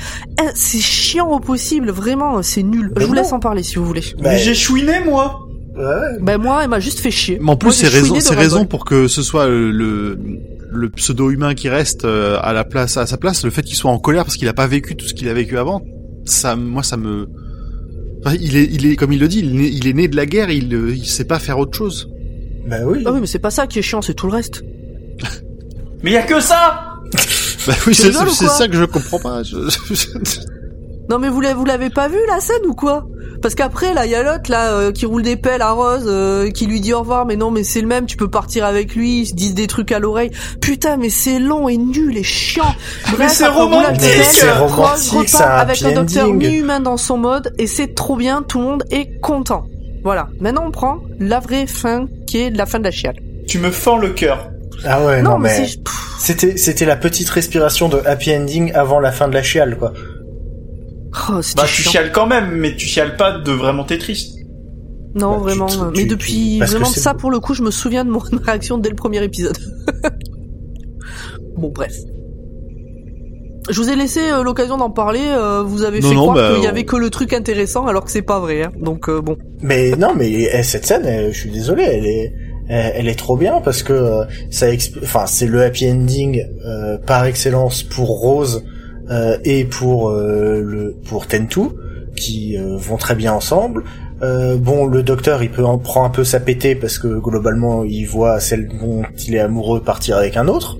c'est 0.55 0.79
chiant 0.79 1.29
au 1.29 1.39
possible, 1.39 1.91
vraiment, 1.91 2.41
c'est 2.43 2.63
nul. 2.63 2.93
Mais 2.95 3.01
Je 3.01 3.07
vous 3.07 3.13
laisse 3.13 3.33
en 3.33 3.39
parler 3.39 3.63
si 3.63 3.75
vous 3.75 3.85
voulez. 3.85 4.03
Bah, 4.17 4.31
Mais 4.31 4.37
j'ai 4.37 4.53
chouiné, 4.53 5.01
moi 5.05 5.40
Ouais. 5.75 6.17
Ben 6.21 6.37
moi, 6.37 6.61
elle 6.63 6.69
m'a 6.69 6.79
juste 6.79 6.99
fait 6.99 7.11
chier. 7.11 7.39
Mais 7.41 7.51
en 7.51 7.55
plus, 7.55 7.71
c'est 7.73 7.87
raison, 7.87 8.19
c'est 8.19 8.35
raison 8.35 8.65
pour 8.65 8.83
que 8.85 9.07
ce 9.07 9.21
soit 9.23 9.47
le, 9.47 9.71
le, 9.71 10.17
le 10.71 10.89
pseudo-humain 10.89 11.53
qui 11.55 11.69
reste 11.69 12.03
euh, 12.05 12.37
à 12.41 12.51
la 12.53 12.63
place, 12.63 12.97
à 12.97 13.05
sa 13.05 13.17
place, 13.17 13.43
le 13.45 13.51
fait 13.51 13.61
qu'il 13.63 13.75
soit 13.77 13.91
en 13.91 13.99
colère 13.99 14.25
parce 14.25 14.35
qu'il 14.37 14.47
a 14.49 14.53
pas 14.53 14.67
vécu 14.67 14.95
tout 14.95 15.05
ce 15.07 15.13
qu'il 15.13 15.29
a 15.29 15.33
vécu 15.33 15.57
avant, 15.57 15.81
ça, 16.25 16.55
moi, 16.55 16.83
ça 16.83 16.97
me, 16.97 17.27
Enfin, 18.23 18.35
il 18.39 18.55
est, 18.55 18.65
il 18.71 18.85
est, 18.85 18.95
comme 18.95 19.13
il 19.13 19.19
le 19.19 19.27
dit, 19.27 19.39
il 19.39 19.49
est, 19.49 19.53
né- 19.59 19.69
il 19.73 19.87
est 19.87 19.93
né 19.93 20.07
de 20.07 20.15
la 20.15 20.25
guerre, 20.27 20.51
il, 20.51 20.71
euh, 20.75 20.93
il 20.93 21.05
sait 21.07 21.25
pas 21.25 21.39
faire 21.39 21.57
autre 21.57 21.75
chose. 21.75 22.07
Bah 22.67 22.77
oui. 22.85 23.01
Ah 23.05 23.11
oui, 23.13 23.19
mais 23.21 23.25
c'est 23.27 23.39
pas 23.39 23.49
ça 23.49 23.65
qui 23.65 23.79
est 23.79 23.81
chiant, 23.81 24.01
c'est 24.03 24.13
tout 24.13 24.27
le 24.27 24.33
reste. 24.33 24.63
Mais 26.03 26.11
y 26.11 26.17
a 26.17 26.21
que 26.23 26.39
ça 26.39 26.99
Bah 27.65 27.73
oui, 27.87 27.95
c'est 27.95 28.11
ça 28.11 28.67
que 28.67 28.75
je 28.75 28.83
comprends 28.85 29.19
pas. 29.19 29.41
Je- 29.43 29.55
Non 31.09 31.17
mais 31.19 31.29
vous 31.29 31.41
l'avez, 31.41 31.55
vous 31.55 31.65
l'avez 31.65 31.89
pas 31.89 32.07
vu 32.07 32.17
la 32.27 32.39
scène 32.39 32.65
ou 32.67 32.73
quoi 32.75 33.07
Parce 33.41 33.55
qu'après 33.55 33.93
là, 33.93 34.05
il 34.05 34.11
y 34.11 34.15
a 34.15 34.23
l'autre 34.23 34.49
là 34.49 34.71
euh, 34.73 34.91
qui 34.91 35.05
roule 35.05 35.23
des 35.23 35.35
pelles 35.35 35.61
à 35.61 35.71
Rose, 35.71 36.05
euh, 36.05 36.51
qui 36.51 36.67
lui 36.67 36.79
dit 36.79 36.93
au 36.93 36.99
revoir, 36.99 37.25
mais 37.25 37.35
non 37.35 37.51
mais 37.51 37.63
c'est 37.63 37.81
le 37.81 37.87
même, 37.87 38.05
tu 38.05 38.17
peux 38.17 38.29
partir 38.29 38.65
avec 38.65 38.95
lui, 38.95 39.21
ils 39.21 39.25
se 39.27 39.33
disent 39.33 39.55
des 39.55 39.67
trucs 39.67 39.91
à 39.91 39.99
l'oreille. 39.99 40.31
Putain 40.61 40.97
mais 40.97 41.09
c'est 41.09 41.39
long 41.39 41.67
et 41.67 41.77
nul 41.77 42.17
et 42.17 42.23
chiant. 42.23 42.75
Bref, 43.11 43.31
c'est 43.33 43.47
roulage 43.47 43.97
de 43.97 44.05
romantique. 44.05 44.23
C'est 44.31 44.51
Rose 44.51 44.71
romantique, 44.71 45.11
repart 45.11 45.27
c'est 45.27 45.43
un 45.43 45.47
avec 45.47 45.81
un 45.83 45.91
docteur 45.91 46.27
mi-humain 46.33 46.79
dans 46.79 46.97
son 46.97 47.17
mode 47.17 47.53
et 47.57 47.67
c'est 47.67 47.95
trop 47.95 48.15
bien, 48.15 48.43
tout 48.43 48.59
le 48.59 48.65
monde 48.65 48.83
est 48.91 49.19
content. 49.21 49.65
Voilà. 50.03 50.29
Maintenant 50.39 50.65
on 50.67 50.71
prend 50.71 50.99
la 51.19 51.39
vraie 51.39 51.67
fin 51.67 52.07
qui 52.27 52.39
est 52.39 52.49
la 52.49 52.65
fin 52.65 52.79
de 52.79 52.85
la 52.85 52.91
chiale. 52.91 53.15
Tu 53.47 53.59
me 53.59 53.71
fends 53.71 53.97
le 53.97 54.09
cœur. 54.09 54.49
Ah 54.85 55.05
ouais, 55.05 55.21
non, 55.21 55.31
non, 55.31 55.37
mais, 55.37 55.59
mais 55.59 55.67
c'est 55.67 55.79
c'était 56.19 56.57
c'était 56.57 56.85
la 56.85 56.95
petite 56.95 57.29
respiration 57.29 57.89
de 57.89 58.01
happy 58.05 58.35
ending 58.35 58.71
avant 58.73 58.99
la 58.99 59.11
fin 59.11 59.27
de 59.27 59.33
la 59.33 59.43
chiale, 59.43 59.77
quoi. 59.77 59.93
Oh, 61.29 61.39
Bah, 61.55 61.63
tu 61.65 61.81
chiant. 61.81 61.91
chiales 61.91 62.11
quand 62.11 62.27
même, 62.27 62.51
mais 62.55 62.75
tu 62.75 62.87
chiales 62.87 63.15
pas 63.17 63.39
de 63.39 63.51
vraiment 63.51 63.83
t'es 63.83 63.97
triste. 63.97 64.35
Non, 65.15 65.31
Bah, 65.31 65.37
vraiment. 65.39 65.65
euh, 65.65 65.91
tu- 65.91 65.97
mais 65.97 66.03
tu- 66.03 66.07
depuis 66.07 66.59
vraiment 66.59 66.85
ça, 66.85 67.13
beau. 67.13 67.19
pour 67.19 67.31
le 67.31 67.39
coup, 67.39 67.53
je 67.53 67.63
me 67.63 67.71
souviens 67.71 68.05
de 68.05 68.09
mon 68.11 68.19
réaction 68.45 68.77
dès 68.77 68.89
le 68.89 68.95
premier 68.95 69.23
épisode. 69.23 69.57
bon, 71.57 71.69
bref. 71.73 71.93
Je 73.69 73.79
vous 73.79 73.89
ai 73.89 73.95
laissé 73.95 74.19
euh, 74.31 74.43
l'occasion 74.43 74.77
d'en 74.77 74.89
parler. 74.89 75.21
euh, 75.23 75.61
vous 75.63 75.83
avez 75.83 75.99
Non, 75.99 76.09
fait 76.09 76.15
non, 76.15 76.21
croire 76.23 76.35
bah, 76.35 76.55
qu'il 76.55 76.63
y 76.63 76.67
avait 76.67 76.83
que 76.83 76.95
le 76.95 77.09
truc 77.09 77.31
intéressant, 77.33 77.85
alors 77.85 78.03
que 78.05 78.11
c'est 78.11 78.21
pas 78.23 78.39
vrai. 78.39 78.63
Hein. 78.63 78.71
Donc 78.79 79.07
euh, 79.07 79.21
bon. 79.21 79.37
Mais 79.61 79.91
non, 79.91 80.13
mais 80.15 80.29
eh, 80.31 80.63
cette 80.63 80.85
scène, 80.85 81.05
eh, 81.05 81.31
je 81.31 81.37
suis 81.37 81.51
désolé, 81.51 81.83
elle 81.83 82.05
est, 82.07 82.33
elle, 82.69 82.91
elle 82.95 83.07
est 83.07 83.15
trop 83.19 83.37
bien 83.37 83.61
parce 83.61 83.83
que 83.83 83.93
euh, 83.93 84.23
ça, 84.49 84.65
enfin, 85.03 85.25
c'est 85.27 85.45
le 85.45 85.61
happy 85.61 85.89
ending 85.91 86.41
euh, 86.65 86.97
par 87.05 87.25
excellence 87.25 87.83
pour 87.83 88.07
Rose 88.19 88.63
euh, 88.65 88.70
et 89.43 89.65
pour 89.65 90.09
euh, 90.09 90.61
le 90.61 90.95
pour 91.05 91.27
Tentu 91.27 91.61
qui 92.15 92.57
euh, 92.57 92.77
vont 92.77 92.97
très 92.97 93.15
bien 93.15 93.33
ensemble. 93.33 93.83
Euh, 94.21 94.55
bon, 94.57 94.85
le 94.85 95.01
docteur, 95.01 95.41
il 95.41 95.49
peut 95.49 95.65
en 95.65 95.79
prend 95.79 96.05
un 96.05 96.09
peu 96.09 96.23
sa 96.23 96.39
pétée 96.39 96.75
parce 96.75 96.99
que 96.99 97.07
globalement, 97.19 97.83
il 97.83 98.05
voit 98.05 98.39
celle 98.39 98.67
dont 98.67 99.01
il 99.27 99.35
est 99.35 99.39
amoureux 99.39 99.81
partir 99.81 100.17
avec 100.17 100.37
un 100.37 100.47
autre. 100.47 100.77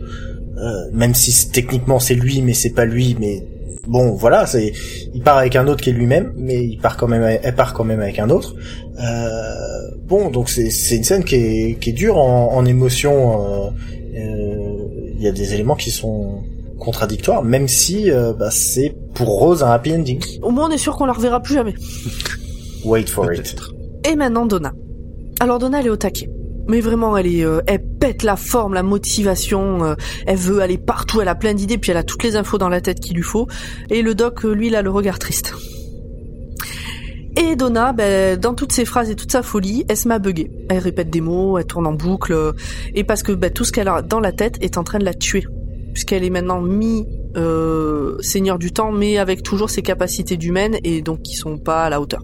Euh, 0.58 0.92
même 0.94 1.16
si 1.16 1.50
techniquement 1.50 2.00
c'est 2.00 2.14
lui, 2.14 2.42
mais 2.44 2.54
c'est 2.54 2.70
pas 2.76 2.86
lui, 2.86 3.18
mais 3.20 3.44
bon, 3.88 4.14
voilà, 4.14 4.46
c'est 4.46 4.74
il 5.14 5.24
part 5.24 5.38
avec 5.38 5.56
un 5.56 5.68
autre 5.68 5.82
qui 5.82 5.90
est 5.90 5.94
lui-même, 5.94 6.34
mais 6.38 6.64
il 6.64 6.78
part 6.78 6.98
quand 6.98 7.08
même, 7.08 7.24
elle 7.42 7.56
part 7.56 7.74
quand 7.74 7.84
même 7.84 8.00
avec 8.00 8.20
un 8.20 8.30
autre. 8.30 8.54
Euh, 9.00 9.96
bon, 10.08 10.30
donc 10.30 10.50
c'est 10.50 10.70
c'est 10.70 10.98
une 10.98 11.04
scène 11.04 11.24
qui 11.24 11.36
est 11.36 11.80
qui 11.80 11.90
est 11.90 11.94
dure 11.94 12.18
en, 12.18 12.54
en 12.54 12.64
émotion. 12.66 13.42
euh, 13.42 13.70
euh, 14.20 14.88
Il 15.16 15.24
y 15.24 15.28
a 15.28 15.32
des 15.32 15.54
éléments 15.56 15.76
qui 15.76 15.90
sont 15.90 16.44
contradictoires, 16.82 17.44
même 17.44 17.68
si 17.68 18.12
euh, 18.12 18.34
bah, 18.34 18.50
c'est 18.52 18.96
pour 19.14 19.40
Rose 19.40 19.64
un 19.64 19.70
happy 19.70 19.94
ending. 19.94 20.22
Au 20.42 20.50
moins, 20.50 20.68
on 20.68 20.72
est 20.72 20.80
sûr 20.80 20.98
qu'on 20.98 21.06
la 21.06 21.14
reverra 21.14 21.40
plus 21.40 21.54
jamais. 21.54 21.76
Wait 22.84 23.08
for 23.08 23.32
it. 23.32 23.56
Et 24.10 24.16
maintenant, 24.16 24.46
Donna. 24.48 24.74
Alors 25.40 25.60
Donna, 25.60 25.80
elle 25.80 25.88
est 25.88 25.92
au 25.92 25.96
taquet. 25.96 26.30
Mais 26.68 26.82
vraiment, 26.82 27.16
elle 27.16 27.28
est, 27.28 27.46
euh, 27.46 27.62
elle 27.68 27.84
pète 28.00 28.24
la 28.24 28.36
forme, 28.36 28.74
la 28.74 28.84
motivation. 28.84 29.84
euh, 29.84 29.96
elle 30.26 30.38
veut 30.38 30.62
aller 30.62 30.78
partout, 30.78 31.22
elle 31.22 31.28
a 31.28 31.36
plein 31.36 31.54
d'idées, 31.54 31.78
puis 31.78 31.92
elle 31.92 31.98
a 31.98 32.04
toutes 32.04 32.24
les 32.24 32.36
infos 32.36 32.58
dans 32.58 32.70
la 32.70 32.82
tête 32.82 33.00
qu'il 33.00 33.16
lui 33.16 33.24
faut. 33.24 33.48
Et 33.90 34.02
le 34.02 34.16
doc, 34.16 34.44
lui, 34.44 34.68
il 34.68 34.76
a 34.76 34.82
le 34.82 34.90
regard 34.90 35.20
triste. 35.20 35.54
Et 37.38 37.56
Donna, 37.56 37.94
ben, 37.94 38.40
dans 38.40 38.56
toutes 38.56 38.72
ses 38.72 38.86
phrases 38.86 39.10
et 39.10 39.16
toute 39.16 39.32
sa 39.32 39.44
folie, 39.44 39.86
elle 39.88 39.98
se 39.98 40.08
met 40.08 40.16
à 40.16 40.20
bugger. 40.20 40.52
Elle 40.70 40.80
répète 40.80 41.10
des 41.10 41.22
mots, 41.22 41.58
elle 41.58 41.66
tourne 41.66 41.88
en 41.88 41.94
boucle, 41.94 42.54
et 42.96 43.04
parce 43.04 43.24
que 43.24 43.32
ben, 43.32 43.52
tout 43.52 43.64
ce 43.64 43.72
qu'elle 43.72 43.88
a 43.88 44.02
dans 44.02 44.20
la 44.20 44.32
tête 44.32 44.58
est 44.62 44.78
en 44.78 44.84
train 44.84 45.00
de 45.00 45.06
la 45.06 45.14
tuer. 45.14 45.46
Puisqu'elle 45.94 46.24
est 46.24 46.30
maintenant 46.30 46.62
mi 46.62 47.06
euh, 47.36 48.18
seigneur 48.22 48.60
du 48.60 48.72
temps, 48.72 48.92
mais 48.92 49.18
avec 49.18 49.44
toujours 49.44 49.70
ses 49.70 49.82
capacités 49.82 50.38
d'humaine, 50.38 50.78
et 50.84 51.02
donc 51.02 51.22
qui 51.22 51.36
sont 51.36 51.58
pas 51.58 51.86
à 51.86 51.89
la 51.89 52.02
hauteur. 52.02 52.22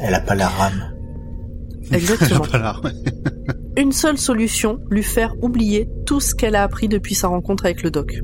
Elle 0.00 0.14
a 0.14 0.20
pas 0.20 0.34
la 0.34 0.48
rame. 0.48 0.94
Exactement. 1.92 2.44
Voilà. 2.50 2.80
une 3.76 3.92
seule 3.92 4.18
solution, 4.18 4.80
lui 4.90 5.02
faire 5.02 5.34
oublier 5.42 5.88
tout 6.04 6.20
ce 6.20 6.34
qu'elle 6.34 6.56
a 6.56 6.62
appris 6.62 6.88
depuis 6.88 7.14
sa 7.14 7.28
rencontre 7.28 7.64
avec 7.64 7.82
le 7.82 7.90
doc. 7.90 8.20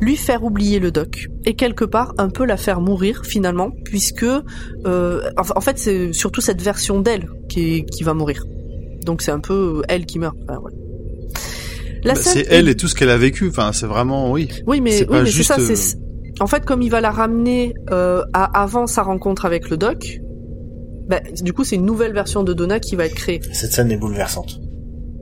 Lui 0.00 0.16
faire 0.16 0.44
oublier 0.44 0.78
le 0.78 0.90
doc 0.90 1.28
et 1.44 1.54
quelque 1.54 1.84
part 1.84 2.14
un 2.18 2.28
peu 2.28 2.44
la 2.44 2.56
faire 2.56 2.80
mourir 2.80 3.22
finalement, 3.24 3.70
puisque 3.84 4.24
euh, 4.24 5.30
en 5.36 5.60
fait 5.60 5.78
c'est 5.78 6.12
surtout 6.12 6.40
cette 6.40 6.60
version 6.62 7.00
d'elle 7.00 7.28
qui, 7.48 7.84
va 8.02 8.14
mourir. 8.14 8.44
Donc 9.04 9.22
c'est 9.22 9.30
un 9.30 9.40
peu 9.40 9.82
elle 9.88 10.06
qui 10.06 10.18
meurt. 10.18 10.36
Enfin, 10.42 10.58
ouais. 10.60 10.72
La 12.04 12.14
Bah, 12.14 12.20
c'est 12.22 12.40
est- 12.40 12.46
elle 12.50 12.68
et 12.68 12.76
tout 12.76 12.88
ce 12.88 12.94
qu'elle 12.94 13.10
a 13.10 13.16
vécu. 13.18 13.48
Enfin, 13.48 13.72
c'est 13.72 13.86
vraiment, 13.86 14.30
oui. 14.32 14.48
Oui, 14.66 14.80
mais, 14.80 14.90
c'est 14.92 15.00
oui, 15.02 15.06
pas 15.06 15.20
mais 15.22 15.26
c'est 15.26 15.32
juste, 15.36 15.48
ça. 15.54 15.60
euh, 15.60 15.74
c'est 15.74 15.96
En 16.40 16.46
fait, 16.46 16.64
comme 16.64 16.82
il 16.82 16.90
va 16.90 17.00
la 17.00 17.10
ramener 17.10 17.74
euh, 17.90 18.22
à 18.32 18.60
avant 18.62 18.86
sa 18.86 19.02
rencontre 19.02 19.44
avec 19.44 19.70
le 19.70 19.76
doc, 19.76 20.18
bah, 21.08 21.20
du 21.42 21.52
coup 21.52 21.62
c'est 21.64 21.76
une 21.76 21.84
nouvelle 21.84 22.12
version 22.14 22.42
de 22.42 22.52
Donna 22.54 22.80
qui 22.80 22.96
va 22.96 23.06
être 23.06 23.14
créée. 23.14 23.40
Cette 23.52 23.72
scène 23.72 23.90
est 23.92 23.96
bouleversante. 23.96 24.58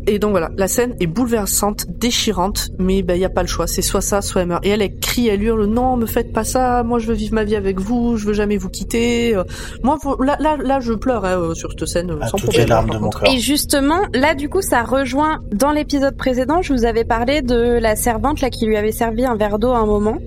Et 0.06 0.18
donc 0.18 0.30
voilà, 0.30 0.50
la 0.56 0.66
scène 0.66 0.96
est 0.98 1.06
bouleversante, 1.06 1.84
déchirante, 1.88 2.68
mais 2.78 2.98
il 3.00 3.16
y 3.18 3.24
a 3.24 3.28
pas 3.28 3.42
le 3.42 3.48
choix, 3.48 3.66
c'est 3.66 3.82
soit 3.82 4.00
ça, 4.00 4.22
soit 4.22 4.42
elle 4.42 4.48
meurt. 4.48 4.64
Et 4.64 4.70
elle, 4.70 4.82
elle 4.82 4.98
crie, 4.98 5.28
elle 5.28 5.42
hurle, 5.42 5.66
non, 5.66 5.96
me 5.96 6.06
faites 6.06 6.32
pas 6.32 6.42
ça, 6.42 6.82
moi 6.82 6.98
je 6.98 7.06
veux 7.06 7.14
vivre 7.14 7.34
ma 7.34 7.44
vie 7.44 7.54
avec 7.54 7.78
vous, 7.78 8.16
je 8.16 8.26
veux 8.26 8.32
jamais 8.32 8.56
vous 8.56 8.70
quitter. 8.70 9.36
Moi, 9.82 9.98
là, 10.24 10.36
là, 10.40 10.56
là, 10.56 10.80
je 10.80 10.94
pleure 10.94 11.24
hein, 11.24 11.38
euh, 11.38 11.54
sur 11.54 11.70
cette 11.70 11.86
scène, 11.86 12.10
À 12.20 12.26
sans 12.28 12.38
toutes 12.38 12.46
problème. 12.46 12.62
les 12.64 12.68
larmes 12.70 12.90
de 12.90 12.98
mon 12.98 13.10
corps. 13.10 13.28
Et 13.32 13.38
justement, 13.38 14.00
là, 14.14 14.34
du 14.34 14.48
coup, 14.48 14.62
ça 14.62 14.82
rejoint 14.82 15.40
dans 15.52 15.70
l'épisode 15.72 16.16
précédent. 16.16 16.62
Je 16.62 16.72
vous 16.72 16.84
avais 16.86 17.04
parlé 17.04 17.42
de 17.42 17.78
la 17.78 17.94
servante 17.94 18.40
là 18.40 18.48
qui 18.50 18.64
lui 18.66 18.76
avait 18.76 18.92
servi 18.92 19.24
un 19.26 19.36
verre 19.36 19.58
d'eau 19.58 19.70
à 19.72 19.78
un 19.78 19.86
moment 19.86 20.18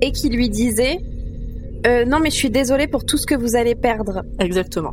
et 0.00 0.12
qui 0.12 0.28
lui 0.28 0.48
disait 0.48 0.98
euh, 1.86 2.04
"Non, 2.04 2.18
mais 2.22 2.30
je 2.30 2.36
suis 2.36 2.50
désolée 2.50 2.86
pour 2.86 3.04
tout 3.04 3.18
ce 3.18 3.26
que 3.26 3.34
vous 3.34 3.56
allez 3.56 3.74
perdre." 3.74 4.22
Exactement. 4.38 4.92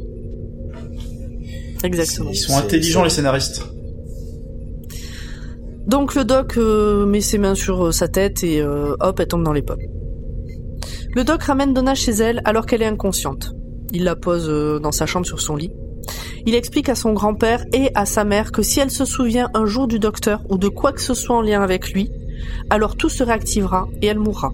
Exactement. 1.83 2.29
Ils 2.31 2.35
sont 2.35 2.57
intelligents, 2.57 3.03
les 3.03 3.09
scénaristes. 3.11 3.63
Donc 5.87 6.15
le 6.15 6.25
doc 6.25 6.57
euh, 6.57 7.05
met 7.05 7.21
ses 7.21 7.37
mains 7.37 7.53
sur 7.53 7.85
euh, 7.85 7.91
sa 7.91 8.07
tête 8.07 8.43
et 8.43 8.59
euh, 8.59 8.95
hop, 8.99 9.19
elle 9.19 9.27
tombe 9.27 9.43
dans 9.43 9.53
les 9.53 9.61
pommes. 9.61 9.81
Le 11.13 11.23
doc 11.23 11.43
ramène 11.43 11.73
Donna 11.73 11.93
chez 11.93 12.11
elle 12.11 12.41
alors 12.43 12.65
qu'elle 12.65 12.81
est 12.81 12.87
inconsciente. 12.87 13.53
Il 13.93 14.03
la 14.03 14.15
pose 14.15 14.49
dans 14.81 14.91
sa 14.91 15.05
chambre 15.05 15.25
sur 15.25 15.39
son 15.39 15.55
lit. 15.55 15.71
Il 16.45 16.55
explique 16.55 16.89
à 16.89 16.95
son 16.95 17.13
grand-père 17.13 17.63
et 17.71 17.91
à 17.95 18.05
sa 18.05 18.23
mère 18.23 18.51
que 18.51 18.61
si 18.61 18.79
elle 18.79 18.91
se 18.91 19.05
souvient 19.05 19.49
un 19.53 19.65
jour 19.65 19.87
du 19.87 19.99
docteur 19.99 20.41
ou 20.49 20.57
de 20.57 20.67
quoi 20.67 20.91
que 20.91 21.01
ce 21.01 21.13
soit 21.13 21.37
en 21.37 21.41
lien 21.41 21.61
avec 21.61 21.93
lui, 21.93 22.11
alors 22.69 22.97
tout 22.97 23.09
se 23.09 23.23
réactivera 23.23 23.87
et 24.01 24.07
elle 24.07 24.19
mourra. 24.19 24.51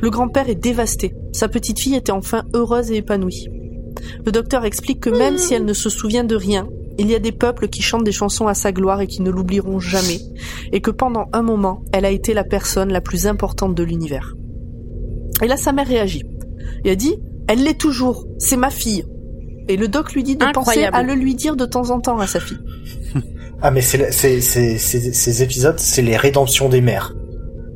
Le 0.00 0.10
grand-père 0.10 0.48
est 0.48 0.56
dévasté. 0.56 1.14
Sa 1.32 1.48
petite 1.48 1.80
fille 1.80 1.94
était 1.94 2.12
enfin 2.12 2.42
heureuse 2.52 2.90
et 2.90 2.96
épanouie. 2.96 3.48
Le 4.26 4.32
docteur 4.32 4.64
explique 4.64 5.00
que 5.00 5.10
même 5.10 5.38
si 5.38 5.54
elle 5.54 5.64
ne 5.64 5.72
se 5.72 5.88
souvient 5.88 6.24
de 6.24 6.36
rien, 6.36 6.68
il 6.98 7.10
y 7.10 7.14
a 7.14 7.18
des 7.18 7.32
peuples 7.32 7.68
qui 7.68 7.82
chantent 7.82 8.04
des 8.04 8.12
chansons 8.12 8.46
à 8.46 8.54
sa 8.54 8.72
gloire 8.72 9.00
et 9.00 9.06
qui 9.06 9.22
ne 9.22 9.30
l'oublieront 9.30 9.80
jamais, 9.80 10.18
et 10.72 10.80
que 10.80 10.90
pendant 10.90 11.26
un 11.32 11.42
moment, 11.42 11.82
elle 11.92 12.04
a 12.04 12.10
été 12.10 12.34
la 12.34 12.44
personne 12.44 12.92
la 12.92 13.00
plus 13.00 13.26
importante 13.26 13.74
de 13.74 13.82
l'univers. 13.82 14.34
Et 15.42 15.46
là, 15.48 15.56
sa 15.56 15.72
mère 15.72 15.86
réagit. 15.88 16.22
Et 16.84 16.90
elle 16.90 16.96
dit, 16.96 17.16
elle 17.48 17.62
l'est 17.64 17.78
toujours, 17.78 18.26
c'est 18.38 18.56
ma 18.56 18.70
fille. 18.70 19.04
Et 19.68 19.76
le 19.76 19.88
doc 19.88 20.12
lui 20.12 20.22
dit 20.22 20.36
de 20.36 20.44
penser 20.52 20.84
à 20.84 21.02
le 21.02 21.14
lui 21.14 21.34
dire 21.34 21.56
de 21.56 21.64
temps 21.64 21.90
en 21.90 22.00
temps 22.00 22.18
à 22.18 22.26
sa 22.26 22.40
fille. 22.40 22.58
Ah 23.60 23.70
mais 23.70 23.80
c'est 23.80 23.96
la- 23.98 24.10
c'est 24.10 24.40
c'est 24.40 24.76
c'est- 24.76 25.12
ces 25.12 25.42
épisodes, 25.44 25.78
c'est 25.78 26.02
les 26.02 26.16
rédemptions 26.16 26.68
des 26.68 26.80
mères. 26.80 27.14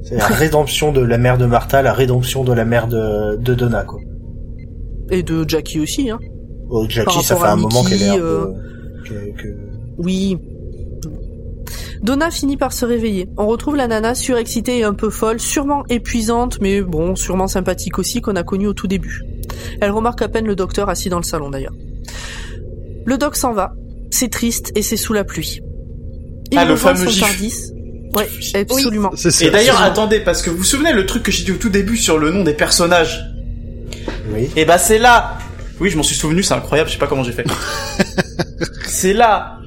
C'est 0.03 0.17
la 0.17 0.27
rédemption 0.27 0.91
de 0.93 1.01
la 1.01 1.17
mère 1.17 1.39
de 1.39 1.47
Martha, 1.47 1.83
la 1.83 1.93
rédemption 1.93 2.43
de 2.43 2.53
la 2.53 2.64
mère 2.64 2.89
de 2.89 3.37
de 3.37 3.55
Donna 3.55 3.85
quoi. 3.85 4.01
Et 5.11 5.23
de 5.23 5.45
Jackie 5.49 5.79
aussi, 5.79 6.11
hein. 6.11 6.19
Oh, 6.69 6.85
Jackie, 6.89 7.23
ça 7.23 7.37
fait 7.37 7.45
un 7.47 7.55
moment 7.57 7.85
qu'elle 7.85 8.03
est 8.03 8.09
un 8.09 8.19
euh, 8.19 8.47
peu 8.47 8.53
que, 9.09 9.43
que- 9.43 9.57
Oui. 9.99 10.39
Donna 12.03 12.31
finit 12.31 12.57
par 12.57 12.73
se 12.73 12.85
réveiller. 12.85 13.29
On 13.39 13.47
retrouve 13.47 13.77
la 13.77 13.87
nana 13.89 14.15
surexcitée 14.15 14.79
et 14.79 14.85
un 14.85 14.93
peu 14.95 15.11
folle, 15.11 15.41
sûrement 15.41 15.85
épuisante, 15.89 16.59
mais 16.61 16.83
bon, 16.83 17.17
sûrement 17.17 17.49
sympathique 17.49 17.99
aussi, 17.99 18.21
qu'on 18.21 18.37
a 18.37 18.43
connue 18.43 18.67
au 18.67 18.75
tout 18.75 18.87
début. 18.87 19.23
Elle 19.81 19.91
remarque 19.91 20.23
à 20.23 20.29
peine 20.29 20.47
le 20.47 20.55
docteur 20.55 20.89
assis 20.89 21.09
dans 21.09 21.17
le 21.19 21.25
salon 21.25 21.51
d'ailleurs. 21.51 21.75
Le 23.07 23.19
doc 23.19 23.37
s'en 23.37 23.53
va. 23.53 23.73
C'est 24.11 24.29
triste 24.31 24.73
et 24.75 24.83
c'est 24.83 24.97
sous 24.97 25.13
la 25.13 25.25
pluie. 25.25 25.61
Il 26.53 26.59
Ah, 26.59 26.65
le 26.65 26.77
fameux 26.77 27.09
son. 27.09 27.21
Tardis. 27.21 27.73
Ouais, 28.15 28.29
absolument. 28.55 29.11
Ça. 29.17 29.29
Et 29.45 29.51
d'ailleurs, 29.51 29.81
attendez, 29.83 30.21
parce 30.21 30.43
que 30.43 30.51
vous 30.51 30.59
vous 30.59 30.65
souvenez 30.65 30.93
le 30.93 31.07
truc 31.07 31.23
que 31.25 31.33
j'ai 31.33 31.45
dit 31.45 31.53
au 31.53 31.57
tout 31.57 31.69
début 31.71 31.97
sur 31.97 32.19
le 32.19 32.31
nom 32.31 32.45
des 32.45 32.55
personnages 32.55 33.25
oui. 34.33 34.49
Et 34.57 34.65
bah 34.65 34.79
c'est 34.79 34.99
là 34.99 35.39
Oui, 35.81 35.89
je 35.91 35.97
m'en 35.97 36.03
suis 36.03 36.17
souvenu, 36.17 36.43
c'est 36.43 36.55
incroyable, 36.55 36.89
je 36.89 36.95
sais 36.95 36.99
pas 37.01 37.07
comment 37.07 37.23
j'ai 37.25 37.33
fait. 37.33 37.45
c'est 38.87 39.12
là 39.12 39.59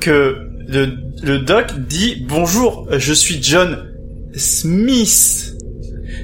que 0.00 0.36
le, 0.68 0.88
le 1.22 1.38
doc 1.38 1.66
dit 1.88 2.24
Bonjour, 2.28 2.86
je 2.90 3.12
suis 3.12 3.42
John 3.42 3.90
Smith. 4.36 5.50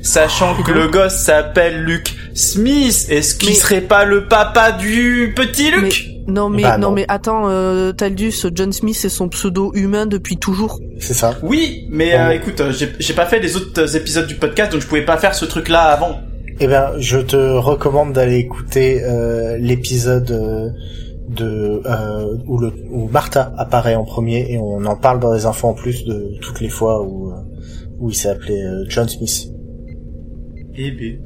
Sachant 0.03 0.55
que 0.63 0.73
le 0.73 0.89
gosse 0.89 1.17
s'appelle 1.17 1.83
Luke 1.85 2.15
Smith, 2.35 3.07
est-ce 3.11 3.35
qu'il 3.35 3.51
Mais- 3.51 3.55
serait 3.55 3.81
pas 3.83 4.05
le 4.05 4.29
papa 4.29 4.73
du 4.73 5.33
petit 5.37 5.71
Luke 5.71 6.07
Non 6.27 6.49
mais 6.49 6.63
Bah, 6.63 6.79
non. 6.79 6.89
non. 6.89 6.95
mais 6.95 7.05
attends, 7.09 7.51
euh, 7.51 7.93
Taldus, 7.93 8.33
John 8.55 8.73
Smith 8.73 8.97
c'est 8.97 9.09
son 9.11 9.29
pseudo 9.29 9.73
humain 9.75 10.07
depuis 10.07 10.39
toujours. 10.39 10.81
C'est 11.01 11.13
ça. 11.13 11.37
Oui, 11.43 11.87
mais 11.91 12.15
euh, 12.19 12.31
écoute, 12.31 12.61
euh, 12.61 12.73
j'ai 12.99 13.15
pas 13.15 13.27
fait 13.27 13.41
les 13.41 13.57
autres 13.57 13.95
épisodes 13.97 14.27
du 14.27 14.37
podcast, 14.37 14.73
donc 14.73 14.81
je 14.81 14.87
pouvais 14.87 15.05
pas 15.05 15.19
faire 15.19 15.35
ce 15.35 15.45
truc-là 15.45 15.81
avant. 15.83 16.21
Eh 16.61 16.67
ben, 16.67 16.93
je 16.99 17.19
te 17.19 17.37
recommande 17.37 18.13
d'aller 18.13 18.37
écouter 18.37 19.03
euh, 19.03 19.57
l'épisode 19.59 20.31
euh, 20.31 20.69
de 21.31 21.83
euh, 21.87 22.37
où 22.47 22.59
le 22.59 22.73
où 22.91 23.09
Martha 23.09 23.53
apparaît 23.57 23.95
en 23.95 24.05
premier 24.05 24.51
et 24.53 24.59
on 24.59 24.85
en 24.85 24.97
parle 24.97 25.21
dans 25.21 25.33
les 25.33 25.47
infos 25.47 25.69
en 25.69 25.75
plus 25.75 26.05
de 26.05 26.33
toutes 26.41 26.61
les 26.61 26.69
fois 26.69 27.03
où 27.03 27.31
euh, 27.31 27.37
où 27.99 28.11
il 28.11 28.15
s'est 28.15 28.29
appelé 28.31 28.61
euh, 28.61 28.85
John 28.89 29.09
Smith. 29.09 29.49
Eh 30.75 30.91
ben. 30.91 31.21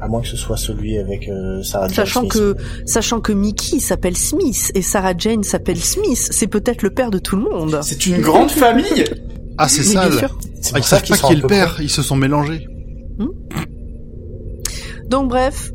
À 0.00 0.08
moins 0.08 0.20
que 0.20 0.28
ce 0.28 0.36
soit 0.36 0.56
celui 0.56 0.98
avec 0.98 1.28
euh, 1.28 1.62
Sarah 1.62 1.88
Jane 1.88 1.94
Sachant 1.94 2.20
Smith. 2.22 2.32
que 2.32 2.56
sachant 2.86 3.20
que 3.20 3.32
Mickey 3.32 3.78
s'appelle 3.80 4.16
Smith 4.16 4.70
et 4.74 4.82
Sarah 4.82 5.14
Jane 5.16 5.42
s'appelle 5.42 5.78
Smith, 5.78 6.28
c'est 6.30 6.46
peut-être 6.48 6.82
le 6.82 6.90
père 6.90 7.10
de 7.10 7.18
tout 7.18 7.36
le 7.36 7.42
monde. 7.42 7.80
C'est 7.82 8.06
une 8.06 8.20
grande 8.20 8.50
famille 8.50 9.04
Ah, 9.58 9.68
c'est 9.68 9.82
bien. 9.90 10.10
C'est 10.60 10.74
Ah, 10.74 10.78
ils 10.78 10.84
ça 10.84 10.98
savent 10.98 11.08
pas 11.08 11.16
qui 11.16 11.32
est 11.32 11.36
le 11.36 11.46
père. 11.46 11.78
Ils 11.80 11.90
se 11.90 12.02
sont 12.02 12.16
mélangés. 12.16 12.66
Donc 15.08 15.28
bref, 15.28 15.70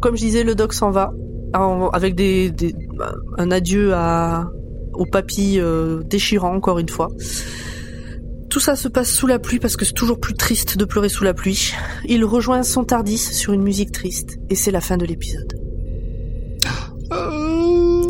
comme 0.00 0.16
je 0.16 0.22
disais, 0.22 0.44
le 0.44 0.54
doc 0.54 0.72
s'en 0.72 0.90
va 0.90 1.12
en- 1.54 1.88
avec 1.90 2.14
des, 2.14 2.50
des- 2.50 2.74
un 3.38 3.50
adieu 3.50 3.92
à 3.94 4.50
au 4.94 5.04
papy 5.06 5.58
euh, 5.60 6.02
déchirant 6.04 6.54
encore 6.54 6.78
une 6.78 6.88
fois. 6.88 7.08
Tout 8.50 8.60
ça 8.60 8.74
se 8.76 8.88
passe 8.88 9.10
sous 9.10 9.26
la 9.26 9.38
pluie 9.38 9.58
parce 9.58 9.76
que 9.76 9.84
c'est 9.84 9.92
toujours 9.92 10.18
plus 10.18 10.34
triste 10.34 10.76
de 10.78 10.84
pleurer 10.84 11.08
sous 11.08 11.22
la 11.22 11.34
pluie. 11.34 11.72
Il 12.06 12.24
rejoint 12.24 12.62
son 12.62 12.82
Tardis 12.84 13.18
sur 13.18 13.52
une 13.52 13.62
musique 13.62 13.92
triste 13.92 14.38
et 14.50 14.54
c'est 14.54 14.70
la 14.70 14.80
fin 14.80 14.96
de 14.96 15.04
l'épisode. 15.04 15.52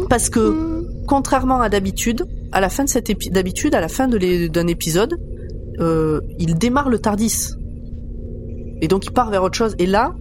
Parce 0.09 0.31
que 0.31 0.87
contrairement 1.07 1.61
à 1.61 1.69
d'habitude, 1.69 2.25
à 2.53 2.61
la 2.61 2.69
fin 2.71 2.85
de 2.85 2.89
cet 2.89 3.11
d'habitude, 3.31 3.75
à 3.75 3.81
la 3.81 3.89
fin 3.89 4.09
d'un 4.09 4.67
épisode, 4.67 5.15
euh, 5.81 6.21
il 6.39 6.57
démarre 6.57 6.89
le 6.89 6.99
Tardis. 6.99 7.51
Et 8.81 8.89
donc 8.89 9.05
il 9.07 9.11
part 9.13 9.31
vers 9.31 9.43
autre 9.43 9.57
chose. 9.57 9.75
Et 9.79 9.87
là, 9.87 10.15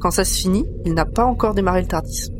quand 0.00 0.10
ça 0.10 0.24
se 0.24 0.38
finit, 0.38 0.64
il 0.86 0.94
n'a 0.94 1.04
pas 1.04 1.24
encore 1.24 1.54
démarré 1.54 1.82
le 1.82 1.88
Tardis. 1.88 2.30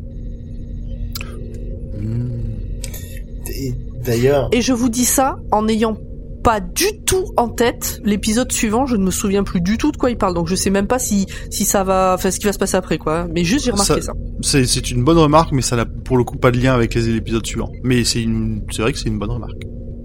Et 3.55 3.73
D'ailleurs, 4.05 4.49
Et 4.51 4.61
je 4.61 4.73
vous 4.73 4.89
dis 4.89 5.05
ça 5.05 5.37
en 5.51 5.63
n'ayant 5.63 5.97
pas 6.43 6.61
du 6.61 6.85
tout 7.05 7.25
en 7.35 7.49
tête 7.49 7.99
l'épisode 8.05 8.51
suivant. 8.51 8.85
Je 8.85 8.95
ne 8.95 9.03
me 9.03 9.11
souviens 9.11 9.43
plus 9.43 9.59
du 9.61 9.77
tout 9.77 9.91
de 9.91 9.97
quoi 9.97 10.09
il 10.09 10.17
parle. 10.17 10.33
Donc 10.33 10.47
je 10.47 10.55
sais 10.55 10.69
même 10.69 10.87
pas 10.87 10.99
si 10.99 11.25
si 11.49 11.65
ça 11.65 11.83
va, 11.83 12.13
enfin 12.15 12.31
ce 12.31 12.39
qui 12.39 12.45
va 12.45 12.53
se 12.53 12.59
passer 12.59 12.77
après 12.77 12.97
quoi. 12.97 13.27
Mais 13.33 13.43
juste 13.43 13.65
j'ai 13.65 13.71
remarqué 13.71 14.01
ça. 14.01 14.13
C'est, 14.41 14.65
c'est 14.65 14.89
une 14.91 15.03
bonne 15.03 15.17
remarque, 15.17 15.51
mais 15.51 15.61
ça 15.61 15.75
n'a 15.75 15.85
pour 15.85 16.17
le 16.17 16.23
coup 16.23 16.37
pas 16.37 16.51
de 16.51 16.57
lien 16.57 16.73
avec 16.73 16.93
les 16.93 17.09
épisodes 17.09 17.45
suivants. 17.45 17.71
Mais 17.83 18.03
c'est 18.05 18.21
une, 18.21 18.63
c'est 18.71 18.81
vrai 18.81 18.93
que 18.93 18.99
c'est 18.99 19.09
une 19.09 19.19
bonne 19.19 19.31
remarque. 19.31 19.61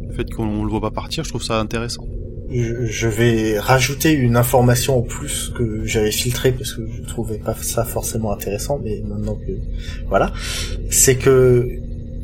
Le 0.08 0.12
fait 0.14 0.28
qu'on 0.32 0.64
le 0.64 0.70
voit 0.70 0.80
pas 0.80 0.90
partir, 0.90 1.22
je 1.24 1.28
trouve 1.30 1.42
ça 1.42 1.60
intéressant. 1.60 2.04
je, 2.50 2.84
je 2.86 3.08
vais 3.08 3.58
rajouter 3.60 4.12
une 4.12 4.36
information 4.36 4.98
en 4.98 5.02
plus 5.02 5.52
que 5.56 5.84
j'avais 5.84 6.10
filtrée 6.12 6.52
parce 6.52 6.72
que 6.72 6.82
je 6.86 7.02
trouvais 7.08 7.38
pas 7.38 7.54
ça 7.54 7.84
forcément 7.84 8.32
intéressant, 8.32 8.80
mais 8.82 9.02
maintenant 9.06 9.36
que 9.36 9.52
voilà, 10.08 10.32
c'est 10.90 11.16
que 11.16 11.68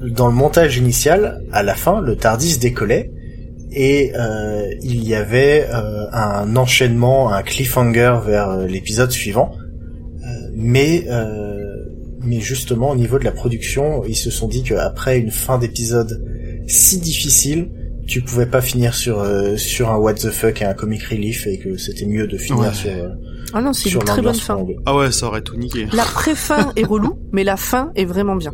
dans 0.00 0.26
le 0.28 0.34
montage 0.34 0.76
initial, 0.76 1.42
à 1.52 1.62
la 1.62 1.74
fin, 1.74 2.00
le 2.00 2.16
Tardis 2.16 2.58
décollait 2.58 3.10
et 3.72 4.12
euh, 4.16 4.68
il 4.82 5.06
y 5.06 5.14
avait 5.14 5.66
euh, 5.72 6.06
un 6.12 6.56
enchaînement, 6.56 7.30
un 7.32 7.42
cliffhanger 7.42 8.18
vers 8.26 8.50
euh, 8.50 8.66
l'épisode 8.66 9.10
suivant. 9.10 9.52
Euh, 9.54 10.26
mais 10.54 11.04
euh, 11.08 11.56
mais 12.22 12.40
justement 12.40 12.90
au 12.90 12.96
niveau 12.96 13.18
de 13.18 13.24
la 13.24 13.30
production, 13.32 14.02
ils 14.06 14.16
se 14.16 14.30
sont 14.30 14.48
dit 14.48 14.62
qu'après 14.62 15.18
une 15.18 15.30
fin 15.30 15.58
d'épisode 15.58 16.22
si 16.66 16.98
difficile, 16.98 17.70
tu 18.06 18.20
pouvais 18.22 18.46
pas 18.46 18.60
finir 18.60 18.94
sur 18.94 19.20
euh, 19.20 19.56
sur 19.56 19.88
un 19.90 19.96
what 19.96 20.14
the 20.14 20.30
fuck 20.30 20.60
et 20.62 20.64
un 20.64 20.74
comic 20.74 21.02
relief 21.04 21.46
et 21.46 21.58
que 21.58 21.76
c'était 21.76 22.06
mieux 22.06 22.26
de 22.26 22.36
finir 22.36 22.60
Ouais. 22.68 22.74
sur 22.74 22.90
euh, 22.90 23.08
Ah 23.54 23.62
non, 23.62 23.72
c'est 23.72 23.88
sur 23.88 24.00
une 24.00 24.06
très 24.06 24.20
bonne 24.20 24.34
fin. 24.34 24.58
Ah 24.86 24.96
ouais, 24.96 25.12
ça 25.12 25.26
aurait 25.26 25.42
tout 25.42 25.56
niqué. 25.56 25.86
La 25.92 26.02
pré-fin 26.02 26.72
est 26.76 26.84
relou, 26.84 27.18
mais 27.32 27.44
la 27.44 27.56
fin 27.56 27.90
est 27.94 28.04
vraiment 28.04 28.36
bien. 28.36 28.52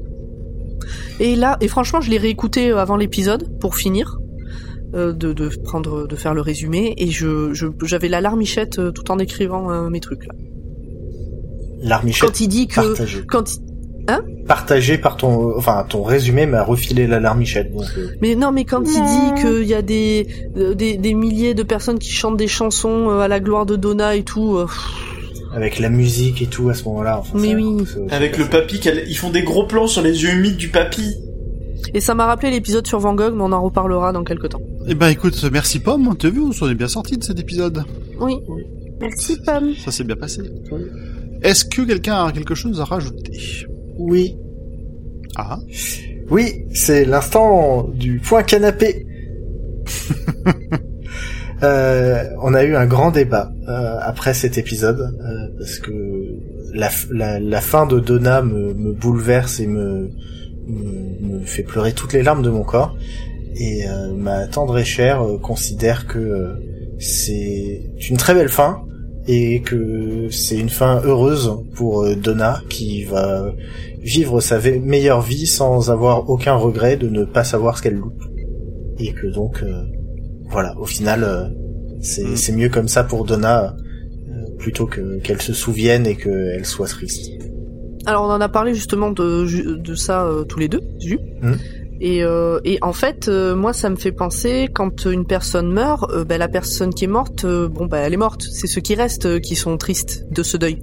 Et 1.20 1.36
là, 1.36 1.56
et 1.60 1.68
franchement, 1.68 2.00
je 2.00 2.10
l'ai 2.10 2.18
réécouté 2.18 2.70
euh, 2.70 2.78
avant 2.78 2.96
l'épisode 2.96 3.58
pour 3.60 3.74
finir. 3.76 4.16
euh, 4.94 5.12
de, 5.12 5.32
de 5.32 5.48
prendre 5.64 6.06
de 6.06 6.16
faire 6.16 6.32
le 6.32 6.40
résumé 6.40 6.94
et 6.96 7.10
je 7.10 7.52
je- 7.52 7.66
j'avais 7.82 8.08
la 8.08 8.20
larmichette 8.20 8.78
euh, 8.78 8.92
tout 8.92 9.10
en 9.10 9.18
écrivant 9.18 9.68
euh, 9.70 9.90
mes 9.90 9.98
trucs 10.00 10.24
là. 10.26 10.32
L'armichette 11.82 12.28
Quand 12.30 12.40
il 12.40 12.48
dit 12.48 12.66
que 12.68 12.74
partagée. 12.76 13.24
quand 13.28 13.52
il- 13.54 13.60
Partagé 14.46 14.96
par 14.96 15.16
ton 15.16 15.56
enfin 15.58 15.84
ton 15.88 16.04
résumé 16.04 16.46
m'a 16.46 16.62
refilé 16.62 17.08
la 17.08 17.18
larmichette 17.18 17.72
donc 17.72 17.82
euh, 17.98 18.10
mais 18.22 18.36
non 18.36 18.52
mais 18.52 18.64
quand 18.64 18.84
il 18.86 19.02
dit 19.34 19.42
qu'il 19.42 19.64
y 19.66 19.74
a 19.74 19.82
des, 19.82 20.28
euh, 20.56 20.74
des 20.74 20.96
des 20.96 21.14
milliers 21.14 21.54
de 21.54 21.64
personnes 21.64 21.98
qui 21.98 22.12
chantent 22.12 22.36
des 22.36 22.46
chansons 22.46 23.10
euh, 23.10 23.18
à 23.18 23.26
la 23.26 23.40
gloire 23.40 23.66
de 23.66 23.74
Donna 23.74 24.14
et 24.14 24.22
tout 24.22 24.56
euh, 24.56 24.66
avec 25.56 25.78
la 25.80 25.88
musique 25.90 26.42
et 26.42 26.46
tout 26.46 26.68
à 26.68 26.74
ce 26.74 26.84
moment-là. 26.84 27.18
enfin, 27.18 27.38
Mais 27.40 27.48
ça- 27.50 27.54
oui. 27.56 27.84
ça- 27.86 28.14
Avec 28.14 28.36
le 28.38 28.44
papy, 28.44 28.78
ils 29.08 29.16
font 29.16 29.30
des 29.30 29.42
gros 29.42 29.66
plans 29.66 29.86
sur 29.88 30.02
les 30.02 30.22
yeux 30.22 30.30
humides 30.34 30.56
du 30.58 30.68
papy. 30.68 31.14
et 31.94 32.00
ça 32.00 32.14
m'a 32.14 32.26
rappelé 32.26 32.50
l'épisode 32.50 32.86
sur 32.86 32.98
Van 33.00 33.14
Gogh 33.14 33.34
mais 33.34 33.42
on 33.42 33.52
en 33.52 33.62
reparlera 33.62 34.12
dans 34.12 34.22
quelques 34.24 34.50
temps. 34.50 34.60
Eh 34.86 34.94
ben 34.94 35.08
écoute, 35.08 35.42
merci 35.52 35.78
Pomme, 35.80 36.14
t'as 36.18 36.30
vu, 36.30 36.40
on 36.40 36.52
s'en 36.52 36.68
est 36.68 36.74
bien 36.74 36.88
sorti 36.88 37.16
de 37.16 37.24
cet 37.24 37.40
épisode. 37.40 37.82
Oui. 38.20 38.34
Merci, 39.00 39.36
Pomme. 39.44 39.72
Ça 39.84 39.90
s'est 39.90 40.04
bien 40.04 40.16
passé. 40.16 40.42
Est-ce 41.42 41.64
que 41.64 41.82
quelqu'un 41.82 42.24
a 42.26 42.32
quelque 42.32 42.54
chose 42.54 42.80
à 42.80 42.84
rajouter? 42.84 43.32
Oui, 43.98 44.36
Ah, 45.38 45.58
oui, 46.30 46.64
c'est 46.72 47.04
l'instant 47.04 47.88
du 47.94 48.20
point 48.20 48.42
canapé. 48.42 49.06
Euh, 51.62 52.24
on 52.42 52.52
a 52.52 52.64
eu 52.64 52.76
un 52.76 52.86
grand 52.86 53.10
débat 53.10 53.50
euh, 53.66 53.98
après 54.02 54.34
cet 54.34 54.58
épisode 54.58 55.00
euh, 55.00 55.58
parce 55.58 55.78
que 55.78 55.92
la, 56.74 57.60
fin 57.60 57.86
de 57.86 57.98
Donna 57.98 58.42
me, 58.42 58.74
me 58.74 58.92
bouleverse 58.92 59.60
et 59.60 59.66
me, 59.66 60.10
me, 60.66 61.40
fait 61.44 61.62
pleurer 61.62 61.92
toutes 61.92 62.12
les 62.12 62.22
larmes 62.22 62.42
de 62.42 62.50
mon 62.50 62.62
corps. 62.62 62.96
Et 63.58 63.88
euh, 63.88 64.12
ma 64.14 64.46
tendre 64.46 64.78
et 64.78 64.84
chère 64.84 65.22
euh, 65.22 65.38
considère 65.38 66.06
que 66.06 66.18
euh, 66.18 66.52
c'est 66.98 67.80
une 68.10 68.16
très 68.18 68.34
belle 68.34 68.50
fin 68.50 68.82
et 69.26 69.62
que 69.62 70.28
c'est 70.30 70.58
une 70.58 70.68
fin 70.68 71.00
heureuse 71.04 71.56
pour 71.74 72.06
Donna 72.16 72.60
qui 72.68 73.04
va 73.04 73.52
vivre 74.00 74.40
sa 74.40 74.60
meilleure 74.60 75.20
vie 75.20 75.46
sans 75.46 75.90
avoir 75.90 76.30
aucun 76.30 76.54
regret 76.54 76.96
de 76.96 77.08
ne 77.08 77.24
pas 77.24 77.42
savoir 77.42 77.76
ce 77.76 77.82
qu'elle 77.82 77.96
loupe. 77.96 78.22
Et 78.98 79.12
que 79.12 79.26
donc 79.26 79.64
voilà, 80.48 80.74
au 80.78 80.86
final, 80.86 81.24
euh, 81.24 81.44
c'est 82.00 82.24
Mm. 82.24 82.36
c'est 82.36 82.52
mieux 82.52 82.68
comme 82.68 82.88
ça 82.88 83.04
pour 83.04 83.24
Donna, 83.24 83.74
euh, 84.28 84.56
plutôt 84.58 84.86
que 84.86 85.18
qu'elle 85.20 85.40
se 85.42 85.52
souvienne 85.52 86.06
et 86.06 86.16
qu'elle 86.16 86.64
soit 86.66 86.88
triste. 86.88 87.32
Alors 88.06 88.22
on 88.24 88.30
en 88.30 88.40
a 88.40 88.48
parlé 88.48 88.74
justement 88.74 89.10
de, 89.10 89.74
de 89.76 89.94
ça 89.94 90.24
euh, 90.26 90.44
tous 90.44 90.58
les 90.60 90.68
deux, 90.68 90.80
Ju. 91.00 91.18
Mhm. 91.42 91.56
Et, 91.98 92.22
euh, 92.22 92.60
et 92.64 92.76
en 92.82 92.92
fait, 92.92 93.26
euh, 93.28 93.56
moi, 93.56 93.72
ça 93.72 93.88
me 93.88 93.96
fait 93.96 94.12
penser 94.12 94.68
quand 94.72 95.06
une 95.06 95.24
personne 95.24 95.72
meurt, 95.72 96.04
euh, 96.12 96.24
ben, 96.24 96.36
la 96.36 96.46
personne 96.46 96.92
qui 96.92 97.04
est 97.04 97.08
morte, 97.08 97.46
euh, 97.46 97.68
bon, 97.68 97.86
ben, 97.86 98.02
elle 98.04 98.12
est 98.12 98.18
morte. 98.18 98.42
C'est 98.42 98.66
ceux 98.66 98.82
qui 98.82 98.94
restent 98.94 99.24
euh, 99.24 99.38
qui 99.40 99.56
sont 99.56 99.78
tristes 99.78 100.26
de 100.30 100.42
ce 100.42 100.58
deuil. 100.58 100.82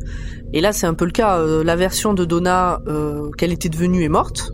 Et 0.53 0.59
là, 0.59 0.73
c'est 0.73 0.87
un 0.87 0.95
peu 0.95 1.05
le 1.05 1.11
cas. 1.11 1.37
euh, 1.37 1.63
la 1.63 1.75
version 1.75 2.15
de 2.15 2.25
Donna 2.25 2.81
euh, 2.87 3.29
qu'elle 3.37 3.53
était 3.53 3.69
devenue 3.69 4.03
est 4.03 4.09
morte. 4.09 4.51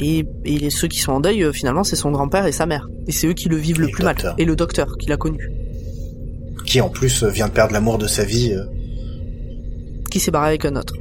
Et, 0.00 0.24
et 0.44 0.58
les- 0.58 0.70
ceux 0.70 0.88
qui 0.88 0.98
sont 0.98 1.12
en 1.12 1.20
deuil, 1.20 1.44
euh, 1.44 1.52
finalement, 1.52 1.84
c'est 1.84 1.96
son 1.96 2.10
grand-père 2.10 2.46
et 2.46 2.52
sa 2.52 2.66
mère. 2.66 2.88
Et 3.06 3.12
c'est 3.12 3.26
eux 3.26 3.34
qui 3.34 3.48
le 3.48 3.56
vivent 3.56 3.76
Et 3.76 3.80
le 3.80 3.86
le 3.86 3.92
plus 3.92 4.04
mal. 4.04 4.16
Et 4.38 4.44
le 4.44 4.56
docteur 4.56 4.96
qui 4.98 5.08
l'a 5.08 5.16
connu, 5.16 5.50
Qui 6.66 6.80
en 6.80 6.88
plus 6.88 7.22
euh, 7.24 7.28
vient 7.28 7.48
de 7.48 7.52
perdre 7.52 7.72
l'amour 7.72 7.98
de 7.98 8.06
sa 8.06 8.24
vie. 8.24 8.52
euh, 8.54 8.64
qui 10.10 10.20
s'est 10.20 10.30
barré 10.30 10.48
avec 10.48 10.64
un 10.66 10.76
autre. 10.76 10.94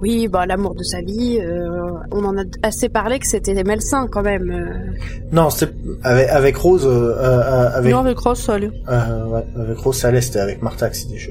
Oui, 0.00 0.26
bah 0.26 0.46
l'amour 0.46 0.74
de 0.74 0.82
sa 0.82 1.00
vie, 1.00 1.38
euh, 1.40 1.68
on 2.10 2.24
en 2.24 2.36
a 2.36 2.42
assez 2.64 2.88
parlé 2.88 3.20
que 3.20 3.26
c'était 3.28 3.62
malsain 3.62 4.08
quand 4.10 4.22
même. 4.22 4.50
euh. 4.50 4.90
Non, 5.30 5.48
c'était 5.50 5.72
avec, 6.02 6.28
avec 6.28 6.56
Rose, 6.56 6.84
euh, 6.84 7.14
euh, 7.16 7.70
avec 7.72 7.92
Non, 7.92 8.00
avec 8.00 8.18
Ross, 8.18 8.40
ça 8.40 8.54
allait. 8.54 8.70
Euh, 8.88 9.26
ouais, 9.26 9.44
avec 9.56 9.78
Rose 9.78 9.96
ça 9.96 10.08
allait, 10.08 10.20
c'était 10.20 10.40
avec 10.40 10.60
Martha 10.60 10.90
que 10.90 10.96
c'était 10.96 11.18
chaud. 11.18 11.30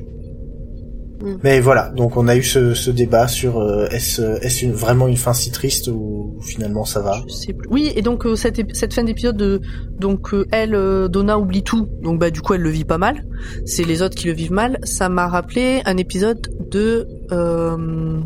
Mm. 1.22 1.38
Mais 1.43 1.59
voilà, 1.59 1.89
donc 1.89 2.17
on 2.17 2.28
a 2.28 2.36
eu 2.36 2.43
ce, 2.43 2.74
ce 2.74 2.89
débat 2.91 3.28
sur 3.28 3.59
euh, 3.59 3.88
est-ce 3.91 4.22
est-ce 4.43 4.65
une, 4.65 4.72
vraiment 4.74 5.07
une 5.07 5.17
fin 5.17 5.34
si 5.34 5.51
triste 5.51 5.88
ou 5.88 6.38
finalement 6.41 6.84
ça 6.86 7.01
va? 7.01 7.22
Je 7.28 7.34
sais 7.34 7.53
plus. 7.53 7.67
Oui, 7.69 7.91
et 7.95 8.01
donc 8.01 8.26
euh, 8.26 8.36
cette, 8.36 8.59
cette 8.76 8.93
fin 8.93 9.03
d'épisode, 9.03 9.38
de, 9.38 9.61
donc 9.99 10.34
euh, 10.34 10.45
elle, 10.51 10.74
euh, 10.76 11.07
Donna 11.07 11.38
oublie 11.38 11.63
tout, 11.63 11.88
donc 12.01 12.19
bah 12.19 12.30
du 12.32 12.41
coup 12.41 12.53
elle 12.55 12.61
le 12.61 12.69
vit 12.69 12.86
pas 12.86 12.97
mal. 12.97 13.26
C'est 13.65 13.84
les 13.84 14.01
autres 14.01 14.15
qui 14.15 14.28
le 14.28 14.34
vivent 14.34 14.51
mal. 14.53 14.80
Ça 14.84 15.09
m'a 15.09 15.28
rappelé 15.28 15.82
un 15.86 15.97
épisode 15.97 16.47
de 16.72 17.07
euh, 17.32 18.19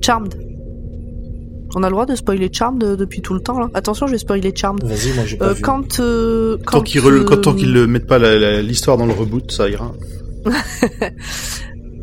Charmed. 0.00 0.34
On 1.74 1.82
a 1.82 1.86
le 1.88 1.92
droit 1.92 2.04
de 2.04 2.14
spoiler 2.14 2.50
Charmed 2.52 2.84
euh, 2.84 2.96
depuis 2.96 3.22
tout 3.22 3.32
le 3.32 3.40
temps 3.40 3.58
là? 3.58 3.70
Attention, 3.72 4.06
je 4.06 4.12
vais 4.12 4.18
spoiler 4.18 4.52
Charmed. 4.54 4.84
Vas-y, 4.84 5.14
moi 5.14 5.24
j'ai 5.24 5.38
pas 5.38 5.46
Euh, 5.48 5.52
vu. 5.54 5.62
quand 5.62 6.00
euh, 6.00 6.58
quand 6.66 6.78
Tant 6.78 6.82
qu'ils 6.84 7.00
re- 7.00 7.24
quand- 7.24 7.38
tant 7.40 7.52
euh, 7.52 7.54
qu'ils 7.56 7.72
le 7.72 7.86
mettent 7.86 8.06
pas 8.06 8.18
l'histoire 8.60 8.98
dans 8.98 9.06
le 9.06 9.12
reboot, 9.14 9.50
ça 9.50 9.68
ira. 9.70 9.90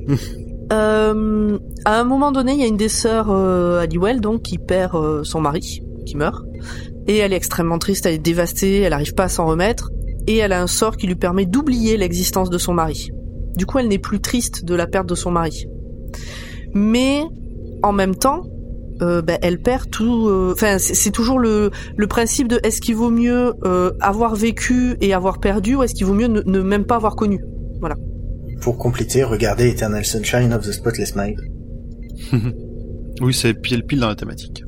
Euh, 0.72 1.57
à 1.86 1.99
un 1.99 2.03
moment 2.03 2.32
donné, 2.32 2.53
il 2.53 2.60
y 2.60 2.64
a 2.64 2.68
une 2.68 2.78
des 2.78 2.89
sœurs 2.89 3.32
euh, 3.32 3.88
donc 4.22 4.43
qui 4.43 4.60
perd 4.60 4.93
euh, 4.93 5.24
son 5.24 5.41
mari, 5.41 5.82
qui 6.05 6.16
meurt, 6.16 6.45
et 7.07 7.18
elle 7.18 7.34
est 7.34 7.38
extrêmement 7.38 7.80
triste, 7.80 8.05
elle 8.05 8.14
est 8.14 8.18
dévastée, 8.20 8.82
elle 8.82 8.91
n'arrive 8.91 9.16
pas 9.16 9.24
à 9.24 9.30
s'en 9.30 9.47
remettre, 9.47 9.89
et 10.28 10.38
elle 10.38 10.51
a 10.51 10.62
un 10.62 10.68
sort 10.68 10.95
qui 10.95 11.07
lui 11.07 11.16
permet 11.16 11.47
d'oublier 11.47 11.97
l'existence 11.97 12.51
de 12.51 12.57
son 12.60 12.74
mari. 12.74 13.10
Du 13.55 13.66
coup, 13.66 13.80
elle 13.80 13.88
n'est 13.88 13.97
plus 13.97 14.20
triste 14.20 14.64
de 14.64 14.76
la 14.76 14.86
perte 14.86 15.07
de 15.07 15.16
son 15.16 15.32
mari. 15.32 15.66
Mais 16.76 17.24
en 17.82 17.91
même 17.91 18.14
temps, 18.16 18.43
euh, 19.01 19.22
ben, 19.24 19.39
elle 19.41 19.60
perd 19.60 19.89
tout. 19.89 20.28
euh, 20.28 20.51
Enfin, 20.53 20.78
c'est 20.78 21.12
toujours 21.12 21.39
le 21.39 21.72
le 21.97 22.07
principe 22.07 22.47
de 22.47 22.60
est-ce 22.64 22.80
qu'il 22.80 22.95
vaut 22.95 23.10
mieux 23.10 23.53
euh, 23.64 23.91
avoir 24.01 24.36
vécu 24.36 24.97
et 25.01 25.14
avoir 25.14 25.39
perdu, 25.39 25.76
ou 25.76 25.84
est-ce 25.84 25.95
qu'il 25.95 26.05
vaut 26.05 26.14
mieux 26.14 26.28
ne, 26.28 26.41
ne 26.45 26.60
même 26.62 26.86
pas 26.86 26.95
avoir 26.95 27.16
connu. 27.16 27.39
Pour 28.62 28.78
compléter, 28.78 29.24
regardez 29.24 29.70
Eternal 29.70 30.05
Sunshine 30.05 30.53
of 30.53 30.66
the 30.66 30.72
Spotless 30.72 31.16
Mind. 31.16 31.39
Oui, 33.22 33.34
c'est 33.34 33.53
pile 33.53 33.84
pile 33.84 33.99
dans 33.99 34.07
la 34.07 34.16
thématique. 34.16 34.64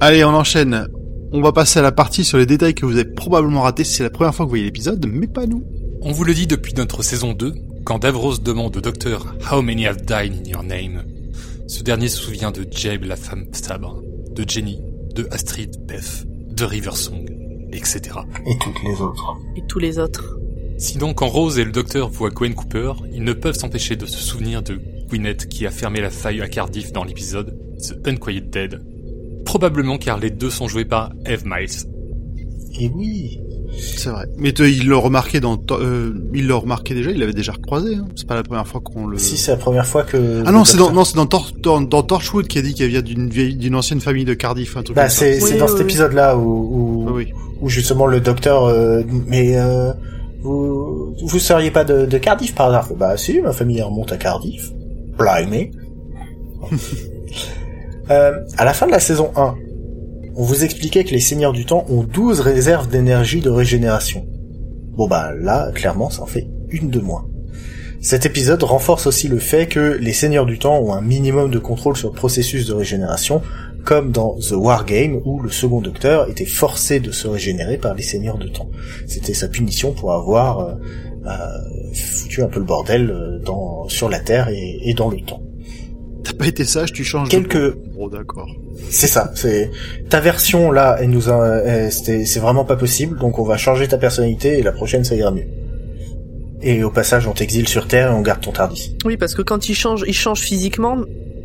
Allez, 0.00 0.24
on 0.24 0.34
enchaîne. 0.34 0.86
On 1.32 1.40
va 1.40 1.52
passer 1.52 1.78
à 1.78 1.82
la 1.82 1.92
partie 1.92 2.24
sur 2.24 2.38
les 2.38 2.46
détails 2.46 2.74
que 2.74 2.84
vous 2.84 2.92
avez 2.92 3.06
probablement 3.06 3.62
ratés 3.62 3.84
si 3.84 3.94
c'est 3.94 4.02
la 4.02 4.10
première 4.10 4.34
fois 4.34 4.44
que 4.44 4.48
vous 4.48 4.50
voyez 4.50 4.64
l'épisode, 4.64 5.06
mais 5.10 5.26
pas 5.26 5.46
nous. 5.46 5.64
On 6.02 6.12
vous 6.12 6.24
le 6.24 6.34
dit 6.34 6.46
depuis 6.46 6.74
notre 6.74 7.02
saison 7.02 7.32
2, 7.32 7.54
quand 7.84 7.98
Davros 8.00 8.36
demande 8.36 8.76
au 8.76 8.80
docteur 8.80 9.34
How 9.50 9.62
many 9.62 9.86
have 9.86 10.02
died 10.02 10.34
in 10.34 10.48
your 10.48 10.62
name 10.62 11.02
Ce 11.66 11.82
dernier 11.82 12.08
se 12.08 12.18
souvient 12.18 12.50
de 12.50 12.66
Jabe, 12.70 13.04
la 13.04 13.16
femme 13.16 13.46
sabre, 13.52 14.02
de 14.32 14.44
Jenny, 14.46 14.80
de 15.14 15.26
Astrid, 15.30 15.74
Beth, 15.86 16.26
de 16.50 16.64
Riversong, 16.64 17.26
etc. 17.72 18.00
Et 18.46 18.58
toutes 18.58 18.82
les 18.84 19.00
autres. 19.00 19.36
Et 19.56 19.62
tous 19.66 19.78
les 19.78 19.98
autres. 19.98 20.38
Sinon, 20.84 21.14
quand 21.14 21.28
Rose 21.28 21.58
et 21.58 21.64
le 21.64 21.72
docteur 21.72 22.10
voient 22.10 22.28
Gwen 22.28 22.54
Cooper, 22.54 22.92
ils 23.12 23.24
ne 23.24 23.32
peuvent 23.32 23.56
s'empêcher 23.56 23.96
de 23.96 24.04
se 24.04 24.18
souvenir 24.18 24.62
de 24.62 24.78
Gwyneth 25.08 25.48
qui 25.48 25.66
a 25.66 25.70
fermé 25.70 26.00
la 26.02 26.10
faille 26.10 26.42
à 26.42 26.48
Cardiff 26.48 26.92
dans 26.92 27.04
l'épisode 27.04 27.56
The 27.78 28.06
Unquiet 28.06 28.42
Dead. 28.42 28.82
Probablement 29.46 29.96
car 29.96 30.18
les 30.18 30.28
deux 30.30 30.50
sont 30.50 30.68
joués 30.68 30.84
par 30.84 31.12
Eve 31.24 31.44
Miles. 31.46 31.70
Et 32.78 32.90
oui. 32.94 33.40
C'est 33.78 34.10
vrai. 34.10 34.26
Mais 34.36 34.50
il 34.50 34.88
l'a 34.88 34.96
remarqué 34.96 35.40
dans, 35.40 35.58
euh, 35.70 36.12
il 36.34 36.46
l'a 36.48 36.56
remarqué 36.56 36.94
déjà, 36.94 37.10
il 37.10 37.18
l'avait 37.18 37.32
déjà 37.32 37.52
croisé. 37.54 37.94
Hein. 37.96 38.06
C'est 38.14 38.26
pas 38.26 38.34
la 38.34 38.42
première 38.42 38.66
fois 38.68 38.80
qu'on 38.80 39.06
le. 39.06 39.16
Si 39.18 39.36
c'est 39.38 39.52
la 39.52 39.56
première 39.56 39.86
fois 39.86 40.02
que. 40.04 40.42
Ah 40.46 40.52
non, 40.52 40.60
le 40.60 40.64
c'est 40.64 40.76
dans, 40.76 40.92
non, 40.92 41.04
c'est 41.04 41.16
dans, 41.16 41.26
Tor- 41.26 41.52
dans, 41.60 41.80
dans 41.80 42.02
Torchwood 42.02 42.46
qui 42.46 42.58
a 42.58 42.62
dit 42.62 42.74
qu'elle 42.74 42.90
vient 42.90 43.02
d'une 43.02 43.30
vieille, 43.30 43.56
d'une 43.56 43.74
ancienne 43.74 44.00
famille 44.00 44.24
de 44.24 44.34
Cardiff, 44.34 44.76
un 44.76 44.82
truc 44.82 44.94
Bah 44.96 45.02
comme 45.04 45.10
ça. 45.10 45.16
c'est 45.20 45.40
c'est 45.40 45.52
Oui, 45.54 45.58
dans 45.58 45.64
oui, 45.64 45.70
cet 45.70 45.78
oui. 45.78 45.84
épisode-là 45.84 46.36
où, 46.36 46.42
où, 46.42 47.06
Ah 47.08 47.12
oui. 47.14 47.32
où 47.62 47.68
justement 47.68 48.06
le 48.06 48.20
docteur. 48.20 48.64
euh, 48.64 49.02
mais 49.26 49.56
euh, 49.56 49.92
vous 50.44 51.16
vous 51.22 51.38
seriez 51.38 51.70
pas 51.70 51.84
de, 51.84 52.18
Cardiff 52.18 52.54
par 52.54 52.68
hasard 52.68 52.92
Bah 52.94 53.16
si, 53.16 53.40
ma 53.40 53.52
famille 53.52 53.80
remonte 53.80 54.12
à 54.12 54.18
Cardiff. 54.18 54.70
Blimey. 55.18 55.70
euh, 58.10 58.32
à 58.58 58.64
la 58.64 58.74
fin 58.74 58.86
de 58.86 58.90
la 58.90 59.00
saison 59.00 59.30
1, 59.36 59.54
on 60.36 60.42
vous 60.42 60.62
expliquait 60.62 61.04
que 61.04 61.12
les 61.12 61.20
seigneurs 61.20 61.52
du 61.52 61.64
temps 61.64 61.86
ont 61.88 62.02
12 62.02 62.40
réserves 62.40 62.88
d'énergie 62.88 63.40
de 63.40 63.48
régénération. 63.48 64.26
Bon 64.96 65.08
bah 65.08 65.32
là, 65.34 65.72
clairement, 65.72 66.10
ça 66.10 66.22
en 66.22 66.26
fait 66.26 66.46
une 66.68 66.90
de 66.90 67.00
moins. 67.00 67.26
Cet 68.02 68.26
épisode 68.26 68.62
renforce 68.62 69.06
aussi 69.06 69.28
le 69.28 69.38
fait 69.38 69.66
que 69.66 69.96
les 69.98 70.12
seigneurs 70.12 70.44
du 70.44 70.58
temps 70.58 70.78
ont 70.78 70.92
un 70.92 71.00
minimum 71.00 71.50
de 71.50 71.58
contrôle 71.58 71.96
sur 71.96 72.10
le 72.10 72.14
processus 72.14 72.66
de 72.66 72.74
régénération, 72.74 73.40
comme 73.84 74.10
dans 74.10 74.36
The 74.38 74.52
War 74.52 74.84
Game 74.84 75.20
où 75.24 75.40
le 75.40 75.50
second 75.50 75.80
docteur 75.80 76.28
était 76.28 76.46
forcé 76.46 77.00
de 77.00 77.12
se 77.12 77.28
régénérer 77.28 77.78
par 77.78 77.94
les 77.94 78.02
seigneurs 78.02 78.38
de 78.38 78.48
temps. 78.48 78.70
C'était 79.06 79.34
sa 79.34 79.48
punition 79.48 79.92
pour 79.92 80.12
avoir 80.12 80.60
euh, 80.60 80.72
euh, 81.26 81.92
foutu 81.94 82.42
un 82.42 82.48
peu 82.48 82.60
le 82.60 82.66
bordel 82.66 83.10
euh, 83.10 83.38
dans, 83.44 83.88
sur 83.88 84.08
la 84.08 84.20
Terre 84.20 84.48
et, 84.48 84.80
et 84.82 84.94
dans 84.94 85.10
le 85.10 85.20
temps. 85.20 85.42
T'as 86.24 86.32
pas 86.32 86.46
été 86.46 86.64
sage, 86.64 86.92
tu 86.92 87.04
changes. 87.04 87.28
de 87.28 87.36
Quelques-. 87.36 87.76
Bon, 87.94 88.08
d'accord. 88.08 88.48
C'est 88.90 89.06
ça, 89.06 89.30
c'est 89.34 89.70
ta 90.08 90.20
version 90.20 90.72
là, 90.72 90.96
elle 90.98 91.10
nous 91.10 91.28
a, 91.30 91.90
c'est 91.90 92.38
vraiment 92.38 92.64
pas 92.64 92.76
possible, 92.76 93.18
donc 93.18 93.38
on 93.38 93.44
va 93.44 93.56
changer 93.56 93.86
ta 93.86 93.98
personnalité 93.98 94.58
et 94.58 94.62
la 94.62 94.72
prochaine 94.72 95.04
ça 95.04 95.14
ira 95.14 95.30
mieux. 95.30 95.46
Et 96.62 96.82
au 96.82 96.90
passage, 96.90 97.26
on 97.26 97.32
t'exile 97.32 97.68
sur 97.68 97.86
Terre 97.86 98.10
et 98.10 98.14
on 98.14 98.22
garde 98.22 98.40
ton 98.40 98.50
Tardis. 98.50 98.96
Oui, 99.04 99.18
parce 99.18 99.34
que 99.34 99.42
quand 99.42 99.68
il 99.68 99.74
change, 99.74 100.02
il 100.08 100.14
change 100.14 100.40
physiquement, 100.40 100.96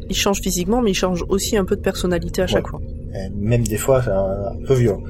il 0.10 0.16
change 0.16 0.42
physiquement, 0.42 0.82
mais 0.82 0.92
il 0.92 0.96
change 0.96 1.24
aussi 1.30 1.58
un 1.58 1.66
peu 1.66 1.76
de 1.76 1.82
personnalité 1.82 2.42
à 2.42 2.48
chaque 2.48 2.68
fois. 2.68 2.82
Et 3.14 3.30
même 3.36 3.64
des 3.64 3.78
fois, 3.78 4.02
c'est 4.04 4.12
un, 4.12 4.62
un 4.62 4.66
peu 4.66 4.74
violent. 4.74 5.04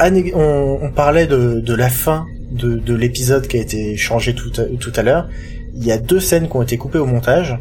On, 0.00 0.78
on 0.82 0.92
parlait 0.92 1.26
de, 1.26 1.60
de 1.60 1.74
la 1.74 1.88
fin 1.88 2.26
de, 2.50 2.76
de 2.76 2.94
l'épisode 2.94 3.46
qui 3.46 3.58
a 3.58 3.60
été 3.60 3.96
changé 3.96 4.34
tout 4.34 4.52
à, 4.58 4.64
tout 4.64 4.92
à 4.94 5.02
l'heure. 5.02 5.28
Il 5.74 5.84
y 5.84 5.92
a 5.92 5.98
deux 5.98 6.20
scènes 6.20 6.48
qui 6.48 6.56
ont 6.56 6.62
été 6.62 6.76
coupées 6.76 6.98
au 6.98 7.06
montage. 7.06 7.58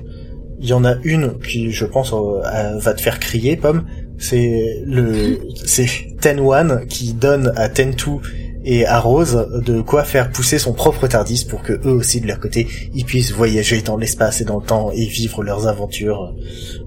Il 0.60 0.68
y 0.68 0.74
en 0.74 0.86
a 0.86 0.95
une 1.03 1.38
qui, 1.39 1.72
je 1.72 1.86
pense, 1.86 2.14
euh, 2.14 2.78
va 2.80 2.93
te 2.93 3.01
faire 3.01 3.20
crier, 3.20 3.55
Pomme. 3.58 3.86
C'est 4.18 4.82
le, 4.86 5.39
c'est 5.66 5.88
Ten 6.22 6.39
One 6.39 6.86
qui 6.88 7.14
donne 7.14 7.53
à 7.55 7.70
Ten 7.70 7.95
Two 7.95 8.22
et 8.70 8.86
à 8.86 8.99
Rose 8.99 9.47
de 9.65 9.80
quoi 9.82 10.03
faire 10.03 10.30
pousser 10.30 10.59
son 10.59 10.74
propre 10.74 11.07
Tardis 11.07 11.45
pour 11.49 11.61
que 11.61 11.72
eux 11.88 11.91
aussi 11.93 12.20
de 12.20 12.28
leur 12.28 12.39
côté 12.39 12.68
ils 12.93 13.05
puissent 13.05 13.32
voyager 13.32 13.82
dans 13.82 13.95
l'espace 13.95 14.41
et 14.41 14.43
dans 14.45 14.59
le 14.59 14.65
temps 14.65 14.91
et 14.93 15.05
vivre 15.05 15.41
leurs 15.41 15.68
aventures 15.68 16.34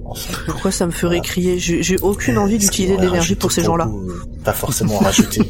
ensemble. 0.05 0.37
Pourquoi 0.45 0.69
ça 0.71 0.85
me 0.85 0.91
ferait 0.91 1.17
Voilà. 1.17 1.21
crier 1.23 1.57
J'ai 1.59 1.97
aucune 2.01 2.37
envie 2.37 2.57
d'utiliser 2.59 2.97
de 2.97 3.01
l'énergie 3.01 3.35
pour 3.35 3.51
ces 3.51 3.63
gens-là. 3.63 3.87
euh, 3.91 4.13
Pas 4.43 4.53
forcément 4.53 4.97
rajouter. 4.99 5.41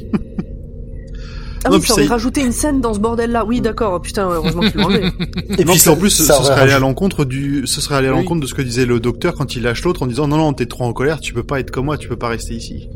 Ah 1.63 1.69
Non, 1.69 1.77
oui, 1.77 1.83
ça 1.85 1.93
aurait 1.93 2.05
ça- 2.05 2.09
rajouté 2.13 2.41
une 2.41 2.51
scène 2.53 2.81
dans 2.81 2.93
ce 2.95 2.99
bordel-là. 2.99 3.45
Oui, 3.45 3.61
d'accord. 3.61 4.01
Putain, 4.01 4.27
heureusement 4.31 4.61
qu'ils 4.61 4.79
l'ont 4.81 4.85
enlevé. 4.87 5.09
Et 5.59 5.63
non, 5.63 5.73
puis 5.73 5.89
en 5.89 5.95
plus, 5.95 6.09
ça 6.09 6.37
ce 6.39 6.43
serait 6.45 6.61
allé 6.61 6.71
à 6.71 6.79
l'encontre 6.79 7.23
du, 7.23 7.67
ce 7.67 7.81
serait 7.81 7.95
allé 7.97 8.07
à 8.07 8.13
Oui. 8.13 8.17
l'encontre 8.17 8.41
de 8.41 8.47
ce 8.47 8.55
que 8.55 8.63
disait 8.63 8.85
le 8.87 8.99
docteur 8.99 9.35
quand 9.35 9.55
il 9.55 9.61
lâche 9.61 9.83
l'autre 9.83 10.01
en 10.01 10.07
disant 10.07 10.27
non 10.27 10.37
non 10.37 10.53
t'es 10.53 10.65
trop 10.65 10.85
en 10.85 10.93
colère, 10.93 11.19
tu 11.19 11.33
peux 11.35 11.43
pas 11.43 11.59
être 11.59 11.69
comme 11.69 11.85
moi, 11.85 11.99
tu 11.99 12.07
peux 12.07 12.17
pas 12.17 12.29
rester 12.29 12.55
ici. 12.55 12.89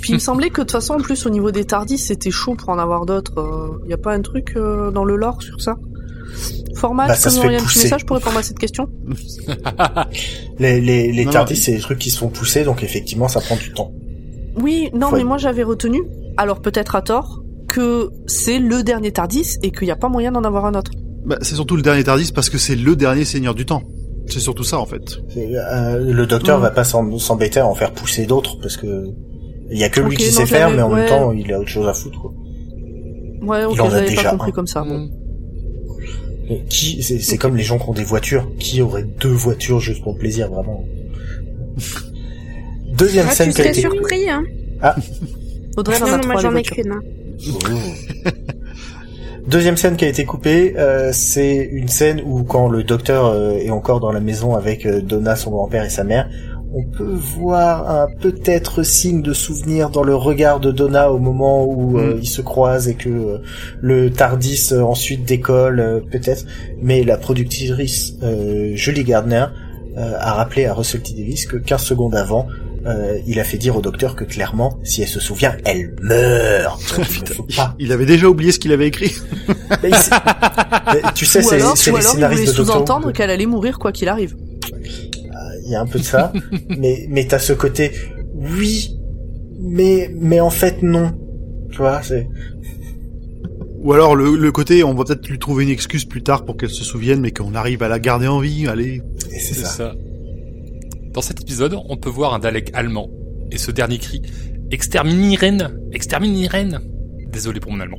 Puis 0.00 0.10
il 0.10 0.14
me 0.14 0.18
semblait 0.20 0.48
que 0.50 0.60
de 0.60 0.66
toute 0.66 0.72
façon, 0.72 0.94
en 0.94 0.98
plus, 1.00 1.26
au 1.26 1.30
niveau 1.30 1.50
des 1.52 1.64
Tardis, 1.64 1.98
c'était 1.98 2.30
chaud 2.30 2.54
pour 2.54 2.70
en 2.70 2.78
avoir 2.78 3.06
d'autres. 3.06 3.78
Il 3.84 3.90
y 3.90 3.94
a 3.94 3.98
pas 3.98 4.12
un 4.14 4.20
truc 4.20 4.54
euh, 4.56 4.90
dans 4.90 5.04
le 5.04 5.16
lore 5.16 5.42
sur 5.42 5.60
ça? 5.60 5.76
Format, 6.76 7.08
Bah, 7.08 7.14
ça 7.14 7.30
fait 7.30 7.38
envoyer 7.38 7.56
un 7.58 7.60
petit 7.60 7.66
pousser. 7.66 7.82
message 7.84 8.06
pour 8.06 8.16
répondre 8.16 8.38
à 8.38 8.42
cette 8.42 8.58
question? 8.58 8.88
Les, 10.58 10.80
les, 10.80 11.12
les 11.12 11.24
Non, 11.24 11.30
Tardis, 11.32 11.56
c'est 11.56 11.72
des 11.72 11.80
trucs 11.80 11.98
qui 11.98 12.10
se 12.10 12.18
font 12.18 12.28
pousser, 12.28 12.64
donc 12.64 12.82
effectivement, 12.82 13.28
ça 13.28 13.40
prend 13.40 13.56
du 13.56 13.72
temps. 13.72 13.92
Oui, 14.56 14.90
non, 14.94 15.08
Faut- 15.08 15.16
mais 15.16 15.24
moi 15.24 15.38
j'avais 15.38 15.62
retenu, 15.62 16.02
alors 16.36 16.60
peut-être 16.60 16.96
à 16.96 17.02
tort, 17.02 17.42
que 17.68 18.10
c'est 18.26 18.58
le 18.58 18.82
dernier 18.82 19.12
Tardis 19.12 19.56
et 19.62 19.70
qu'il 19.70 19.84
n'y 19.86 19.90
a 19.92 19.96
pas 19.96 20.08
moyen 20.08 20.32
d'en 20.32 20.44
avoir 20.44 20.66
un 20.66 20.74
autre. 20.74 20.90
Bah, 21.24 21.38
c'est 21.42 21.54
surtout 21.54 21.76
le 21.76 21.82
dernier 21.82 22.04
Tardis 22.04 22.32
parce 22.32 22.50
que 22.50 22.58
c'est 22.58 22.76
le 22.76 22.96
dernier 22.96 23.24
Seigneur 23.24 23.54
du 23.54 23.64
Temps. 23.66 23.82
C'est 24.26 24.40
surtout 24.40 24.64
ça 24.64 24.78
en 24.78 24.86
fait. 24.86 25.18
Euh, 25.36 25.98
le 25.98 26.26
docteur 26.26 26.58
Mm. 26.58 26.62
va 26.62 26.70
pas 26.70 26.84
s'embêter 26.84 27.60
à 27.60 27.66
en 27.66 27.74
faire 27.74 27.92
pousser 27.92 28.26
d'autres, 28.26 28.58
parce 28.60 28.76
que 28.76 29.06
il 29.70 29.78
y 29.78 29.84
a 29.84 29.88
que 29.88 30.00
lui 30.00 30.16
qui 30.16 30.26
non, 30.26 30.30
sait 30.40 30.46
faire, 30.46 30.70
mais 30.70 30.82
en 30.82 30.88
même 30.90 31.08
temps, 31.08 31.32
il 31.32 31.52
a 31.52 31.58
autre 31.60 31.68
chose 31.68 31.88
à 31.88 31.94
foutre. 31.94 32.20
Quoi. 32.20 32.32
Ouais, 33.42 33.64
ok, 33.64 33.74
Il 33.74 33.80
en 33.80 33.90
a 33.92 34.00
déjà 34.02 34.22
pas 34.24 34.30
compris 34.30 34.50
un. 34.50 34.54
comme 34.54 34.66
ça. 34.66 34.82
Bon. 34.82 35.08
Et 36.48 36.62
Qui, 36.68 37.02
c'est 37.02 37.38
comme 37.38 37.56
les 37.56 37.62
gens 37.62 37.78
qui 37.78 37.88
ont 37.88 37.92
des 37.94 38.04
voitures. 38.04 38.50
Qui 38.58 38.82
aurait 38.82 39.04
deux 39.20 39.30
voitures 39.30 39.80
juste 39.80 40.02
pour 40.02 40.12
le 40.14 40.18
plaisir, 40.18 40.50
vraiment? 40.50 40.84
Deuxième 42.96 43.26
Ah, 43.28 43.34
scène 43.34 43.48
tu 43.48 43.54
qui 43.54 43.60
a 43.62 43.64
serais 43.72 43.78
été 43.78 43.80
surpris, 43.80 44.28
hein. 44.28 44.42
Audrey 45.76 45.96
elle 45.96 46.02
en 46.04 46.06
Non, 46.08 46.12
a 46.12 46.16
non, 46.18 46.26
moi 46.26 46.36
trois, 46.36 46.50
j'en 46.50 46.56
ai 46.56 46.62
qu'une. 46.62 46.92
hein. 46.92 47.00
Deuxième 49.48 49.76
scène 49.76 49.96
qui 49.96 50.04
a 50.04 50.08
été 50.08 50.24
coupée, 50.24 50.74
euh, 50.78 51.10
c'est 51.12 51.68
une 51.72 51.88
scène 51.88 52.22
où 52.24 52.44
quand 52.44 52.68
le 52.68 52.84
docteur 52.84 53.26
euh, 53.26 53.56
est 53.56 53.70
encore 53.70 53.98
dans 53.98 54.12
la 54.12 54.20
maison 54.20 54.54
avec 54.54 54.86
euh, 54.86 55.00
Donna, 55.00 55.34
son 55.34 55.50
grand-père 55.50 55.84
et 55.84 55.90
sa 55.90 56.04
mère, 56.04 56.28
on 56.74 56.84
peut 56.84 57.04
voir 57.36 57.90
un 57.90 58.06
peut-être 58.20 58.82
signe 58.82 59.20
de 59.22 59.32
souvenir 59.32 59.90
dans 59.90 60.02
le 60.02 60.14
regard 60.14 60.58
de 60.60 60.70
Donna 60.72 61.12
au 61.12 61.18
moment 61.18 61.64
où 61.64 61.98
euh, 61.98 62.18
ils 62.22 62.26
se 62.28 62.40
croisent 62.40 62.88
et 62.88 62.94
que 62.94 63.08
euh, 63.10 63.38
le 63.80 64.10
Tardis 64.10 64.68
euh, 64.72 64.80
ensuite 64.82 65.24
décolle, 65.24 65.80
euh, 65.80 66.00
peut-être. 66.00 66.44
Mais 66.80 67.04
la 67.04 67.16
productrice 67.18 68.14
euh, 68.22 68.72
Julie 68.74 69.04
Gardner 69.04 69.46
euh, 69.98 70.14
a 70.18 70.32
rappelé 70.32 70.64
à 70.66 70.72
Russell 70.74 71.02
T 71.02 71.12
Davis 71.12 71.46
que 71.46 71.56
15 71.58 71.82
secondes 71.82 72.14
avant, 72.14 72.46
euh, 72.86 73.18
il 73.26 73.38
a 73.38 73.44
fait 73.44 73.58
dire 73.58 73.76
au 73.76 73.80
docteur 73.82 74.16
que 74.16 74.24
clairement, 74.24 74.78
si 74.82 75.02
elle 75.02 75.08
se 75.08 75.20
souvient, 75.20 75.54
elle 75.66 75.94
meurt. 76.00 76.96
Donc, 77.36 77.46
il 77.78 77.88
pas 77.88 77.94
avait 77.94 78.06
déjà 78.06 78.28
oublié 78.28 78.50
ce 78.50 78.58
qu'il 78.58 78.72
avait 78.72 78.88
écrit. 78.88 79.12
mais 79.82 79.90
il 79.90 79.94
s'est- 79.94 80.10
mais 80.94 81.02
tu 81.14 81.26
sais, 81.26 81.40
Ou 81.40 81.48
c'est 81.48 81.56
les 81.56 81.62
alors 81.62 81.74
il 81.74 81.78
scénaristes 81.78 82.42
voulait 82.54 82.64
sous-entendre 82.64 83.12
qu'elle 83.12 83.30
allait 83.30 83.46
mourir 83.46 83.78
quoi 83.78 83.92
qu'il 83.92 84.08
arrive. 84.08 84.34
Il 85.64 85.70
y 85.70 85.74
a 85.74 85.80
un 85.80 85.86
peu 85.86 85.98
de 85.98 86.04
ça, 86.04 86.32
mais 86.78 87.06
mais 87.08 87.26
t'as 87.26 87.38
ce 87.38 87.52
côté 87.52 87.92
oui, 88.34 88.98
mais 89.58 90.10
mais 90.14 90.40
en 90.40 90.50
fait 90.50 90.82
non. 90.82 91.12
Tu 91.70 91.78
vois, 91.78 92.02
c'est 92.02 92.28
Ou 93.78 93.92
alors 93.92 94.14
le, 94.14 94.36
le 94.36 94.52
côté, 94.52 94.84
on 94.84 94.94
va 94.94 95.04
peut-être 95.04 95.26
lui 95.28 95.38
trouver 95.38 95.64
une 95.64 95.70
excuse 95.70 96.04
plus 96.04 96.22
tard 96.22 96.44
pour 96.44 96.56
qu'elle 96.56 96.70
se 96.70 96.84
souvienne, 96.84 97.20
mais 97.20 97.30
qu'on 97.30 97.54
arrive 97.54 97.82
à 97.82 97.88
la 97.88 97.98
garder 97.98 98.26
en 98.26 98.40
vie. 98.40 98.66
Allez. 98.66 99.00
et 99.30 99.38
c'est 99.38 99.54
ça. 99.54 99.68
ça. 99.68 99.94
Dans 101.12 101.22
cet 101.22 101.40
épisode, 101.40 101.76
on 101.88 101.96
peut 101.96 102.10
voir 102.10 102.34
un 102.34 102.38
Dalek 102.38 102.70
allemand, 102.74 103.10
et 103.50 103.58
ce 103.58 103.70
dernier 103.70 103.98
crie 103.98 104.22
Exterminieren 104.70 105.78
Exterminieren 105.92 106.80
Désolé 107.30 107.60
pour 107.60 107.72
mon 107.72 107.80
allemand. 107.80 107.98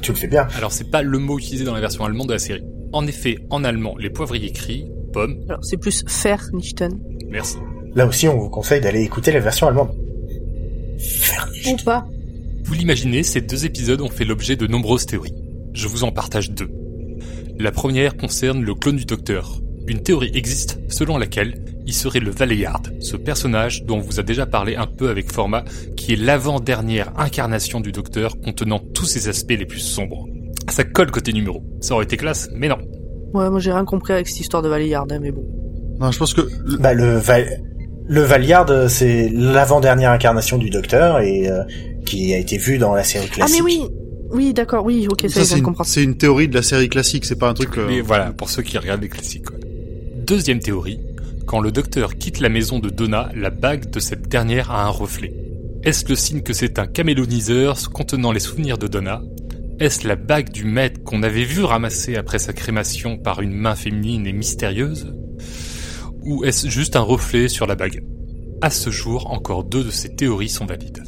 Tu 0.00 0.12
le 0.12 0.16
fais 0.16 0.28
bien. 0.28 0.46
Alors 0.56 0.72
c'est 0.72 0.90
pas 0.90 1.02
le 1.02 1.18
mot 1.18 1.38
utilisé 1.38 1.64
dans 1.64 1.74
la 1.74 1.80
version 1.80 2.04
allemande 2.04 2.28
de 2.28 2.32
la 2.32 2.38
série. 2.38 2.64
En 2.92 3.06
effet, 3.06 3.38
en 3.50 3.64
allemand, 3.64 3.96
les 3.98 4.10
poivriers 4.10 4.52
crient 4.52 4.90
pomme, 5.12 5.36
Alors 5.48 5.64
c'est 5.64 5.76
plus 5.76 6.04
faire 6.08 6.48
Nichten. 6.52 6.98
merci. 7.28 7.56
Là 7.94 8.06
aussi, 8.06 8.26
on 8.26 8.38
vous 8.38 8.48
conseille 8.48 8.80
d'aller 8.80 9.02
écouter 9.02 9.32
la 9.32 9.40
version 9.40 9.66
allemande. 9.68 9.90
Ou 11.66 11.76
pas. 11.84 12.06
Vous 12.64 12.74
l'imaginez, 12.74 13.22
ces 13.22 13.40
deux 13.40 13.66
épisodes 13.66 14.00
ont 14.00 14.08
fait 14.08 14.24
l'objet 14.24 14.56
de 14.56 14.66
nombreuses 14.66 15.06
théories. 15.06 15.34
Je 15.74 15.88
vous 15.88 16.04
en 16.04 16.10
partage 16.12 16.50
deux. 16.50 16.70
La 17.58 17.70
première 17.70 18.16
concerne 18.16 18.62
le 18.62 18.74
clone 18.74 18.96
du 18.96 19.04
docteur. 19.04 19.60
Une 19.86 20.02
théorie 20.02 20.30
existe 20.34 20.80
selon 20.88 21.18
laquelle 21.18 21.62
il 21.86 21.92
serait 21.92 22.20
le 22.20 22.30
Valeyard, 22.30 22.82
ce 23.00 23.16
personnage 23.16 23.82
dont 23.84 23.96
on 23.96 24.00
vous 24.00 24.20
a 24.20 24.22
déjà 24.22 24.46
parlé 24.46 24.76
un 24.76 24.86
peu 24.86 25.10
avec 25.10 25.30
Format, 25.32 25.64
qui 25.96 26.12
est 26.12 26.16
l'avant-dernière 26.16 27.12
incarnation 27.18 27.80
du 27.80 27.90
docteur 27.92 28.40
contenant 28.40 28.78
tous 28.78 29.04
ses 29.04 29.28
aspects 29.28 29.50
les 29.58 29.66
plus 29.66 29.80
sombres. 29.80 30.26
Ça 30.70 30.84
colle 30.84 31.10
côté 31.10 31.32
numéro. 31.32 31.62
Ça 31.80 31.94
aurait 31.94 32.04
été 32.04 32.16
classe, 32.16 32.48
mais 32.54 32.68
non. 32.68 32.78
Ouais, 33.34 33.48
moi 33.50 33.58
j'ai 33.60 33.72
rien 33.72 33.84
compris 33.84 34.12
avec 34.12 34.28
cette 34.28 34.40
histoire 34.40 34.62
de 34.62 34.68
Valeyard, 34.68 35.06
hein, 35.10 35.18
mais 35.20 35.30
bon. 35.32 35.44
Non, 36.00 36.10
je 36.10 36.18
pense 36.18 36.34
que 36.34 36.42
le- 36.64 36.76
Bah 36.78 36.94
le 36.94 37.16
Val 37.16 37.62
le 38.08 38.20
Valiard, 38.22 38.68
euh, 38.70 38.88
c'est 38.88 39.28
l'avant-dernière 39.32 40.10
incarnation 40.10 40.58
du 40.58 40.70
Docteur 40.70 41.20
et 41.20 41.48
euh, 41.48 41.62
qui 42.04 42.34
a 42.34 42.38
été 42.38 42.58
vu 42.58 42.76
dans 42.78 42.94
la 42.94 43.04
série 43.04 43.26
Ah 43.30 43.34
classique. 43.34 43.56
mais 43.58 43.64
oui, 43.64 43.80
oui 44.32 44.52
d'accord, 44.52 44.84
oui, 44.84 45.06
ok, 45.10 45.26
ça, 45.28 45.44
ça 45.44 45.60
comprendre. 45.60 45.88
c'est 45.88 46.02
une 46.02 46.16
théorie 46.16 46.48
de 46.48 46.54
la 46.54 46.62
série 46.62 46.88
classique, 46.88 47.24
c'est 47.24 47.38
pas 47.38 47.48
un 47.48 47.54
truc. 47.54 47.78
euh, 47.78 47.86
Mais 47.88 48.00
voilà, 48.00 48.32
pour 48.32 48.50
ceux 48.50 48.62
qui 48.62 48.76
regardent 48.76 49.02
les 49.02 49.08
classiques. 49.08 49.44
quoi. 49.46 49.56
Deuxième 50.26 50.58
théorie, 50.58 50.98
quand 51.46 51.60
le 51.60 51.70
docteur 51.70 52.16
quitte 52.16 52.40
la 52.40 52.48
maison 52.48 52.80
de 52.80 52.90
Donna, 52.90 53.30
la 53.36 53.50
bague 53.50 53.88
de 53.90 54.00
cette 54.00 54.28
dernière 54.28 54.70
a 54.72 54.84
un 54.84 54.88
reflet. 54.90 55.32
Est-ce 55.84 56.08
le 56.08 56.14
signe 56.16 56.42
que 56.42 56.52
c'est 56.52 56.78
un 56.78 56.86
caméloniseur 56.86 57.76
contenant 57.92 58.32
les 58.32 58.40
souvenirs 58.40 58.78
de 58.78 58.88
Donna 58.88 59.22
Est-ce 59.82 60.06
la 60.06 60.14
bague 60.14 60.50
du 60.50 60.64
maître 60.64 61.02
qu'on 61.02 61.24
avait 61.24 61.42
vu 61.42 61.64
ramasser 61.64 62.14
après 62.14 62.38
sa 62.38 62.52
crémation 62.52 63.18
par 63.18 63.42
une 63.42 63.52
main 63.52 63.74
féminine 63.74 64.28
et 64.28 64.32
mystérieuse? 64.32 65.12
Ou 66.22 66.44
est-ce 66.44 66.68
juste 66.68 66.94
un 66.94 67.00
reflet 67.00 67.48
sur 67.48 67.66
la 67.66 67.74
bague? 67.74 68.00
À 68.60 68.70
ce 68.70 68.90
jour, 68.90 69.32
encore 69.32 69.64
deux 69.64 69.82
de 69.82 69.90
ces 69.90 70.14
théories 70.14 70.50
sont 70.50 70.66
valides. 70.66 71.02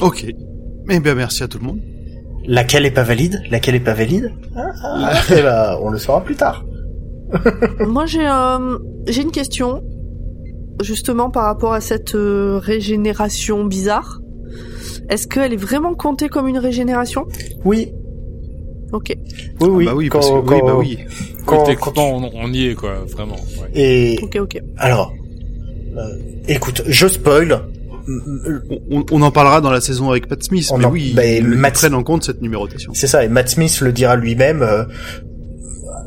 Ok. 0.00 0.26
Eh 0.26 0.98
bien, 0.98 1.14
merci 1.14 1.44
à 1.44 1.46
tout 1.46 1.58
le 1.60 1.64
monde. 1.64 1.80
Laquelle 2.44 2.86
est 2.86 2.90
pas 2.90 3.04
valide? 3.04 3.40
Laquelle 3.52 3.76
est 3.76 3.80
pas 3.80 3.94
valide? 3.94 4.32
Ah, 4.56 4.72
ah, 4.82 5.20
eh 5.30 5.40
ben, 5.40 5.78
on 5.80 5.90
le 5.90 5.98
saura 5.98 6.24
plus 6.24 6.34
tard. 6.34 6.64
Moi 7.86 8.06
j'ai 8.06 8.28
euh, 8.28 8.78
j'ai 9.06 9.22
une 9.22 9.30
question, 9.30 9.80
justement 10.82 11.30
par 11.30 11.44
rapport 11.44 11.72
à 11.72 11.80
cette 11.80 12.16
euh, 12.16 12.58
régénération 12.58 13.64
bizarre. 13.64 14.21
Est-ce 15.08 15.26
qu'elle 15.26 15.52
est 15.52 15.56
vraiment 15.56 15.94
comptée 15.94 16.28
comme 16.28 16.48
une 16.48 16.58
régénération? 16.58 17.26
Oui, 17.64 17.92
Ok. 18.92 19.14
oui, 19.60 19.68
oui. 19.68 19.84
Ah 19.88 19.90
bah 19.92 19.96
oui, 19.96 20.08
quand- 20.08 20.18
parce 20.18 20.30
que, 20.30 20.34
oui, 20.36 20.44
quand- 20.60 20.66
bah 20.66 20.74
oui. 20.76 20.98
quand- 20.98 21.08
Oui, 21.08 21.44
quand 21.46 21.62
techniquement, 21.64 22.16
on, 22.16 22.30
on 22.34 22.52
y 22.52 22.66
est, 22.68 22.74
quoi, 22.74 23.04
vraiment. 23.10 23.36
ouais. 23.36 23.70
Et 23.74 24.18
Ok, 24.22 24.36
ok. 24.40 24.60
alors, 24.76 25.12
euh, 25.96 26.00
écoute, 26.48 26.82
je 26.86 27.06
spoil. 27.08 27.60
On, 28.90 29.04
on 29.12 29.22
en 29.22 29.30
parlera 29.30 29.60
dans 29.60 29.70
la 29.70 29.80
saison 29.80 30.10
avec 30.10 30.26
Pat 30.26 30.42
Smith, 30.42 30.68
On 30.72 30.78
mais 30.78 30.84
en- 30.86 30.90
oui, 30.90 31.12
bah, 31.14 31.24
ils, 31.24 31.36
ils 31.38 31.44
Matt- 31.46 31.74
prennent 31.74 31.94
en 31.94 32.02
compte 32.02 32.24
cette 32.24 32.42
numérotation. 32.42 32.92
C'est 32.94 33.06
ça, 33.06 33.24
et 33.24 33.28
Matt 33.28 33.48
Smith 33.48 33.80
le 33.80 33.92
dira 33.92 34.16
lui-même. 34.16 34.62
euh, 34.62 34.84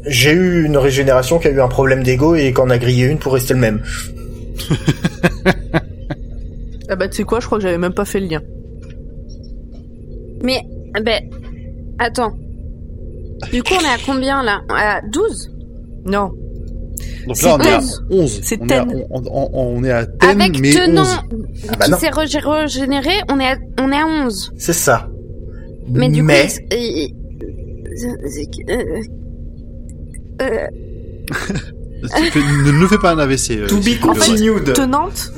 j'ai 0.07 0.32
eu 0.34 0.65
une 0.65 0.78
régénération 0.78 1.39
qui 1.39 1.47
a 1.47 1.51
eu 1.51 1.61
un 1.61 1.67
problème 1.69 2.03
d'ego 2.03 2.36
et 2.36 2.51
qu'en 2.53 2.69
a 2.69 2.78
grillé 2.78 3.05
une 3.07 3.17
pour 3.17 3.34
rester 3.34 3.53
le 3.55 3.59
même. 3.61 3.82
Ah 6.89 6.95
bah 6.95 7.07
tu 7.07 7.17
sais 7.17 7.23
quoi, 7.23 7.39
je 7.39 7.45
crois 7.47 7.57
que 7.57 7.63
j'avais 7.63 7.78
même 7.80 7.93
pas 7.93 8.05
fait 8.05 8.19
le 8.19 8.28
lien. 8.28 8.41
Mais, 10.45 10.61
ben, 11.03 11.21
attends. 11.99 12.33
Du 13.51 13.61
coup, 13.63 13.73
on 13.77 13.83
est 13.83 13.87
à 13.87 13.97
combien 14.05 14.43
là? 14.43 14.61
À 14.69 15.01
12 15.11 15.51
Non, 16.05 16.31
Donc 17.27 17.35
C'est 17.35 17.47
là, 17.47 17.57
on 17.59 17.59
est 17.63 17.71
à 17.73 17.77
11. 17.79 18.03
11. 18.11 18.39
C'est 18.43 18.61
on, 18.61 18.67
est 18.67 18.73
à, 18.75 18.85
10. 18.85 18.95
on, 19.09 19.21
on- 19.25 19.49
on 19.53 19.83
est 19.83 19.91
à 19.91 20.05
10, 20.05 20.11
Avec 20.29 20.59
mais 20.61 20.71
tenant 20.73 21.01
11. 21.01 21.17
Ah 21.69 21.73
bah 21.79 21.85
qui 21.85 21.91
s'est 21.99 22.09
régé- 22.11 22.39
régénéré, 22.39 23.11
on 23.29 23.39
est 23.39 23.47
à, 23.47 23.57
on 23.81 23.91
est 23.91 23.97
à 23.97 24.05
11. 24.05 24.51
C'est 24.57 24.73
ça. 24.73 25.09
Mais 25.89 26.09
du 26.09 26.21
Mais- 26.23 26.47
coup, 26.47 26.53
il- 26.71 26.77
il- 26.77 27.15
il- 27.97 28.71
euh, 28.71 29.01
euh, 30.41 30.67
fais- 32.31 32.39
ne 32.39 32.71
nous 32.71 32.87
fais 32.87 32.97
pas 32.97 33.11
un 33.11 33.19
AVC. 33.19 33.51
euh, 33.57 33.67
To 33.67 33.77
be 33.77 33.99
continued. 34.01 34.73
tenante? 34.73 35.31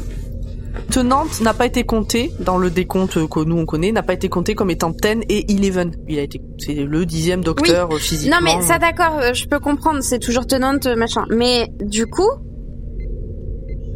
Tenante 0.92 1.42
n'a 1.42 1.54
pas 1.54 1.66
été 1.66 1.84
comptée 1.84 2.32
dans 2.40 2.58
le 2.58 2.70
décompte 2.70 3.28
que 3.28 3.40
nous 3.44 3.58
on 3.58 3.66
connaît, 3.66 3.92
n'a 3.92 4.04
pas 4.04 4.14
été 4.14 4.30
comptée 4.30 4.56
comme 4.56 4.70
étant 4.70 4.90
10 4.90 5.22
et 5.30 5.46
11. 5.50 5.92
Il 6.08 6.20
a 6.20 6.22
été, 6.24 6.42
c'est 6.60 6.74
le 6.76 7.06
dixième 7.06 7.44
docteur 7.44 7.90
euh, 7.92 7.98
physiquement. 7.98 8.38
Non 8.40 8.44
mais 8.44 8.62
ça 8.62 8.78
d'accord, 8.80 9.18
euh, 9.22 9.34
je 9.34 9.46
peux 9.48 9.60
comprendre, 9.60 10.00
c'est 10.02 10.20
toujours 10.20 10.48
tenante 10.48 10.86
euh, 10.86 10.96
machin. 10.96 11.26
Mais 11.30 11.68
du 11.82 12.06
coup, 12.08 12.30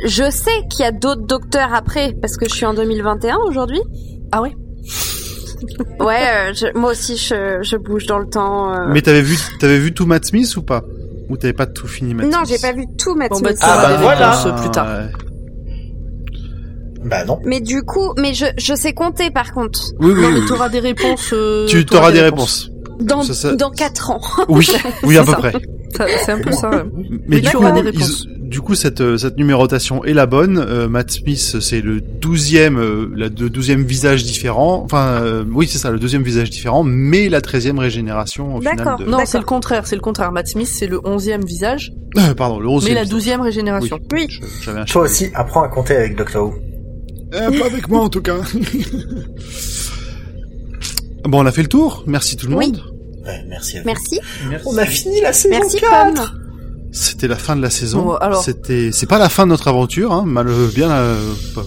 je 0.06 0.30
sais 0.32 0.52
qu'il 0.70 0.82
y 0.84 0.88
a 0.88 0.92
d'autres 0.92 1.26
docteurs 1.26 1.74
après 1.74 2.14
parce 2.22 2.38
que 2.38 2.48
je 2.50 2.54
suis 2.56 2.66
en 2.66 2.74
2021 2.74 3.38
aujourd'hui. 3.48 3.82
Ah 4.32 4.42
ouais? 4.42 4.52
Ouais, 6.00 6.16
euh, 6.50 6.54
je- 6.56 6.76
moi 6.78 6.90
aussi 6.92 7.18
je, 7.18 7.60
je 7.62 7.78
bouge 7.78 8.08
dans 8.08 8.18
le 8.18 8.26
temps. 8.28 8.74
euh. 8.74 8.88
Mais 8.92 9.04
t'avais 9.04 9.22
vu, 9.22 9.38
t'avais 9.60 9.78
vu 9.78 9.94
tout 9.94 10.08
Matt 10.08 10.26
Smith 10.26 10.56
ou 10.58 10.64
pas? 10.64 10.82
Ou 11.30 11.38
t'avais 11.38 11.54
pas 11.54 11.68
tout 11.68 11.88
fini 11.88 12.16
Matt 12.16 12.26
Non, 12.26 12.44
Smith? 12.44 12.50
j'ai 12.50 12.68
pas 12.68 12.74
vu 12.76 12.86
tout 12.98 13.14
Matt 13.14 13.30
Bon, 13.30 13.36
Smith. 13.38 13.50
bah, 13.52 13.54
tu 13.54 13.60
Ah, 13.70 13.88
bah, 13.92 13.98
voilà. 14.02 14.56
plus 14.60 14.72
tard. 14.72 14.88
ouais. 14.88 15.12
Bah 17.04 17.26
non. 17.26 17.40
Mais 17.46 17.60
du 17.62 17.84
coup, 17.84 18.14
mais 18.18 18.34
je, 18.34 18.46
je 18.58 18.74
sais 18.76 18.94
compter 18.94 19.32
par 19.32 19.54
contre. 19.54 19.80
Oui, 20.00 20.12
oui, 20.16 20.22
Non, 20.22 20.32
mais 20.32 20.40
oui. 20.42 20.46
t'auras 20.48 20.70
des 20.70 20.80
réponses. 20.80 21.30
euh, 21.34 21.66
Tu 21.68 21.86
t'auras 21.86 22.00
t'auras 22.02 22.12
des 22.12 22.22
réponses. 22.22 22.70
Dans, 23.00 23.24
Ça, 23.24 23.34
ça- 23.34 23.56
dans 23.56 23.72
4 23.72 24.12
ans. 24.12 24.22
Oui, 24.48 24.68
oui, 25.04 25.18
à 25.18 25.24
peu 25.24 25.32
ça. 25.32 25.38
près. 25.38 25.54
Ça- 25.98 26.06
C'est 26.26 26.32
un 26.32 26.40
peu 26.40 26.52
ça. 26.52 26.70
ouais. 26.70 26.84
Mais 26.94 27.20
Mais 27.28 27.40
du 27.42 27.50
tu 27.50 27.58
coup, 27.58 27.64
auras 27.64 27.72
des 27.72 27.80
ils- 27.80 27.86
réponses. 27.86 28.28
du 28.40 28.62
coup, 28.62 28.76
cette 28.76 29.02
euh, 29.02 29.18
cette 29.18 29.38
numérotation 29.38 30.04
est 30.06 30.14
la 30.14 30.28
bonne. 30.28 30.58
Euh, 30.60 30.88
Matt 30.88 31.10
Smith, 31.10 31.58
c'est 31.60 31.82
le 31.82 32.00
douzième, 32.00 32.78
euh, 32.78 33.10
la 33.16 33.26
le 33.30 33.50
douzième 33.50 33.82
visage 33.84 34.24
différent. 34.24 34.84
Enfin, 34.86 35.20
euh, 35.24 35.44
oui, 35.52 35.68
c'est 35.68 35.80
ça, 35.80 35.90
le 35.90 35.98
deuxième 36.00 36.22
visage 36.22 36.50
différent, 36.52 36.84
mais 36.84 37.28
la 37.28 37.42
treizième 37.42 37.80
régénération 37.80 38.56
au 38.58 38.60
final. 38.60 38.78
D'accord. 38.78 39.00
De... 39.00 39.06
Non, 39.06 39.12
D'accord. 39.12 39.28
c'est 39.28 39.40
le 39.40 39.46
contraire. 39.46 39.88
C'est 39.88 39.96
le 39.96 40.02
contraire. 40.02 40.32
Matt 40.32 40.48
Smith, 40.48 40.70
c'est 40.72 40.88
le 40.88 41.00
onzième 41.04 41.44
visage, 41.44 41.92
Euh, 42.18 42.36
pardon, 42.36 42.60
le 42.60 42.68
mais 42.68 42.74
onzième. 42.74 42.94
la 42.94 43.02
visage. 43.02 43.12
douzième 43.14 43.42
régénération. 43.42 44.00
Oui, 44.14 44.28
j'avais 44.62 44.80
un 44.82 44.86
Toi 44.86 45.02
aussi, 45.04 45.30
apprends 45.34 45.64
à 45.64 45.68
compter 45.70 45.96
avec 45.96 46.16
Doctor 46.16 46.46
Who. 46.48 46.54
Euh, 47.34 47.60
pas 47.60 47.66
avec 47.66 47.88
moi 47.88 48.02
en 48.02 48.10
tout 48.10 48.22
cas. 48.22 48.36
bon, 51.26 51.42
on 51.42 51.46
a 51.46 51.52
fait 51.52 51.62
le 51.64 51.68
tour. 51.70 52.04
Merci 52.08 52.36
tout 52.38 52.48
le 52.48 52.56
Oui. 52.56 52.68
monde. 52.68 52.82
Ouais, 53.26 53.46
merci 53.48 53.78
à 53.78 53.82
vous. 53.82 53.86
Merci. 53.88 54.20
On 54.66 54.78
a 54.78 54.86
fini 54.86 55.22
la 55.22 55.32
saison 55.34 55.56
Merci 55.60 55.80
4 55.80 56.14
Pomme. 56.16 56.26
C'était 56.94 57.30
la 57.30 57.38
fin 57.38 57.56
de 57.56 57.62
la 57.62 57.70
saison. 57.70 58.02
Bon, 58.02 58.16
alors. 58.16 58.44
C'était, 58.44 58.90
c'est 58.92 59.06
pas 59.06 59.18
la 59.18 59.30
fin 59.30 59.46
de 59.46 59.52
notre 59.52 59.70
aventure, 59.70 60.12
hein. 60.12 60.24
Mal, 60.26 60.48
bien, 60.76 60.92
euh, 60.92 61.16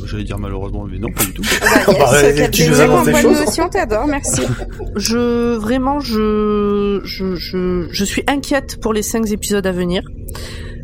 j'allais 0.04 0.24
dire 0.24 0.38
malheureusement, 0.38 0.84
mais 0.90 0.98
non, 0.98 1.10
pas 1.12 1.24
du 1.24 1.32
tout. 1.32 1.42
Bah, 1.62 1.94
Bah, 1.98 2.48
tu 2.50 2.68
nous 2.68 2.78
annonces 2.80 3.06
des 3.06 3.14
choses. 3.14 3.38
notion, 3.40 3.68
t'adores, 3.70 4.06
merci. 4.06 4.42
Je 4.96 5.54
vraiment 5.56 5.98
je 6.00 7.00
je 7.04 7.36
je 7.36 7.88
je 7.90 8.04
suis 8.04 8.22
inquiète 8.28 8.78
pour 8.82 8.92
les 8.92 9.02
cinq 9.02 9.30
épisodes 9.32 9.66
à 9.66 9.72
venir. 9.72 10.02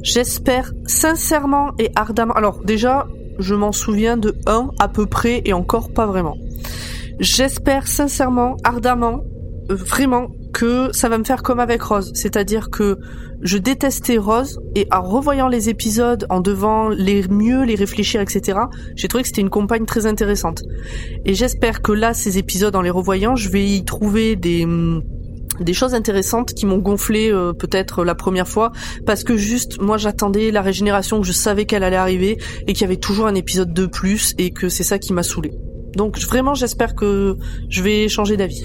J'espère 0.03 0.73
sincèrement 0.87 1.73
et 1.79 1.91
ardemment. 1.95 2.33
Alors 2.33 2.61
déjà, 2.65 3.07
je 3.41 3.55
m'en 3.55 3.73
souviens 3.73 4.17
de 4.17 4.35
un 4.47 4.71
à 4.79 4.89
peu 4.89 5.07
près 5.07 5.43
et 5.45 5.53
encore 5.53 5.93
pas 5.93 6.07
vraiment. 6.07 6.37
J'espère 7.19 7.87
sincèrement, 7.87 8.57
ardemment, 8.65 9.23
euh, 9.71 9.75
vraiment 9.75 10.29
que 10.53 10.91
ça 10.93 11.09
va 11.09 11.19
me 11.19 11.25
faire 11.25 11.43
comme 11.43 11.61
avec 11.61 11.83
Rose, 11.83 12.11
c'est-à-dire 12.15 12.71
que 12.71 12.99
je 13.43 13.57
détestais 13.57 14.19
Rose 14.19 14.59
et 14.75 14.87
en 14.93 15.03
revoyant 15.03 15.49
les 15.49 15.69
épisodes, 15.69 16.27
en 16.29 16.41
devant 16.41 16.89
les 16.89 17.27
mieux 17.29 17.65
les 17.65 17.75
réfléchir, 17.75 18.21
etc. 18.21 18.59
J'ai 18.97 19.09
trouvé 19.09 19.23
que 19.23 19.29
c'était 19.29 19.41
une 19.41 19.51
compagne 19.51 19.87
très 19.87 20.07
intéressante. 20.07 20.63
Et 21.25 21.35
j'espère 21.35 21.83
que 21.83 21.93
là, 21.93 22.15
ces 22.15 22.39
épisodes, 22.39 22.75
en 22.75 22.83
les 22.83 22.91
revoyant, 22.91 23.37
je 23.37 23.49
vais 23.49 23.65
y 23.65 23.85
trouver 23.85 24.37
des 24.37 24.65
hum, 24.65 25.03
des 25.65 25.73
choses 25.75 25.95
intéressantes 25.95 26.55
qui 26.55 26.67
m'ont 26.67 26.79
gonflé 26.79 27.31
euh, 27.33 27.53
peut-être 27.53 28.05
la 28.05 28.15
première 28.15 28.49
fois 28.49 28.73
parce 29.07 29.25
que 29.25 29.37
juste 29.37 29.81
moi 29.81 29.97
j'attendais 29.99 30.51
la 30.51 30.63
régénération 30.63 31.21
que 31.21 31.27
je 31.27 31.33
savais 31.33 31.65
qu'elle 31.67 31.83
allait 31.83 31.97
arriver 31.97 32.39
et 32.67 32.73
qu'il 32.73 32.83
y 32.83 32.85
avait 32.85 32.97
toujours 32.97 33.27
un 33.27 33.35
épisode 33.35 33.73
de 33.75 33.87
plus 33.87 34.35
et 34.39 34.51
que 34.53 34.69
c'est 34.69 34.85
ça 34.85 34.99
qui 34.99 35.13
m'a 35.13 35.23
saoulé. 35.23 35.53
Donc 35.97 36.19
vraiment 36.21 36.55
j'espère 36.55 36.95
que 36.95 37.37
je 37.69 37.83
vais 37.83 38.09
changer 38.09 38.37
d'avis. 38.37 38.65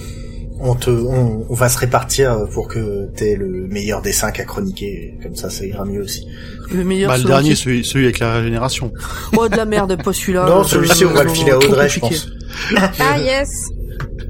On 0.58 0.74
te, 0.74 0.88
on, 0.88 1.44
on 1.50 1.54
va 1.54 1.68
se 1.68 1.76
répartir 1.78 2.46
pour 2.54 2.66
que 2.66 3.10
t'aies 3.14 3.36
le 3.36 3.66
meilleur 3.68 4.00
des 4.00 4.12
cinq 4.12 4.40
à 4.40 4.44
chroniquer. 4.44 5.12
Comme 5.22 5.36
ça, 5.36 5.50
ça 5.50 5.66
ira 5.66 5.84
mieux 5.84 6.00
aussi. 6.02 6.26
Le 6.72 6.82
meilleur 6.82 7.10
Bah, 7.10 7.18
le 7.18 7.24
dernier, 7.24 7.50
qui- 7.50 7.56
celui, 7.56 7.84
celui 7.84 8.06
avec 8.06 8.20
la 8.20 8.36
régénération. 8.38 8.90
Oh 9.36 9.48
de 9.50 9.54
la 9.56 9.66
merde, 9.66 10.02
pas 10.02 10.14
celui-là. 10.14 10.46
non, 10.48 10.60
Euh, 10.60 10.64
celui-ci, 10.64 11.04
on 11.04 11.12
va 11.12 11.24
le 11.24 11.28
filer 11.28 11.50
à 11.50 11.58
Audrey, 11.58 11.90
je 11.90 12.00
pense. 12.00 12.28
Ah 13.00 13.18
yes. 13.18 13.50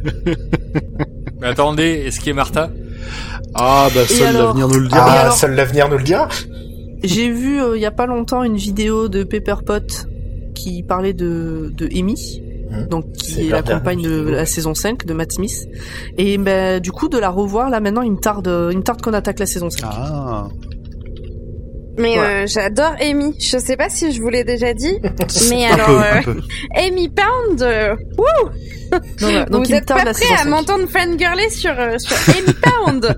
Mais 1.47 1.53
attendez, 1.53 2.03
est-ce 2.07 2.19
qu'il 2.19 2.31
est 2.31 2.33
Martha? 2.33 2.71
Ah, 3.55 3.89
bah, 3.95 4.01
seul 4.09 4.27
alors 4.27 4.49
l'avenir 4.49 4.67
nous 4.67 4.81
le 4.81 4.89
dira. 4.89 5.05
Ah, 5.07 5.21
alors 5.21 5.33
seul 5.33 5.55
l'avenir 5.55 5.89
nous 5.89 5.99
le 5.99 6.03
dira. 6.03 6.29
J'ai 7.05 7.31
vu 7.31 7.63
euh, 7.63 7.77
il 7.77 7.81
y 7.81 7.87
a 7.87 7.93
pas 7.93 8.07
longtemps 8.07 8.43
une 8.43 8.57
vidéo 8.57 9.07
de 9.07 9.23
Pepperpot 9.23 9.87
qui 10.57 10.83
parlait 10.83 11.13
de 11.13 11.73
de 11.73 11.87
Amy, 11.97 12.43
Mmh. 12.69 12.89
donc 12.89 13.13
qui 13.13 13.47
est 13.47 13.51
la 13.51 13.63
compagne 13.63 14.03
de 14.03 14.29
la 14.29 14.45
saison 14.45 14.75
5 14.75 15.07
de 15.07 15.15
Matt 15.15 15.31
Smith. 15.35 15.69
Et 16.19 16.37
ben 16.37 16.81
du 16.81 16.91
coup 16.91 17.09
de 17.09 17.17
la 17.17 17.31
revoir 17.31 17.71
là 17.71 17.79
maintenant 17.79 18.03
il 18.03 18.11
me 18.11 18.17
tarde 18.19 18.49
euh, 18.49 18.71
il 18.73 18.79
me 18.79 18.83
tarde 18.83 19.01
qu'on 19.03 19.13
attaque 19.13 19.39
la 19.39 19.47
saison 19.47 19.71
5. 19.71 19.85
Ah. 19.89 20.49
Mais 21.99 22.19
euh, 22.19 22.47
j'adore 22.47 22.95
Amy. 23.01 23.35
Je 23.41 23.59
sais 23.59 23.77
pas 23.77 23.89
si 23.89 24.13
je 24.13 24.21
vous 24.21 24.29
l'ai 24.29 24.45
déjà 24.45 24.75
dit, 24.75 24.99
mais 25.51 25.67
Un 25.67 25.75
alors 25.75 25.87
peu, 25.87 25.93
euh, 25.97 26.13
un 26.19 26.23
peu. 26.23 26.37
Amy 26.77 27.09
Pound, 27.09 27.63
euh, 27.63 27.95
Donc, 28.93 29.03
voilà, 29.19 29.45
donc 29.47 29.67
vous 29.67 29.73
êtes 29.75 29.87
pas 29.89 30.13
saison 30.13 30.35
à 30.35 30.39
5. 30.39 30.49
m'entendre 30.49 30.87
fangirler 30.89 31.51
sur 31.51 31.73
euh, 31.77 31.99
sur 31.99 32.17
Amy 32.37 32.55
Pound. 32.63 33.17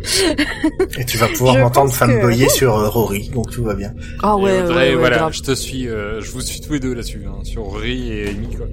Et 0.99 1.05
tu 1.05 1.19
vas 1.19 1.29
pouvoir 1.29 1.57
m'entendre 1.59 1.91
pense 1.91 1.99
que- 1.99 2.07
fanboyer 2.07 2.49
sur 2.49 2.75
euh, 2.77 2.89
Rory, 2.89 3.29
donc 3.35 3.51
tout 3.51 3.65
va 3.65 3.75
bien. 3.75 3.93
Ah 4.23 4.35
Et 4.39 4.43
ouais, 4.43 4.63
ouais, 4.63 4.75
ouais, 4.75 4.95
voilà, 4.95 5.19
grave. 5.19 5.33
je 5.35 5.43
te 5.43 5.55
suis, 5.55 5.89
euh, 5.89 6.21
je 6.23 6.31
vous 6.31 6.41
suis 6.41 6.61
tous 6.61 6.73
les 6.73 6.81
deux 6.81 6.95
là-dessus, 6.95 7.23
hein, 7.29 7.41
sur 7.45 7.75
Ri 7.79 8.11
et 8.13 8.29
Amy, 8.31 8.49
quoi. 8.57 8.67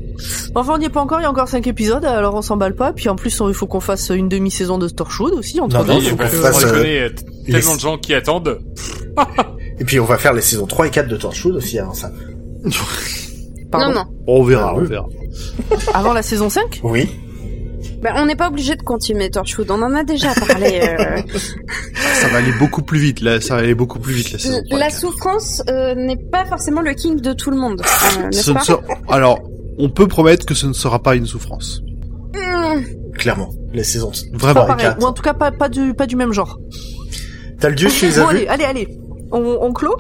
Enfin, 0.56 0.74
on 0.76 0.78
n'y 0.78 0.86
est 0.86 0.90
pas 0.90 1.02
encore, 1.02 1.20
il 1.20 1.24
y 1.24 1.26
a 1.26 1.30
encore 1.32 1.50
5 1.50 1.68
épisodes, 1.68 2.06
alors 2.06 2.34
on 2.36 2.42
s'emballe 2.42 2.76
pas. 2.76 2.94
Puis 2.94 3.10
en 3.10 3.16
plus, 3.18 3.42
il 3.46 3.54
faut 3.54 3.68
qu'on 3.68 3.82
fasse 3.82 4.10
une 4.10 4.30
demi-saison 4.30 4.78
de 4.78 4.88
Torchwood 4.88 5.34
aussi, 5.34 5.60
entre 5.60 5.78
Non, 5.80 5.84
deux. 5.84 5.92
non, 5.94 6.00
Oui, 6.00 6.06
faut 6.12 6.16
bah, 6.16 6.30
qu'on 6.30 6.38
fasse, 6.38 6.64
euh, 6.64 6.76
euh, 6.78 7.10
les- 7.46 7.52
tellement 7.54 7.76
de 7.76 7.80
gens 7.82 7.98
qui 7.98 8.14
attendent. 8.14 8.60
Et 9.80 9.84
puis 9.86 10.00
on 10.00 10.06
va 10.06 10.18
faire 10.18 10.34
les 10.34 10.42
saisons 10.42 10.66
3 10.66 10.88
et 10.88 10.90
4 10.90 11.08
de 11.08 11.18
Torchwood 11.18 11.56
aussi 11.56 11.78
avant 11.80 11.94
ça. 11.94 12.12
Pardon. 13.72 13.88
Non 13.90 13.94
non. 13.96 14.06
On 14.28 14.44
verra, 14.44 14.72
Ah, 14.76 14.78
on 14.80 14.84
verra. 14.84 15.08
Avant 15.94 16.14
la 16.14 16.22
saison 16.22 16.50
5 16.50 16.80
Oui. 16.84 17.10
Bah, 18.02 18.14
on 18.18 18.26
n'est 18.26 18.36
pas 18.36 18.48
obligé 18.50 18.76
de 18.76 18.82
continuer 18.84 19.30
Torchwood. 19.30 19.70
On 19.72 19.82
en 19.82 19.94
a 19.96 20.04
déjà 20.04 20.34
parlé. 20.48 20.80
euh. 20.82 21.22
Ça 22.22 22.28
va 22.30 22.38
aller 22.38 22.52
beaucoup 22.60 22.82
plus 22.84 23.00
vite, 23.00 23.22
là, 23.22 23.42
ça 23.42 23.56
va 23.56 23.62
aller 23.62 23.76
beaucoup 23.76 24.00
plus 24.00 24.14
vite, 24.14 24.32
la 24.32 24.40
saison. 24.40 24.62
trois 24.70 24.78
et 24.78 24.80
La 24.82 24.88
quatre. 24.90 25.00
souffrance 25.00 25.62
euh, 25.70 25.96
n'est 25.96 26.16
pas 26.18 26.46
forcément 26.46 26.82
le 26.82 26.94
king 26.94 27.20
de 27.20 27.34
tout 27.34 27.52
le 27.52 27.58
monde, 27.58 27.82
euh, 27.82 28.26
n'est-ce 28.28 28.52
pas 28.52 28.62
sera- 28.62 28.82
Alors, 29.10 29.40
on 29.78 29.90
peut 29.90 30.08
promettre 30.08 30.46
que 30.46 30.54
ce 30.54 30.68
ne 30.68 30.74
sera 30.74 31.02
pas 31.02 31.16
une 31.16 31.26
souffrance. 31.26 31.82
Mmh. 32.34 33.14
Clairement. 33.18 33.50
Les 33.74 33.84
saisons 33.84 34.12
Vraiment. 34.34 34.62
3 34.62 34.64
et 34.64 34.68
Pareil, 34.78 34.86
4. 34.88 35.02
ou 35.04 35.06
en 35.08 35.14
tout 35.14 35.24
cas 35.24 35.34
pas, 35.34 35.52
pas, 35.52 35.70
du, 35.70 35.94
pas 35.94 36.06
du 36.08 36.16
même 36.16 36.32
genre. 36.34 36.60
Taldius, 37.60 37.94
tu 37.98 38.06
les 38.08 38.12
Bon 38.14 38.26
as 38.26 38.30
allez, 38.30 38.40
vus 38.42 38.48
allez, 38.48 38.64
allez. 38.66 38.88
On, 39.36 39.58
on 39.62 39.74
clôt? 39.74 39.96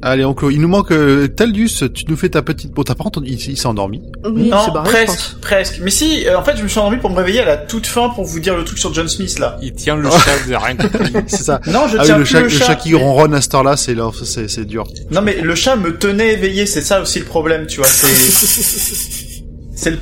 Allez, 0.00 0.24
on 0.24 0.32
clôt. 0.32 0.50
Il 0.50 0.60
nous 0.60 0.68
manque 0.68 0.92
euh, 0.92 1.26
tu 1.36 2.04
nous 2.06 2.16
fais 2.16 2.28
ta 2.28 2.40
petite... 2.42 2.70
Bon, 2.72 2.84
t'as 2.84 2.94
pas 2.94 3.02
entendu, 3.02 3.26
il, 3.30 3.34
il 3.50 3.56
s'est 3.58 3.66
endormi. 3.66 4.00
Oui, 4.24 4.48
non, 4.48 4.68
barré, 4.72 4.88
presque, 4.90 5.40
presque. 5.40 5.80
Mais 5.82 5.90
si, 5.90 6.24
euh, 6.28 6.38
en 6.38 6.44
fait, 6.44 6.56
je 6.56 6.62
me 6.62 6.68
suis 6.68 6.78
endormi 6.78 6.98
pour 6.98 7.10
me 7.10 7.16
réveiller 7.16 7.40
à 7.40 7.44
la 7.46 7.56
toute 7.56 7.88
fin 7.88 8.08
pour 8.10 8.24
vous 8.24 8.38
dire 8.38 8.56
le 8.56 8.62
truc 8.62 8.78
sur 8.78 8.94
John 8.94 9.08
Smith 9.08 9.40
là. 9.40 9.58
Il 9.60 9.72
tient 9.72 9.96
le 9.96 10.08
chat, 10.08 10.30
vous 10.46 10.52
rien 10.56 10.76
compris. 10.76 11.12
C'est 11.26 11.42
ça. 11.42 11.60
Non, 11.66 11.88
je 11.88 11.96
Ah 11.96 12.02
oui, 12.02 12.06
tiens 12.06 12.16
le 12.18 12.22
plus 12.22 12.30
chat, 12.30 12.38
le 12.38 12.44
le 12.44 12.50
chat. 12.50 12.64
chat 12.66 12.74
qui 12.76 12.94
ronronne 12.94 13.34
à 13.34 13.40
cette 13.40 13.54
heure-là, 13.54 13.76
c'est 13.76 13.94
là, 13.96 14.08
c'est, 14.22 14.48
c'est 14.48 14.64
dur. 14.66 14.84
Non 15.10 15.20
mais 15.20 15.40
le 15.40 15.54
chat 15.56 15.74
me 15.74 15.96
tenait 15.98 16.34
éveillé, 16.34 16.66
c'est 16.66 16.82
ça 16.82 17.00
aussi 17.00 17.18
le 17.18 17.24
problème, 17.24 17.66
tu 17.66 17.78
vois. 17.78 17.88
C'est, 17.88 18.06
c'est 19.74 19.90
le, 19.90 19.98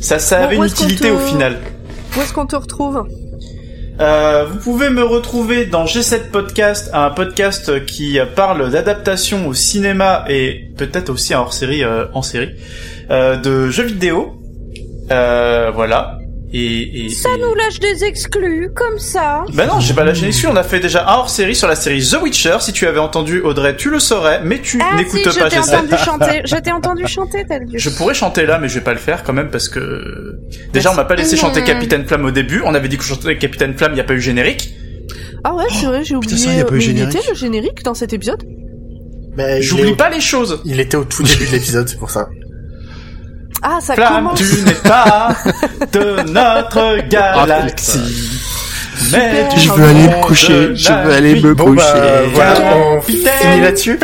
ça, 0.00 0.18
ça 0.18 0.40
Bon, 0.40 0.44
avait 0.44 0.56
une 0.56 0.64
utilité 0.64 1.08
te- 1.08 1.14
au 1.14 1.18
final. 1.18 1.58
Où 2.16 2.20
est-ce 2.20 2.34
qu'on 2.34 2.44
te 2.46 2.56
retrouve? 2.56 3.04
Euh, 4.00 4.46
vous 4.46 4.58
pouvez 4.58 4.90
me 4.90 5.02
retrouver 5.02 5.66
dans 5.66 5.84
G7 5.84 6.30
Podcast, 6.30 6.90
un 6.94 7.10
podcast 7.10 7.84
qui 7.84 8.18
parle 8.34 8.70
d'adaptation 8.70 9.46
au 9.46 9.54
cinéma 9.54 10.24
et 10.28 10.70
peut-être 10.76 11.10
aussi 11.10 11.34
en 11.34 11.42
hors-série, 11.42 11.84
euh, 11.84 12.06
en 12.14 12.22
série, 12.22 12.50
euh, 13.10 13.36
de 13.36 13.70
jeux 13.70 13.84
vidéo. 13.84 14.40
Euh, 15.10 15.70
voilà. 15.74 16.18
Et, 16.54 17.06
et 17.06 17.08
Ça 17.08 17.30
et- 17.34 17.40
nous 17.40 17.54
lâche 17.54 17.78
des 17.80 18.04
exclus, 18.04 18.70
comme 18.74 18.98
ça. 18.98 19.44
Bah 19.54 19.66
non, 19.66 19.80
j'ai 19.80 19.94
pas 19.94 20.04
lâché 20.04 20.26
les 20.26 20.46
On 20.46 20.56
a 20.56 20.62
fait 20.62 20.80
déjà 20.80 21.08
un 21.08 21.14
hors-série 21.14 21.54
sur 21.54 21.66
la 21.66 21.76
série 21.76 22.02
The 22.06 22.18
Witcher. 22.22 22.56
Si 22.60 22.72
tu 22.74 22.86
avais 22.86 22.98
entendu 22.98 23.40
Audrey, 23.40 23.74
tu 23.76 23.88
le 23.90 23.98
saurais, 23.98 24.42
mais 24.44 24.60
tu 24.60 24.78
Ah 24.82 24.90
si, 24.90 24.96
n'écoutes 25.04 25.32
je 25.32 25.38
pas 25.40 25.48
t'ai 25.48 25.56
G7. 25.56 25.76
entendu 25.76 25.96
chanter. 26.04 26.42
Je 26.44 26.56
t'ai 26.56 26.72
entendu 26.72 27.06
chanter, 27.06 27.44
t'as. 27.48 27.58
Je 27.72 27.90
pourrais 27.90 28.12
chanter 28.14 28.44
là, 28.44 28.58
mais 28.58 28.68
je 28.68 28.74
vais 28.74 28.80
pas 28.84 28.92
le 28.92 28.98
faire 28.98 29.22
quand 29.24 29.32
même 29.32 29.48
parce 29.50 29.68
que 29.70 30.38
déjà 30.74 30.90
on 30.92 30.94
m'a 30.94 31.04
pas 31.04 31.14
laissé 31.14 31.36
Mmh. 31.36 31.38
chanter 31.38 31.64
Capitaine 31.64 32.04
Flamme 32.06 32.26
au 32.26 32.30
début. 32.30 32.60
On 32.66 32.74
avait 32.74 32.88
dit 32.88 32.98
que 32.98 33.02
je 33.04 33.08
chantais 33.08 33.38
Capitaine 33.38 33.74
Flamme, 33.74 33.92
il 33.94 33.98
y 33.98 34.00
a 34.00 34.04
pas 34.04 34.12
eu 34.14 34.20
générique. 34.20 34.74
Ah 35.44 35.54
ouais, 35.54 35.64
c'est 35.72 35.86
vrai, 35.86 36.04
j'ai 36.04 36.14
oublié. 36.16 36.36
ça, 36.36 36.52
y 36.52 36.60
a 36.60 36.64
pas 36.64 36.74
eu 36.74 36.78
mais 36.78 36.84
il 36.84 37.02
était 37.02 37.20
le 37.28 37.34
générique 37.34 37.82
dans 37.82 37.94
cet 37.94 38.12
épisode 38.12 38.42
il 39.38 39.62
J'oublie 39.62 39.90
est- 39.92 39.96
pas 39.96 40.10
les 40.10 40.20
choses. 40.20 40.60
Il 40.66 40.78
était 40.78 40.96
au 40.98 41.04
tout 41.04 41.22
début 41.22 41.46
de 41.46 41.52
l'épisode, 41.52 41.88
c'est 41.88 41.98
pour 41.98 42.10
ça. 42.10 42.28
Ah, 43.62 43.78
ça 43.80 43.94
Flamme, 43.94 44.24
commence. 44.24 44.38
tu 44.38 44.62
n'es 44.64 44.72
pas 44.74 45.28
de 45.92 46.22
notre 46.30 47.06
galaxie. 47.08 48.40
Mais 49.12 49.48
tu 49.52 49.58
Je 49.60 49.72
veux 49.72 49.84
aller 49.84 50.08
me 50.08 50.20
coucher, 50.22 50.74
je 50.74 50.92
veux 50.92 51.12
aller 51.12 51.40
me 51.42 51.54
Bon 51.54 51.64
coucher. 51.66 51.76
bah 51.76 52.22
voilà, 52.34 52.60
on 52.96 53.00
finit 53.00 53.24
là-dessus. 53.60 53.98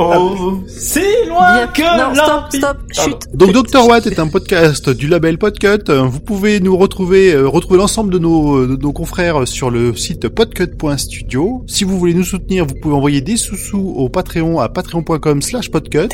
Oh, 0.00 0.58
si 0.68 1.00
loin 1.28 1.54
Bien. 1.56 1.66
que 1.68 1.82
Non, 1.82 2.14
stop, 2.14 2.44
stop, 2.52 2.76
Pardon. 2.96 3.18
chut. 3.20 3.34
Donc 3.34 3.52
Dr 3.52 3.86
Watt 3.88 4.06
est 4.06 4.18
un 4.20 4.28
podcast 4.28 4.88
du 4.90 5.08
label 5.08 5.38
Podcut. 5.38 5.90
Euh, 5.90 6.02
Vous 6.02 6.20
pouvez 6.20 6.60
nous 6.60 6.76
retrouver, 6.76 7.34
euh, 7.34 7.48
retrouver 7.48 7.78
l'ensemble 7.78 8.12
de 8.12 8.18
nos, 8.18 8.66
de 8.66 8.76
nos 8.80 8.92
confrères 8.92 9.46
sur 9.48 9.70
le 9.70 9.94
site 9.96 10.28
podcut.studio. 10.28 11.64
Si 11.66 11.84
vous 11.84 11.98
voulez 11.98 12.14
nous 12.14 12.22
soutenir, 12.24 12.64
vous 12.64 12.74
pouvez 12.80 12.94
envoyer 12.94 13.20
des 13.20 13.36
sous-sous 13.36 13.78
au 13.96 14.08
Patreon 14.08 14.60
à 14.60 14.68
patreon.com 14.68 15.42
slash 15.42 15.70
podcut. 15.70 16.08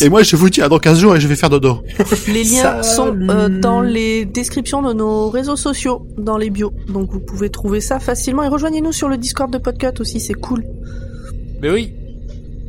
Et 0.00 0.08
moi 0.08 0.22
je 0.22 0.36
vous 0.36 0.50
dis 0.50 0.60
à 0.62 0.68
dans 0.68 0.78
15 0.78 0.98
jours 0.98 1.16
et 1.16 1.20
je 1.20 1.28
vais 1.28 1.36
faire 1.36 1.50
dodo. 1.50 1.78
Les 2.28 2.44
liens 2.44 2.82
sont 2.82 3.14
euh, 3.30 3.48
dans 3.48 3.80
les 3.80 4.24
descriptions 4.24 4.82
de 4.82 4.92
nos 4.92 5.28
réseaux 5.30 5.56
sociaux, 5.56 6.06
dans 6.18 6.36
les 6.36 6.50
bios. 6.50 6.72
Donc 6.88 7.10
vous 7.12 7.20
pouvez 7.20 7.48
trouver 7.50 7.80
ça 7.80 8.00
facilement. 8.00 8.42
Et 8.42 8.48
rejoignez-nous 8.48 8.92
sur 8.92 9.08
le 9.08 9.16
Discord 9.16 9.52
de 9.52 9.58
Podcut 9.58 10.00
aussi, 10.00 10.20
c'est 10.20 10.34
cool. 10.34 10.64
Mais 11.62 11.70
oui, 11.70 11.92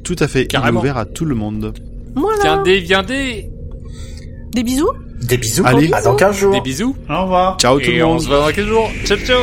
Tout 0.05 0.15
à 0.19 0.27
fait, 0.29 0.39
il 0.39 0.43
est 0.43 0.47
Carrément. 0.47 0.79
ouvert 0.79 0.97
à 0.97 1.05
tout 1.05 1.25
le 1.25 1.35
monde. 1.35 1.73
Voilà. 2.15 2.41
viendez, 2.41 2.79
viendez. 2.79 3.49
Des 4.53 4.63
bisous 4.63 4.89
Des 5.21 5.37
bisous. 5.37 5.63
Allez. 5.65 5.91
À 5.91 6.01
dans 6.01 6.15
15 6.15 6.37
jours. 6.37 6.53
Des 6.53 6.61
bisous. 6.61 6.95
Au 7.09 7.23
revoir. 7.23 7.57
Ciao 7.59 7.79
tout 7.79 7.85
Et 7.89 7.97
le 7.97 8.05
on 8.05 8.13
monde. 8.13 8.21
se 8.21 8.27
voit 8.27 8.39
dans 8.39 8.51
quelques 8.51 8.67
jours. 8.69 8.89
Ciao, 9.03 9.17
ciao. 9.17 9.41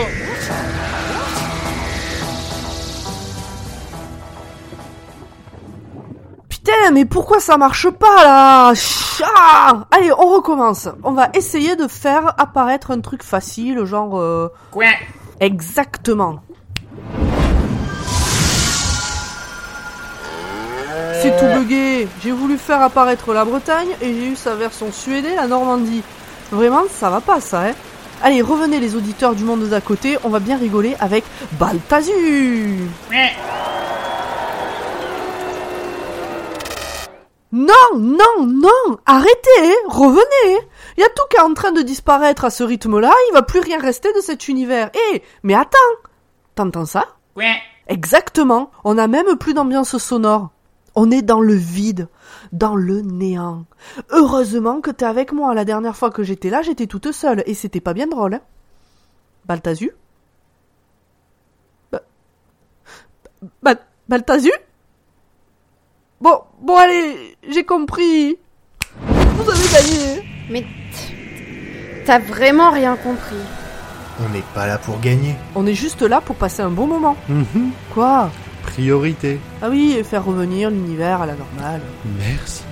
Putain, 6.48 6.90
mais 6.92 7.04
pourquoi 7.04 7.40
ça 7.40 7.56
marche 7.56 7.88
pas 7.90 8.24
là? 8.24 8.72
Ah 9.24 9.84
Allez, 9.90 10.12
on 10.12 10.34
recommence. 10.34 10.88
On 11.02 11.12
va 11.12 11.28
essayer 11.34 11.76
de 11.76 11.88
faire 11.88 12.34
apparaître 12.40 12.90
un 12.90 13.00
truc 13.00 13.22
facile, 13.22 13.84
genre... 13.84 14.18
euh, 14.18 14.48
Exactement. 15.40 16.40
c'est 21.22 21.36
tout 21.38 21.60
bugué. 21.60 22.08
J'ai 22.22 22.32
voulu 22.32 22.58
faire 22.58 22.82
apparaître 22.82 23.32
la 23.32 23.44
Bretagne 23.44 23.90
et 24.00 24.12
j'ai 24.12 24.26
eu 24.28 24.36
sa 24.36 24.56
version 24.56 24.90
suédée, 24.90 25.36
la 25.36 25.46
Normandie. 25.46 26.02
Vraiment, 26.50 26.82
ça 26.90 27.10
va 27.10 27.20
pas 27.20 27.40
ça, 27.40 27.68
hein 27.68 27.72
Allez, 28.24 28.42
revenez 28.42 28.80
les 28.80 28.96
auditeurs 28.96 29.34
du 29.34 29.44
monde 29.44 29.64
d'à 29.68 29.80
côté, 29.80 30.18
on 30.24 30.28
va 30.28 30.38
bien 30.38 30.56
rigoler 30.56 30.94
avec 31.00 31.24
Balthazur 31.52 32.14
ouais. 33.10 33.30
Non, 37.50 37.98
non, 37.98 38.46
non 38.46 38.96
Arrêtez 39.06 39.60
hein. 39.60 39.72
Revenez 39.88 40.22
hein. 40.46 40.64
Il 40.96 41.00
y 41.00 41.04
a 41.04 41.08
tout 41.08 41.22
qui 41.30 41.36
est 41.36 41.40
en 41.40 41.54
train 41.54 41.72
de 41.72 41.82
disparaître 41.82 42.44
à 42.44 42.50
ce 42.50 42.62
rythme-là, 42.64 43.12
il 43.30 43.34
va 43.34 43.42
plus 43.42 43.60
rien 43.60 43.80
rester 43.80 44.12
de 44.12 44.20
cet 44.20 44.48
univers. 44.48 44.90
Eh, 45.12 45.22
mais 45.42 45.54
attends 45.54 45.78
T'entends 46.54 46.86
ça? 46.86 47.06
Ouais. 47.36 47.56
Exactement, 47.88 48.70
on 48.84 48.94
n'a 48.94 49.08
même 49.08 49.36
plus 49.36 49.54
d'ambiance 49.54 49.96
sonore. 49.98 50.50
On 50.94 51.10
est 51.10 51.22
dans 51.22 51.40
le 51.40 51.54
vide, 51.54 52.08
dans 52.52 52.76
le 52.76 53.00
néant. 53.00 53.64
Heureusement 54.10 54.80
que 54.80 54.90
t'es 54.90 55.06
avec 55.06 55.32
moi. 55.32 55.54
La 55.54 55.64
dernière 55.64 55.96
fois 55.96 56.10
que 56.10 56.22
j'étais 56.22 56.50
là, 56.50 56.60
j'étais 56.62 56.86
toute 56.86 57.12
seule 57.12 57.42
et 57.46 57.54
c'était 57.54 57.80
pas 57.80 57.94
bien 57.94 58.06
drôle. 58.06 58.34
Hein 58.34 58.40
Baltazu 59.46 59.90
Ba- 61.90 62.02
Ba- 63.62 63.74
Baltazu 64.08 64.52
Bon, 66.20 66.40
bon 66.60 66.76
allez, 66.76 67.36
j'ai 67.48 67.64
compris. 67.64 68.36
Vous 69.00 69.50
avez 69.50 69.68
gagné. 69.72 70.28
Mais 70.50 70.64
t'as 72.04 72.18
vraiment 72.20 72.70
rien 72.70 72.96
compris. 72.96 73.36
On 74.24 74.28
n'est 74.28 74.44
pas 74.54 74.66
là 74.66 74.78
pour 74.78 75.00
gagner. 75.00 75.34
On 75.54 75.66
est 75.66 75.74
juste 75.74 76.02
là 76.02 76.20
pour 76.20 76.36
passer 76.36 76.60
un 76.62 76.70
bon 76.70 76.86
moment. 76.86 77.16
Mhm. 77.28 77.70
Quoi? 77.94 78.30
Priorité. 78.72 79.38
Ah 79.60 79.68
oui, 79.70 79.96
et 79.98 80.02
faire 80.02 80.24
revenir 80.24 80.70
l'univers 80.70 81.22
à 81.22 81.26
la 81.26 81.34
normale. 81.34 81.82
Merci. 82.18 82.62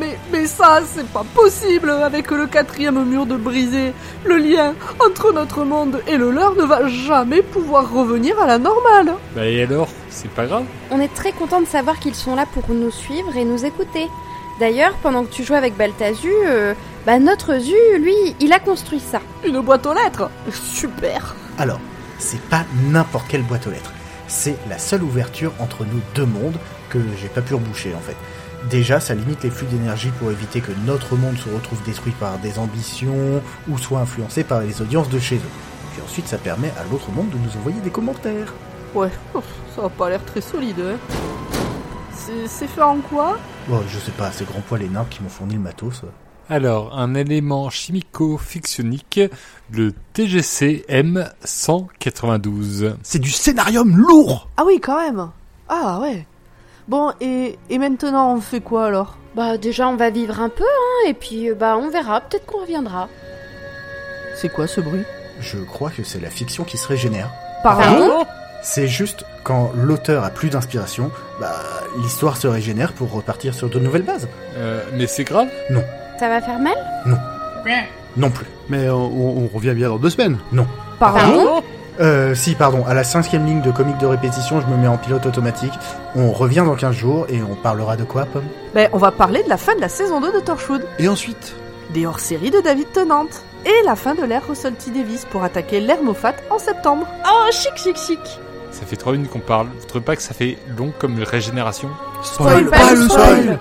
Mais, 0.00 0.18
mais 0.32 0.46
ça, 0.46 0.80
c'est 0.86 1.06
pas 1.08 1.24
possible 1.34 1.90
avec 1.90 2.30
le 2.30 2.46
quatrième 2.46 3.04
mur 3.04 3.26
de 3.26 3.36
brisé. 3.36 3.92
Le 4.24 4.38
lien 4.38 4.74
entre 5.06 5.32
notre 5.32 5.64
monde 5.64 6.00
et 6.06 6.16
le 6.16 6.30
leur 6.30 6.54
ne 6.54 6.62
va 6.62 6.88
jamais 6.88 7.42
pouvoir 7.42 7.92
revenir 7.92 8.40
à 8.40 8.46
la 8.46 8.58
normale. 8.58 9.12
Bah 9.36 9.46
et 9.46 9.62
alors? 9.62 9.88
C'est 10.08 10.30
pas 10.30 10.46
grave 10.46 10.64
On 10.90 11.00
est 11.00 11.12
très 11.12 11.32
content 11.32 11.60
de 11.60 11.66
savoir 11.66 11.98
qu'ils 11.98 12.14
sont 12.14 12.34
là 12.34 12.46
pour 12.46 12.64
nous 12.70 12.90
suivre 12.90 13.36
et 13.36 13.44
nous 13.44 13.66
écouter. 13.66 14.08
D'ailleurs, 14.58 14.94
pendant 15.02 15.24
que 15.24 15.30
tu 15.32 15.44
jouais 15.44 15.56
avec 15.56 15.76
Baltazu, 15.76 16.30
euh, 16.46 16.74
bah 17.04 17.18
notre 17.18 17.58
Zu, 17.58 17.74
lui, 17.98 18.14
il 18.40 18.52
a 18.52 18.58
construit 18.58 19.00
ça. 19.00 19.20
Une 19.44 19.60
boîte 19.60 19.86
aux 19.86 19.94
lettres 19.94 20.30
Super 20.50 21.34
Alors, 21.58 21.80
c'est 22.18 22.40
pas 22.40 22.64
n'importe 22.90 23.26
quelle 23.28 23.42
boîte 23.42 23.66
aux 23.66 23.70
lettres. 23.70 23.92
C'est 24.34 24.56
la 24.70 24.78
seule 24.78 25.02
ouverture 25.02 25.52
entre 25.58 25.84
nos 25.84 26.00
deux 26.14 26.24
mondes 26.24 26.56
que 26.88 26.98
j'ai 27.20 27.28
pas 27.28 27.42
pu 27.42 27.54
reboucher 27.54 27.94
en 27.94 28.00
fait. 28.00 28.16
Déjà, 28.70 28.98
ça 28.98 29.14
limite 29.14 29.42
les 29.42 29.50
flux 29.50 29.66
d'énergie 29.66 30.10
pour 30.18 30.30
éviter 30.30 30.62
que 30.62 30.72
notre 30.86 31.16
monde 31.16 31.36
se 31.36 31.50
retrouve 31.50 31.82
détruit 31.84 32.14
par 32.18 32.38
des 32.38 32.58
ambitions 32.58 33.42
ou 33.68 33.76
soit 33.76 34.00
influencé 34.00 34.42
par 34.42 34.62
les 34.62 34.80
audiences 34.80 35.10
de 35.10 35.18
chez 35.18 35.36
eux. 35.36 35.52
Puis 35.92 36.02
ensuite, 36.02 36.26
ça 36.26 36.38
permet 36.38 36.70
à 36.70 36.90
l'autre 36.90 37.10
monde 37.10 37.28
de 37.28 37.36
nous 37.36 37.58
envoyer 37.58 37.78
des 37.80 37.90
commentaires. 37.90 38.54
Ouais, 38.94 39.10
ça 39.76 39.84
a 39.84 39.90
pas 39.90 40.08
l'air 40.08 40.24
très 40.24 40.40
solide, 40.40 40.80
hein. 40.80 40.96
C'est 42.46 42.68
fait 42.68 42.82
en 42.82 43.00
quoi? 43.00 43.38
Bon, 43.68 43.82
je 43.86 43.98
sais 43.98 44.12
pas, 44.12 44.32
c'est 44.32 44.46
Grand 44.46 44.62
Poil 44.62 44.82
et 44.82 44.88
Nimp 44.88 45.10
qui 45.10 45.22
m'ont 45.22 45.28
fourni 45.28 45.54
le 45.54 45.60
matos. 45.60 46.04
Alors, 46.50 46.98
un 46.98 47.14
élément 47.14 47.70
chimico-fictionique, 47.70 49.20
le 49.70 49.92
TGC 50.12 50.84
M192. 50.88 52.96
C'est 53.02 53.20
du 53.20 53.30
scénarium 53.30 53.96
lourd. 53.96 54.48
Ah 54.56 54.64
oui, 54.66 54.80
quand 54.80 55.00
même. 55.00 55.30
Ah 55.68 56.00
ouais. 56.00 56.26
Bon, 56.88 57.12
et, 57.20 57.58
et 57.70 57.78
maintenant, 57.78 58.34
on 58.34 58.40
fait 58.40 58.60
quoi 58.60 58.86
alors? 58.86 59.16
Bah 59.34 59.56
déjà, 59.56 59.88
on 59.88 59.96
va 59.96 60.10
vivre 60.10 60.40
un 60.40 60.50
peu, 60.50 60.64
hein, 60.64 61.08
et 61.08 61.14
puis 61.14 61.48
euh, 61.48 61.54
bah 61.54 61.78
on 61.78 61.88
verra, 61.88 62.20
peut-être 62.20 62.44
qu'on 62.44 62.60
reviendra. 62.60 63.08
C'est 64.36 64.52
quoi 64.52 64.66
ce 64.66 64.82
bruit? 64.82 65.04
Je 65.40 65.56
crois 65.58 65.88
que 65.90 66.02
c'est 66.02 66.20
la 66.20 66.28
fiction 66.28 66.64
qui 66.64 66.76
se 66.76 66.86
régénère. 66.86 67.30
Pardon? 67.62 68.26
C'est 68.62 68.88
juste 68.88 69.24
quand 69.42 69.72
l'auteur 69.74 70.22
a 70.24 70.30
plus 70.30 70.50
d'inspiration, 70.50 71.10
bah 71.40 71.54
l'histoire 72.02 72.36
se 72.36 72.46
régénère 72.46 72.92
pour 72.92 73.10
repartir 73.10 73.54
sur 73.54 73.70
de 73.70 73.78
nouvelles 73.78 74.02
bases. 74.02 74.28
Euh, 74.56 74.84
mais 74.92 75.06
c'est 75.06 75.24
grave? 75.24 75.48
Ça 76.18 76.28
va 76.28 76.40
faire 76.40 76.58
mal 76.58 76.74
Ouais. 77.64 77.88
Non 78.16 78.30
plus. 78.30 78.46
Mais 78.68 78.88
on, 78.90 79.48
revient 79.52 79.74
bien 79.74 79.88
dans 79.88 79.98
deux 79.98 80.10
semaines. 80.10 80.38
Pardon 80.98 81.62
Euh, 82.00 82.34
si, 82.34 82.54
pardon, 82.54 82.84
à 82.86 82.94
la 82.94 83.04
cinquième 83.04 83.44
ligne 83.44 83.60
de 83.60 83.70
comique 83.70 83.98
de 83.98 84.06
répétition, 84.06 84.60
je 84.60 84.66
me 84.66 84.76
mets 84.76 84.88
en 84.88 84.96
pilote 84.96 85.26
automatique. 85.26 85.72
On 86.16 86.30
revient 86.32 86.64
dans 86.66 86.74
15 86.74 86.94
jours 86.94 87.26
et 87.28 87.42
on 87.42 87.54
parlera 87.54 87.96
de 87.96 88.04
quoi, 88.04 88.24
Pomme? 88.24 88.46
Ben, 88.74 88.88
on 88.92 88.98
va 88.98 89.10
parler 89.10 89.42
de 89.42 89.48
la 89.48 89.58
fin 89.58 89.74
de 89.76 89.80
la 89.80 89.90
saison 89.90 90.20
2 90.20 90.32
de 90.32 90.40
Torchwood, 90.40 90.86
Et 90.98 91.08
ensuite? 91.08 91.54
Des 91.90 92.06
hors-séries 92.06 92.50
de 92.50 92.60
David 92.60 92.90
Tennant, 92.92 93.26
et 93.66 93.84
la 93.84 93.94
fin 93.94 94.14
de 94.14 94.24
l'ère 94.24 94.46
Russell 94.48 94.74
T. 94.74 94.90
Davis 94.90 95.26
pour 95.30 95.44
attaquer 95.44 95.80
l'ère 95.80 96.02
Moffat 96.02 96.34
en 96.50 96.58
septembre. 96.58 97.06
Oh, 97.26 97.50
chic, 97.52 97.76
chic, 97.76 97.96
chic 97.96 98.20
Ça 98.70 98.86
fait 98.86 98.96
trois 98.96 99.12
minutes 99.12 99.30
qu'on 99.30 99.40
parle. 99.40 99.66
Vous 99.78 99.86
trouvez 99.86 100.04
pas 100.04 100.16
que 100.16 100.22
ça 100.22 100.32
fait 100.34 100.56
long 100.78 100.92
comme 100.98 101.18
une 101.18 101.24
régénération? 101.24 101.90
Spoil 102.22 102.70
pas 102.70 102.94
le 102.94 103.08
spoil. 103.08 103.58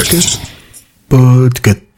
Podcast. 0.00 1.89